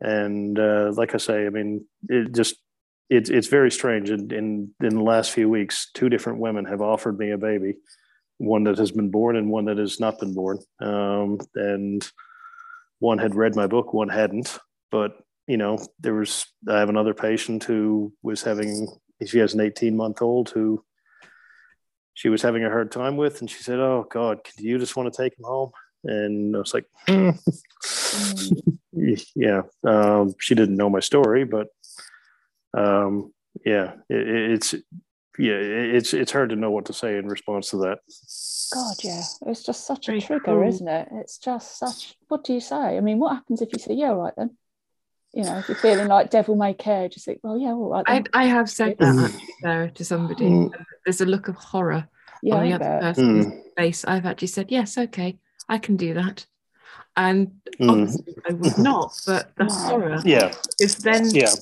And 0.00 0.58
uh, 0.58 0.92
like 0.94 1.14
I 1.14 1.18
say, 1.18 1.46
I 1.46 1.50
mean, 1.50 1.84
it 2.08 2.34
just 2.34 2.56
it's 3.08 3.30
it's 3.30 3.48
very 3.48 3.70
strange. 3.70 4.10
In, 4.10 4.32
in 4.32 4.70
in 4.80 4.94
the 4.96 5.02
last 5.02 5.32
few 5.32 5.48
weeks, 5.48 5.90
two 5.94 6.08
different 6.08 6.38
women 6.38 6.64
have 6.66 6.80
offered 6.80 7.18
me 7.18 7.30
a 7.30 7.38
baby, 7.38 7.76
one 8.38 8.64
that 8.64 8.78
has 8.78 8.90
been 8.90 9.10
born 9.10 9.36
and 9.36 9.50
one 9.50 9.66
that 9.66 9.78
has 9.78 10.00
not 10.00 10.18
been 10.18 10.34
born. 10.34 10.58
Um, 10.80 11.38
and 11.54 12.08
one 12.98 13.18
had 13.18 13.34
read 13.34 13.56
my 13.56 13.66
book, 13.66 13.92
one 13.92 14.08
hadn't. 14.08 14.58
But 14.90 15.12
you 15.46 15.56
know, 15.56 15.78
there 15.98 16.14
was 16.14 16.46
I 16.68 16.78
have 16.78 16.88
another 16.88 17.14
patient 17.14 17.64
who 17.64 18.12
was 18.22 18.42
having 18.42 18.88
she 19.26 19.38
has 19.38 19.52
an 19.52 19.60
18 19.60 19.96
month 19.96 20.22
old 20.22 20.50
who 20.50 20.82
she 22.14 22.28
was 22.28 22.42
having 22.42 22.64
a 22.64 22.70
hard 22.70 22.90
time 22.92 23.16
with, 23.16 23.40
and 23.40 23.50
she 23.50 23.62
said, 23.62 23.78
"Oh 23.78 24.06
God, 24.10 24.40
do 24.56 24.64
you 24.64 24.78
just 24.78 24.96
want 24.96 25.12
to 25.12 25.22
take 25.22 25.38
him 25.38 25.44
home?" 25.44 25.70
And 26.04 26.56
I 26.56 26.58
was 26.58 26.74
like, 26.74 26.86
hmm. 27.08 27.30
"Yeah." 29.34 29.62
Um, 29.84 30.34
she 30.38 30.54
didn't 30.54 30.76
know 30.76 30.90
my 30.90 31.00
story, 31.00 31.44
but 31.44 31.68
um, 32.76 33.32
yeah, 33.64 33.94
it, 34.08 34.28
it's 34.28 34.74
yeah, 35.38 35.54
it's 35.54 36.12
it's 36.12 36.32
hard 36.32 36.50
to 36.50 36.56
know 36.56 36.70
what 36.70 36.86
to 36.86 36.92
say 36.92 37.16
in 37.16 37.26
response 37.26 37.70
to 37.70 37.76
that. 37.78 37.98
God, 38.74 38.96
yeah, 39.02 39.22
it's 39.46 39.64
just 39.64 39.86
such 39.86 40.08
a 40.08 40.20
trigger, 40.20 40.44
cool. 40.44 40.68
isn't 40.68 40.88
it? 40.88 41.08
It's 41.12 41.38
just 41.38 41.78
such. 41.78 42.14
What 42.28 42.44
do 42.44 42.52
you 42.52 42.60
say? 42.60 42.96
I 42.96 43.00
mean, 43.00 43.18
what 43.18 43.34
happens 43.34 43.62
if 43.62 43.70
you 43.72 43.78
say, 43.78 43.94
"Yeah, 43.94 44.10
all 44.10 44.16
right 44.16 44.34
then"? 44.36 44.56
You 45.32 45.44
know, 45.44 45.58
if 45.58 45.68
you're 45.68 45.76
feeling 45.76 46.08
like 46.08 46.30
devil 46.30 46.56
may 46.56 46.74
care, 46.74 47.08
just 47.08 47.24
think, 47.24 47.40
well, 47.42 47.58
yeah, 47.58 47.68
all 47.68 47.90
right. 47.90 48.04
I, 48.06 48.24
I, 48.42 48.44
have 48.46 48.68
said 48.68 48.96
that 48.98 49.40
Sarah, 49.62 49.90
to 49.90 50.04
somebody. 50.04 50.44
Mm. 50.44 50.72
There's 51.04 51.20
a 51.20 51.26
look 51.26 51.48
of 51.48 51.54
horror 51.54 52.08
yeah, 52.42 52.54
on 52.56 52.66
the 52.66 52.72
other 52.72 52.98
person's 53.00 53.46
mm. 53.46 53.62
face. 53.76 54.04
I've 54.04 54.26
actually 54.26 54.48
said, 54.48 54.70
yes, 54.70 54.98
okay, 54.98 55.38
I 55.68 55.78
can 55.78 55.96
do 55.96 56.14
that. 56.14 56.46
And 57.16 57.52
mm. 57.80 57.90
obviously 57.90 58.34
I 58.48 58.52
would 58.54 58.78
not, 58.78 59.12
but 59.26 59.52
the 59.56 59.66
horror 59.66 60.18
yeah. 60.24 60.52
is 60.80 60.96
then 60.96 61.30
yeah. 61.30 61.52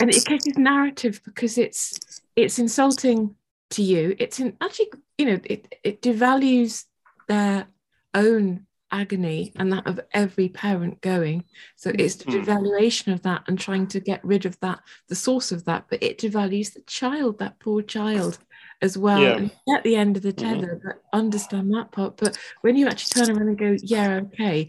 and 0.00 0.10
it 0.10 0.24
catches 0.24 0.56
narrative 0.56 1.20
because 1.24 1.58
it's 1.58 1.98
it's 2.36 2.58
insulting 2.58 3.34
to 3.70 3.82
you. 3.82 4.14
It's 4.18 4.40
in 4.40 4.56
actually, 4.60 4.90
you 5.18 5.26
know, 5.26 5.40
it, 5.44 5.74
it 5.82 6.02
devalues 6.02 6.84
their 7.28 7.66
own 8.14 8.66
agony 8.92 9.52
and 9.56 9.72
that 9.72 9.86
of 9.86 9.98
every 10.12 10.48
parent 10.48 11.00
going. 11.00 11.44
So 11.76 11.90
it's 11.98 12.14
the 12.16 12.24
Mm. 12.26 12.44
devaluation 12.44 13.12
of 13.12 13.22
that 13.22 13.42
and 13.48 13.58
trying 13.58 13.86
to 13.88 14.00
get 14.00 14.24
rid 14.24 14.46
of 14.46 14.60
that, 14.60 14.80
the 15.08 15.14
source 15.14 15.50
of 15.50 15.64
that, 15.64 15.86
but 15.88 16.02
it 16.02 16.18
devalues 16.18 16.74
the 16.74 16.82
child, 16.82 17.38
that 17.38 17.58
poor 17.58 17.82
child 17.82 18.38
as 18.80 18.96
well. 18.98 19.22
Yeah. 19.22 19.36
And 19.36 19.50
at 19.74 19.82
the 19.82 19.96
end 19.96 20.16
of 20.16 20.22
the 20.22 20.32
Mhm. 20.32 20.60
tether, 20.60 20.80
but 20.84 21.02
understand 21.12 21.72
that 21.74 21.90
part. 21.90 22.16
But 22.18 22.38
when 22.60 22.76
you 22.76 22.86
actually 22.86 23.26
turn 23.26 23.36
around 23.36 23.48
and 23.48 23.58
go, 23.58 23.76
yeah, 23.82 24.20
okay, 24.24 24.68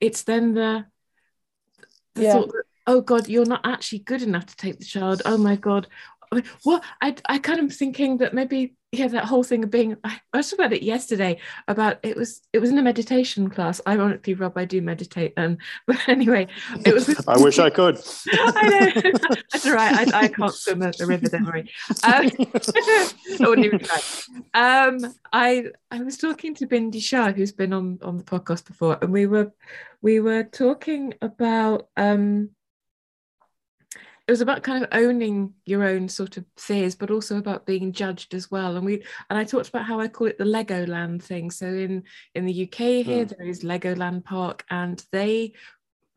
it's 0.00 0.22
then 0.22 0.54
the, 0.54 0.86
the 2.14 2.22
Yeah. 2.22 2.32
thought 2.32 2.48
that, 2.52 2.64
oh 2.86 3.00
God, 3.00 3.28
you're 3.28 3.44
not 3.44 3.66
actually 3.66 4.00
good 4.00 4.22
enough 4.22 4.46
to 4.46 4.56
take 4.56 4.78
the 4.78 4.84
child. 4.84 5.22
Oh 5.24 5.36
my 5.38 5.56
God. 5.56 5.88
I 6.30 6.36
mean, 6.36 6.44
what 6.62 6.82
I 7.00 7.14
I 7.28 7.38
kind 7.38 7.60
of 7.60 7.72
thinking 7.72 8.18
that 8.18 8.34
maybe 8.34 8.76
yeah 8.94 9.08
that 9.08 9.24
whole 9.24 9.42
thing 9.42 9.64
of 9.64 9.70
being 9.70 9.96
I, 10.04 10.20
was 10.32 10.50
talking 10.50 10.64
about 10.64 10.76
it 10.76 10.82
yesterday 10.82 11.38
about 11.68 11.98
it 12.02 12.16
was 12.16 12.42
it 12.52 12.58
was 12.58 12.70
in 12.70 12.78
a 12.78 12.82
meditation 12.82 13.50
class. 13.50 13.80
Ironically 13.86 14.34
Rob 14.34 14.56
I 14.56 14.64
do 14.64 14.80
meditate 14.80 15.32
um 15.36 15.58
but 15.86 15.96
anyway 16.08 16.46
it 16.84 16.94
was 16.94 17.08
I 17.28 17.38
wish 17.38 17.58
I 17.58 17.70
could. 17.70 17.98
I 18.32 18.92
know. 18.94 19.12
That's 19.52 19.66
all 19.66 19.74
right. 19.74 20.14
I, 20.14 20.20
I 20.24 20.28
can't 20.28 20.54
swim 20.54 20.82
a, 20.82 20.92
a 21.00 21.06
river 21.06 21.28
don't 21.28 21.46
worry. 21.46 21.70
Um, 22.02 22.30
I 22.40 23.10
wouldn't 23.40 23.66
even 23.66 23.80
try. 23.80 24.00
Um 24.54 25.14
I 25.32 25.66
I 25.90 26.02
was 26.02 26.16
talking 26.16 26.54
to 26.56 26.66
Bindi 26.66 27.02
Shah 27.02 27.32
who's 27.32 27.52
been 27.52 27.72
on 27.72 27.98
on 28.02 28.18
the 28.18 28.24
podcast 28.24 28.66
before 28.66 28.98
and 29.02 29.12
we 29.12 29.26
were 29.26 29.52
we 30.02 30.20
were 30.20 30.44
talking 30.44 31.14
about 31.22 31.88
um 31.96 32.50
it 34.26 34.32
was 34.32 34.40
about 34.40 34.62
kind 34.62 34.82
of 34.82 34.88
owning 34.92 35.52
your 35.66 35.84
own 35.84 36.08
sort 36.08 36.36
of 36.38 36.44
fears 36.56 36.94
but 36.94 37.10
also 37.10 37.36
about 37.36 37.66
being 37.66 37.92
judged 37.92 38.32
as 38.34 38.50
well. 38.50 38.76
And 38.76 38.84
we 38.86 39.04
and 39.28 39.38
i 39.38 39.44
talked 39.44 39.68
about 39.68 39.84
how 39.84 40.00
i 40.00 40.08
call 40.08 40.28
it 40.28 40.38
the 40.38 40.44
legoland 40.44 41.22
thing. 41.22 41.50
So 41.50 41.66
in 41.66 42.04
in 42.34 42.46
the 42.46 42.64
uk 42.64 42.74
here 42.76 43.24
there 43.24 43.46
is 43.46 43.62
legoland 43.64 44.24
park 44.24 44.64
and 44.70 45.04
they 45.12 45.52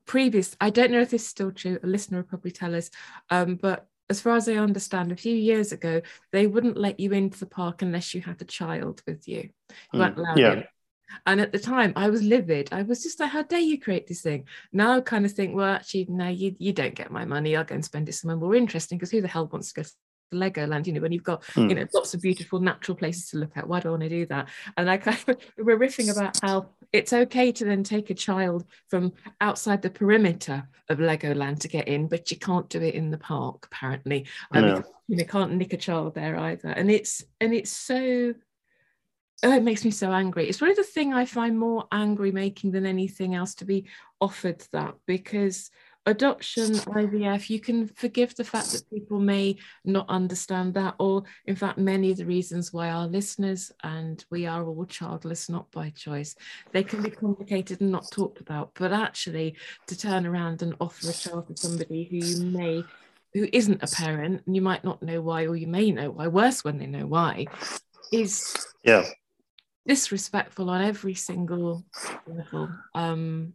previous 0.06 0.56
i 0.62 0.70
don't 0.70 0.92
know 0.92 1.02
if 1.02 1.10
this 1.10 1.24
is 1.24 1.28
still 1.28 1.52
true 1.52 1.78
a 1.84 1.88
listener 1.88 2.20
will 2.20 2.24
probably 2.28 2.52
tell 2.52 2.74
us 2.74 2.90
um, 3.30 3.56
but 3.56 3.88
as 4.10 4.22
far 4.22 4.38
as 4.38 4.48
i 4.48 4.54
understand 4.54 5.12
a 5.12 5.18
few 5.18 5.36
years 5.36 5.74
ago 5.74 6.02
they 6.32 6.48
wouldn't 6.48 6.78
let 6.78 6.98
you 6.98 7.12
into 7.12 7.38
the 7.38 7.46
park 7.46 7.82
unless 7.82 8.14
you 8.14 8.22
had 8.22 8.42
a 8.42 8.46
child 8.46 9.02
with 9.06 9.28
you. 9.28 9.50
You 9.92 10.00
weren't 10.00 10.16
Mm, 10.16 10.20
allowed 10.20 10.38
yeah. 10.40 10.54
in. 10.54 10.64
And 11.26 11.40
at 11.42 11.52
the 11.52 11.60
time, 11.60 11.94
I 11.96 12.10
was 12.10 12.22
livid. 12.24 12.70
I 12.72 12.84
was 12.84 13.04
just 13.04 13.20
like, 13.20 13.32
"How 13.32 13.44
dare 13.44 13.60
you 13.60 13.80
create 13.80 14.08
this 14.08 14.22
thing?" 14.22 14.46
Now, 14.74 14.98
I 14.98 15.02
kind 15.02 15.26
of 15.26 15.32
think, 15.32 15.56
well, 15.56 15.74
actually, 15.76 16.06
no, 16.10 16.28
you 16.28 16.56
you 16.60 16.74
don't 16.74 16.96
get 16.96 17.12
my 17.12 17.26
money. 17.26 17.56
I'll 17.56 17.64
go 17.64 17.76
and 17.76 17.86
spend 17.86 18.10
it 18.10 18.14
somewhere 18.14 18.38
more 18.38 18.56
interesting. 18.56 18.98
Because 18.98 19.12
who 19.12 19.22
the 19.22 19.28
hell 19.28 19.48
wants 19.48 19.72
to 19.74 19.82
go 19.82 19.84
to 19.84 19.92
Legoland? 20.34 20.88
You 20.88 20.94
know, 20.94 21.02
when 21.02 21.12
you've 21.12 21.24
got 21.24 21.44
Hmm. 21.54 21.70
you 21.70 21.76
know 21.76 21.88
lots 21.94 22.14
of 22.14 22.22
beautiful 22.22 22.60
natural 22.60 22.96
places 22.98 23.30
to 23.30 23.38
look 23.38 23.56
at. 23.56 23.68
Why 23.68 23.80
do 23.80 23.90
I 23.90 23.92
want 23.92 24.04
to 24.04 24.10
do 24.10 24.26
that? 24.28 24.50
And 24.76 24.90
I 24.90 24.98
kind 24.98 25.18
of 25.28 25.38
we're 25.58 25.80
riffing 25.80 26.12
about 26.12 26.40
how 26.42 26.70
it's 26.94 27.14
okay 27.14 27.52
to 27.52 27.66
then 27.66 27.84
take 27.84 28.10
a 28.10 28.14
child 28.14 28.66
from 28.90 29.14
outside 29.42 29.82
the 29.82 29.90
perimeter 29.90 30.68
of 30.90 31.00
Legoland 31.00 31.60
to 31.60 31.68
get 31.68 31.88
in, 31.88 32.08
but 32.08 32.32
you 32.32 32.38
can't 32.38 32.70
do 32.70 32.82
it 32.82 32.96
in 32.96 33.12
the 33.12 33.18
park 33.18 33.68
apparently. 33.72 34.26
No. 34.54 34.78
you 34.78 34.84
you 35.10 35.16
know, 35.18 35.24
can't 35.24 35.54
nick 35.54 35.72
a 35.72 35.78
child 35.78 36.16
there 36.16 36.38
either. 36.38 36.70
And 36.70 36.92
it's 36.92 37.24
and 37.40 37.54
it's 37.54 37.72
so 37.72 38.34
oh, 39.44 39.54
it 39.54 39.64
makes 39.64 39.86
me 39.86 39.92
so 39.92 40.12
angry. 40.12 40.48
It's 40.48 40.58
probably 40.58 40.76
the 40.76 40.84
thing 40.84 41.14
I 41.14 41.26
find 41.26 41.58
more 41.58 41.88
angry 41.92 42.32
making 42.32 42.72
than 42.72 42.86
anything 42.86 43.36
else 43.36 43.56
to 43.56 43.66
be 43.66 43.86
offered 44.20 44.66
that 44.72 44.96
because 45.06 45.70
adoption, 46.08 46.74
IVF, 46.74 47.50
you 47.50 47.60
can 47.60 47.88
forgive 47.88 48.34
the 48.36 48.44
fact 48.44 48.72
that 48.72 48.90
people 48.90 49.20
may 49.20 49.58
not 49.84 50.10
understand 50.10 50.74
that, 50.74 50.96
or 51.00 51.24
in 51.46 51.56
fact, 51.56 51.78
many 51.78 52.12
of 52.12 52.18
the 52.18 52.26
reasons 52.26 52.72
why 52.72 52.90
our 52.90 53.06
listeners 53.06 53.72
and 53.84 54.24
we 54.32 54.46
are 54.46 54.66
all 54.66 54.86
childless, 54.86 55.50
not 55.50 55.70
by 55.72 55.90
choice, 55.92 56.36
they 56.72 56.84
can 56.84 57.04
be 57.04 57.12
complicated 57.12 57.82
and 57.82 57.92
not 57.92 58.10
talked 58.10 58.40
about. 58.40 58.72
But 58.74 58.94
actually, 58.94 59.58
to 59.88 59.98
turn 59.98 60.26
around 60.26 60.62
and 60.62 60.76
offer 60.80 61.10
a 61.10 61.14
child 61.14 61.48
to 61.48 61.58
somebody 61.58 62.08
who 62.10 62.18
you 62.18 62.46
may 62.58 62.84
who 63.34 63.48
isn't 63.54 63.84
a 63.84 63.96
parent 63.96 64.42
and 64.48 64.56
you 64.56 64.62
might 64.62 64.84
not 64.84 65.04
know 65.04 65.22
why 65.22 65.46
or 65.46 65.56
you 65.56 65.68
may 65.68 65.92
know 65.92 66.10
why 66.10 66.28
worse 66.28 66.64
when 66.64 66.78
they 66.78 66.88
know 66.88 67.06
why 67.06 67.46
is 68.12 68.56
Yeah. 68.84 69.04
Disrespectful 69.88 70.70
on 70.70 70.82
every 70.82 71.14
single 71.14 71.86
level. 72.28 72.70
Um, 72.94 73.54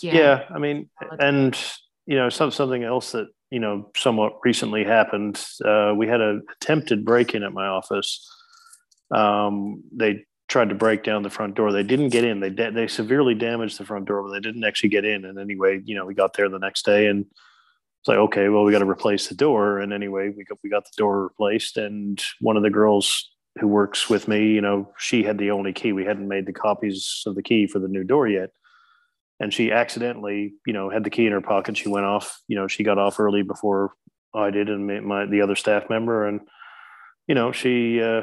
yeah. 0.00 0.14
yeah 0.14 0.44
i 0.54 0.58
mean 0.58 0.88
and 1.18 1.58
you 2.06 2.16
know 2.16 2.28
some, 2.28 2.50
something 2.50 2.84
else 2.84 3.12
that 3.12 3.28
you 3.50 3.58
know 3.58 3.90
somewhat 3.96 4.34
recently 4.44 4.84
happened 4.84 5.42
uh, 5.64 5.92
we 5.96 6.06
had 6.06 6.20
an 6.20 6.42
attempted 6.52 7.04
break-in 7.04 7.42
at 7.42 7.52
my 7.52 7.66
office. 7.66 8.28
Um, 9.12 9.82
they 9.92 10.24
tried 10.48 10.68
to 10.68 10.74
break 10.74 11.02
down 11.02 11.22
the 11.22 11.30
front 11.30 11.56
door. 11.56 11.72
They 11.72 11.82
didn't 11.82 12.10
get 12.10 12.24
in. 12.24 12.40
They 12.40 12.50
da- 12.50 12.70
they 12.70 12.86
severely 12.86 13.34
damaged 13.34 13.78
the 13.78 13.84
front 13.84 14.06
door 14.06 14.22
but 14.22 14.32
they 14.32 14.40
didn't 14.40 14.64
actually 14.64 14.90
get 14.90 15.04
in. 15.04 15.24
And 15.24 15.38
anyway 15.38 15.80
you 15.84 15.96
know 15.96 16.06
we 16.06 16.14
got 16.14 16.34
there 16.34 16.48
the 16.48 16.58
next 16.58 16.84
day 16.84 17.06
and 17.06 17.24
it's 17.24 18.08
like 18.08 18.18
okay 18.18 18.48
well 18.48 18.64
we 18.64 18.72
got 18.72 18.80
to 18.80 18.88
replace 18.88 19.28
the 19.28 19.34
door. 19.34 19.80
And 19.80 19.92
anyway 19.92 20.28
we 20.28 20.44
got 20.44 20.58
we 20.62 20.70
got 20.70 20.84
the 20.84 20.96
door 20.96 21.24
replaced 21.24 21.76
and 21.76 22.22
one 22.40 22.56
of 22.56 22.62
the 22.62 22.70
girls 22.70 23.30
who 23.60 23.68
works 23.68 24.08
with 24.08 24.26
me 24.26 24.52
you 24.52 24.60
know 24.60 24.90
she 24.98 25.22
had 25.22 25.38
the 25.38 25.50
only 25.50 25.72
key 25.72 25.92
we 25.92 26.04
hadn't 26.04 26.28
made 26.28 26.46
the 26.46 26.52
copies 26.52 27.22
of 27.26 27.34
the 27.34 27.42
key 27.42 27.66
for 27.66 27.78
the 27.78 27.88
new 27.88 28.04
door 28.04 28.26
yet 28.26 28.50
and 29.40 29.52
she 29.54 29.72
accidentally, 29.72 30.52
you 30.66 30.72
know, 30.74 30.90
had 30.90 31.02
the 31.02 31.10
key 31.10 31.26
in 31.26 31.32
her 31.32 31.40
pocket. 31.40 31.76
She 31.76 31.88
went 31.88 32.04
off, 32.04 32.40
you 32.46 32.56
know, 32.56 32.68
she 32.68 32.84
got 32.84 32.98
off 32.98 33.18
early 33.18 33.42
before 33.42 33.94
I 34.34 34.50
did 34.50 34.68
and 34.68 35.04
my, 35.04 35.24
the 35.24 35.40
other 35.40 35.56
staff 35.56 35.88
member, 35.88 36.26
and 36.26 36.40
you 37.26 37.34
know, 37.34 37.50
she 37.50 38.02
uh, 38.02 38.22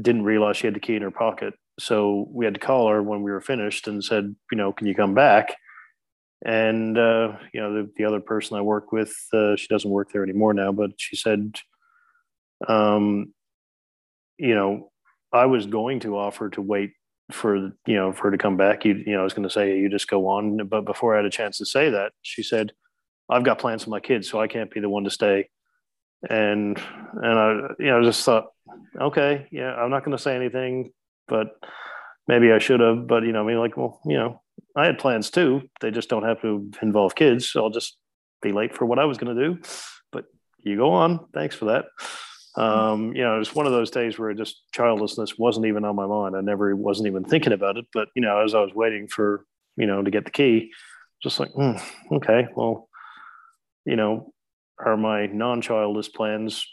didn't 0.00 0.24
realize 0.24 0.56
she 0.56 0.66
had 0.66 0.74
the 0.74 0.80
key 0.80 0.94
in 0.94 1.02
her 1.02 1.10
pocket. 1.10 1.54
So 1.80 2.28
we 2.30 2.44
had 2.44 2.54
to 2.54 2.60
call 2.60 2.88
her 2.88 3.02
when 3.02 3.22
we 3.22 3.30
were 3.30 3.40
finished 3.40 3.88
and 3.88 4.02
said, 4.02 4.34
you 4.50 4.58
know, 4.58 4.72
can 4.72 4.86
you 4.86 4.94
come 4.94 5.14
back? 5.14 5.56
And 6.44 6.96
uh, 6.96 7.36
you 7.52 7.60
know, 7.60 7.74
the, 7.74 7.90
the 7.96 8.04
other 8.04 8.20
person 8.20 8.56
I 8.56 8.60
work 8.60 8.92
with, 8.92 9.12
uh, 9.32 9.56
she 9.56 9.66
doesn't 9.68 9.90
work 9.90 10.12
there 10.12 10.22
anymore 10.22 10.54
now, 10.54 10.70
but 10.70 10.92
she 10.98 11.16
said, 11.16 11.56
um, 12.68 13.34
you 14.38 14.54
know, 14.54 14.90
I 15.32 15.46
was 15.46 15.66
going 15.66 16.00
to 16.00 16.16
offer 16.16 16.48
to 16.50 16.62
wait 16.62 16.92
for 17.30 17.56
you 17.86 17.94
know 17.94 18.12
for 18.12 18.24
her 18.24 18.30
to 18.30 18.38
come 18.38 18.56
back. 18.56 18.84
You 18.84 18.94
you 19.06 19.12
know 19.12 19.20
i 19.20 19.24
was 19.24 19.34
going 19.34 19.46
to 19.46 19.52
say 19.52 19.78
you 19.78 19.88
just 19.88 20.08
go 20.08 20.28
on. 20.28 20.66
But 20.66 20.84
before 20.84 21.14
i 21.14 21.16
had 21.16 21.26
a 21.26 21.30
chance 21.30 21.58
to 21.58 21.66
say 21.66 21.90
that 21.90 22.12
she 22.22 22.42
said 22.42 22.72
i've 23.28 23.44
got 23.44 23.58
plans 23.58 23.84
for 23.84 23.90
my 23.90 24.00
kids 24.00 24.28
so 24.28 24.40
i 24.40 24.48
can't 24.48 24.70
be 24.70 24.80
the 24.80 24.88
one 24.88 25.04
to 25.04 25.10
stay. 25.10 25.48
And 26.28 26.80
and 27.22 27.38
i 27.38 27.52
you 27.78 27.90
know 27.90 28.02
just 28.02 28.24
thought 28.24 28.46
okay 29.00 29.46
yeah 29.52 29.74
i'm 29.74 29.90
not 29.90 30.04
going 30.04 30.16
to 30.16 30.22
say 30.22 30.34
anything 30.34 30.92
but 31.26 31.48
maybe 32.26 32.50
i 32.52 32.58
should 32.58 32.80
have. 32.80 33.06
But 33.06 33.24
you 33.24 33.32
know 33.32 33.42
i 33.42 33.46
mean 33.46 33.58
like 33.58 33.76
well 33.76 34.00
you 34.06 34.16
know 34.16 34.40
i 34.74 34.86
had 34.86 34.98
plans 34.98 35.30
too. 35.30 35.62
They 35.80 35.90
just 35.90 36.08
don't 36.08 36.24
have 36.24 36.40
to 36.42 36.70
involve 36.80 37.14
kids 37.14 37.48
so 37.48 37.62
i'll 37.62 37.70
just 37.70 37.98
be 38.40 38.52
late 38.52 38.74
for 38.74 38.86
what 38.86 38.98
i 38.98 39.04
was 39.04 39.18
going 39.18 39.36
to 39.36 39.48
do. 39.48 39.60
But 40.12 40.24
you 40.60 40.76
go 40.76 40.92
on. 40.92 41.26
Thanks 41.34 41.54
for 41.54 41.66
that 41.66 41.86
um, 42.58 43.14
you 43.14 43.22
know, 43.22 43.36
it 43.36 43.38
was 43.38 43.54
one 43.54 43.66
of 43.66 43.72
those 43.72 43.90
days 43.90 44.18
where 44.18 44.34
just 44.34 44.62
childlessness 44.72 45.38
wasn't 45.38 45.66
even 45.66 45.84
on 45.84 45.94
my 45.94 46.06
mind. 46.06 46.34
I 46.34 46.40
never 46.40 46.74
wasn't 46.74 47.06
even 47.06 47.22
thinking 47.22 47.52
about 47.52 47.76
it. 47.76 47.86
But 47.92 48.08
you 48.16 48.22
know, 48.22 48.42
as 48.42 48.52
I 48.52 48.60
was 48.60 48.74
waiting 48.74 49.06
for 49.06 49.44
you 49.76 49.86
know 49.86 50.02
to 50.02 50.10
get 50.10 50.24
the 50.24 50.32
key, 50.32 50.72
just 51.22 51.38
like, 51.38 51.52
mm, 51.52 51.80
okay, 52.10 52.48
well, 52.56 52.88
you 53.84 53.94
know, 53.94 54.32
are 54.76 54.96
my 54.96 55.26
non-childless 55.26 56.08
plans 56.08 56.66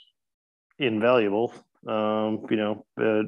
invaluable? 0.79 1.53
Um, 1.87 2.47
you 2.49 2.57
know, 2.57 2.83
but 2.95 3.25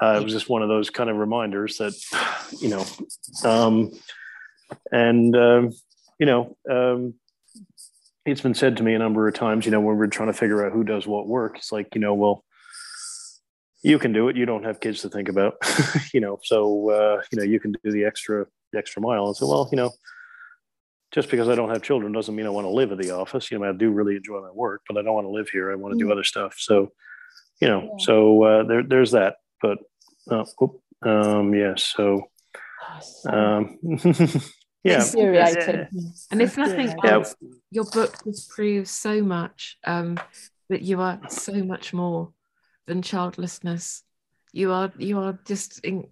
uh, 0.00 0.18
it 0.18 0.24
was 0.24 0.32
just 0.32 0.48
one 0.48 0.62
of 0.62 0.70
those 0.70 0.88
kind 0.88 1.10
of 1.10 1.16
reminders 1.16 1.76
that 1.76 1.92
you 2.58 2.70
know, 2.70 2.86
um, 3.44 3.90
and 4.90 5.36
um, 5.36 5.72
you 6.18 6.24
know. 6.24 6.56
It's 8.26 8.40
been 8.40 8.54
said 8.54 8.76
to 8.78 8.82
me 8.82 8.92
a 8.94 8.98
number 8.98 9.28
of 9.28 9.34
times, 9.34 9.64
you 9.64 9.70
know, 9.70 9.80
when 9.80 9.96
we're 9.96 10.08
trying 10.08 10.26
to 10.32 10.32
figure 10.32 10.66
out 10.66 10.72
who 10.72 10.82
does 10.82 11.06
what 11.06 11.28
work, 11.28 11.58
it's 11.58 11.70
like, 11.70 11.94
you 11.94 12.00
know, 12.00 12.12
well, 12.12 12.44
you 13.84 14.00
can 14.00 14.12
do 14.12 14.28
it. 14.28 14.36
You 14.36 14.46
don't 14.46 14.64
have 14.64 14.80
kids 14.80 15.00
to 15.02 15.08
think 15.08 15.28
about, 15.28 15.54
you 16.12 16.20
know, 16.20 16.40
so, 16.42 16.90
uh, 16.90 17.22
you 17.30 17.38
know, 17.38 17.44
you 17.44 17.60
can 17.60 17.72
do 17.84 17.92
the 17.92 18.04
extra, 18.04 18.44
the 18.72 18.78
extra 18.80 19.00
mile. 19.00 19.26
And 19.28 19.36
so, 19.36 19.46
well, 19.48 19.68
you 19.70 19.76
know, 19.76 19.92
just 21.12 21.30
because 21.30 21.48
I 21.48 21.54
don't 21.54 21.68
have 21.70 21.82
children 21.82 22.10
doesn't 22.10 22.34
mean 22.34 22.46
I 22.46 22.50
want 22.50 22.64
to 22.64 22.70
live 22.70 22.90
at 22.90 22.98
the 22.98 23.12
office. 23.12 23.48
You 23.48 23.60
know, 23.60 23.68
I 23.68 23.72
do 23.72 23.90
really 23.90 24.16
enjoy 24.16 24.40
my 24.40 24.50
work, 24.50 24.82
but 24.88 24.98
I 24.98 25.02
don't 25.02 25.14
want 25.14 25.26
to 25.26 25.30
live 25.30 25.48
here. 25.48 25.70
I 25.70 25.76
want 25.76 25.96
to 25.96 26.04
do 26.04 26.10
other 26.10 26.24
stuff. 26.24 26.56
So, 26.58 26.90
you 27.60 27.68
know, 27.68 27.82
Yeah. 27.82 28.04
so 28.04 28.42
uh, 28.42 28.62
there, 28.64 28.82
there's 28.82 29.12
that. 29.12 29.36
But, 29.62 29.78
uh, 30.28 30.44
whoop, 30.58 30.80
um, 31.02 31.54
yeah. 31.54 31.74
So, 31.76 32.24
so 33.00 33.30
um, 33.30 33.78
yeah. 34.86 35.02
infuriating. 35.02 35.88
And 36.30 36.42
if 36.42 36.56
nothing 36.56 36.88
Yeah. 36.88 36.94
Yeah. 37.04 37.12
else, 37.12 37.34
your 37.70 37.84
book 37.84 38.16
just 38.24 38.50
proves 38.50 38.90
so 38.90 39.22
much 39.22 39.78
um, 39.84 40.18
that 40.68 40.82
you 40.82 41.00
are 41.00 41.20
so 41.28 41.52
much 41.64 41.92
more 41.92 42.32
than 42.86 43.02
childlessness. 43.02 44.02
You 44.52 44.72
are 44.72 44.92
you 44.98 45.18
are 45.18 45.38
just 45.44 45.80
in, 45.84 46.06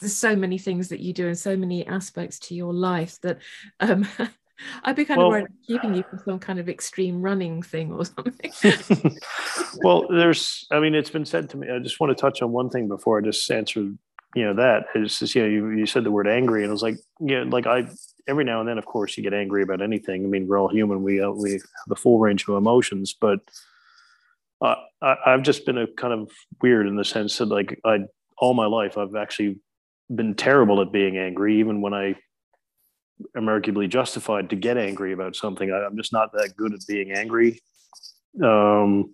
there's 0.00 0.16
so 0.16 0.34
many 0.34 0.58
things 0.58 0.88
that 0.88 1.00
you 1.00 1.12
do 1.12 1.26
and 1.26 1.38
so 1.38 1.56
many 1.56 1.86
aspects 1.86 2.38
to 2.40 2.54
your 2.54 2.72
life 2.72 3.20
that 3.22 3.38
um, 3.80 4.06
I'd 4.84 4.96
be 4.96 5.04
kind 5.04 5.18
Well- 5.18 5.28
of 5.28 5.32
worried 5.32 5.48
keeping 5.66 5.94
you 5.94 6.04
for 6.08 6.22
some 6.24 6.38
kind 6.38 6.58
of 6.58 6.68
extreme 6.68 7.20
running 7.20 7.62
thing 7.62 7.92
or 7.92 8.04
something. 8.04 8.52
well, 9.82 10.06
there's, 10.08 10.66
I 10.70 10.80
mean, 10.80 10.94
it's 10.94 11.10
been 11.10 11.24
said 11.24 11.50
to 11.50 11.56
me. 11.56 11.68
I 11.70 11.78
just 11.80 12.00
want 12.00 12.16
to 12.16 12.20
touch 12.20 12.42
on 12.42 12.52
one 12.52 12.70
thing 12.70 12.88
before 12.88 13.18
I 13.18 13.22
just 13.22 13.50
answer 13.50 13.88
you 14.34 14.44
know 14.46 14.54
that 14.54 14.84
is 14.94 15.18
just, 15.18 15.34
you 15.34 15.42
know 15.42 15.48
you, 15.48 15.70
you 15.70 15.84
said 15.84 16.04
the 16.04 16.10
word 16.10 16.26
angry 16.26 16.62
and 16.62 16.70
I 16.70 16.72
was 16.72 16.82
like 16.82 16.96
yeah 17.20 17.44
like 17.46 17.66
I 17.66 17.86
every 18.28 18.44
now 18.44 18.60
and 18.60 18.68
then 18.68 18.78
of 18.78 18.86
course 18.86 19.16
you 19.16 19.22
get 19.22 19.34
angry 19.34 19.62
about 19.62 19.82
anything. 19.82 20.24
I 20.24 20.28
mean 20.28 20.46
we're 20.46 20.58
all 20.58 20.68
human. 20.68 21.02
We 21.02 21.20
uh, 21.20 21.30
we 21.30 21.52
have 21.52 21.62
the 21.86 21.96
full 21.96 22.18
range 22.18 22.48
of 22.48 22.54
emotions 22.56 23.14
but 23.18 23.40
uh, 24.60 24.76
I, 25.00 25.16
I've 25.26 25.42
just 25.42 25.66
been 25.66 25.78
a 25.78 25.86
kind 25.86 26.12
of 26.12 26.30
weird 26.60 26.86
in 26.86 26.96
the 26.96 27.04
sense 27.04 27.38
that 27.38 27.46
like 27.46 27.80
I 27.84 28.00
all 28.38 28.54
my 28.54 28.66
life 28.66 28.96
I've 28.98 29.16
actually 29.16 29.60
been 30.14 30.34
terrible 30.34 30.80
at 30.80 30.92
being 30.92 31.16
angry 31.16 31.58
even 31.58 31.80
when 31.80 31.94
I 31.94 32.16
am 33.36 33.46
arguably 33.46 33.88
justified 33.88 34.50
to 34.50 34.56
get 34.56 34.76
angry 34.76 35.12
about 35.12 35.36
something. 35.36 35.70
I, 35.70 35.84
I'm 35.84 35.96
just 35.96 36.12
not 36.12 36.32
that 36.32 36.56
good 36.56 36.74
at 36.74 36.86
being 36.86 37.12
angry. 37.12 37.60
Um 38.42 39.12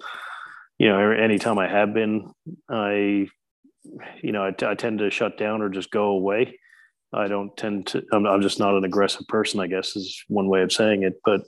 you 0.78 0.88
know 0.88 1.10
anytime 1.10 1.58
I 1.58 1.68
have 1.68 1.92
been 1.92 2.32
I 2.68 3.28
you 4.22 4.32
know, 4.32 4.44
I, 4.44 4.50
t- 4.50 4.66
I 4.66 4.74
tend 4.74 4.98
to 5.00 5.10
shut 5.10 5.38
down 5.38 5.62
or 5.62 5.68
just 5.68 5.90
go 5.90 6.06
away. 6.08 6.58
I 7.12 7.28
don't 7.28 7.56
tend 7.56 7.86
to. 7.88 8.04
I'm, 8.12 8.26
I'm, 8.26 8.42
just 8.42 8.58
not 8.58 8.74
an 8.74 8.84
aggressive 8.84 9.26
person. 9.28 9.60
I 9.60 9.66
guess 9.66 9.96
is 9.96 10.24
one 10.28 10.48
way 10.48 10.62
of 10.62 10.72
saying 10.72 11.04
it. 11.04 11.20
But 11.24 11.42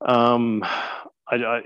um, 0.00 0.62
I, 1.28 1.36
I 1.36 1.62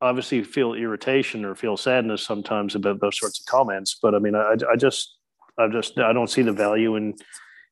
obviously 0.00 0.44
feel 0.44 0.74
irritation 0.74 1.44
or 1.44 1.54
feel 1.54 1.76
sadness 1.76 2.22
sometimes 2.22 2.74
about 2.74 3.00
those 3.00 3.18
sorts 3.18 3.40
of 3.40 3.46
comments. 3.46 3.98
But 4.00 4.14
I 4.14 4.18
mean, 4.18 4.34
I, 4.34 4.54
I 4.70 4.76
just, 4.76 5.16
I 5.58 5.66
just, 5.68 5.98
I 5.98 6.12
don't 6.12 6.30
see 6.30 6.42
the 6.42 6.52
value 6.52 6.96
in. 6.96 7.16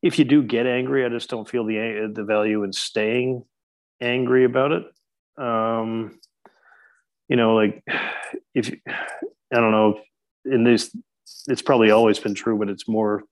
If 0.03 0.19
you 0.19 0.25
do 0.25 0.43
get 0.43 0.67
angry, 0.67 1.05
I 1.05 1.09
just 1.09 1.31
don't 1.31 1.49
feel 1.49 1.65
the 1.65 2.11
the 2.13 2.25
value 2.25 2.65
in 2.65 2.73
staying 2.73 3.45
angry 4.01 4.45
about 4.45 4.73
it. 4.73 4.85
Um, 5.37 6.19
you 7.29 7.37
know, 7.37 7.55
like 7.55 7.85
if 8.55 8.73
I 8.89 9.61
don't 9.61 9.73
know 9.73 10.01
in 10.45 10.65
this 10.65 10.95
it's 11.47 11.63
probably 11.63 11.91
always 11.91 12.19
been 12.19 12.35
true 12.35 12.59
but 12.59 12.69
it's 12.69 12.89
more 12.89 13.25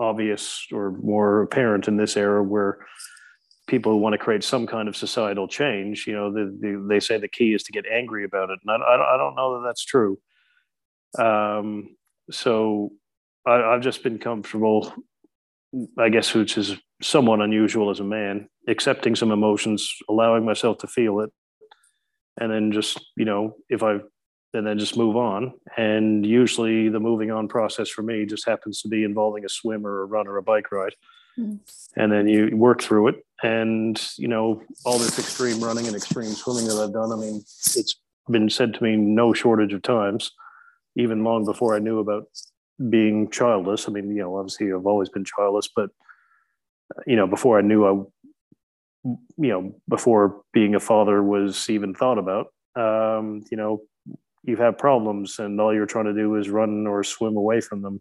obvious 0.00 0.66
or 0.72 0.92
more 1.02 1.42
apparent 1.42 1.88
in 1.88 1.96
this 1.96 2.16
era 2.16 2.42
where 2.42 2.78
people 3.66 4.00
want 4.00 4.14
to 4.14 4.18
create 4.18 4.42
some 4.42 4.66
kind 4.66 4.88
of 4.88 4.96
societal 4.96 5.46
change 5.46 6.06
you 6.06 6.12
know 6.12 6.32
the, 6.32 6.56
the, 6.60 6.86
they 6.88 6.98
say 6.98 7.18
the 7.18 7.28
key 7.28 7.54
is 7.54 7.62
to 7.62 7.72
get 7.72 7.84
angry 7.86 8.24
about 8.24 8.50
it 8.50 8.58
and 8.64 8.82
i, 8.82 9.14
I 9.14 9.16
don't 9.16 9.36
know 9.36 9.54
that 9.60 9.68
that's 9.68 9.84
true. 9.84 10.18
Um, 11.18 11.96
so 12.30 12.92
I, 13.46 13.62
i've 13.62 13.82
just 13.82 14.02
been 14.02 14.18
comfortable 14.18 14.92
i 15.98 16.08
guess 16.08 16.34
which 16.34 16.56
is 16.56 16.76
somewhat 17.02 17.40
unusual 17.40 17.90
as 17.90 18.00
a 18.00 18.04
man 18.04 18.48
accepting 18.68 19.14
some 19.16 19.30
emotions 19.30 19.92
allowing 20.08 20.44
myself 20.44 20.78
to 20.78 20.86
feel 20.86 21.20
it 21.20 21.30
and 22.40 22.52
then 22.52 22.72
just 22.72 23.00
you 23.16 23.24
know 23.24 23.56
if 23.68 23.82
i 23.82 23.98
and 24.52 24.66
then 24.66 24.78
just 24.78 24.96
move 24.96 25.16
on. 25.16 25.52
And 25.76 26.26
usually 26.26 26.88
the 26.88 27.00
moving 27.00 27.30
on 27.30 27.48
process 27.48 27.88
for 27.88 28.02
me 28.02 28.26
just 28.26 28.46
happens 28.46 28.82
to 28.82 28.88
be 28.88 29.04
involving 29.04 29.44
a 29.44 29.48
swim 29.48 29.86
or 29.86 30.02
a 30.02 30.06
run 30.06 30.26
or 30.26 30.36
a 30.36 30.42
bike 30.42 30.72
ride. 30.72 30.94
Mm. 31.38 31.60
And 31.96 32.12
then 32.12 32.26
you 32.26 32.56
work 32.56 32.82
through 32.82 33.08
it. 33.08 33.24
And, 33.42 34.00
you 34.16 34.28
know, 34.28 34.62
all 34.84 34.98
this 34.98 35.18
extreme 35.18 35.62
running 35.62 35.86
and 35.86 35.96
extreme 35.96 36.32
swimming 36.32 36.66
that 36.66 36.82
I've 36.82 36.92
done, 36.92 37.12
I 37.12 37.16
mean, 37.16 37.36
it's 37.36 38.00
been 38.28 38.50
said 38.50 38.74
to 38.74 38.82
me 38.82 38.96
no 38.96 39.32
shortage 39.32 39.72
of 39.72 39.82
times, 39.82 40.32
even 40.96 41.24
long 41.24 41.44
before 41.44 41.74
I 41.74 41.78
knew 41.78 42.00
about 42.00 42.24
being 42.88 43.30
childless. 43.30 43.88
I 43.88 43.92
mean, 43.92 44.10
you 44.10 44.22
know, 44.22 44.36
obviously 44.36 44.72
I've 44.72 44.86
always 44.86 45.08
been 45.08 45.24
childless, 45.24 45.68
but, 45.74 45.90
you 47.06 47.16
know, 47.16 47.26
before 47.26 47.58
I 47.58 47.62
knew 47.62 47.86
I, 47.86 47.92
you 49.04 49.18
know, 49.36 49.74
before 49.88 50.42
being 50.52 50.74
a 50.74 50.80
father 50.80 51.22
was 51.22 51.70
even 51.70 51.94
thought 51.94 52.18
about, 52.18 52.48
um, 52.76 53.44
you 53.50 53.56
know, 53.56 53.82
you 54.42 54.56
have 54.56 54.78
problems 54.78 55.38
and 55.38 55.60
all 55.60 55.74
you're 55.74 55.86
trying 55.86 56.06
to 56.06 56.14
do 56.14 56.36
is 56.36 56.48
run 56.48 56.86
or 56.86 57.04
swim 57.04 57.36
away 57.36 57.60
from 57.60 57.82
them. 57.82 58.00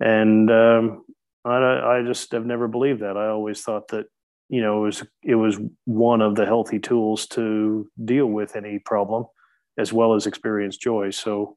And 0.00 0.50
um, 0.50 1.04
I, 1.44 1.98
I 1.98 2.02
just 2.04 2.32
have 2.32 2.46
never 2.46 2.68
believed 2.68 3.00
that. 3.00 3.16
I 3.16 3.28
always 3.28 3.62
thought 3.62 3.88
that 3.88 4.06
you 4.48 4.60
know 4.60 4.78
it 4.78 4.86
was 4.86 5.06
it 5.22 5.34
was 5.36 5.58
one 5.84 6.22
of 6.22 6.34
the 6.34 6.46
healthy 6.46 6.78
tools 6.78 7.26
to 7.28 7.88
deal 8.04 8.26
with 8.26 8.56
any 8.56 8.78
problem, 8.78 9.26
as 9.78 9.92
well 9.92 10.14
as 10.14 10.26
experience 10.26 10.76
joy. 10.76 11.10
So, 11.10 11.56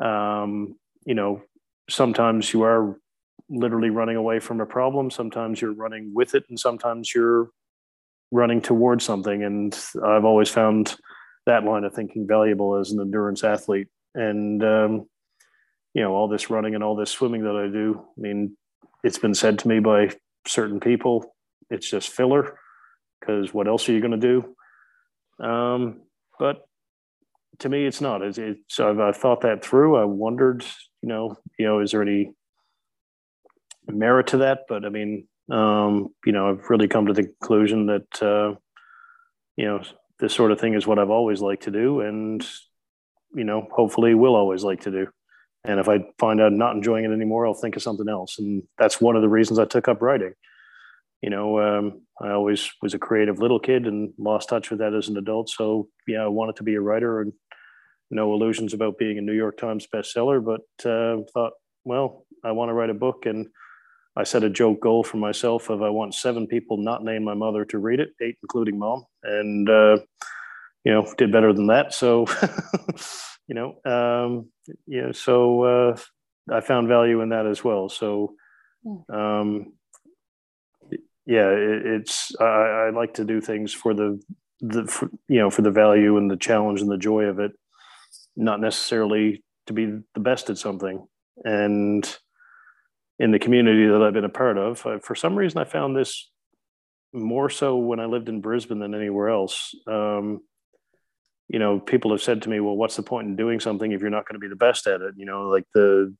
um, 0.00 0.76
you 1.04 1.14
know, 1.14 1.42
sometimes 1.90 2.52
you 2.52 2.62
are 2.62 2.98
literally 3.50 3.90
running 3.90 4.16
away 4.16 4.38
from 4.38 4.60
a 4.60 4.66
problem. 4.66 5.10
Sometimes 5.10 5.60
you're 5.60 5.74
running 5.74 6.12
with 6.14 6.34
it, 6.34 6.44
and 6.48 6.58
sometimes 6.58 7.14
you're 7.14 7.50
running 8.30 8.62
towards 8.62 9.04
something. 9.04 9.42
And 9.42 9.78
I've 10.04 10.24
always 10.24 10.48
found 10.48 10.96
that 11.46 11.64
line 11.64 11.84
of 11.84 11.94
thinking 11.94 12.26
valuable 12.26 12.76
as 12.76 12.90
an 12.90 13.00
endurance 13.00 13.44
athlete. 13.44 13.88
And, 14.14 14.62
um, 14.62 15.06
you 15.94 16.02
know, 16.02 16.12
all 16.12 16.28
this 16.28 16.50
running 16.50 16.74
and 16.74 16.84
all 16.84 16.96
this 16.96 17.10
swimming 17.10 17.44
that 17.44 17.56
I 17.56 17.66
do, 17.72 18.00
I 18.16 18.20
mean, 18.20 18.56
it's 19.04 19.18
been 19.18 19.34
said 19.34 19.58
to 19.60 19.68
me 19.68 19.80
by 19.80 20.10
certain 20.46 20.80
people, 20.80 21.34
it's 21.70 21.88
just 21.88 22.10
filler 22.10 22.58
because 23.20 23.52
what 23.52 23.68
else 23.68 23.88
are 23.88 23.92
you 23.92 24.00
going 24.00 24.18
to 24.20 24.42
do? 25.38 25.44
Um, 25.44 26.02
but 26.38 26.66
to 27.60 27.68
me, 27.68 27.86
it's 27.86 28.00
not. 28.00 28.22
It's, 28.22 28.38
it, 28.38 28.58
so 28.68 28.90
I've, 28.90 29.00
I've, 29.00 29.16
thought 29.16 29.42
that 29.42 29.64
through. 29.64 29.96
I 29.96 30.04
wondered, 30.04 30.64
you 31.02 31.08
know, 31.08 31.36
you 31.58 31.66
know, 31.66 31.80
is 31.80 31.92
there 31.92 32.02
any 32.02 32.32
merit 33.86 34.28
to 34.28 34.38
that? 34.38 34.60
But 34.68 34.84
I 34.84 34.88
mean, 34.88 35.26
um, 35.50 36.08
you 36.24 36.32
know, 36.32 36.50
I've 36.50 36.68
really 36.70 36.88
come 36.88 37.06
to 37.06 37.12
the 37.12 37.24
conclusion 37.24 37.86
that, 37.86 38.22
uh, 38.22 38.54
you 39.56 39.66
know, 39.66 39.82
this 40.22 40.32
sort 40.32 40.52
of 40.52 40.60
thing 40.60 40.74
is 40.74 40.86
what 40.86 41.00
I've 41.00 41.10
always 41.10 41.40
liked 41.40 41.64
to 41.64 41.72
do, 41.72 42.00
and 42.00 42.46
you 43.34 43.42
know, 43.42 43.66
hopefully, 43.72 44.14
will 44.14 44.36
always 44.36 44.62
like 44.62 44.82
to 44.82 44.90
do. 44.90 45.08
And 45.64 45.80
if 45.80 45.88
I 45.88 46.04
find 46.18 46.40
out 46.40 46.46
I'm 46.46 46.58
not 46.58 46.76
enjoying 46.76 47.04
it 47.04 47.12
anymore, 47.12 47.44
I'll 47.44 47.54
think 47.54 47.74
of 47.74 47.82
something 47.82 48.08
else. 48.08 48.38
And 48.38 48.62
that's 48.78 49.00
one 49.00 49.16
of 49.16 49.22
the 49.22 49.28
reasons 49.28 49.58
I 49.58 49.64
took 49.64 49.88
up 49.88 50.00
writing. 50.00 50.34
You 51.22 51.30
know, 51.30 51.58
um, 51.58 52.02
I 52.20 52.30
always 52.30 52.70
was 52.80 52.94
a 52.94 52.98
creative 52.98 53.40
little 53.40 53.58
kid 53.58 53.86
and 53.86 54.12
lost 54.16 54.48
touch 54.48 54.70
with 54.70 54.78
that 54.78 54.94
as 54.94 55.08
an 55.08 55.16
adult. 55.16 55.50
So 55.50 55.88
yeah, 56.06 56.22
I 56.22 56.28
wanted 56.28 56.56
to 56.56 56.62
be 56.62 56.74
a 56.74 56.80
writer 56.80 57.20
and 57.20 57.32
no 58.10 58.32
illusions 58.32 58.74
about 58.74 58.98
being 58.98 59.18
a 59.18 59.22
New 59.22 59.32
York 59.32 59.56
Times 59.56 59.88
bestseller, 59.92 60.44
but 60.44 60.88
uh, 60.88 61.22
thought, 61.32 61.52
well, 61.84 62.26
I 62.44 62.52
want 62.52 62.68
to 62.68 62.74
write 62.74 62.90
a 62.90 62.94
book 62.94 63.26
and 63.26 63.48
I 64.16 64.24
set 64.24 64.44
a 64.44 64.50
joke 64.50 64.80
goal 64.80 65.02
for 65.02 65.16
myself 65.16 65.70
of 65.70 65.82
I 65.82 65.88
want 65.88 66.14
seven 66.14 66.46
people 66.46 66.76
not 66.76 67.02
named 67.02 67.24
my 67.24 67.34
mother 67.34 67.64
to 67.66 67.78
read 67.78 68.00
it, 68.00 68.10
eight 68.20 68.36
including 68.42 68.78
mom, 68.78 69.04
and 69.22 69.68
uh, 69.68 69.98
you 70.84 70.92
know 70.92 71.12
did 71.16 71.32
better 71.32 71.52
than 71.52 71.68
that. 71.68 71.94
So 71.94 72.26
you 73.48 73.54
know, 73.54 73.90
um, 73.90 74.50
yeah. 74.86 75.12
So 75.12 75.64
uh, 75.64 75.96
I 76.50 76.60
found 76.60 76.88
value 76.88 77.22
in 77.22 77.30
that 77.30 77.46
as 77.46 77.64
well. 77.64 77.88
So 77.88 78.34
um, 79.08 79.72
yeah, 81.24 81.48
it, 81.48 81.86
it's 81.86 82.34
I, 82.38 82.44
I, 82.44 82.90
like 82.90 83.14
to 83.14 83.24
do 83.24 83.40
things 83.40 83.72
for 83.72 83.94
the 83.94 84.20
the 84.60 84.86
for, 84.86 85.08
you 85.28 85.38
know 85.38 85.50
for 85.50 85.62
the 85.62 85.70
value 85.70 86.18
and 86.18 86.30
the 86.30 86.36
challenge 86.36 86.82
and 86.82 86.90
the 86.90 86.98
joy 86.98 87.24
of 87.24 87.38
it, 87.38 87.52
not 88.36 88.60
necessarily 88.60 89.42
to 89.68 89.72
be 89.72 89.86
the 89.86 90.20
best 90.20 90.50
at 90.50 90.58
something 90.58 91.06
and 91.44 92.18
in 93.22 93.30
the 93.30 93.38
community 93.38 93.86
that 93.86 94.02
I've 94.02 94.12
been 94.12 94.24
a 94.24 94.28
part 94.28 94.58
of. 94.58 94.80
For 94.80 95.14
some 95.14 95.36
reason, 95.36 95.60
I 95.60 95.64
found 95.64 95.96
this 95.96 96.28
more 97.12 97.48
so 97.48 97.76
when 97.76 98.00
I 98.00 98.06
lived 98.06 98.28
in 98.28 98.40
Brisbane 98.40 98.80
than 98.80 98.96
anywhere 98.96 99.28
else. 99.28 99.76
Um, 99.86 100.40
you 101.48 101.60
know, 101.60 101.78
people 101.78 102.10
have 102.10 102.20
said 102.20 102.42
to 102.42 102.48
me, 102.48 102.58
"Well, 102.58 102.74
what's 102.74 102.96
the 102.96 103.04
point 103.04 103.28
in 103.28 103.36
doing 103.36 103.60
something 103.60 103.92
if 103.92 104.00
you're 104.00 104.10
not 104.10 104.26
going 104.26 104.34
to 104.34 104.44
be 104.44 104.48
the 104.48 104.56
best 104.56 104.88
at 104.88 105.02
it?" 105.02 105.14
You 105.16 105.24
know, 105.24 105.42
like 105.42 105.66
the, 105.72 106.12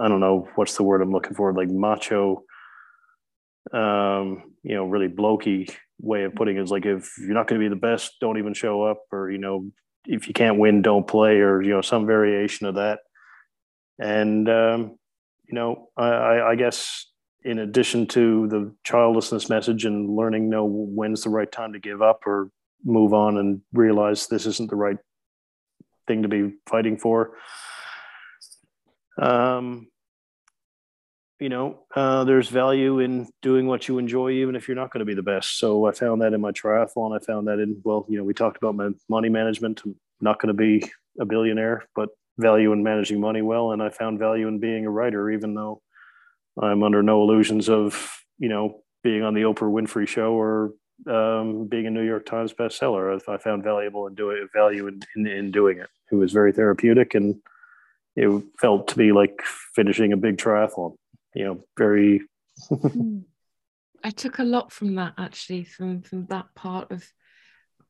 I 0.00 0.08
don't 0.08 0.18
know 0.18 0.48
what's 0.56 0.76
the 0.76 0.82
word 0.82 1.00
I'm 1.00 1.12
looking 1.12 1.34
for, 1.34 1.52
like 1.52 1.70
macho, 1.70 2.42
um, 3.72 4.42
you 4.64 4.74
know, 4.74 4.86
really 4.86 5.08
blokey 5.08 5.72
way 6.00 6.24
of 6.24 6.34
putting 6.34 6.56
it 6.56 6.62
is 6.62 6.72
like 6.72 6.86
if 6.86 7.12
you're 7.18 7.34
not 7.34 7.46
going 7.46 7.60
to 7.60 7.64
be 7.64 7.72
the 7.72 7.76
best, 7.80 8.16
don't 8.20 8.38
even 8.38 8.52
show 8.52 8.82
up, 8.82 9.02
or 9.12 9.30
you 9.30 9.38
know, 9.38 9.70
if 10.06 10.26
you 10.26 10.34
can't 10.34 10.58
win, 10.58 10.82
don't 10.82 11.06
play, 11.06 11.38
or 11.38 11.62
you 11.62 11.70
know, 11.70 11.82
some 11.82 12.04
variation 12.04 12.66
of 12.66 12.74
that. 12.74 12.98
And 14.00 14.48
um, 14.48 14.98
you 15.46 15.54
know, 15.54 15.88
I, 15.96 16.40
I 16.40 16.54
guess 16.54 17.06
in 17.44 17.58
addition 17.58 18.06
to 18.06 18.46
the 18.48 18.74
childlessness 18.84 19.48
message 19.48 19.84
and 19.84 20.14
learning 20.14 20.48
know 20.48 20.64
when's 20.64 21.22
the 21.22 21.30
right 21.30 21.50
time 21.50 21.72
to 21.72 21.80
give 21.80 22.00
up 22.00 22.22
or 22.26 22.50
move 22.84 23.12
on 23.12 23.36
and 23.36 23.60
realize 23.72 24.26
this 24.26 24.46
isn't 24.46 24.70
the 24.70 24.76
right 24.76 24.98
thing 26.06 26.22
to 26.22 26.28
be 26.28 26.54
fighting 26.66 26.96
for. 26.96 27.32
Um, 29.18 29.88
you 31.38 31.48
know, 31.48 31.80
uh, 31.96 32.22
there's 32.22 32.48
value 32.48 33.00
in 33.00 33.28
doing 33.42 33.66
what 33.66 33.88
you 33.88 33.98
enjoy, 33.98 34.30
even 34.30 34.54
if 34.54 34.68
you're 34.68 34.76
not 34.76 34.92
going 34.92 35.00
to 35.00 35.04
be 35.04 35.14
the 35.14 35.24
best. 35.24 35.58
So 35.58 35.86
I 35.86 35.92
found 35.92 36.22
that 36.22 36.32
in 36.32 36.40
my 36.40 36.52
triathlon. 36.52 37.16
I 37.16 37.24
found 37.24 37.48
that 37.48 37.58
in, 37.58 37.80
well, 37.84 38.06
you 38.08 38.16
know, 38.16 38.22
we 38.22 38.32
talked 38.32 38.58
about 38.58 38.76
my 38.76 38.90
money 39.08 39.28
management. 39.28 39.82
I'm 39.84 39.96
not 40.20 40.40
going 40.40 40.48
to 40.48 40.54
be 40.54 40.88
a 41.18 41.24
billionaire, 41.24 41.84
but 41.96 42.10
value 42.38 42.72
in 42.72 42.82
managing 42.82 43.20
money 43.20 43.42
well, 43.42 43.72
and 43.72 43.82
I 43.82 43.90
found 43.90 44.18
value 44.18 44.48
in 44.48 44.58
being 44.58 44.86
a 44.86 44.90
writer, 44.90 45.30
even 45.30 45.54
though 45.54 45.82
I'm 46.60 46.82
under 46.82 47.02
no 47.02 47.22
illusions 47.22 47.68
of 47.68 48.10
you 48.38 48.48
know 48.48 48.82
being 49.02 49.22
on 49.22 49.34
the 49.34 49.42
Oprah 49.42 49.72
Winfrey 49.72 50.06
Show 50.06 50.32
or 50.32 50.72
um, 51.06 51.66
being 51.66 51.86
a 51.86 51.90
New 51.90 52.02
York 52.02 52.26
Times 52.26 52.52
bestseller. 52.52 53.20
I, 53.28 53.36
found 53.38 53.64
valuable 53.64 54.06
in 54.06 54.14
doing 54.14 54.46
value 54.54 54.86
in, 54.86 55.00
in, 55.16 55.26
in, 55.26 55.50
doing 55.50 55.78
it. 55.78 55.88
It 56.10 56.14
was 56.14 56.32
very 56.32 56.52
therapeutic, 56.52 57.14
and 57.14 57.36
it 58.16 58.44
felt 58.60 58.88
to 58.88 58.96
be 58.96 59.12
like 59.12 59.40
finishing 59.74 60.12
a 60.12 60.16
big 60.16 60.36
triathlon. 60.36 60.94
You 61.34 61.44
know, 61.44 61.64
very. 61.76 62.22
I 64.04 64.10
took 64.10 64.38
a 64.38 64.44
lot 64.44 64.72
from 64.72 64.96
that 64.96 65.14
actually, 65.18 65.64
from 65.64 66.02
from 66.02 66.26
that 66.26 66.46
part 66.54 66.90
of 66.90 67.04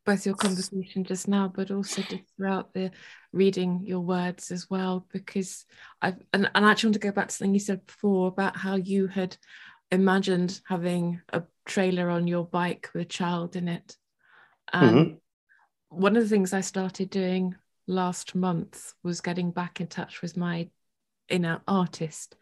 both 0.04 0.26
your 0.26 0.34
conversation 0.34 1.04
just 1.04 1.28
now, 1.28 1.48
but 1.48 1.70
also 1.70 2.02
just 2.02 2.24
throughout 2.36 2.72
the 2.74 2.90
reading 3.32 3.82
your 3.84 4.00
words 4.00 4.50
as 4.50 4.68
well, 4.68 5.06
because 5.12 5.64
I've 6.00 6.16
and, 6.32 6.50
and 6.54 6.66
I 6.66 6.70
actually 6.70 6.88
want 6.88 6.94
to 6.94 7.08
go 7.08 7.12
back 7.12 7.28
to 7.28 7.34
something 7.34 7.54
you 7.54 7.60
said 7.60 7.86
before 7.86 8.28
about 8.28 8.56
how 8.56 8.76
you 8.76 9.06
had 9.06 9.36
imagined 9.90 10.60
having 10.66 11.20
a 11.32 11.42
trailer 11.66 12.10
on 12.10 12.26
your 12.26 12.44
bike 12.44 12.88
with 12.92 13.02
a 13.02 13.06
child 13.06 13.56
in 13.56 13.68
it. 13.68 13.96
And 14.72 14.96
mm-hmm. 14.96 15.14
one 15.88 16.16
of 16.16 16.22
the 16.22 16.28
things 16.28 16.52
I 16.52 16.62
started 16.62 17.10
doing 17.10 17.54
last 17.86 18.34
month 18.34 18.94
was 19.02 19.20
getting 19.20 19.50
back 19.50 19.80
in 19.80 19.86
touch 19.86 20.22
with 20.22 20.36
my 20.36 20.68
inner 21.28 21.60
artist. 21.68 22.36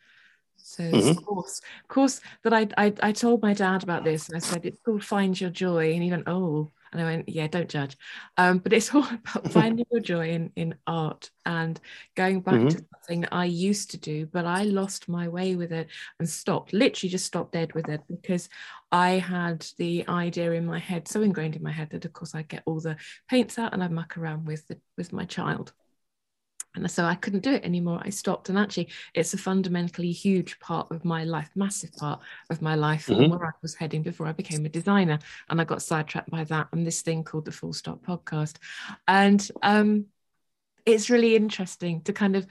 So 0.57 0.85
mm-hmm. 0.85 1.09
of 1.11 1.25
course, 1.25 1.61
of 1.83 1.89
course 1.89 2.21
that 2.45 2.53
I, 2.53 2.69
I 2.77 2.93
I 3.03 3.13
told 3.13 3.43
my 3.43 3.55
dad 3.55 3.83
about 3.83 4.05
this 4.05 4.29
and 4.29 4.37
I 4.37 4.41
said 4.41 4.65
it's 4.65 4.81
called 4.85 5.05
Find 5.05 5.39
Your 5.39 5.51
Joy. 5.51 5.93
And 5.93 6.03
he 6.03 6.11
went, 6.11 6.29
Oh, 6.29 6.71
and 6.93 7.01
I 7.01 7.05
went, 7.05 7.29
yeah, 7.29 7.47
don't 7.47 7.69
judge. 7.69 7.97
Um, 8.37 8.59
but 8.59 8.73
it's 8.73 8.95
all 8.95 9.07
about 9.07 9.53
finding 9.53 9.87
your 9.91 10.01
joy 10.01 10.31
in, 10.31 10.53
in 10.57 10.75
art 10.87 11.31
and 11.47 11.81
going 12.17 12.41
back 12.41 12.55
mm-hmm. 12.55 12.69
to 12.69 12.85
something 12.95 13.27
I 13.33 13.45
used 13.45 13.91
to 13.93 13.99
do, 13.99 14.27
but 14.27 14.45
I 14.45 14.65
lost 14.65 15.09
my 15.09 15.29
way 15.29 15.57
with 15.57 15.73
it 15.73 15.89
and 16.19 16.29
stopped, 16.29 16.73
literally 16.73 17.11
just 17.11 17.27
stopped 17.27 17.53
dead 17.53 17.75
with 17.75 17.89
it 17.89 18.01
because 18.09 18.49
I 18.93 19.11
had 19.13 19.67
the 19.79 20.07
idea 20.09 20.53
in 20.53 20.67
my 20.67 20.79
head, 20.79 21.07
so 21.09 21.23
ingrained 21.23 21.57
in 21.57 21.63
my 21.63 21.73
head 21.73 21.91
that 21.91 22.05
of 22.05 22.13
course 22.13 22.35
I 22.35 22.43
get 22.43 22.63
all 22.67 22.81
the 22.81 22.97
paints 23.29 23.59
out 23.59 23.73
and 23.73 23.83
I 23.83 23.89
muck 23.89 24.19
around 24.19 24.47
with 24.47 24.67
the, 24.69 24.79
with 24.97 25.13
my 25.13 25.25
child 25.25 25.73
and 26.75 26.91
so 26.91 27.05
I 27.05 27.15
couldn't 27.15 27.43
do 27.43 27.53
it 27.53 27.65
anymore. 27.65 28.01
I 28.03 28.11
stopped, 28.11 28.49
and 28.49 28.59
actually, 28.59 28.89
it's 29.15 29.35
a 29.35 29.39
fundamentally 29.39 30.13
huge 30.13 30.59
part 30.61 30.91
of 30.91 31.05
my 31.05 31.25
life, 31.25 31.51
massive 31.55 31.93
part 31.95 32.21
of 32.51 32.63
my 32.63 32.75
life, 32.75 33.07
mm-hmm. 33.07 33.23
and 33.23 33.31
where 33.33 33.47
I 33.47 33.51
was 33.63 33.75
heading 33.75 34.03
before 34.03 34.27
I 34.27 34.33
became 34.33 34.65
a 34.65 34.69
designer. 34.69 35.19
And 35.49 35.61
I 35.61 35.65
got 35.65 35.83
sidetracked 35.83 36.31
by 36.31 36.45
that 36.45 36.69
and 36.73 36.87
this 36.87 37.03
thing 37.03 37.25
called 37.25 37.45
the 37.45 37.53
Full 37.53 37.73
Stop 37.73 38.05
Podcast, 38.05 38.57
and 39.09 39.49
um, 39.63 40.07
it's 40.87 41.11
really 41.11 41.37
interesting 41.37 42.03
to 42.03 42.13
kind 42.13 42.37
of 42.37 42.47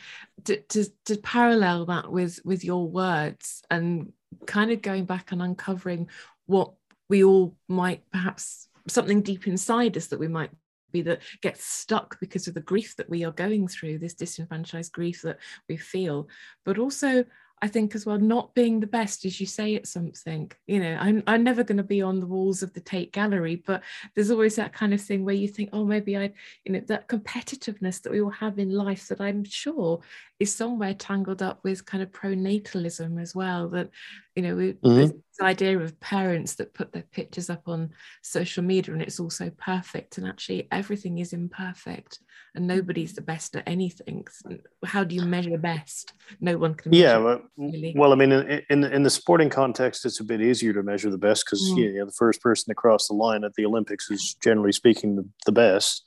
to, 0.45 0.57
to, 0.61 0.85
to 1.05 1.17
parallel 1.17 1.85
that 1.85 2.11
with 2.11 2.39
with 2.43 2.63
your 2.63 2.87
words 2.87 3.63
and 3.69 4.11
kind 4.45 4.71
of 4.71 4.81
going 4.81 5.05
back 5.05 5.31
and 5.31 5.41
uncovering 5.41 6.07
what 6.45 6.73
we 7.09 7.23
all 7.23 7.55
might 7.67 8.03
perhaps 8.11 8.67
something 8.87 9.21
deep 9.21 9.47
inside 9.47 9.97
us 9.97 10.07
that 10.07 10.19
we 10.19 10.27
might 10.27 10.51
that 10.93 11.21
gets 11.41 11.63
stuck 11.65 12.19
because 12.19 12.47
of 12.47 12.53
the 12.53 12.61
grief 12.61 12.95
that 12.97 13.09
we 13.09 13.23
are 13.23 13.31
going 13.31 13.67
through, 13.67 13.99
this 13.99 14.13
disenfranchised 14.13 14.91
grief 14.91 15.21
that 15.21 15.39
we 15.67 15.77
feel, 15.77 16.27
but 16.65 16.77
also 16.77 17.23
I 17.61 17.67
think 17.67 17.93
as 17.93 18.05
well, 18.05 18.17
not 18.17 18.53
being 18.53 18.79
the 18.79 18.87
best 18.87 19.25
as 19.25 19.39
you 19.39 19.45
say 19.45 19.75
at 19.75 19.87
something. 19.87 20.51
You 20.67 20.79
know, 20.79 20.97
I'm, 20.99 21.23
I'm 21.27 21.43
never 21.43 21.63
going 21.63 21.77
to 21.77 21.83
be 21.83 22.01
on 22.01 22.19
the 22.19 22.25
walls 22.25 22.63
of 22.63 22.73
the 22.73 22.79
Tate 22.79 23.11
Gallery, 23.11 23.61
but 23.65 23.83
there's 24.15 24.31
always 24.31 24.55
that 24.55 24.73
kind 24.73 24.93
of 24.93 25.01
thing 25.01 25.25
where 25.25 25.35
you 25.35 25.47
think, 25.47 25.69
oh, 25.73 25.83
maybe 25.83 26.17
I, 26.17 26.31
you 26.63 26.71
know, 26.71 26.81
that 26.87 27.07
competitiveness 27.07 28.01
that 28.01 28.11
we 28.11 28.21
all 28.21 28.29
have 28.29 28.59
in 28.59 28.71
life 28.71 29.07
that 29.09 29.19
I'm 29.19 29.43
sure 29.43 29.99
is 30.39 30.55
somewhere 30.55 30.93
tangled 30.93 31.41
up 31.41 31.59
with 31.63 31.85
kind 31.85 32.01
of 32.01 32.11
pronatalism 32.11 33.21
as 33.21 33.35
well. 33.35 33.67
That, 33.69 33.89
you 34.35 34.43
know, 34.43 34.55
mm-hmm. 34.55 34.95
this 34.95 35.13
idea 35.41 35.77
of 35.77 35.99
parents 35.99 36.55
that 36.55 36.73
put 36.73 36.93
their 36.93 37.03
pictures 37.11 37.49
up 37.49 37.67
on 37.67 37.91
social 38.21 38.63
media 38.63 38.93
and 38.93 39.01
it's 39.01 39.19
all 39.19 39.29
so 39.29 39.49
perfect, 39.57 40.17
and 40.17 40.27
actually 40.27 40.67
everything 40.71 41.17
is 41.17 41.33
imperfect 41.33 42.19
and 42.59 42.67
nobody's 42.67 43.13
the 43.13 43.21
best 43.21 43.55
at 43.55 43.63
anything. 43.65 44.27
How 44.83 45.05
do 45.05 45.15
you 45.15 45.21
measure 45.21 45.57
best? 45.57 46.11
No 46.41 46.57
one 46.57 46.75
can. 46.75 46.91
Yeah, 46.91 47.17
well, 47.17 47.41
really. 47.55 47.93
well, 47.95 48.11
I 48.11 48.15
mean, 48.15 48.33
in, 48.33 48.61
in, 48.69 48.83
in 48.83 49.03
the 49.03 49.09
sporting 49.09 49.49
context, 49.49 50.05
it's 50.05 50.19
a 50.19 50.25
bit 50.25 50.41
easier 50.41 50.73
to 50.73 50.83
measure 50.83 51.09
the 51.09 51.17
best 51.17 51.45
because 51.45 51.61
mm. 51.71 51.77
you 51.77 51.93
know, 51.93 52.05
the 52.05 52.11
first 52.11 52.41
person 52.41 52.69
to 52.69 52.75
cross 52.75 53.07
the 53.07 53.13
line 53.13 53.45
at 53.45 53.53
the 53.53 53.65
Olympics 53.65 54.11
is 54.11 54.35
generally 54.43 54.73
speaking 54.73 55.15
the, 55.15 55.25
the 55.45 55.53
best. 55.53 56.03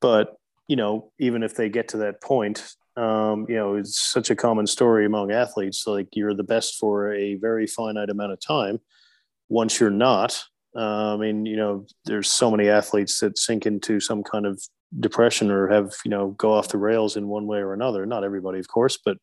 But 0.00 0.36
you 0.68 0.76
know, 0.76 1.10
even 1.18 1.42
if 1.42 1.56
they 1.56 1.68
get 1.68 1.88
to 1.88 1.96
that 1.98 2.22
point, 2.22 2.76
um, 2.96 3.46
you 3.48 3.56
know, 3.56 3.74
it's 3.74 4.00
such 4.00 4.30
a 4.30 4.36
common 4.36 4.68
story 4.68 5.04
among 5.04 5.32
athletes. 5.32 5.84
Like 5.88 6.06
you're 6.12 6.34
the 6.34 6.44
best 6.44 6.78
for 6.78 7.12
a 7.12 7.34
very 7.34 7.66
finite 7.66 8.10
amount 8.10 8.32
of 8.32 8.40
time. 8.40 8.78
Once 9.48 9.80
you're 9.80 9.90
not, 9.90 10.40
uh, 10.76 11.14
I 11.14 11.16
mean, 11.16 11.46
you 11.46 11.56
know, 11.56 11.86
there's 12.04 12.30
so 12.30 12.48
many 12.48 12.68
athletes 12.68 13.18
that 13.18 13.38
sink 13.38 13.66
into 13.66 13.98
some 13.98 14.22
kind 14.22 14.46
of 14.46 14.62
depression 14.98 15.50
or 15.50 15.68
have, 15.68 15.94
you 16.04 16.10
know, 16.10 16.30
go 16.30 16.52
off 16.52 16.68
the 16.68 16.78
rails 16.78 17.16
in 17.16 17.28
one 17.28 17.46
way 17.46 17.58
or 17.58 17.72
another. 17.72 18.06
Not 18.06 18.24
everybody, 18.24 18.58
of 18.58 18.68
course, 18.68 18.98
but 19.02 19.18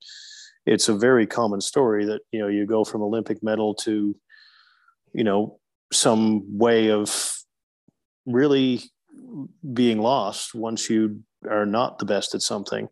it's 0.65 0.89
a 0.89 0.93
very 0.93 1.27
common 1.27 1.61
story 1.61 2.05
that, 2.05 2.21
you 2.31 2.39
know, 2.39 2.47
you 2.47 2.65
go 2.65 2.83
from 2.83 3.01
Olympic 3.01 3.43
medal 3.43 3.73
to, 3.75 4.15
you 5.13 5.23
know, 5.23 5.59
some 5.91 6.57
way 6.57 6.91
of 6.91 7.37
really 8.25 8.81
being 9.73 9.99
lost 9.99 10.53
once 10.53 10.89
you 10.89 11.23
are 11.49 11.65
not 11.65 11.99
the 11.99 12.05
best 12.05 12.35
at 12.35 12.41
something. 12.41 12.87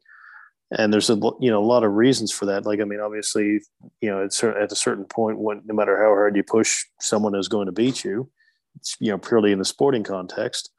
And 0.71 0.91
there's 0.91 1.09
a 1.09 1.15
you 1.39 1.51
know 1.51 1.63
a 1.63 1.65
lot 1.65 1.83
of 1.83 1.91
reasons 1.93 2.31
for 2.31 2.47
that. 2.47 2.65
Like 2.65 2.79
i 2.81 2.85
mean 2.85 2.99
obviously 2.99 3.61
you 4.01 4.09
know 4.09 4.23
it's 4.23 4.43
at 4.43 4.71
a 4.71 4.75
certain 4.75 5.05
point 5.05 5.37
when 5.37 5.61
no 5.65 5.75
matter 5.75 5.95
how 5.97 6.09
hard 6.09 6.35
you 6.35 6.43
push 6.43 6.85
someone 6.99 7.35
is 7.35 7.47
going 7.47 7.67
to 7.67 7.71
beat 7.71 8.03
you. 8.03 8.29
It's 8.77 8.95
you 8.99 9.11
know 9.11 9.17
purely 9.17 9.51
in 9.51 9.59
the 9.59 9.65
sporting 9.65 10.03
context 10.03 10.71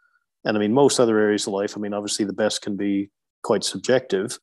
and 0.46 0.56
i 0.56 0.60
mean 0.60 0.72
most 0.72 0.98
other 0.98 1.18
areas 1.18 1.46
of 1.46 1.52
life 1.52 1.76
i 1.76 1.80
mean 1.80 1.92
obviously 1.92 2.24
the 2.24 2.32
best 2.32 2.62
can 2.62 2.76
be 2.76 3.10
quite 3.42 3.62
subjective 3.62 4.38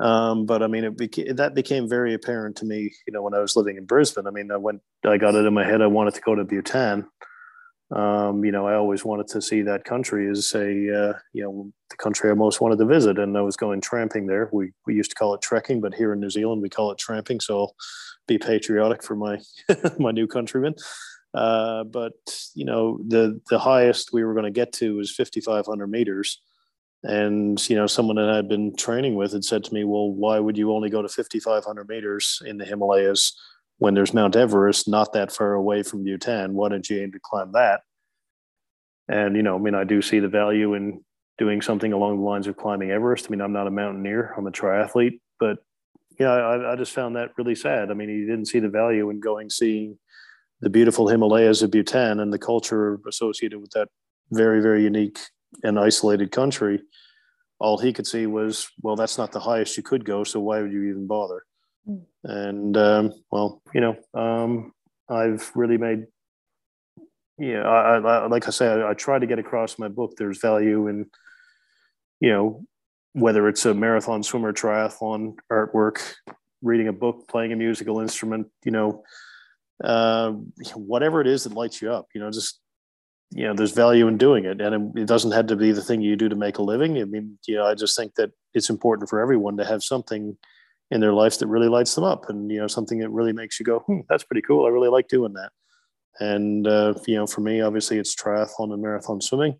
um, 0.00 0.46
but 0.46 0.62
I 0.62 0.68
mean, 0.68 0.84
it 0.84 0.96
beca- 0.96 1.36
that 1.38 1.56
became 1.56 1.88
very 1.88 2.14
apparent 2.14 2.54
to 2.58 2.64
me, 2.64 2.92
you 3.04 3.12
know, 3.12 3.20
when 3.20 3.34
I 3.34 3.40
was 3.40 3.56
living 3.56 3.78
in 3.78 3.84
Brisbane. 3.84 4.28
I 4.28 4.30
mean, 4.30 4.52
I 4.52 4.56
went, 4.56 4.80
I 5.04 5.18
got 5.18 5.34
it 5.34 5.44
in 5.44 5.52
my 5.52 5.64
head 5.64 5.82
I 5.82 5.88
wanted 5.88 6.14
to 6.14 6.20
go 6.20 6.36
to 6.36 6.44
Bhutan, 6.44 7.08
um, 7.90 8.44
you 8.44 8.52
know, 8.52 8.66
I 8.66 8.74
always 8.74 9.04
wanted 9.04 9.28
to 9.28 9.40
see 9.40 9.62
that 9.62 9.84
country 9.84 10.30
as 10.30 10.52
a, 10.54 10.60
uh, 10.60 11.18
you 11.32 11.42
know, 11.42 11.72
the 11.88 11.96
country 11.96 12.30
I 12.30 12.34
most 12.34 12.60
wanted 12.60 12.78
to 12.78 12.84
visit. 12.84 13.18
And 13.18 13.36
I 13.36 13.40
was 13.40 13.56
going 13.56 13.80
tramping 13.80 14.26
there. 14.26 14.50
We, 14.52 14.72
we 14.86 14.94
used 14.94 15.10
to 15.10 15.16
call 15.16 15.34
it 15.34 15.40
trekking, 15.40 15.80
but 15.80 15.94
here 15.94 16.12
in 16.12 16.20
New 16.20 16.28
Zealand, 16.28 16.60
we 16.60 16.68
call 16.68 16.90
it 16.90 16.98
tramping. 16.98 17.40
So 17.40 17.58
I'll 17.58 17.74
be 18.26 18.36
patriotic 18.36 19.02
for 19.02 19.16
my, 19.16 19.38
my 19.98 20.10
new 20.10 20.26
countrymen. 20.26 20.74
Uh, 21.34 21.84
but, 21.84 22.14
you 22.54 22.64
know, 22.64 22.98
the, 23.06 23.40
the 23.50 23.58
highest 23.58 24.12
we 24.12 24.24
were 24.24 24.32
going 24.32 24.44
to 24.44 24.50
get 24.50 24.72
to 24.72 24.96
was 24.96 25.14
5,500 25.14 25.86
meters. 25.86 26.40
And, 27.04 27.68
you 27.68 27.76
know, 27.76 27.86
someone 27.86 28.16
that 28.16 28.30
I'd 28.30 28.48
been 28.48 28.74
training 28.74 29.14
with 29.14 29.32
had 29.32 29.44
said 29.44 29.62
to 29.64 29.74
me, 29.74 29.84
well, 29.84 30.10
why 30.10 30.38
would 30.38 30.58
you 30.58 30.72
only 30.72 30.90
go 30.90 31.02
to 31.02 31.08
5,500 31.08 31.88
meters 31.88 32.42
in 32.44 32.58
the 32.58 32.64
Himalayas 32.64 33.34
when 33.78 33.94
there's 33.94 34.14
Mount 34.14 34.36
Everest 34.36 34.88
not 34.88 35.12
that 35.12 35.32
far 35.32 35.54
away 35.54 35.82
from 35.82 36.04
Bhutan. 36.04 36.54
Why 36.54 36.68
don't 36.68 36.88
you 36.88 37.00
aim 37.00 37.12
to 37.12 37.20
climb 37.22 37.52
that? 37.52 37.82
And, 39.08 39.36
you 39.36 39.42
know, 39.42 39.54
I 39.54 39.58
mean, 39.58 39.74
I 39.74 39.84
do 39.84 40.02
see 40.02 40.18
the 40.18 40.28
value 40.28 40.74
in 40.74 41.02
doing 41.38 41.62
something 41.62 41.92
along 41.92 42.18
the 42.18 42.24
lines 42.24 42.46
of 42.46 42.56
climbing 42.56 42.90
Everest. 42.90 43.26
I 43.26 43.30
mean, 43.30 43.40
I'm 43.40 43.52
not 43.52 43.68
a 43.68 43.70
mountaineer, 43.70 44.34
I'm 44.36 44.46
a 44.46 44.50
triathlete, 44.50 45.20
but 45.40 45.58
yeah, 46.18 46.30
I, 46.30 46.72
I 46.72 46.76
just 46.76 46.92
found 46.92 47.16
that 47.16 47.30
really 47.38 47.54
sad. 47.54 47.90
I 47.90 47.94
mean, 47.94 48.08
he 48.08 48.20
didn't 48.22 48.46
see 48.46 48.58
the 48.58 48.68
value 48.68 49.08
in 49.08 49.20
going 49.20 49.48
seeing 49.48 49.98
the 50.60 50.70
beautiful 50.70 51.08
Himalayas 51.08 51.62
of 51.62 51.70
Bhutan 51.70 52.20
and 52.20 52.32
the 52.32 52.38
culture 52.38 53.00
associated 53.08 53.60
with 53.60 53.70
that 53.70 53.88
very, 54.30 54.60
very 54.60 54.82
unique 54.82 55.18
and 55.62 55.78
isolated 55.78 56.32
country. 56.32 56.82
All 57.60 57.78
he 57.78 57.92
could 57.92 58.06
see 58.06 58.26
was, 58.26 58.68
well, 58.82 58.96
that's 58.96 59.18
not 59.18 59.32
the 59.32 59.40
highest 59.40 59.76
you 59.76 59.82
could 59.82 60.04
go, 60.04 60.24
so 60.24 60.40
why 60.40 60.60
would 60.60 60.72
you 60.72 60.84
even 60.84 61.06
bother? 61.06 61.44
And 62.24 62.76
um, 62.76 63.12
well, 63.30 63.62
you 63.72 63.80
know, 63.80 63.96
um, 64.14 64.72
I've 65.08 65.50
really 65.54 65.78
made, 65.78 66.06
yeah, 67.38 67.62
I, 67.62 67.98
I, 67.98 68.26
like 68.26 68.46
I 68.46 68.50
say, 68.50 68.66
I, 68.68 68.90
I 68.90 68.94
try 68.94 69.18
to 69.18 69.26
get 69.26 69.38
across 69.38 69.78
my 69.78 69.88
book. 69.88 70.14
There's 70.16 70.38
value 70.38 70.88
in, 70.88 71.06
you 72.20 72.30
know, 72.30 72.64
whether 73.14 73.48
it's 73.48 73.64
a 73.64 73.72
marathon 73.72 74.22
swimmer, 74.22 74.52
triathlon, 74.52 75.36
artwork, 75.50 76.00
reading 76.62 76.88
a 76.88 76.92
book, 76.92 77.26
playing 77.28 77.52
a 77.52 77.56
musical 77.56 78.00
instrument, 78.00 78.48
you 78.64 78.70
know, 78.70 79.02
uh, 79.82 80.32
whatever 80.74 81.20
it 81.20 81.26
is 81.26 81.44
that 81.44 81.52
lights 81.52 81.80
you 81.80 81.92
up, 81.92 82.08
you 82.14 82.20
know, 82.20 82.30
just 82.30 82.60
you 83.30 83.44
know, 83.44 83.52
there's 83.52 83.72
value 83.72 84.08
in 84.08 84.16
doing 84.16 84.46
it, 84.46 84.60
and 84.60 84.96
it, 84.96 85.06
doesn't 85.06 85.32
have 85.32 85.48
to 85.48 85.56
be 85.56 85.70
the 85.70 85.82
thing 85.82 86.00
you 86.00 86.16
do 86.16 86.30
to 86.30 86.36
make 86.36 86.56
a 86.56 86.62
living. 86.62 86.98
I 86.98 87.04
mean, 87.04 87.38
you 87.46 87.56
know, 87.56 87.66
I 87.66 87.74
just 87.74 87.94
think 87.94 88.14
that 88.14 88.30
it's 88.54 88.70
important 88.70 89.10
for 89.10 89.20
everyone 89.20 89.58
to 89.58 89.66
have 89.66 89.82
something 89.82 90.38
in 90.90 91.00
their 91.00 91.12
lives 91.12 91.36
that 91.38 91.46
really 91.46 91.68
lights 91.68 91.94
them 91.94 92.04
up 92.04 92.28
and 92.30 92.50
you 92.50 92.58
know 92.58 92.66
something 92.66 92.98
that 92.98 93.10
really 93.10 93.32
makes 93.32 93.60
you 93.60 93.66
go 93.66 93.80
hmm, 93.80 94.00
that's 94.08 94.24
pretty 94.24 94.42
cool. 94.42 94.66
I 94.66 94.70
really 94.70 94.88
like 94.88 95.08
doing 95.08 95.34
that. 95.34 95.50
And 96.20 96.66
uh, 96.66 96.94
you 97.06 97.16
know 97.16 97.26
for 97.26 97.40
me 97.40 97.60
obviously 97.60 97.98
it's 97.98 98.14
triathlon 98.14 98.72
and 98.72 98.82
marathon 98.82 99.20
swimming 99.20 99.58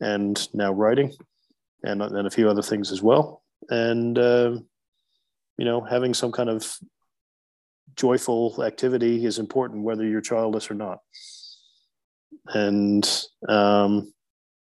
and 0.00 0.48
now 0.52 0.72
writing 0.72 1.12
and, 1.82 2.02
and 2.02 2.26
a 2.26 2.30
few 2.30 2.48
other 2.48 2.62
things 2.62 2.90
as 2.90 3.02
well. 3.02 3.42
And 3.70 4.18
uh, 4.18 4.58
you 5.58 5.64
know 5.64 5.80
having 5.80 6.14
some 6.14 6.32
kind 6.32 6.50
of 6.50 6.76
joyful 7.96 8.62
activity 8.64 9.24
is 9.24 9.38
important 9.38 9.84
whether 9.84 10.04
you're 10.04 10.20
childless 10.20 10.70
or 10.70 10.74
not 10.74 10.98
and 12.48 13.24
um, 13.48 14.12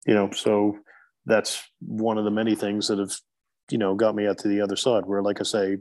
you 0.05 0.13
know 0.13 0.31
so 0.31 0.77
that's 1.25 1.63
one 1.79 2.17
of 2.17 2.25
the 2.25 2.31
many 2.31 2.55
things 2.55 2.87
that 2.87 2.99
have 2.99 3.13
you 3.69 3.77
know 3.77 3.95
got 3.95 4.15
me 4.15 4.27
out 4.27 4.37
to 4.39 4.47
the 4.47 4.61
other 4.61 4.75
side. 4.75 5.05
Where, 5.05 5.21
like 5.21 5.39
I 5.39 5.43
say, 5.43 5.77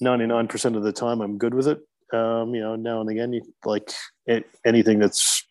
ninety 0.00 0.26
nine 0.26 0.48
percent 0.48 0.76
of 0.76 0.82
the 0.82 0.92
time 0.92 1.20
I'm 1.20 1.38
good 1.38 1.54
with 1.54 1.68
it. 1.68 1.78
Um, 2.12 2.54
you 2.54 2.60
know, 2.60 2.76
now 2.76 3.00
and 3.00 3.10
again, 3.10 3.32
you, 3.32 3.42
like 3.64 3.92
it, 4.26 4.46
anything 4.64 4.98
that's 4.98 5.44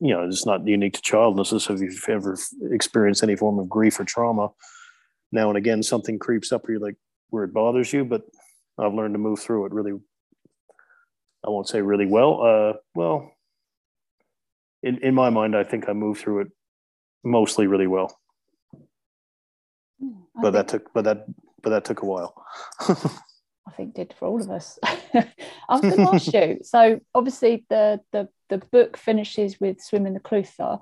you 0.00 0.12
know, 0.12 0.26
it's 0.26 0.44
not 0.44 0.66
unique 0.66 0.94
to 0.94 1.02
childlessness. 1.02 1.70
If 1.70 1.80
you've 1.80 2.08
ever 2.08 2.36
experienced 2.70 3.22
any 3.22 3.36
form 3.36 3.58
of 3.58 3.68
grief 3.68 3.98
or 3.98 4.04
trauma, 4.04 4.50
now 5.32 5.48
and 5.48 5.56
again 5.56 5.82
something 5.82 6.18
creeps 6.18 6.52
up 6.52 6.64
where 6.64 6.72
you're 6.72 6.86
like 6.86 6.96
where 7.30 7.44
it 7.44 7.54
bothers 7.54 7.92
you, 7.92 8.04
but 8.04 8.22
I've 8.78 8.94
learned 8.94 9.14
to 9.14 9.18
move 9.18 9.40
through 9.40 9.66
it 9.66 9.72
really. 9.72 9.98
I 11.46 11.50
won't 11.50 11.68
say 11.68 11.82
really 11.82 12.06
well. 12.06 12.42
Uh, 12.42 12.78
well, 12.94 13.30
in 14.82 14.98
in 15.02 15.14
my 15.14 15.30
mind, 15.30 15.56
I 15.56 15.64
think 15.64 15.88
I 15.88 15.92
moved 15.92 16.20
through 16.20 16.40
it 16.42 16.48
mostly 17.22 17.66
really 17.66 17.86
well. 17.86 18.18
Hmm, 20.00 20.22
but 20.40 20.52
that 20.52 20.68
took, 20.68 20.92
but 20.92 21.04
that, 21.04 21.26
but 21.62 21.70
that 21.70 21.84
took 21.84 22.02
a 22.02 22.06
while. 22.06 22.34
I 23.66 23.72
think 23.76 23.94
did 23.94 24.14
for 24.18 24.28
all 24.28 24.40
of 24.40 24.50
us. 24.50 24.78
I 24.84 25.26
was 25.68 25.80
going 25.80 25.96
to 25.96 26.08
ask 26.14 26.32
you. 26.32 26.58
So 26.62 27.00
obviously 27.14 27.64
the 27.68 28.00
the 28.12 28.28
the 28.48 28.58
book 28.58 28.96
finishes 28.96 29.58
with 29.58 29.80
swimming 29.80 30.14
the 30.14 30.20
Clutha. 30.20 30.80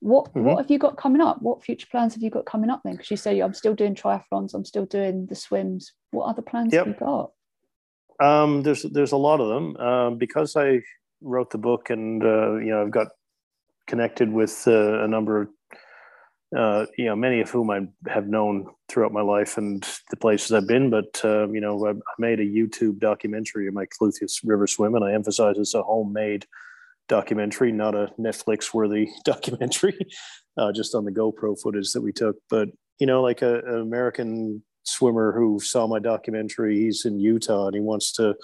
What 0.00 0.26
mm-hmm. 0.26 0.44
what 0.44 0.58
have 0.58 0.70
you 0.70 0.78
got 0.78 0.96
coming 0.96 1.20
up? 1.20 1.42
What 1.42 1.62
future 1.62 1.88
plans 1.90 2.14
have 2.14 2.22
you 2.22 2.30
got 2.30 2.46
coming 2.46 2.70
up 2.70 2.82
then? 2.84 2.94
Because 2.94 3.10
you 3.10 3.16
say 3.16 3.40
I'm 3.40 3.54
still 3.54 3.74
doing 3.74 3.94
triathlons, 3.94 4.54
I'm 4.54 4.64
still 4.64 4.86
doing 4.86 5.26
the 5.26 5.34
swims. 5.34 5.92
What 6.10 6.26
other 6.26 6.42
plans 6.42 6.72
yep. 6.72 6.86
have 6.86 6.94
you 6.94 7.06
got? 7.06 7.32
Um, 8.20 8.62
there's 8.62 8.82
there's 8.82 9.12
a 9.12 9.16
lot 9.16 9.40
of 9.40 9.48
them 9.48 9.76
um, 9.76 10.18
because 10.18 10.56
I 10.56 10.80
wrote 11.20 11.50
the 11.50 11.58
book 11.58 11.90
and 11.90 12.22
uh, 12.22 12.56
you 12.56 12.70
know 12.70 12.82
I've 12.82 12.90
got 12.90 13.08
connected 13.86 14.32
with 14.32 14.64
uh, 14.66 15.02
a 15.02 15.08
number 15.08 15.42
of 15.42 15.48
uh, 16.56 16.86
you 16.96 17.04
know, 17.04 17.16
many 17.16 17.40
of 17.40 17.50
whom 17.50 17.70
I 17.70 17.80
have 18.10 18.26
known 18.26 18.68
throughout 18.88 19.12
my 19.12 19.20
life 19.20 19.58
and 19.58 19.86
the 20.10 20.16
places 20.16 20.52
I've 20.52 20.66
been. 20.66 20.88
But 20.88 21.20
uh, 21.22 21.48
you 21.50 21.60
know, 21.60 21.86
I, 21.86 21.92
made 22.18 22.40
a 22.40 22.44
YouTube 22.44 23.00
documentary 23.00 23.68
of 23.68 23.74
my 23.74 23.86
Clutha 23.86 24.26
River 24.44 24.66
swim, 24.66 24.94
and 24.94 25.04
I 25.04 25.12
emphasize 25.12 25.58
it's 25.58 25.74
a 25.74 25.82
homemade 25.82 26.46
documentary, 27.08 27.72
not 27.72 27.94
a 27.94 28.12
Netflix-worthy 28.18 29.08
documentary, 29.24 29.98
uh, 30.56 30.72
just 30.72 30.94
on 30.94 31.04
the 31.04 31.12
GoPro 31.12 31.58
footage 31.60 31.92
that 31.92 32.02
we 32.02 32.12
took. 32.12 32.36
But 32.50 32.68
you 32.98 33.06
know, 33.06 33.22
like 33.22 33.42
a, 33.42 33.60
an 33.60 33.80
American 33.80 34.62
swimmer 34.84 35.32
who 35.32 35.60
saw 35.60 35.86
my 35.86 35.98
documentary, 35.98 36.78
he's 36.78 37.04
in 37.04 37.20
Utah 37.20 37.66
and 37.66 37.74
he 37.74 37.80
wants 37.80 38.12
to 38.12 38.34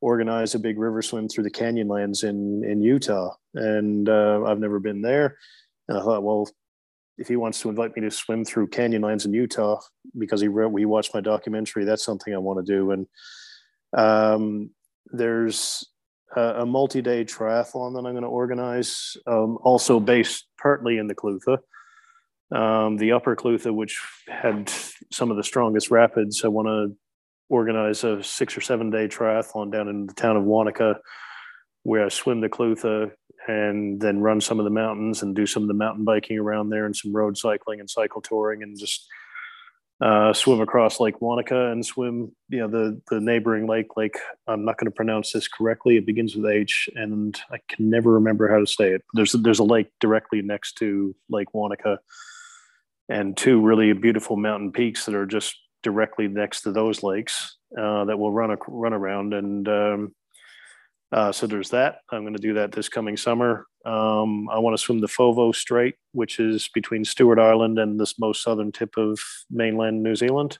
organize 0.00 0.54
a 0.54 0.58
big 0.58 0.78
river 0.78 1.02
swim 1.02 1.28
through 1.28 1.44
the 1.44 1.50
Canyonlands 1.50 2.24
in 2.24 2.64
in 2.64 2.82
Utah, 2.82 3.34
and 3.54 4.08
uh, 4.08 4.42
I've 4.46 4.60
never 4.60 4.80
been 4.80 5.02
there. 5.02 5.36
And 5.88 5.98
I 5.98 6.02
thought, 6.02 6.22
well, 6.22 6.48
if 7.20 7.28
he 7.28 7.36
wants 7.36 7.60
to 7.60 7.68
invite 7.68 7.94
me 7.94 8.02
to 8.02 8.10
swim 8.10 8.44
through 8.44 8.68
Canyonlands 8.68 9.26
in 9.26 9.34
Utah 9.34 9.78
because 10.16 10.40
he 10.40 10.48
wrote, 10.48 10.72
we 10.72 10.86
watched 10.86 11.12
my 11.12 11.20
documentary, 11.20 11.84
that's 11.84 12.04
something 12.04 12.32
I 12.34 12.38
want 12.38 12.64
to 12.64 12.72
do. 12.72 12.92
And 12.92 13.06
um, 13.92 14.70
there's 15.06 15.84
a, 16.36 16.66
multi-day 16.66 17.24
triathlon 17.24 17.94
that 17.94 18.06
I'm 18.06 18.12
going 18.12 18.22
to 18.22 18.28
organize, 18.28 19.16
um, 19.26 19.58
also 19.62 20.00
based 20.00 20.46
partly 20.60 20.98
in 20.98 21.06
the 21.06 21.14
Clutha. 21.14 21.58
Um, 22.52 22.96
the 22.96 23.12
upper 23.12 23.36
Clutha, 23.36 23.74
which 23.74 24.00
had 24.28 24.72
some 25.12 25.30
of 25.30 25.36
the 25.36 25.44
strongest 25.44 25.90
rapids, 25.90 26.44
I 26.44 26.48
want 26.48 26.68
to 26.68 26.96
organize 27.48 28.04
a 28.04 28.22
six 28.22 28.56
or 28.56 28.60
seven 28.60 28.90
day 28.90 29.08
triathlon 29.08 29.72
down 29.72 29.88
in 29.88 30.06
the 30.06 30.14
town 30.14 30.36
of 30.36 30.44
Wanaka 30.44 31.00
where 31.82 32.04
I 32.04 32.08
swim 32.08 32.40
the 32.40 32.48
Clutha 32.48 33.10
and 33.48 34.00
then 34.00 34.20
run 34.20 34.40
some 34.40 34.58
of 34.58 34.64
the 34.64 34.70
mountains 34.70 35.22
and 35.22 35.34
do 35.34 35.46
some 35.46 35.62
of 35.62 35.68
the 35.68 35.74
mountain 35.74 36.04
biking 36.04 36.38
around 36.38 36.68
there 36.68 36.86
and 36.86 36.94
some 36.94 37.14
road 37.14 37.38
cycling 37.38 37.80
and 37.80 37.88
cycle 37.88 38.20
touring 38.20 38.62
and 38.62 38.78
just 38.78 39.06
uh, 40.00 40.32
swim 40.32 40.60
across 40.60 40.98
Lake 40.98 41.20
Wanaka 41.20 41.70
and 41.70 41.84
swim, 41.84 42.32
you 42.48 42.58
know, 42.58 42.68
the 42.68 43.00
the 43.10 43.20
neighboring 43.20 43.66
lake. 43.66 43.96
Like 43.96 44.18
I'm 44.46 44.64
not 44.64 44.78
going 44.78 44.86
to 44.86 44.94
pronounce 44.94 45.32
this 45.32 45.46
correctly. 45.46 45.96
It 45.96 46.06
begins 46.06 46.34
with 46.34 46.50
H, 46.50 46.88
and 46.94 47.38
I 47.50 47.58
can 47.68 47.90
never 47.90 48.12
remember 48.12 48.48
how 48.48 48.58
to 48.60 48.66
say 48.66 48.92
it. 48.92 49.02
There's 49.14 49.32
there's 49.32 49.58
a 49.58 49.64
lake 49.64 49.90
directly 50.00 50.40
next 50.40 50.78
to 50.78 51.14
Lake 51.28 51.52
Wanaka, 51.52 51.98
and 53.08 53.36
two 53.36 53.60
really 53.60 53.92
beautiful 53.92 54.36
mountain 54.36 54.72
peaks 54.72 55.04
that 55.04 55.14
are 55.14 55.26
just 55.26 55.56
directly 55.82 56.28
next 56.28 56.62
to 56.62 56.72
those 56.72 57.02
lakes 57.02 57.56
uh, 57.78 58.04
that 58.04 58.18
will 58.18 58.32
run 58.32 58.50
a, 58.50 58.56
run 58.68 58.92
around 58.92 59.34
and 59.34 59.68
um, 59.68 60.14
uh, 61.12 61.32
so 61.32 61.46
there's 61.46 61.70
that. 61.70 62.00
I'm 62.10 62.22
going 62.22 62.34
to 62.34 62.40
do 62.40 62.54
that 62.54 62.72
this 62.72 62.88
coming 62.88 63.16
summer. 63.16 63.66
Um, 63.84 64.48
I 64.48 64.58
want 64.58 64.76
to 64.76 64.82
swim 64.82 65.00
the 65.00 65.08
Foveaux 65.08 65.54
Strait, 65.54 65.96
which 66.12 66.38
is 66.38 66.68
between 66.68 67.04
Stewart 67.04 67.38
Island 67.38 67.78
and 67.78 67.98
this 67.98 68.18
most 68.18 68.42
southern 68.42 68.70
tip 68.72 68.96
of 68.96 69.18
mainland 69.50 70.02
New 70.02 70.14
Zealand. 70.14 70.58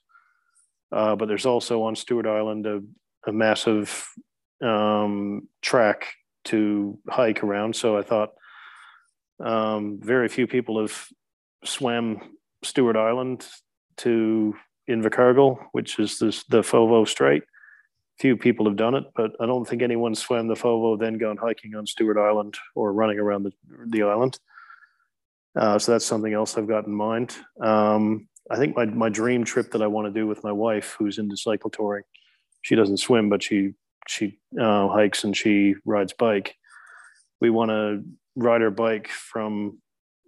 Uh, 0.91 1.15
but 1.15 1.29
there's 1.29 1.47
also 1.47 1.83
on 1.83 1.95
Stewart 1.95 2.27
Island 2.27 2.67
a, 2.67 2.83
a 3.27 3.33
massive 3.33 4.09
um, 4.61 5.49
track 5.63 6.13
to 6.47 6.99
hike 7.09 7.45
around. 7.45 7.77
So 7.77 7.97
I 7.97 8.03
thought 8.03 8.31
um, 9.39 10.01
very 10.03 10.29
few 10.29 10.47
people 10.47 10.81
have 10.81 11.07
swam 11.65 12.21
Stewart 12.65 12.97
Island 12.97 13.47
to 13.99 14.57
Invercargill, 14.89 15.59
which 15.73 15.99
is 15.99 16.19
this, 16.19 16.43
the 16.45 16.63
Foveaux 16.63 17.07
Strait 17.07 17.45
few 18.21 18.37
people 18.37 18.67
have 18.67 18.77
done 18.77 18.95
it, 18.95 19.05
but 19.17 19.33
I 19.41 19.47
don't 19.47 19.67
think 19.67 19.83
anyone 19.83 20.15
swam 20.15 20.47
the 20.47 20.55
Foveaux, 20.55 20.99
then 20.99 21.17
gone 21.17 21.39
hiking 21.39 21.75
on 21.75 21.87
Stewart 21.87 22.19
Island 22.19 22.59
or 22.75 22.93
running 22.93 23.19
around 23.19 23.45
the, 23.45 23.53
the 23.87 24.03
island. 24.03 24.39
Uh, 25.59 25.79
so 25.79 25.93
that's 25.93 26.05
something 26.05 26.35
else 26.35 26.57
I've 26.57 26.69
got 26.69 26.87
in 26.87 26.93
mind. 26.93 27.35
Um, 27.61 28.29
I 28.51 28.57
think 28.57 28.77
my, 28.77 28.85
my 28.85 29.09
dream 29.09 29.45
trip 29.45 29.73
that 29.73 29.83
I 29.83 29.87
want 29.87 30.07
to 30.07 30.21
do 30.21 30.27
with 30.27 30.45
my 30.45 30.53
wife, 30.53 30.97
who's 30.99 31.19
into 31.19 31.37
cycle 31.37 31.71
touring, 31.71 32.05
she 32.63 32.75
doesn't 32.75 32.99
swim, 32.99 33.31
but 33.31 33.43
she 33.43 33.73
she 34.09 34.39
uh, 34.61 34.89
hikes 34.89 35.25
and 35.25 35.37
she 35.37 35.75
rides 35.85 36.13
bike. 36.13 36.57
We 37.41 37.51
want 37.51 37.71
to 37.71 38.03
ride 38.35 38.63
our 38.63 38.71
bike 38.71 39.09
from 39.09 39.79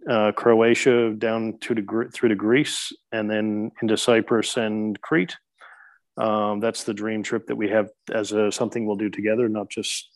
uh, 0.08 0.32
Croatia 0.32 1.14
down 1.14 1.58
to 1.60 1.74
the, 1.74 2.10
through 2.12 2.28
to 2.28 2.34
Greece 2.34 2.92
and 3.12 3.30
then 3.30 3.70
into 3.80 3.96
Cyprus 3.96 4.56
and 4.56 5.00
Crete 5.00 5.36
um, 6.16 6.60
that's 6.60 6.84
the 6.84 6.94
dream 6.94 7.22
trip 7.22 7.46
that 7.46 7.56
we 7.56 7.68
have 7.70 7.90
as 8.12 8.32
a, 8.32 8.52
something 8.52 8.86
we'll 8.86 8.96
do 8.96 9.10
together, 9.10 9.48
not 9.48 9.70
just 9.70 10.08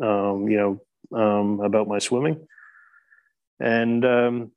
um, 0.00 0.48
you 0.48 0.80
know 1.12 1.18
um, 1.18 1.60
about 1.60 1.88
my 1.88 1.98
swimming. 1.98 2.46
And 3.60 4.04
um, 4.04 4.52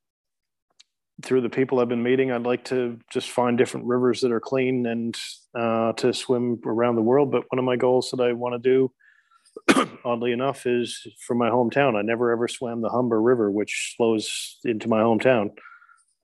through 1.23 1.41
the 1.41 1.49
people 1.49 1.79
I've 1.79 1.89
been 1.89 2.03
meeting, 2.03 2.31
I'd 2.31 2.43
like 2.43 2.65
to 2.65 2.99
just 3.11 3.29
find 3.29 3.57
different 3.57 3.87
rivers 3.87 4.21
that 4.21 4.31
are 4.31 4.39
clean 4.39 4.85
and 4.85 5.17
uh, 5.57 5.93
to 5.93 6.13
swim 6.13 6.59
around 6.65 6.95
the 6.95 7.01
world. 7.01 7.31
But 7.31 7.45
one 7.49 7.59
of 7.59 7.65
my 7.65 7.77
goals 7.77 8.11
that 8.11 8.21
I 8.21 8.33
want 8.33 8.61
to 8.61 8.69
do, 8.69 9.89
oddly 10.05 10.33
enough, 10.33 10.65
is 10.65 11.07
from 11.25 11.37
my 11.37 11.49
hometown. 11.49 11.95
I 11.95 12.01
never 12.01 12.31
ever 12.31 12.47
swam 12.47 12.81
the 12.81 12.89
Humber 12.89 13.21
River, 13.21 13.49
which 13.49 13.95
flows 13.97 14.57
into 14.65 14.89
my 14.89 14.99
hometown 14.99 15.51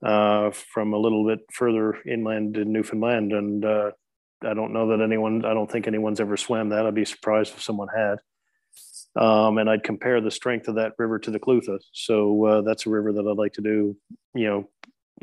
uh, 0.04 0.50
from 0.50 0.92
a 0.92 0.98
little 0.98 1.26
bit 1.26 1.40
further 1.52 1.96
inland 2.06 2.56
in 2.56 2.72
Newfoundland. 2.72 3.32
And 3.32 3.64
uh, 3.64 3.90
I 4.44 4.54
don't 4.54 4.72
know 4.72 4.88
that 4.88 5.02
anyone, 5.02 5.44
I 5.44 5.54
don't 5.54 5.70
think 5.70 5.86
anyone's 5.86 6.20
ever 6.20 6.36
swam 6.36 6.68
that. 6.68 6.86
I'd 6.86 6.94
be 6.94 7.04
surprised 7.04 7.54
if 7.54 7.62
someone 7.62 7.88
had. 7.88 8.18
Um, 9.16 9.58
and 9.58 9.68
I'd 9.68 9.82
compare 9.82 10.20
the 10.20 10.30
strength 10.30 10.68
of 10.68 10.76
that 10.76 10.92
river 10.98 11.18
to 11.18 11.30
the 11.30 11.40
Clutha. 11.40 11.80
So 11.92 12.44
uh, 12.44 12.60
that's 12.62 12.86
a 12.86 12.90
river 12.90 13.12
that 13.12 13.26
I'd 13.26 13.36
like 13.36 13.54
to 13.54 13.62
do, 13.62 13.96
you 14.34 14.46
know, 14.46 14.68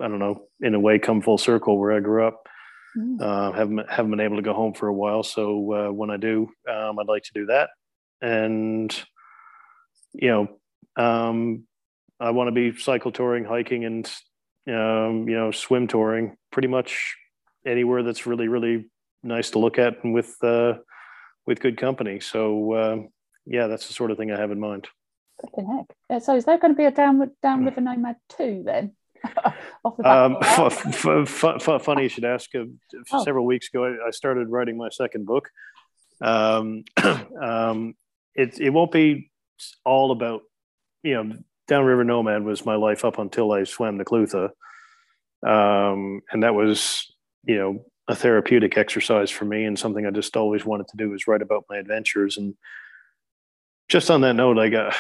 I 0.02 0.10
don't 0.10 0.20
know, 0.20 0.48
in 0.60 0.76
a 0.76 0.80
way, 0.80 1.00
come 1.00 1.22
full 1.22 1.38
circle 1.38 1.80
where 1.80 1.94
I 1.94 2.02
grew 2.02 2.28
up. 2.28 2.48
Mm. 2.98 3.22
Uh, 3.22 3.52
haven't, 3.54 3.90
haven't 3.90 4.12
been 4.12 4.20
able 4.20 4.36
to 4.36 4.42
go 4.42 4.54
home 4.54 4.74
for 4.74 4.88
a 4.88 4.94
while. 4.94 5.24
So 5.24 5.74
uh, 5.74 5.92
when 5.94 6.10
I 6.10 6.18
do, 6.18 6.50
um, 6.70 7.00
I'd 7.00 7.08
like 7.08 7.24
to 7.24 7.34
do 7.34 7.46
that. 7.46 7.70
And, 8.22 8.94
you 10.14 10.30
know, 10.30 11.02
um, 11.02 11.64
I 12.20 12.32
want 12.32 12.48
to 12.48 12.52
be 12.52 12.78
cycle 12.78 13.12
touring, 13.12 13.46
hiking, 13.46 13.86
and, 13.86 14.06
um, 14.68 15.30
you 15.30 15.36
know, 15.36 15.52
swim 15.52 15.88
touring 15.88 16.36
pretty 16.52 16.68
much 16.68 17.16
anywhere 17.66 18.04
that's 18.04 18.26
really, 18.26 18.48
really 18.48 18.90
nice 19.26 19.50
to 19.52 19.60
look 19.60 19.78
at 19.78 20.04
and 20.04 20.14
with 20.14 20.36
uh, 20.44 20.74
with 21.46 21.60
good 21.60 21.78
company. 21.78 22.20
So 22.20 22.74
uh, 22.74 22.98
yeah, 23.46 23.68
that's 23.68 23.88
the 23.88 23.94
sort 23.94 24.12
of 24.12 24.18
thing 24.18 24.32
I 24.32 24.40
have 24.40 24.52
in 24.52 24.60
mind. 24.60 24.88
heck. 25.56 26.22
So 26.24 26.36
is 26.36 26.46
there 26.46 26.58
going 26.58 26.74
to 26.74 26.78
be 26.78 26.86
a 26.86 26.92
down 26.92 27.32
down 27.42 27.66
river 27.66 27.82
nomad 27.82 28.18
two 28.30 28.64
then? 28.66 28.94
um, 30.04 30.38
f- 30.42 31.06
f- 31.08 31.44
f- 31.68 31.82
funny 31.82 32.04
you 32.04 32.10
should 32.10 32.26
ask. 32.26 32.54
Uh, 32.54 32.66
oh. 33.12 33.24
Several 33.24 33.46
weeks 33.46 33.70
ago, 33.70 33.86
I, 33.86 34.08
I, 34.08 34.12
started 34.12 34.50
writing 34.50 34.78
my 34.78 34.90
second 34.90 35.26
book. 35.26 35.50
Um, 36.22 36.84
um, 37.42 37.96
it 38.36 38.60
it 38.60 38.70
won't 38.70 38.92
be 38.92 39.32
all 39.84 40.12
about 40.12 40.42
you 41.04 41.16
know 41.16 41.38
downriver 41.68 42.04
nomad 42.04 42.44
was 42.44 42.66
my 42.66 42.76
life 42.76 43.04
up 43.04 43.18
until 43.18 43.52
I 43.52 43.64
swam 43.64 43.98
the 43.98 44.06
Clutha, 44.06 44.50
um, 45.46 46.22
and 46.32 46.44
that 46.44 46.54
was 46.54 47.12
you 47.46 47.58
know 47.58 47.86
a 48.08 48.16
therapeutic 48.16 48.78
exercise 48.78 49.32
for 49.32 49.46
me 49.46 49.66
and 49.66 49.78
something 49.78 50.06
I 50.06 50.12
just 50.12 50.38
always 50.38 50.66
wanted 50.66 50.88
to 50.90 50.98
do 50.98 51.14
is 51.14 51.28
write 51.28 51.42
about 51.42 51.66
my 51.70 51.78
adventures. 51.78 52.38
And 52.38 52.56
just 53.90 54.12
on 54.12 54.22
that 54.22 54.36
note, 54.36 54.60
I 54.60 54.70
got, 54.70 54.96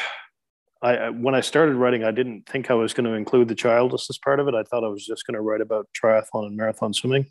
I 0.81 1.09
when 1.09 1.35
I 1.35 1.41
started 1.41 1.75
writing, 1.75 2.03
I 2.03 2.11
didn't 2.11 2.47
think 2.47 2.69
I 2.69 2.73
was 2.73 2.93
going 2.93 3.05
to 3.05 3.13
include 3.13 3.47
the 3.47 3.55
childlessness 3.55 4.17
part 4.17 4.39
of 4.39 4.47
it. 4.47 4.55
I 4.55 4.63
thought 4.63 4.83
I 4.83 4.87
was 4.87 5.05
just 5.05 5.25
going 5.25 5.35
to 5.35 5.41
write 5.41 5.61
about 5.61 5.87
triathlon 5.99 6.47
and 6.47 6.57
marathon 6.57 6.93
swimming. 6.93 7.27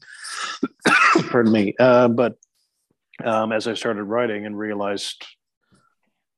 Pardon 1.30 1.52
me. 1.52 1.74
Uh, 1.78 2.08
but 2.08 2.36
um, 3.22 3.52
as 3.52 3.68
I 3.68 3.74
started 3.74 4.04
writing 4.04 4.46
and 4.46 4.58
realized, 4.58 5.24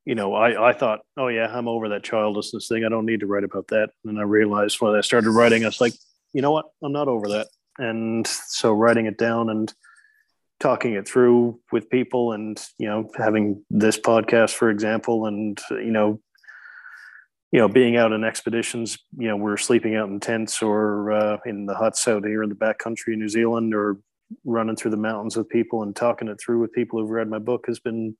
you 0.04 0.14
know, 0.14 0.34
I, 0.34 0.70
I 0.70 0.72
thought, 0.72 1.00
oh 1.16 1.28
yeah, 1.28 1.46
I'm 1.46 1.68
over 1.68 1.90
that 1.90 2.04
childlessness 2.04 2.68
thing. 2.68 2.84
I 2.84 2.88
don't 2.88 3.06
need 3.06 3.20
to 3.20 3.26
write 3.26 3.44
about 3.44 3.68
that. 3.68 3.90
And 4.04 4.18
I 4.18 4.22
realized 4.22 4.80
when 4.80 4.94
I 4.94 5.00
started 5.00 5.30
writing, 5.30 5.64
I 5.64 5.68
was 5.68 5.80
like, 5.80 5.94
you 6.32 6.42
know 6.42 6.52
what? 6.52 6.66
I'm 6.82 6.92
not 6.92 7.08
over 7.08 7.28
that. 7.28 7.48
And 7.78 8.26
so 8.26 8.72
writing 8.72 9.06
it 9.06 9.18
down 9.18 9.50
and 9.50 9.72
talking 10.60 10.94
it 10.94 11.06
through 11.06 11.60
with 11.72 11.90
people 11.90 12.32
and, 12.32 12.60
you 12.78 12.88
know, 12.88 13.10
having 13.16 13.64
this 13.70 13.98
podcast, 13.98 14.54
for 14.54 14.70
example, 14.70 15.26
and, 15.26 15.58
you 15.70 15.90
know, 15.90 16.20
you 17.52 17.60
know, 17.60 17.68
being 17.68 17.96
out 17.96 18.12
in 18.12 18.24
expeditions, 18.24 18.98
you 19.16 19.28
know, 19.28 19.36
we're 19.36 19.56
sleeping 19.56 19.94
out 19.94 20.08
in 20.08 20.18
tents 20.18 20.62
or 20.62 21.12
uh, 21.12 21.38
in 21.46 21.66
the 21.66 21.74
huts 21.74 22.08
out 22.08 22.24
here 22.24 22.42
in 22.42 22.48
the 22.48 22.54
back 22.54 22.78
country 22.78 23.14
in 23.14 23.20
New 23.20 23.28
Zealand 23.28 23.74
or 23.74 23.98
running 24.44 24.76
through 24.76 24.90
the 24.90 24.96
mountains 24.96 25.36
with 25.36 25.48
people 25.48 25.82
and 25.82 25.94
talking 25.94 26.28
it 26.28 26.38
through 26.40 26.60
with 26.60 26.72
people 26.72 26.98
who've 26.98 27.10
read 27.10 27.28
my 27.28 27.38
book 27.38 27.64
has 27.66 27.78
been, 27.78 28.16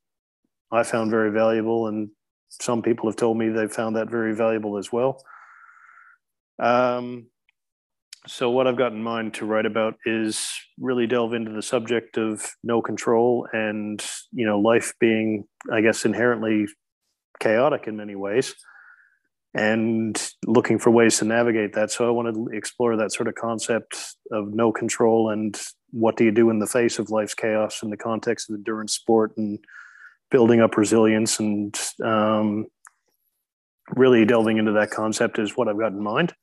I 0.70 0.84
found 0.84 1.10
very 1.10 1.32
valuable. 1.32 1.88
And 1.88 2.10
some 2.48 2.82
people 2.82 3.08
have 3.08 3.16
told 3.16 3.36
me 3.36 3.48
they've 3.48 3.72
found 3.72 3.96
that 3.96 4.10
very 4.10 4.34
valuable 4.34 4.78
as 4.78 4.92
well. 4.92 5.22
Um, 6.58 7.26
so 8.26 8.50
what 8.50 8.66
I've 8.66 8.76
got 8.76 8.92
in 8.92 9.02
mind 9.02 9.34
to 9.34 9.46
write 9.46 9.66
about 9.66 9.94
is 10.04 10.50
really 10.78 11.06
delve 11.06 11.32
into 11.32 11.52
the 11.52 11.62
subject 11.62 12.18
of 12.18 12.48
no 12.62 12.82
control 12.82 13.48
and 13.52 14.04
you 14.32 14.46
know 14.46 14.58
life 14.58 14.94
being, 14.98 15.44
I 15.72 15.80
guess, 15.80 16.04
inherently 16.04 16.66
chaotic 17.38 17.86
in 17.86 17.96
many 17.96 18.14
ways, 18.14 18.54
and 19.54 20.20
looking 20.44 20.78
for 20.78 20.90
ways 20.90 21.18
to 21.18 21.24
navigate 21.24 21.74
that. 21.74 21.90
So 21.90 22.06
I 22.06 22.10
want 22.10 22.34
to 22.34 22.56
explore 22.56 22.96
that 22.96 23.12
sort 23.12 23.28
of 23.28 23.34
concept 23.34 23.96
of 24.32 24.52
no 24.52 24.72
control 24.72 25.30
and 25.30 25.58
what 25.90 26.16
do 26.16 26.24
you 26.24 26.32
do 26.32 26.50
in 26.50 26.58
the 26.58 26.66
face 26.66 26.98
of 26.98 27.10
life's 27.10 27.34
chaos 27.34 27.82
in 27.82 27.90
the 27.90 27.96
context 27.96 28.50
of 28.50 28.56
endurance 28.56 28.92
sport 28.92 29.32
and 29.36 29.58
building 30.30 30.60
up 30.60 30.76
resilience 30.76 31.38
and 31.38 31.78
um, 32.04 32.66
really 33.94 34.24
delving 34.24 34.58
into 34.58 34.72
that 34.72 34.90
concept 34.90 35.38
is 35.38 35.56
what 35.56 35.68
I've 35.68 35.78
got 35.78 35.92
in 35.92 36.02
mind. 36.02 36.34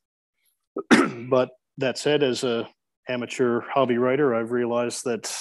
but 1.29 1.49
that 1.77 1.97
said, 1.97 2.23
as 2.23 2.43
a 2.43 2.67
amateur 3.09 3.61
hobby 3.61 3.97
writer, 3.97 4.35
I've 4.35 4.51
realized 4.51 5.05
that 5.05 5.33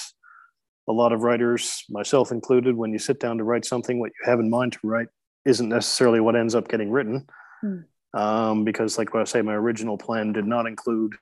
a 0.89 0.91
lot 0.91 1.13
of 1.13 1.21
writers, 1.21 1.83
myself 1.89 2.31
included, 2.31 2.75
when 2.75 2.91
you 2.91 2.99
sit 2.99 3.19
down 3.19 3.37
to 3.37 3.43
write 3.43 3.65
something, 3.65 3.99
what 3.99 4.11
you 4.19 4.29
have 4.29 4.39
in 4.39 4.49
mind 4.49 4.73
to 4.73 4.79
write 4.83 5.07
isn't 5.45 5.69
necessarily 5.69 6.19
what 6.19 6.35
ends 6.35 6.55
up 6.55 6.67
getting 6.67 6.91
written. 6.91 7.27
Mm. 7.63 7.85
Um, 8.13 8.63
because, 8.63 8.97
like 8.97 9.13
what 9.13 9.21
I 9.21 9.25
say, 9.25 9.41
my 9.41 9.55
original 9.55 9.97
plan 9.97 10.33
did 10.33 10.45
not 10.45 10.67
include 10.67 11.13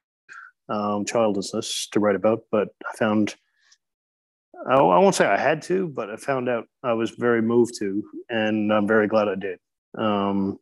um, 0.67 1.05
childlessness 1.05 1.87
to 1.91 1.99
write 1.99 2.15
about, 2.15 2.43
but 2.51 2.69
I 2.85 2.97
found 2.97 3.35
I, 4.67 4.75
I 4.75 4.99
won't 4.99 5.15
say 5.15 5.25
I 5.25 5.37
had 5.37 5.61
to, 5.63 5.87
but 5.87 6.09
I 6.09 6.15
found 6.15 6.49
out 6.49 6.65
I 6.83 6.93
was 6.93 7.11
very 7.11 7.41
moved 7.41 7.75
to, 7.79 8.03
and 8.29 8.71
I'm 8.71 8.87
very 8.87 9.07
glad 9.07 9.27
I 9.27 9.35
did. 9.35 9.59
Um, 9.97 10.59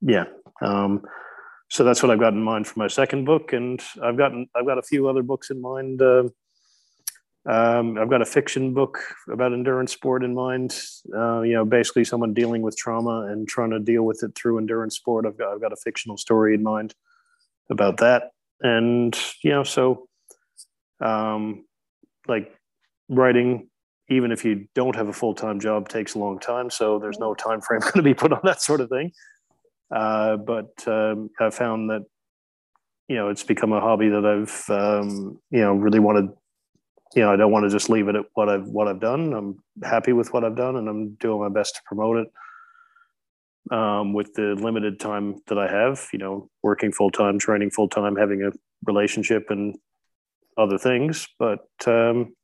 yeah. 0.00 0.24
Um, 0.60 1.02
so 1.72 1.84
that's 1.84 2.02
what 2.02 2.10
I've 2.10 2.20
got 2.20 2.34
in 2.34 2.42
mind 2.42 2.66
for 2.66 2.78
my 2.78 2.86
second 2.86 3.24
book, 3.24 3.54
and 3.54 3.80
I've 4.02 4.18
gotten 4.18 4.46
I've 4.54 4.66
got 4.66 4.76
a 4.76 4.82
few 4.82 5.08
other 5.08 5.22
books 5.22 5.48
in 5.48 5.58
mind. 5.58 6.02
Uh, 6.02 6.24
um, 7.46 7.96
I've 7.96 8.10
got 8.10 8.20
a 8.20 8.26
fiction 8.26 8.74
book 8.74 8.98
about 9.30 9.54
endurance 9.54 9.90
sport 9.90 10.22
in 10.22 10.34
mind. 10.34 10.78
Uh, 11.16 11.40
you 11.40 11.54
know, 11.54 11.64
basically 11.64 12.04
someone 12.04 12.34
dealing 12.34 12.60
with 12.60 12.76
trauma 12.76 13.22
and 13.30 13.48
trying 13.48 13.70
to 13.70 13.80
deal 13.80 14.02
with 14.02 14.22
it 14.22 14.34
through 14.34 14.58
endurance 14.58 14.96
sport. 14.96 15.24
I've 15.24 15.38
got 15.38 15.54
I've 15.54 15.62
got 15.62 15.72
a 15.72 15.76
fictional 15.76 16.18
story 16.18 16.54
in 16.54 16.62
mind 16.62 16.94
about 17.70 17.96
that, 17.96 18.32
and 18.60 19.18
you 19.42 19.52
know, 19.52 19.64
so 19.64 20.08
um, 21.00 21.64
like 22.28 22.54
writing, 23.08 23.70
even 24.10 24.30
if 24.30 24.44
you 24.44 24.68
don't 24.74 24.94
have 24.94 25.08
a 25.08 25.14
full 25.14 25.34
time 25.34 25.58
job, 25.58 25.88
takes 25.88 26.16
a 26.16 26.18
long 26.18 26.38
time. 26.38 26.68
So 26.68 26.98
there's 26.98 27.18
no 27.18 27.32
time 27.32 27.62
frame 27.62 27.80
going 27.80 27.92
to 27.94 28.02
be 28.02 28.12
put 28.12 28.30
on 28.30 28.40
that 28.44 28.60
sort 28.60 28.82
of 28.82 28.90
thing. 28.90 29.10
Uh, 29.92 30.36
but 30.36 30.70
um, 30.86 31.30
I 31.38 31.50
found 31.50 31.90
that 31.90 32.04
you 33.08 33.16
know 33.16 33.28
it's 33.28 33.42
become 33.42 33.72
a 33.72 33.80
hobby 33.80 34.08
that 34.08 34.24
I've 34.24 34.70
um, 34.70 35.38
you 35.50 35.60
know 35.60 35.74
really 35.74 35.98
wanted. 35.98 36.30
You 37.14 37.22
know, 37.22 37.32
I 37.32 37.36
don't 37.36 37.52
want 37.52 37.64
to 37.64 37.70
just 37.70 37.90
leave 37.90 38.08
it 38.08 38.16
at 38.16 38.24
what 38.32 38.48
I've 38.48 38.66
what 38.66 38.88
I've 38.88 39.00
done. 39.00 39.34
I'm 39.34 39.62
happy 39.84 40.14
with 40.14 40.32
what 40.32 40.44
I've 40.44 40.56
done, 40.56 40.76
and 40.76 40.88
I'm 40.88 41.14
doing 41.14 41.40
my 41.40 41.50
best 41.50 41.74
to 41.74 41.82
promote 41.84 42.26
it 42.26 43.74
um, 43.74 44.14
with 44.14 44.32
the 44.32 44.54
limited 44.54 44.98
time 44.98 45.36
that 45.48 45.58
I 45.58 45.70
have. 45.70 46.08
You 46.14 46.20
know, 46.20 46.48
working 46.62 46.90
full 46.90 47.10
time, 47.10 47.38
training 47.38 47.70
full 47.70 47.88
time, 47.88 48.16
having 48.16 48.42
a 48.42 48.52
relationship, 48.86 49.50
and 49.50 49.76
other 50.56 50.78
things. 50.78 51.28
But 51.38 51.66
um, 51.86 52.34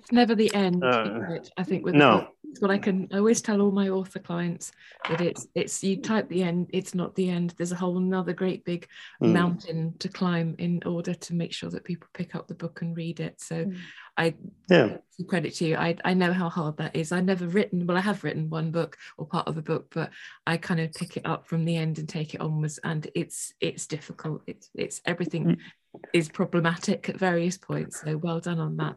it's 0.00 0.12
never 0.12 0.34
the 0.34 0.52
end. 0.54 0.82
Uh, 0.82 1.38
I 1.58 1.62
think 1.62 1.84
with 1.84 1.94
no, 1.94 2.28
it's 2.44 2.60
what 2.60 2.70
I 2.70 2.78
can 2.78 3.06
I 3.12 3.18
always 3.18 3.42
tell 3.42 3.60
all 3.60 3.70
my 3.70 3.90
author 3.90 4.18
clients 4.18 4.72
that 5.08 5.20
it's 5.20 5.46
it's 5.54 5.84
you 5.84 6.00
type 6.00 6.28
the 6.28 6.42
end, 6.42 6.70
it's 6.72 6.94
not 6.94 7.14
the 7.14 7.28
end. 7.28 7.54
There's 7.56 7.72
a 7.72 7.76
whole 7.76 7.98
another 7.98 8.32
great 8.32 8.64
big 8.64 8.88
mm. 9.22 9.30
mountain 9.30 9.94
to 9.98 10.08
climb 10.08 10.56
in 10.58 10.82
order 10.86 11.12
to 11.12 11.34
make 11.34 11.52
sure 11.52 11.68
that 11.70 11.84
people 11.84 12.08
pick 12.14 12.34
up 12.34 12.48
the 12.48 12.54
book 12.54 12.80
and 12.80 12.96
read 12.96 13.20
it. 13.20 13.40
So 13.40 13.66
mm. 13.66 13.76
I 14.20 14.34
yeah 14.68 14.98
credit 15.26 15.54
to 15.56 15.66
you. 15.66 15.76
I 15.76 15.96
I 16.04 16.14
know 16.14 16.32
how 16.32 16.48
hard 16.48 16.76
that 16.76 16.94
is. 16.94 17.12
I've 17.12 17.24
never 17.24 17.46
written 17.46 17.86
well, 17.86 17.96
I 17.96 18.00
have 18.00 18.22
written 18.22 18.50
one 18.50 18.70
book 18.70 18.96
or 19.18 19.26
part 19.26 19.48
of 19.48 19.56
a 19.56 19.62
book, 19.62 19.86
but 19.94 20.10
I 20.46 20.56
kind 20.56 20.80
of 20.80 20.92
pick 20.92 21.16
it 21.16 21.26
up 21.26 21.46
from 21.46 21.64
the 21.64 21.76
end 21.76 21.98
and 21.98 22.08
take 22.08 22.34
it 22.34 22.40
onwards. 22.40 22.78
And 22.84 23.08
it's 23.14 23.54
it's 23.60 23.86
difficult. 23.86 24.42
It's 24.46 24.70
it's 24.74 25.00
everything 25.04 25.44
mm 25.44 25.56
is 26.12 26.28
problematic 26.28 27.08
at 27.08 27.16
various 27.16 27.58
points. 27.58 28.00
So 28.02 28.16
well 28.16 28.38
done 28.38 28.60
on 28.60 28.76
that. 28.76 28.94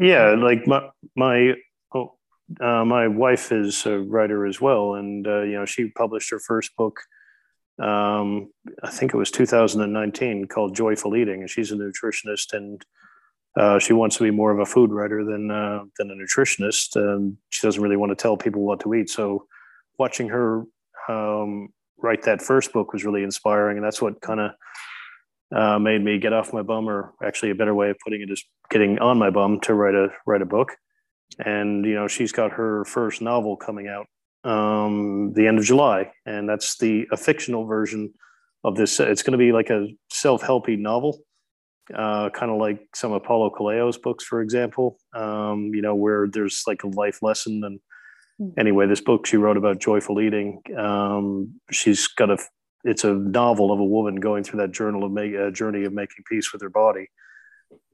yeah, 0.00 0.30
like 0.30 0.66
my 0.66 0.88
my 1.14 1.54
oh, 1.94 2.16
uh, 2.60 2.84
my 2.84 3.06
wife 3.06 3.52
is 3.52 3.86
a 3.86 4.00
writer 4.00 4.44
as 4.44 4.60
well, 4.60 4.94
and 4.94 5.24
uh, 5.24 5.42
you 5.42 5.52
know 5.52 5.64
she 5.64 5.90
published 5.90 6.30
her 6.30 6.40
first 6.40 6.74
book. 6.76 6.98
Um, 7.78 8.50
I 8.82 8.90
think 8.90 9.14
it 9.14 9.16
was 9.16 9.30
2019 9.30 10.46
called 10.48 10.74
Joyful 10.74 11.14
Eating, 11.14 11.42
and 11.42 11.50
she's 11.50 11.70
a 11.70 11.76
nutritionist 11.76 12.52
and. 12.52 12.84
Uh, 13.56 13.78
she 13.78 13.92
wants 13.92 14.16
to 14.16 14.24
be 14.24 14.30
more 14.30 14.50
of 14.50 14.58
a 14.58 14.66
food 14.66 14.90
writer 14.90 15.24
than 15.24 15.50
uh, 15.50 15.84
than 15.98 16.10
a 16.10 16.14
nutritionist, 16.14 16.96
and 16.96 17.36
she 17.48 17.66
doesn't 17.66 17.82
really 17.82 17.96
want 17.96 18.10
to 18.10 18.22
tell 18.22 18.36
people 18.36 18.62
what 18.62 18.80
to 18.80 18.94
eat. 18.94 19.08
So, 19.08 19.46
watching 19.98 20.28
her 20.28 20.64
um, 21.08 21.68
write 21.98 22.22
that 22.24 22.42
first 22.42 22.72
book 22.72 22.92
was 22.92 23.04
really 23.04 23.22
inspiring, 23.22 23.78
and 23.78 23.84
that's 23.84 24.02
what 24.02 24.20
kind 24.20 24.40
of 24.40 24.50
uh, 25.54 25.78
made 25.78 26.02
me 26.02 26.18
get 26.18 26.32
off 26.32 26.52
my 26.52 26.62
bum, 26.62 26.88
or 26.88 27.14
actually 27.24 27.50
a 27.50 27.54
better 27.54 27.74
way 27.74 27.90
of 27.90 27.96
putting 28.04 28.20
it 28.20 28.30
is 28.30 28.44
getting 28.70 28.98
on 28.98 29.18
my 29.18 29.30
bum 29.30 29.60
to 29.60 29.74
write 29.74 29.94
a 29.94 30.08
write 30.26 30.42
a 30.42 30.46
book. 30.46 30.76
And 31.38 31.84
you 31.84 31.94
know, 31.94 32.08
she's 32.08 32.32
got 32.32 32.52
her 32.52 32.84
first 32.84 33.22
novel 33.22 33.56
coming 33.56 33.88
out 33.88 34.06
um, 34.46 35.32
the 35.34 35.46
end 35.46 35.58
of 35.58 35.64
July, 35.64 36.12
and 36.24 36.48
that's 36.48 36.78
the 36.78 37.06
a 37.10 37.16
fictional 37.16 37.66
version 37.66 38.12
of 38.64 38.76
this. 38.76 39.00
It's 39.00 39.22
going 39.22 39.32
to 39.32 39.38
be 39.38 39.52
like 39.52 39.70
a 39.70 39.88
self 40.10 40.42
helpy 40.42 40.78
novel, 40.78 41.18
uh, 41.94 42.30
kind 42.30 42.50
of 42.50 42.58
like 42.58 42.80
some 42.94 43.12
of 43.12 43.22
Paulo 43.22 43.50
Coelho's 43.50 43.98
books, 43.98 44.24
for 44.24 44.40
example. 44.40 44.98
Um, 45.14 45.70
you 45.74 45.82
know, 45.82 45.94
where 45.94 46.26
there's 46.28 46.62
like 46.66 46.82
a 46.84 46.88
life 46.88 47.22
lesson 47.22 47.62
and 47.64 47.80
hmm. 48.38 48.58
anyway, 48.58 48.86
this 48.86 49.00
book 49.00 49.26
she 49.26 49.36
wrote 49.36 49.56
about 49.56 49.80
joyful 49.80 50.20
eating. 50.20 50.62
Um, 50.76 51.60
she's 51.70 52.06
got 52.08 52.30
a 52.30 52.38
it's 52.84 53.04
a 53.04 53.14
novel 53.14 53.72
of 53.72 53.80
a 53.80 53.84
woman 53.84 54.16
going 54.16 54.44
through 54.44 54.60
that 54.60 54.70
journal 54.70 55.04
of 55.04 55.10
make, 55.10 55.34
uh, 55.34 55.50
journey 55.50 55.84
of 55.84 55.92
making 55.92 56.24
peace 56.28 56.52
with 56.52 56.62
her 56.62 56.70
body 56.70 57.08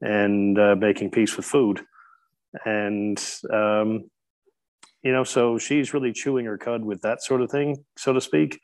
and 0.01 0.59
uh, 0.59 0.75
making 0.75 1.09
peace 1.09 1.35
with 1.35 1.45
food 1.45 1.81
and 2.65 3.23
um, 3.51 4.09
you 5.01 5.11
know 5.11 5.23
so 5.23 5.57
she's 5.57 5.93
really 5.93 6.13
chewing 6.13 6.45
her 6.45 6.57
cud 6.57 6.83
with 6.83 7.01
that 7.01 7.23
sort 7.23 7.41
of 7.41 7.49
thing 7.49 7.83
so 7.97 8.13
to 8.13 8.21
speak 8.21 8.59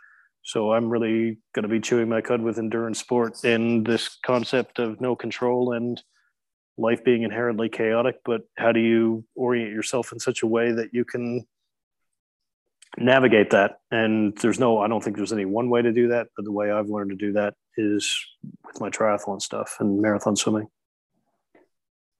so 0.49 0.73
i'm 0.73 0.89
really 0.89 1.37
going 1.53 1.63
to 1.63 1.69
be 1.69 1.79
chewing 1.79 2.09
my 2.09 2.21
cud 2.21 2.41
with 2.41 2.57
endurance 2.57 2.99
sport 2.99 3.43
and 3.43 3.85
this 3.85 4.17
concept 4.25 4.79
of 4.79 4.99
no 4.99 5.15
control 5.15 5.73
and 5.73 6.01
life 6.77 7.03
being 7.03 7.23
inherently 7.23 7.69
chaotic 7.69 8.15
but 8.25 8.41
how 8.57 8.71
do 8.71 8.79
you 8.79 9.23
orient 9.35 9.71
yourself 9.71 10.11
in 10.11 10.19
such 10.19 10.43
a 10.43 10.47
way 10.47 10.71
that 10.71 10.93
you 10.93 11.03
can 11.05 11.45
navigate 12.97 13.51
that. 13.51 13.79
And 13.91 14.37
there's 14.37 14.59
no, 14.59 14.79
I 14.79 14.87
don't 14.87 15.03
think 15.03 15.15
there's 15.17 15.33
any 15.33 15.45
one 15.45 15.69
way 15.69 15.81
to 15.81 15.91
do 15.91 16.09
that, 16.09 16.27
but 16.35 16.45
the 16.45 16.51
way 16.51 16.71
I've 16.71 16.89
learned 16.89 17.11
to 17.11 17.15
do 17.15 17.33
that 17.33 17.53
is 17.77 18.13
with 18.65 18.81
my 18.81 18.89
triathlon 18.89 19.41
stuff 19.41 19.77
and 19.79 20.01
marathon 20.01 20.35
swimming. 20.35 20.67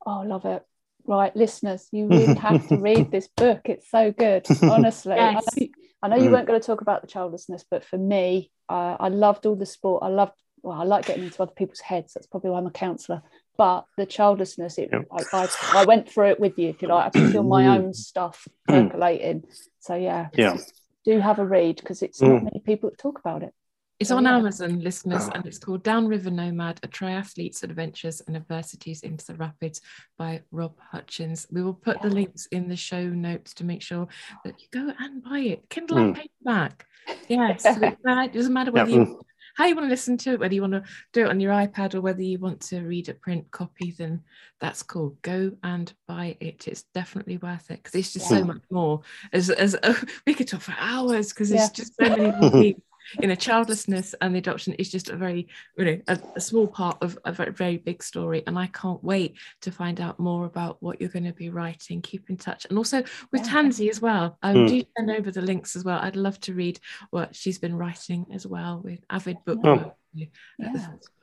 Oh, 0.05 0.21
love 0.25 0.45
it. 0.45 0.63
Right, 1.05 1.35
listeners, 1.35 1.87
you 1.91 2.07
really 2.07 2.35
have 2.35 2.67
to 2.67 2.77
read 2.77 3.11
this 3.11 3.27
book. 3.27 3.61
It's 3.65 3.89
so 3.89 4.11
good, 4.11 4.45
honestly. 4.61 5.15
yes. 5.15 5.45
I 5.55 5.59
know, 5.59 5.67
I 6.01 6.07
know 6.07 6.15
you 6.15 6.29
mm. 6.29 6.31
weren't 6.31 6.47
going 6.47 6.59
to 6.59 6.65
talk 6.65 6.81
about 6.81 7.01
the 7.01 7.07
childlessness, 7.07 7.65
but 7.69 7.83
for 7.83 7.97
me, 7.97 8.51
uh, 8.69 8.97
I 8.99 9.09
loved 9.09 9.45
all 9.45 9.55
the 9.55 9.65
sport. 9.65 10.03
I 10.03 10.07
loved, 10.07 10.33
well, 10.61 10.79
I 10.79 10.83
like 10.83 11.05
getting 11.05 11.23
into 11.25 11.41
other 11.41 11.51
people's 11.51 11.81
heads. 11.81 12.13
That's 12.13 12.27
probably 12.27 12.51
why 12.51 12.59
I'm 12.59 12.67
a 12.67 12.71
counsellor. 12.71 13.21
But 13.57 13.85
the 13.97 14.05
childlessness, 14.05 14.77
it, 14.77 14.89
yep. 14.93 15.05
I, 15.11 15.23
I, 15.33 15.49
I, 15.73 15.85
went 15.85 16.09
through 16.09 16.29
it 16.29 16.39
with 16.39 16.57
you, 16.57 16.69
if 16.69 16.81
you 16.81 16.87
like. 16.87 17.07
I 17.07 17.09
can 17.09 17.31
feel 17.31 17.43
my 17.43 17.63
mm. 17.63 17.77
own 17.77 17.93
stuff 17.93 18.47
percolating. 18.67 19.43
So, 19.79 19.95
yeah. 19.95 20.29
Yeah 20.33 20.57
do 21.05 21.19
have 21.19 21.39
a 21.39 21.45
read 21.45 21.77
because 21.77 22.01
it's 22.01 22.19
mm. 22.19 22.29
not 22.29 22.43
many 22.43 22.61
people 22.65 22.89
that 22.89 22.99
talk 22.99 23.19
about 23.19 23.43
it. 23.43 23.53
It's 23.99 24.11
on 24.11 24.25
Amazon, 24.25 24.79
listeners, 24.79 25.27
and 25.35 25.45
it's 25.45 25.57
called 25.57 25.83
Downriver 25.83 26.31
Nomad: 26.31 26.79
A 26.83 26.87
Triathlete's 26.87 27.63
Adventures 27.63 28.21
and 28.25 28.37
Adversities 28.37 29.01
into 29.03 29.25
the 29.25 29.33
Rapids 29.33 29.81
by 30.17 30.41
Rob 30.51 30.79
Hutchings. 30.79 31.45
We 31.51 31.61
will 31.61 31.73
put 31.73 32.01
the 32.01 32.09
links 32.09 32.45
in 32.45 32.69
the 32.69 32.77
show 32.77 33.03
notes 33.09 33.53
to 33.55 33.65
make 33.65 33.81
sure 33.81 34.07
that 34.45 34.61
you 34.61 34.67
go 34.71 34.93
and 34.99 35.21
buy 35.21 35.39
it. 35.39 35.69
Kindle 35.69 35.97
mm. 35.97 36.01
and 36.01 36.15
paperback. 36.15 36.85
Yes, 37.27 37.65
it 37.65 38.33
doesn't 38.33 38.53
matter 38.53 38.71
whether 38.71 38.89
you 38.89 38.99
mm. 38.99 39.19
how 39.57 39.65
you 39.65 39.75
want 39.75 39.87
to 39.87 39.91
listen 39.91 40.15
to 40.19 40.31
it, 40.31 40.39
whether 40.39 40.53
you 40.53 40.61
want 40.61 40.73
to 40.73 40.83
do 41.11 41.25
it 41.25 41.29
on 41.29 41.41
your 41.41 41.51
iPad 41.51 41.93
or 41.93 41.99
whether 41.99 42.21
you 42.21 42.39
want 42.39 42.61
to 42.61 42.79
read 42.79 43.09
a 43.09 43.13
print 43.13 43.51
copy, 43.51 43.93
then 43.97 44.21
that's 44.61 44.81
cool. 44.81 45.17
Go 45.23 45.51
and 45.61 45.91
buy 46.07 46.37
it. 46.39 46.69
It's 46.69 46.83
definitely 46.93 47.35
worth 47.35 47.69
it 47.69 47.83
because 47.83 47.95
it's 47.95 48.13
just 48.13 48.31
yeah. 48.31 48.37
so 48.37 48.43
much 48.45 48.61
more. 48.71 49.01
As 49.33 49.49
as 49.49 49.75
uh, 49.83 49.93
we 50.25 50.33
could 50.33 50.47
talk 50.47 50.61
for 50.61 50.75
hours 50.79 51.33
because 51.33 51.51
yeah. 51.51 51.67
just 51.73 51.95
so 51.99 52.15
many 52.15 52.77
you 53.21 53.27
know 53.27 53.35
childlessness 53.35 54.13
and 54.21 54.33
the 54.33 54.39
adoption 54.39 54.73
is 54.73 54.89
just 54.89 55.09
a 55.09 55.15
very 55.15 55.47
you 55.77 55.85
know 55.85 55.99
a, 56.07 56.19
a, 56.35 56.41
small 56.41 56.67
part 56.67 56.97
of 57.01 57.17
a 57.25 57.31
very, 57.31 57.51
very 57.51 57.77
big 57.77 58.03
story 58.03 58.43
and 58.47 58.57
i 58.57 58.67
can't 58.67 59.03
wait 59.03 59.35
to 59.61 59.71
find 59.71 59.99
out 60.01 60.19
more 60.19 60.45
about 60.45 60.77
what 60.81 60.99
you're 60.99 61.09
going 61.09 61.25
to 61.25 61.33
be 61.33 61.49
writing 61.49 62.01
keep 62.01 62.29
in 62.29 62.37
touch 62.37 62.65
and 62.65 62.77
also 62.77 63.03
with 63.31 63.43
yeah. 63.45 63.51
tansy 63.51 63.89
as 63.89 64.01
well 64.01 64.37
um, 64.43 64.55
mm. 64.55 64.67
do 64.67 64.83
send 64.97 65.11
over 65.11 65.31
the 65.31 65.41
links 65.41 65.75
as 65.75 65.83
well 65.83 65.99
i'd 66.01 66.15
love 66.15 66.39
to 66.39 66.53
read 66.53 66.79
what 67.09 67.35
she's 67.35 67.59
been 67.59 67.75
writing 67.75 68.25
as 68.33 68.45
well 68.45 68.81
with 68.83 68.99
avid 69.09 69.37
book 69.45 69.59
oh. 69.63 69.93
yeah. 70.13 70.25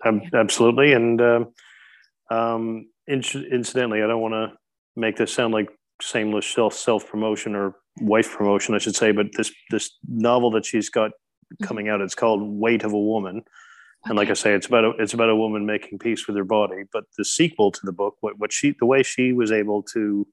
Um, 0.05 0.23
absolutely 0.35 0.93
and 0.93 1.21
um, 1.21 1.53
um 2.31 2.89
incidentally 3.09 4.03
i 4.03 4.07
don't 4.07 4.21
want 4.21 4.35
to 4.35 4.53
make 4.97 5.17
this 5.17 5.33
sound 5.33 5.53
like 5.53 5.69
shameless 6.01 6.47
self 6.47 6.75
self 6.75 7.09
promotion 7.09 7.55
or 7.55 7.77
wife 8.01 8.31
promotion 8.31 8.75
i 8.75 8.79
should 8.79 8.97
say 8.97 9.13
but 9.13 9.27
this 9.37 9.53
this 9.71 9.97
novel 10.07 10.51
that 10.51 10.67
she's 10.67 10.91
got 10.91 11.13
coming 11.63 11.89
out. 11.89 12.01
It's 12.01 12.15
called 12.15 12.43
Weight 12.43 12.85
of 12.85 12.93
a 12.93 13.01
Woman. 13.01 13.45
And 14.05 14.17
like 14.17 14.31
I 14.31 14.35
say, 14.35 14.53
it's 14.53 14.67
about 14.67 14.85
a, 14.85 14.91
it's 14.99 15.15
about 15.15 15.31
a 15.31 15.37
woman 15.37 15.67
making 15.67 15.99
peace 15.99 16.27
with 16.27 16.37
her 16.37 16.45
body. 16.45 16.85
But 16.93 17.05
the 17.17 17.25
sequel 17.25 17.73
to 17.73 17.81
the 17.83 17.93
book, 17.93 18.17
what, 18.21 18.39
what 18.39 18.53
she 18.53 18.75
the 18.79 18.87
way 18.87 19.03
she 19.03 19.33
was 19.33 19.51
able 19.51 19.83
to, 19.95 20.27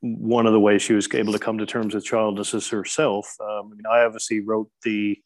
one 0.00 0.46
of 0.46 0.52
the 0.52 0.60
ways 0.60 0.82
she 0.82 0.92
was 0.92 1.08
able 1.14 1.32
to 1.32 1.38
come 1.38 1.58
to 1.58 1.66
terms 1.66 1.94
with 1.94 2.04
childlessness 2.04 2.68
herself. 2.68 3.34
Um, 3.40 3.70
I 3.72 3.74
mean, 3.76 3.86
I 3.90 4.00
obviously 4.04 4.40
wrote 4.40 4.70
the 4.84 5.18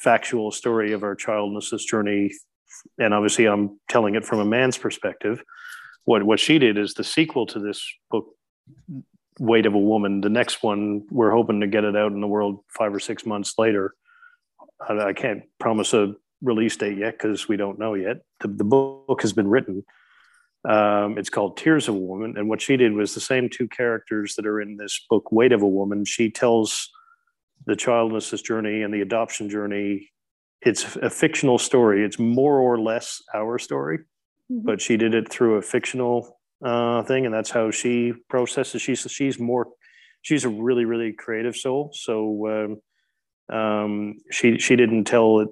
factual 0.00 0.50
story 0.50 0.92
of 0.92 1.04
our 1.04 1.14
childlessness 1.14 1.84
journey, 1.84 2.32
and 2.98 3.14
obviously 3.14 3.46
I'm 3.46 3.78
telling 3.88 4.16
it 4.16 4.24
from 4.24 4.40
a 4.40 4.44
man's 4.44 4.78
perspective. 4.78 5.44
What 6.04 6.24
what 6.24 6.40
she 6.40 6.58
did 6.58 6.76
is 6.76 6.94
the 6.94 7.04
sequel 7.04 7.46
to 7.46 7.60
this 7.60 7.86
book 8.10 8.26
weight 9.38 9.66
of 9.66 9.74
a 9.74 9.78
woman 9.78 10.20
the 10.20 10.28
next 10.28 10.62
one 10.62 11.02
we're 11.10 11.32
hoping 11.32 11.60
to 11.60 11.66
get 11.66 11.82
it 11.82 11.96
out 11.96 12.12
in 12.12 12.20
the 12.20 12.26
world 12.26 12.60
five 12.68 12.94
or 12.94 13.00
six 13.00 13.26
months 13.26 13.54
later 13.58 13.92
I, 14.80 14.98
I 14.98 15.12
can't 15.12 15.42
promise 15.58 15.94
a 15.94 16.14
release 16.42 16.76
date 16.76 16.98
yet 16.98 17.14
because 17.18 17.48
we 17.48 17.56
don't 17.56 17.78
know 17.78 17.94
yet. 17.94 18.18
The, 18.40 18.48
the 18.48 18.64
book 18.64 19.22
has 19.22 19.32
been 19.32 19.48
written. 19.48 19.84
Um, 20.68 21.18
it's 21.18 21.30
called 21.30 21.56
Tears 21.56 21.88
of 21.88 21.94
a 21.94 21.98
Woman. 21.98 22.34
And 22.36 22.48
what 22.48 22.62
she 22.62 22.76
did 22.76 22.92
was 22.92 23.14
the 23.14 23.20
same 23.20 23.48
two 23.50 23.68
characters 23.68 24.34
that 24.36 24.46
are 24.46 24.60
in 24.60 24.76
this 24.76 25.04
book, 25.10 25.30
Weight 25.30 25.52
of 25.52 25.62
a 25.62 25.68
Woman. 25.68 26.04
She 26.04 26.30
tells 26.30 26.90
the 27.66 27.76
childlessness 27.76 28.42
journey 28.42 28.82
and 28.82 28.92
the 28.92 29.00
adoption 29.00 29.48
journey. 29.50 30.10
It's 30.62 30.96
a 30.96 31.10
fictional 31.10 31.58
story. 31.58 32.04
It's 32.04 32.18
more 32.18 32.58
or 32.58 32.78
less 32.78 33.22
our 33.34 33.58
story, 33.58 33.98
mm-hmm. 33.98 34.64
but 34.64 34.80
she 34.80 34.96
did 34.96 35.14
it 35.14 35.30
through 35.30 35.56
a 35.56 35.62
fictional 35.62 36.38
uh, 36.64 37.02
thing, 37.02 37.26
and 37.26 37.34
that's 37.34 37.50
how 37.50 37.70
she 37.70 38.14
processes. 38.30 38.80
She's 38.80 39.06
she's 39.10 39.38
more. 39.38 39.68
She's 40.22 40.44
a 40.44 40.48
really 40.48 40.86
really 40.86 41.12
creative 41.12 41.54
soul. 41.54 41.90
So 41.92 42.48
um, 42.48 42.80
um, 43.52 44.16
she 44.30 44.58
she 44.58 44.76
didn't 44.76 45.04
tell 45.04 45.40
it, 45.40 45.48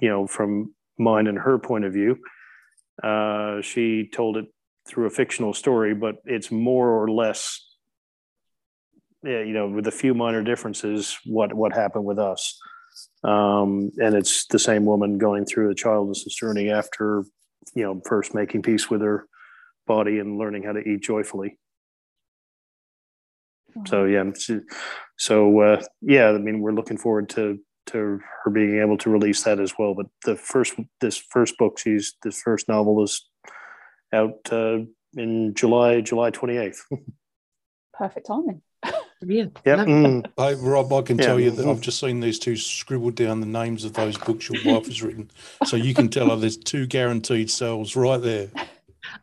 you 0.00 0.08
know, 0.08 0.26
from 0.26 0.74
mine 0.98 1.26
and 1.26 1.38
her 1.38 1.58
point 1.58 1.84
of 1.84 1.92
view. 1.92 2.18
Uh, 3.02 3.60
she 3.60 4.08
told 4.12 4.36
it 4.36 4.46
through 4.88 5.06
a 5.06 5.10
fictional 5.10 5.52
story, 5.52 5.94
but 5.94 6.16
it's 6.24 6.50
more 6.50 6.90
or 6.90 7.10
less, 7.10 7.60
yeah, 9.22 9.40
you 9.40 9.52
know, 9.52 9.68
with 9.68 9.86
a 9.86 9.92
few 9.92 10.14
minor 10.14 10.42
differences, 10.42 11.18
what 11.24 11.52
what 11.52 11.72
happened 11.72 12.04
with 12.04 12.18
us. 12.18 12.58
Um, 13.22 13.90
and 13.98 14.14
it's 14.14 14.46
the 14.46 14.58
same 14.58 14.86
woman 14.86 15.18
going 15.18 15.44
through 15.44 15.70
a 15.70 15.74
childlessness 15.74 16.34
journey 16.34 16.70
after, 16.70 17.24
you 17.74 17.82
know, 17.82 18.00
first 18.06 18.34
making 18.34 18.62
peace 18.62 18.88
with 18.88 19.02
her 19.02 19.26
body 19.86 20.18
and 20.18 20.38
learning 20.38 20.62
how 20.62 20.72
to 20.72 20.80
eat 20.80 21.02
joyfully 21.02 21.58
so 23.86 24.04
yeah 24.04 24.24
so 25.18 25.60
uh, 25.60 25.82
yeah 26.00 26.28
i 26.30 26.38
mean 26.38 26.60
we're 26.60 26.72
looking 26.72 26.96
forward 26.96 27.28
to 27.28 27.58
to 27.86 28.18
her 28.42 28.50
being 28.50 28.80
able 28.80 28.98
to 28.98 29.10
release 29.10 29.42
that 29.44 29.60
as 29.60 29.74
well 29.78 29.94
but 29.94 30.06
the 30.24 30.36
first 30.36 30.74
this 31.00 31.16
first 31.30 31.56
book 31.58 31.78
she's 31.78 32.14
this 32.22 32.40
first 32.42 32.68
novel 32.68 33.02
is 33.02 33.28
out 34.12 34.38
uh, 34.50 34.78
in 35.14 35.54
july 35.54 36.00
july 36.00 36.30
28th 36.30 36.78
perfect 37.94 38.26
timing 38.26 38.62
Brilliant. 39.20 39.58
Yeah. 39.64 39.76
Mm. 39.76 40.26
Hey, 40.36 40.54
Rob, 40.56 40.92
I 40.92 41.02
can 41.02 41.18
yeah. 41.18 41.26
tell 41.26 41.40
you 41.40 41.50
that 41.50 41.66
I've 41.66 41.80
just 41.80 41.98
seen 41.98 42.20
these 42.20 42.38
two 42.38 42.56
scribbled 42.56 43.14
down 43.14 43.40
the 43.40 43.46
names 43.46 43.84
of 43.84 43.94
those 43.94 44.18
books 44.18 44.48
your 44.48 44.74
wife 44.74 44.86
has 44.86 45.02
written. 45.02 45.30
So 45.64 45.76
you 45.76 45.94
can 45.94 46.08
tell 46.08 46.28
her 46.30 46.36
there's 46.36 46.56
two 46.56 46.86
guaranteed 46.86 47.50
sales 47.50 47.96
right 47.96 48.20
there. 48.20 48.48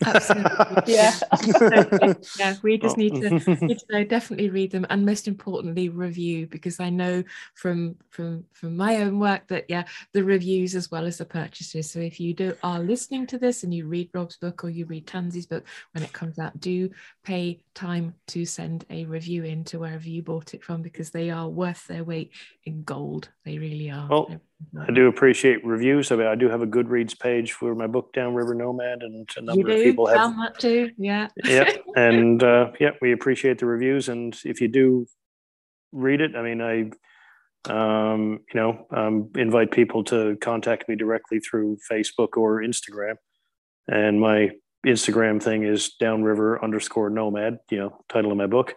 Absolutely. 0.05 0.93
yeah. 0.93 1.13
yeah, 2.39 2.55
readers 2.61 2.97
need 2.97 3.15
to, 3.15 3.29
need 3.65 3.79
to 3.79 3.85
know, 3.89 4.03
definitely 4.03 4.49
read 4.49 4.71
them 4.71 4.85
and 4.89 5.05
most 5.05 5.27
importantly 5.27 5.89
review 5.89 6.47
because 6.47 6.79
I 6.79 6.89
know 6.89 7.23
from 7.55 7.95
from 8.09 8.45
from 8.51 8.77
my 8.77 8.97
own 8.97 9.19
work 9.19 9.47
that 9.47 9.65
yeah, 9.69 9.83
the 10.13 10.23
reviews 10.23 10.75
as 10.75 10.91
well 10.91 11.05
as 11.05 11.17
the 11.17 11.25
purchases. 11.25 11.89
So 11.89 11.99
if 11.99 12.19
you 12.19 12.33
do 12.33 12.55
are 12.63 12.79
listening 12.79 13.27
to 13.27 13.37
this 13.37 13.63
and 13.63 13.73
you 13.73 13.87
read 13.87 14.09
Rob's 14.13 14.37
book 14.37 14.63
or 14.63 14.69
you 14.69 14.85
read 14.85 15.07
Tansy's 15.07 15.45
book 15.45 15.65
when 15.93 16.03
it 16.03 16.13
comes 16.13 16.39
out, 16.39 16.59
do 16.59 16.89
pay 17.23 17.63
time 17.73 18.13
to 18.27 18.45
send 18.45 18.85
a 18.89 19.05
review 19.05 19.43
in 19.43 19.63
to 19.65 19.79
wherever 19.79 20.07
you 20.07 20.21
bought 20.21 20.53
it 20.53 20.63
from 20.63 20.81
because 20.81 21.09
they 21.09 21.29
are 21.29 21.47
worth 21.47 21.87
their 21.87 22.03
weight 22.03 22.31
in 22.65 22.83
gold. 22.83 23.29
They 23.45 23.57
really 23.57 23.89
are. 23.89 24.07
Well, 24.07 24.39
I 24.87 24.91
do 24.91 25.07
appreciate 25.07 25.63
reviews. 25.65 26.11
I 26.11 26.15
mean, 26.15 26.27
I 26.27 26.35
do 26.35 26.49
have 26.49 26.61
a 26.61 26.67
Goodreads 26.67 27.17
page 27.17 27.53
for 27.53 27.75
my 27.75 27.87
book, 27.87 28.13
Downriver 28.13 28.53
Nomad, 28.53 29.03
and 29.03 29.29
a 29.37 29.41
number 29.41 29.71
of 29.71 29.83
people 29.83 30.07
have 30.07 30.17
found 30.17 30.39
that 30.39 30.59
too. 30.59 30.91
Yeah. 30.97 31.27
yeah, 31.43 31.71
and 31.95 32.43
uh, 32.43 32.71
yeah, 32.79 32.91
we 33.01 33.11
appreciate 33.11 33.59
the 33.59 33.65
reviews. 33.65 34.09
And 34.09 34.37
if 34.43 34.61
you 34.61 34.67
do 34.67 35.07
read 35.91 36.21
it, 36.21 36.35
I 36.35 36.41
mean, 36.41 36.61
I 36.61 36.91
um, 37.69 38.39
you 38.53 38.59
know 38.59 38.87
um, 38.91 39.29
invite 39.35 39.71
people 39.71 40.03
to 40.05 40.37
contact 40.41 40.89
me 40.89 40.95
directly 40.95 41.39
through 41.39 41.77
Facebook 41.89 42.35
or 42.37 42.61
Instagram, 42.61 43.15
and 43.87 44.19
my 44.19 44.51
Instagram 44.85 45.41
thing 45.41 45.63
is 45.63 45.93
Downriver 45.99 46.63
underscore 46.63 47.09
Nomad. 47.09 47.59
You 47.69 47.77
know, 47.77 48.03
title 48.09 48.31
of 48.31 48.37
my 48.37 48.47
book, 48.47 48.73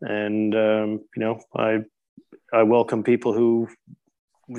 and 0.00 0.54
um, 0.54 0.90
you 1.14 1.20
know, 1.22 1.40
I 1.54 1.80
I 2.52 2.62
welcome 2.62 3.02
people 3.02 3.32
who 3.32 3.68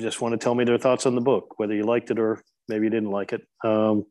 just 0.00 0.20
want 0.20 0.32
to 0.32 0.38
tell 0.38 0.54
me 0.54 0.64
their 0.64 0.78
thoughts 0.78 1.06
on 1.06 1.14
the 1.14 1.20
book, 1.20 1.58
whether 1.58 1.74
you 1.74 1.84
liked 1.84 2.10
it 2.10 2.18
or 2.18 2.42
maybe 2.68 2.84
you 2.84 2.90
didn't 2.90 3.10
like 3.10 3.32
it. 3.32 3.42
Um, 3.64 4.04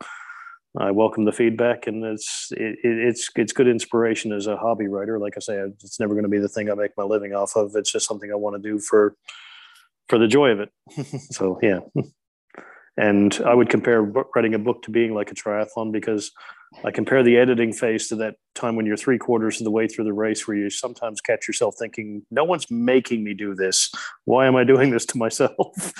I 0.80 0.92
welcome 0.92 1.26
the 1.26 1.32
feedback, 1.32 1.88
and 1.88 2.04
it's 2.04 2.50
it, 2.52 2.78
it's 2.84 3.30
it's 3.36 3.54
good 3.54 3.68
inspiration 3.68 4.32
as 4.32 4.46
a 4.48 4.58
hobby 4.58 4.88
writer. 4.88 5.18
Like 5.18 5.34
I 5.36 5.40
say, 5.40 5.56
it's 5.58 6.00
never 6.00 6.14
going 6.14 6.24
to 6.24 6.30
be 6.30 6.40
the 6.40 6.50
thing 6.50 6.70
I 6.70 6.76
make 6.76 6.92
my 6.98 7.04
living 7.04 7.34
off 7.34 7.56
of. 7.56 7.72
It's 7.76 7.92
just 7.92 8.08
something 8.08 8.32
I 8.32 8.36
want 8.36 8.62
to 8.62 8.70
do 8.70 8.80
for 8.80 9.16
for 10.08 10.20
the 10.20 10.28
joy 10.28 10.50
of 10.50 10.60
it. 10.60 10.70
so 11.32 11.60
yeah, 11.64 11.80
and 12.98 13.40
I 13.46 13.56
would 13.56 13.70
compare 13.70 14.02
writing 14.02 14.54
a 14.54 14.60
book 14.60 14.84
to 14.84 14.92
being 14.92 15.16
like 15.16 15.32
a 15.32 15.36
triathlon 15.36 15.92
because 15.92 16.32
I 16.84 16.92
compare 16.92 17.24
the 17.24 17.38
editing 17.38 17.74
phase 17.74 18.08
to 18.10 18.16
that 18.18 18.36
time 18.58 18.76
when 18.76 18.86
you're 18.86 18.98
three 18.98 19.18
quarters 19.18 19.60
of 19.60 19.66
the 19.66 19.72
way 19.72 19.88
through 19.88 20.06
the 20.06 20.14
race, 20.14 20.48
where 20.48 20.58
you 20.58 20.70
sometimes 20.70 21.22
catch 21.22 21.48
yourself 21.48 21.76
thinking, 21.78 22.26
"No 22.32 22.44
one's 22.44 22.70
making 22.70 23.24
me 23.24 23.34
do 23.34 23.56
this. 23.56 23.92
Why 24.26 24.48
am 24.48 24.56
I 24.56 24.64
doing 24.64 24.92
this 24.92 25.06
to 25.08 25.18
myself?" 25.18 25.94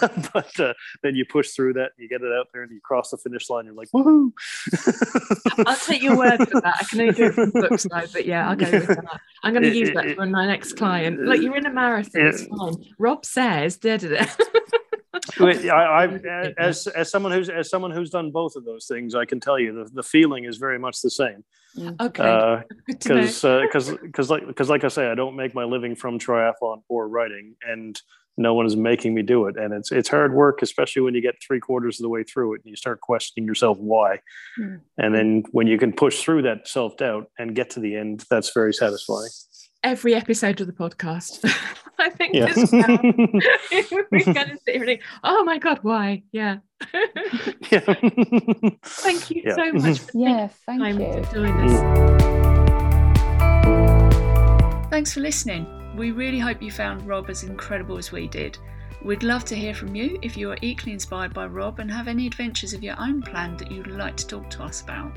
but 0.32 0.60
uh, 0.60 0.74
then 1.02 1.14
you 1.14 1.24
push 1.24 1.50
through 1.50 1.74
that, 1.74 1.92
and 1.96 1.98
you 1.98 2.08
get 2.08 2.22
it 2.22 2.32
out 2.32 2.48
there, 2.52 2.62
and 2.62 2.72
you 2.72 2.80
cross 2.82 3.10
the 3.10 3.18
finish 3.18 3.50
line. 3.50 3.66
You're 3.66 3.74
like, 3.74 3.90
"Woohoo!" 3.92 4.32
I'll 5.66 5.76
take 5.76 6.02
your 6.02 6.16
word 6.16 6.38
for 6.48 6.60
that. 6.60 6.76
I 6.80 6.84
can 6.84 7.00
only 7.00 7.12
do 7.12 7.24
it 7.26 7.34
from 7.34 7.50
books 7.50 7.82
side, 7.82 8.08
but 8.12 8.26
yeah, 8.26 8.48
I'll 8.48 8.56
go 8.56 8.70
with 8.70 8.86
that. 8.88 9.20
I'm 9.42 9.52
going 9.52 9.64
to 9.64 9.74
use 9.74 9.90
that 9.94 10.16
for 10.16 10.26
my 10.26 10.46
next 10.46 10.74
client. 10.74 11.24
Like 11.24 11.40
you're 11.42 11.56
in 11.56 11.66
a 11.66 11.72
marathon, 11.72 12.26
it's 12.26 12.44
fine. 12.46 12.74
Rob 12.98 13.24
says, 13.24 13.76
da 13.76 13.96
da 13.96 14.08
da. 14.08 14.26
I, 15.40 16.06
I, 16.06 16.52
as 16.58 16.86
as 16.88 17.10
someone 17.10 17.32
who's 17.32 17.48
as 17.48 17.70
someone 17.70 17.90
who's 17.90 18.10
done 18.10 18.30
both 18.30 18.56
of 18.56 18.64
those 18.64 18.86
things, 18.86 19.14
I 19.14 19.24
can 19.24 19.40
tell 19.40 19.58
you 19.58 19.72
the, 19.72 19.90
the 19.92 20.02
feeling 20.02 20.44
is 20.44 20.56
very 20.56 20.78
much 20.78 21.00
the 21.02 21.10
same. 21.10 21.44
Mm. 21.76 22.00
Okay. 22.00 22.62
Because 22.86 23.42
because 23.42 23.90
because 23.90 24.30
like 24.30 24.46
because 24.46 24.70
like 24.70 24.84
I 24.84 24.88
say, 24.88 25.10
I 25.10 25.14
don't 25.14 25.36
make 25.36 25.54
my 25.54 25.64
living 25.64 25.96
from 25.96 26.18
triathlon 26.18 26.82
or 26.88 27.08
writing, 27.08 27.56
and 27.66 28.00
no 28.36 28.54
one 28.54 28.66
is 28.66 28.76
making 28.76 29.14
me 29.14 29.22
do 29.22 29.46
it, 29.46 29.56
and 29.56 29.72
it's 29.72 29.90
it's 29.90 30.08
hard 30.08 30.34
work, 30.34 30.62
especially 30.62 31.02
when 31.02 31.14
you 31.14 31.20
get 31.20 31.36
three 31.44 31.60
quarters 31.60 31.98
of 31.98 32.04
the 32.04 32.08
way 32.08 32.22
through 32.22 32.54
it 32.54 32.62
and 32.64 32.70
you 32.70 32.76
start 32.76 33.00
questioning 33.00 33.46
yourself 33.46 33.78
why, 33.78 34.20
mm. 34.58 34.80
and 34.98 35.14
then 35.14 35.44
when 35.52 35.66
you 35.66 35.78
can 35.78 35.92
push 35.92 36.22
through 36.22 36.42
that 36.42 36.68
self 36.68 36.96
doubt 36.96 37.30
and 37.38 37.54
get 37.54 37.70
to 37.70 37.80
the 37.80 37.96
end, 37.96 38.24
that's 38.30 38.52
very 38.52 38.72
satisfying. 38.72 39.30
Every 39.84 40.14
episode 40.14 40.60
of 40.60 40.66
the 40.66 40.72
podcast. 40.72 41.44
I 41.98 42.10
think 42.10 42.34
Yeah. 42.34 42.52
this 42.52 42.72
now, 42.72 42.98
we're 44.10 44.24
going 44.24 44.34
to 44.34 44.58
sit 44.64 44.74
here 44.74 44.82
and 44.82 44.84
think, 44.86 45.02
oh 45.22 45.44
my 45.44 45.58
God, 45.58 45.78
why? 45.82 46.24
Yeah. 46.32 46.56
yeah. 47.70 47.80
Thank 48.82 49.30
you 49.30 49.42
Yeah. 49.44 49.54
so 49.54 49.72
much 49.72 49.82
mm-hmm. 49.82 50.04
for 50.06 50.18
Yeah, 50.18 50.48
taking 50.48 50.56
thank 50.66 50.80
time 50.82 51.00
you. 51.00 51.12
to 51.12 51.22
join 51.32 51.52
us. 51.68 51.80
Thanks 54.90 55.12
for 55.12 55.20
listening. 55.20 55.66
We 55.96 56.10
really 56.10 56.40
hope 56.40 56.60
you 56.62 56.72
found 56.72 57.06
Rob 57.06 57.30
as 57.30 57.44
incredible 57.44 57.98
as 57.98 58.10
we 58.10 58.26
did. 58.26 58.58
We'd 59.04 59.22
love 59.22 59.44
to 59.46 59.54
hear 59.54 59.74
from 59.74 59.94
you 59.94 60.18
if 60.22 60.36
you 60.36 60.50
are 60.50 60.58
equally 60.62 60.92
inspired 60.92 61.34
by 61.34 61.46
Rob 61.46 61.78
and 61.78 61.90
have 61.90 62.08
any 62.08 62.26
adventures 62.26 62.72
of 62.72 62.82
your 62.82 62.96
own 62.98 63.22
planned 63.22 63.58
that 63.60 63.70
you'd 63.70 63.86
like 63.88 64.16
to 64.16 64.26
talk 64.26 64.48
to 64.50 64.62
us 64.62 64.80
about. 64.80 65.12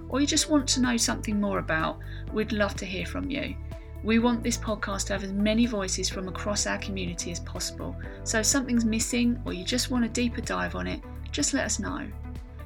or 0.09 0.20
you 0.20 0.27
just 0.27 0.51
want 0.51 0.66
to 0.69 0.81
know 0.81 0.97
something 0.97 1.40
more 1.40 1.59
about, 1.59 1.99
we'd 2.32 2.53
love 2.53 2.74
to 2.77 2.86
hear 2.86 3.07
from 3.07 3.31
you. 3.31 3.55
We 4.03 4.19
want 4.19 4.43
this 4.43 4.57
podcast 4.57 5.07
to 5.07 5.12
have 5.12 5.24
as 5.24 5.32
many 5.32 5.66
voices 5.66 6.09
from 6.09 6.28
across 6.28 6.66
our 6.66 6.78
community 6.78 7.31
as 7.31 7.40
possible, 7.40 7.95
so 8.24 8.40
if 8.40 8.47
something's 8.47 8.85
missing 8.85 9.40
or 9.45 9.53
you 9.53 9.65
just 9.65 9.90
want 9.90 10.05
a 10.05 10.09
deeper 10.09 10.40
dive 10.40 10.74
on 10.74 10.86
it, 10.86 11.01
just 11.31 11.53
let 11.53 11.65
us 11.65 11.78
know. 11.78 12.07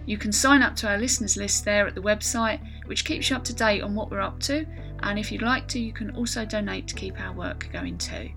You 0.06 0.18
can 0.18 0.32
sign 0.32 0.64
up 0.64 0.76
to 0.78 0.90
our 0.90 0.98
listeners 0.98 1.38
list 1.38 1.64
there 1.64 1.88
at 1.88 1.96
the 1.96 2.02
website, 2.02 2.60
which 2.86 3.06
keeps 3.06 3.30
you 3.30 3.36
up 3.36 3.44
to 3.46 3.54
date 3.54 3.82
on 3.82 3.96
what 3.96 4.12
we're 4.12 4.20
up 4.20 4.40
to, 4.42 4.66
and 5.04 5.18
if 5.18 5.32
you'd 5.32 5.42
like 5.42 5.68
to, 5.70 5.80
you 5.80 5.94
can 5.94 6.16
also 6.16 6.46
donate 6.46 6.88
to 6.88 6.96
keep 6.96 7.20
our 7.20 7.34
work 7.34 7.70
going 7.72 7.98
too. 7.98 8.30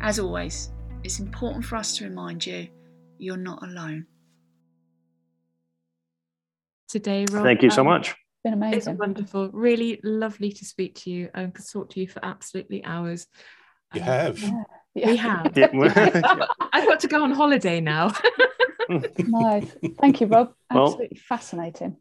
As 0.00 0.18
always, 0.18 0.70
it's 1.04 1.20
important 1.20 1.64
for 1.64 1.76
us 1.76 1.96
to 1.96 2.04
remind 2.04 2.44
you 2.44 2.68
you're 3.18 3.36
not 3.36 3.62
alone. 3.62 4.06
Today, 6.88 7.26
Rob. 7.30 7.44
Thank 7.44 7.62
you 7.62 7.70
so 7.70 7.82
um, 7.82 7.86
much. 7.86 8.10
It's 8.10 8.16
been 8.44 8.54
amazing. 8.54 8.78
It's 8.78 8.86
amazing. 8.86 8.98
wonderful. 8.98 9.50
Really 9.52 10.00
lovely 10.02 10.52
to 10.52 10.64
speak 10.64 10.94
to 11.00 11.10
you. 11.10 11.28
I 11.34 11.44
could 11.46 11.68
talk 11.70 11.90
to 11.90 12.00
you 12.00 12.08
for 12.08 12.24
absolutely 12.24 12.84
hours. 12.84 13.26
You 13.94 14.00
Um, 14.00 14.06
have. 14.06 14.42
Yeah. 14.94 15.10
We 15.10 15.16
have. 15.16 15.52
Yeah, 15.56 16.46
I've 16.72 16.86
got 16.86 17.00
to 17.00 17.08
go 17.08 17.22
on 17.22 17.32
holiday 17.32 17.80
now. 17.80 18.12
nice. 19.18 19.76
thank 20.00 20.20
you, 20.20 20.26
Rob. 20.26 20.54
Well- 20.72 20.86
Absolutely 20.86 21.18
fascinating. 21.18 21.96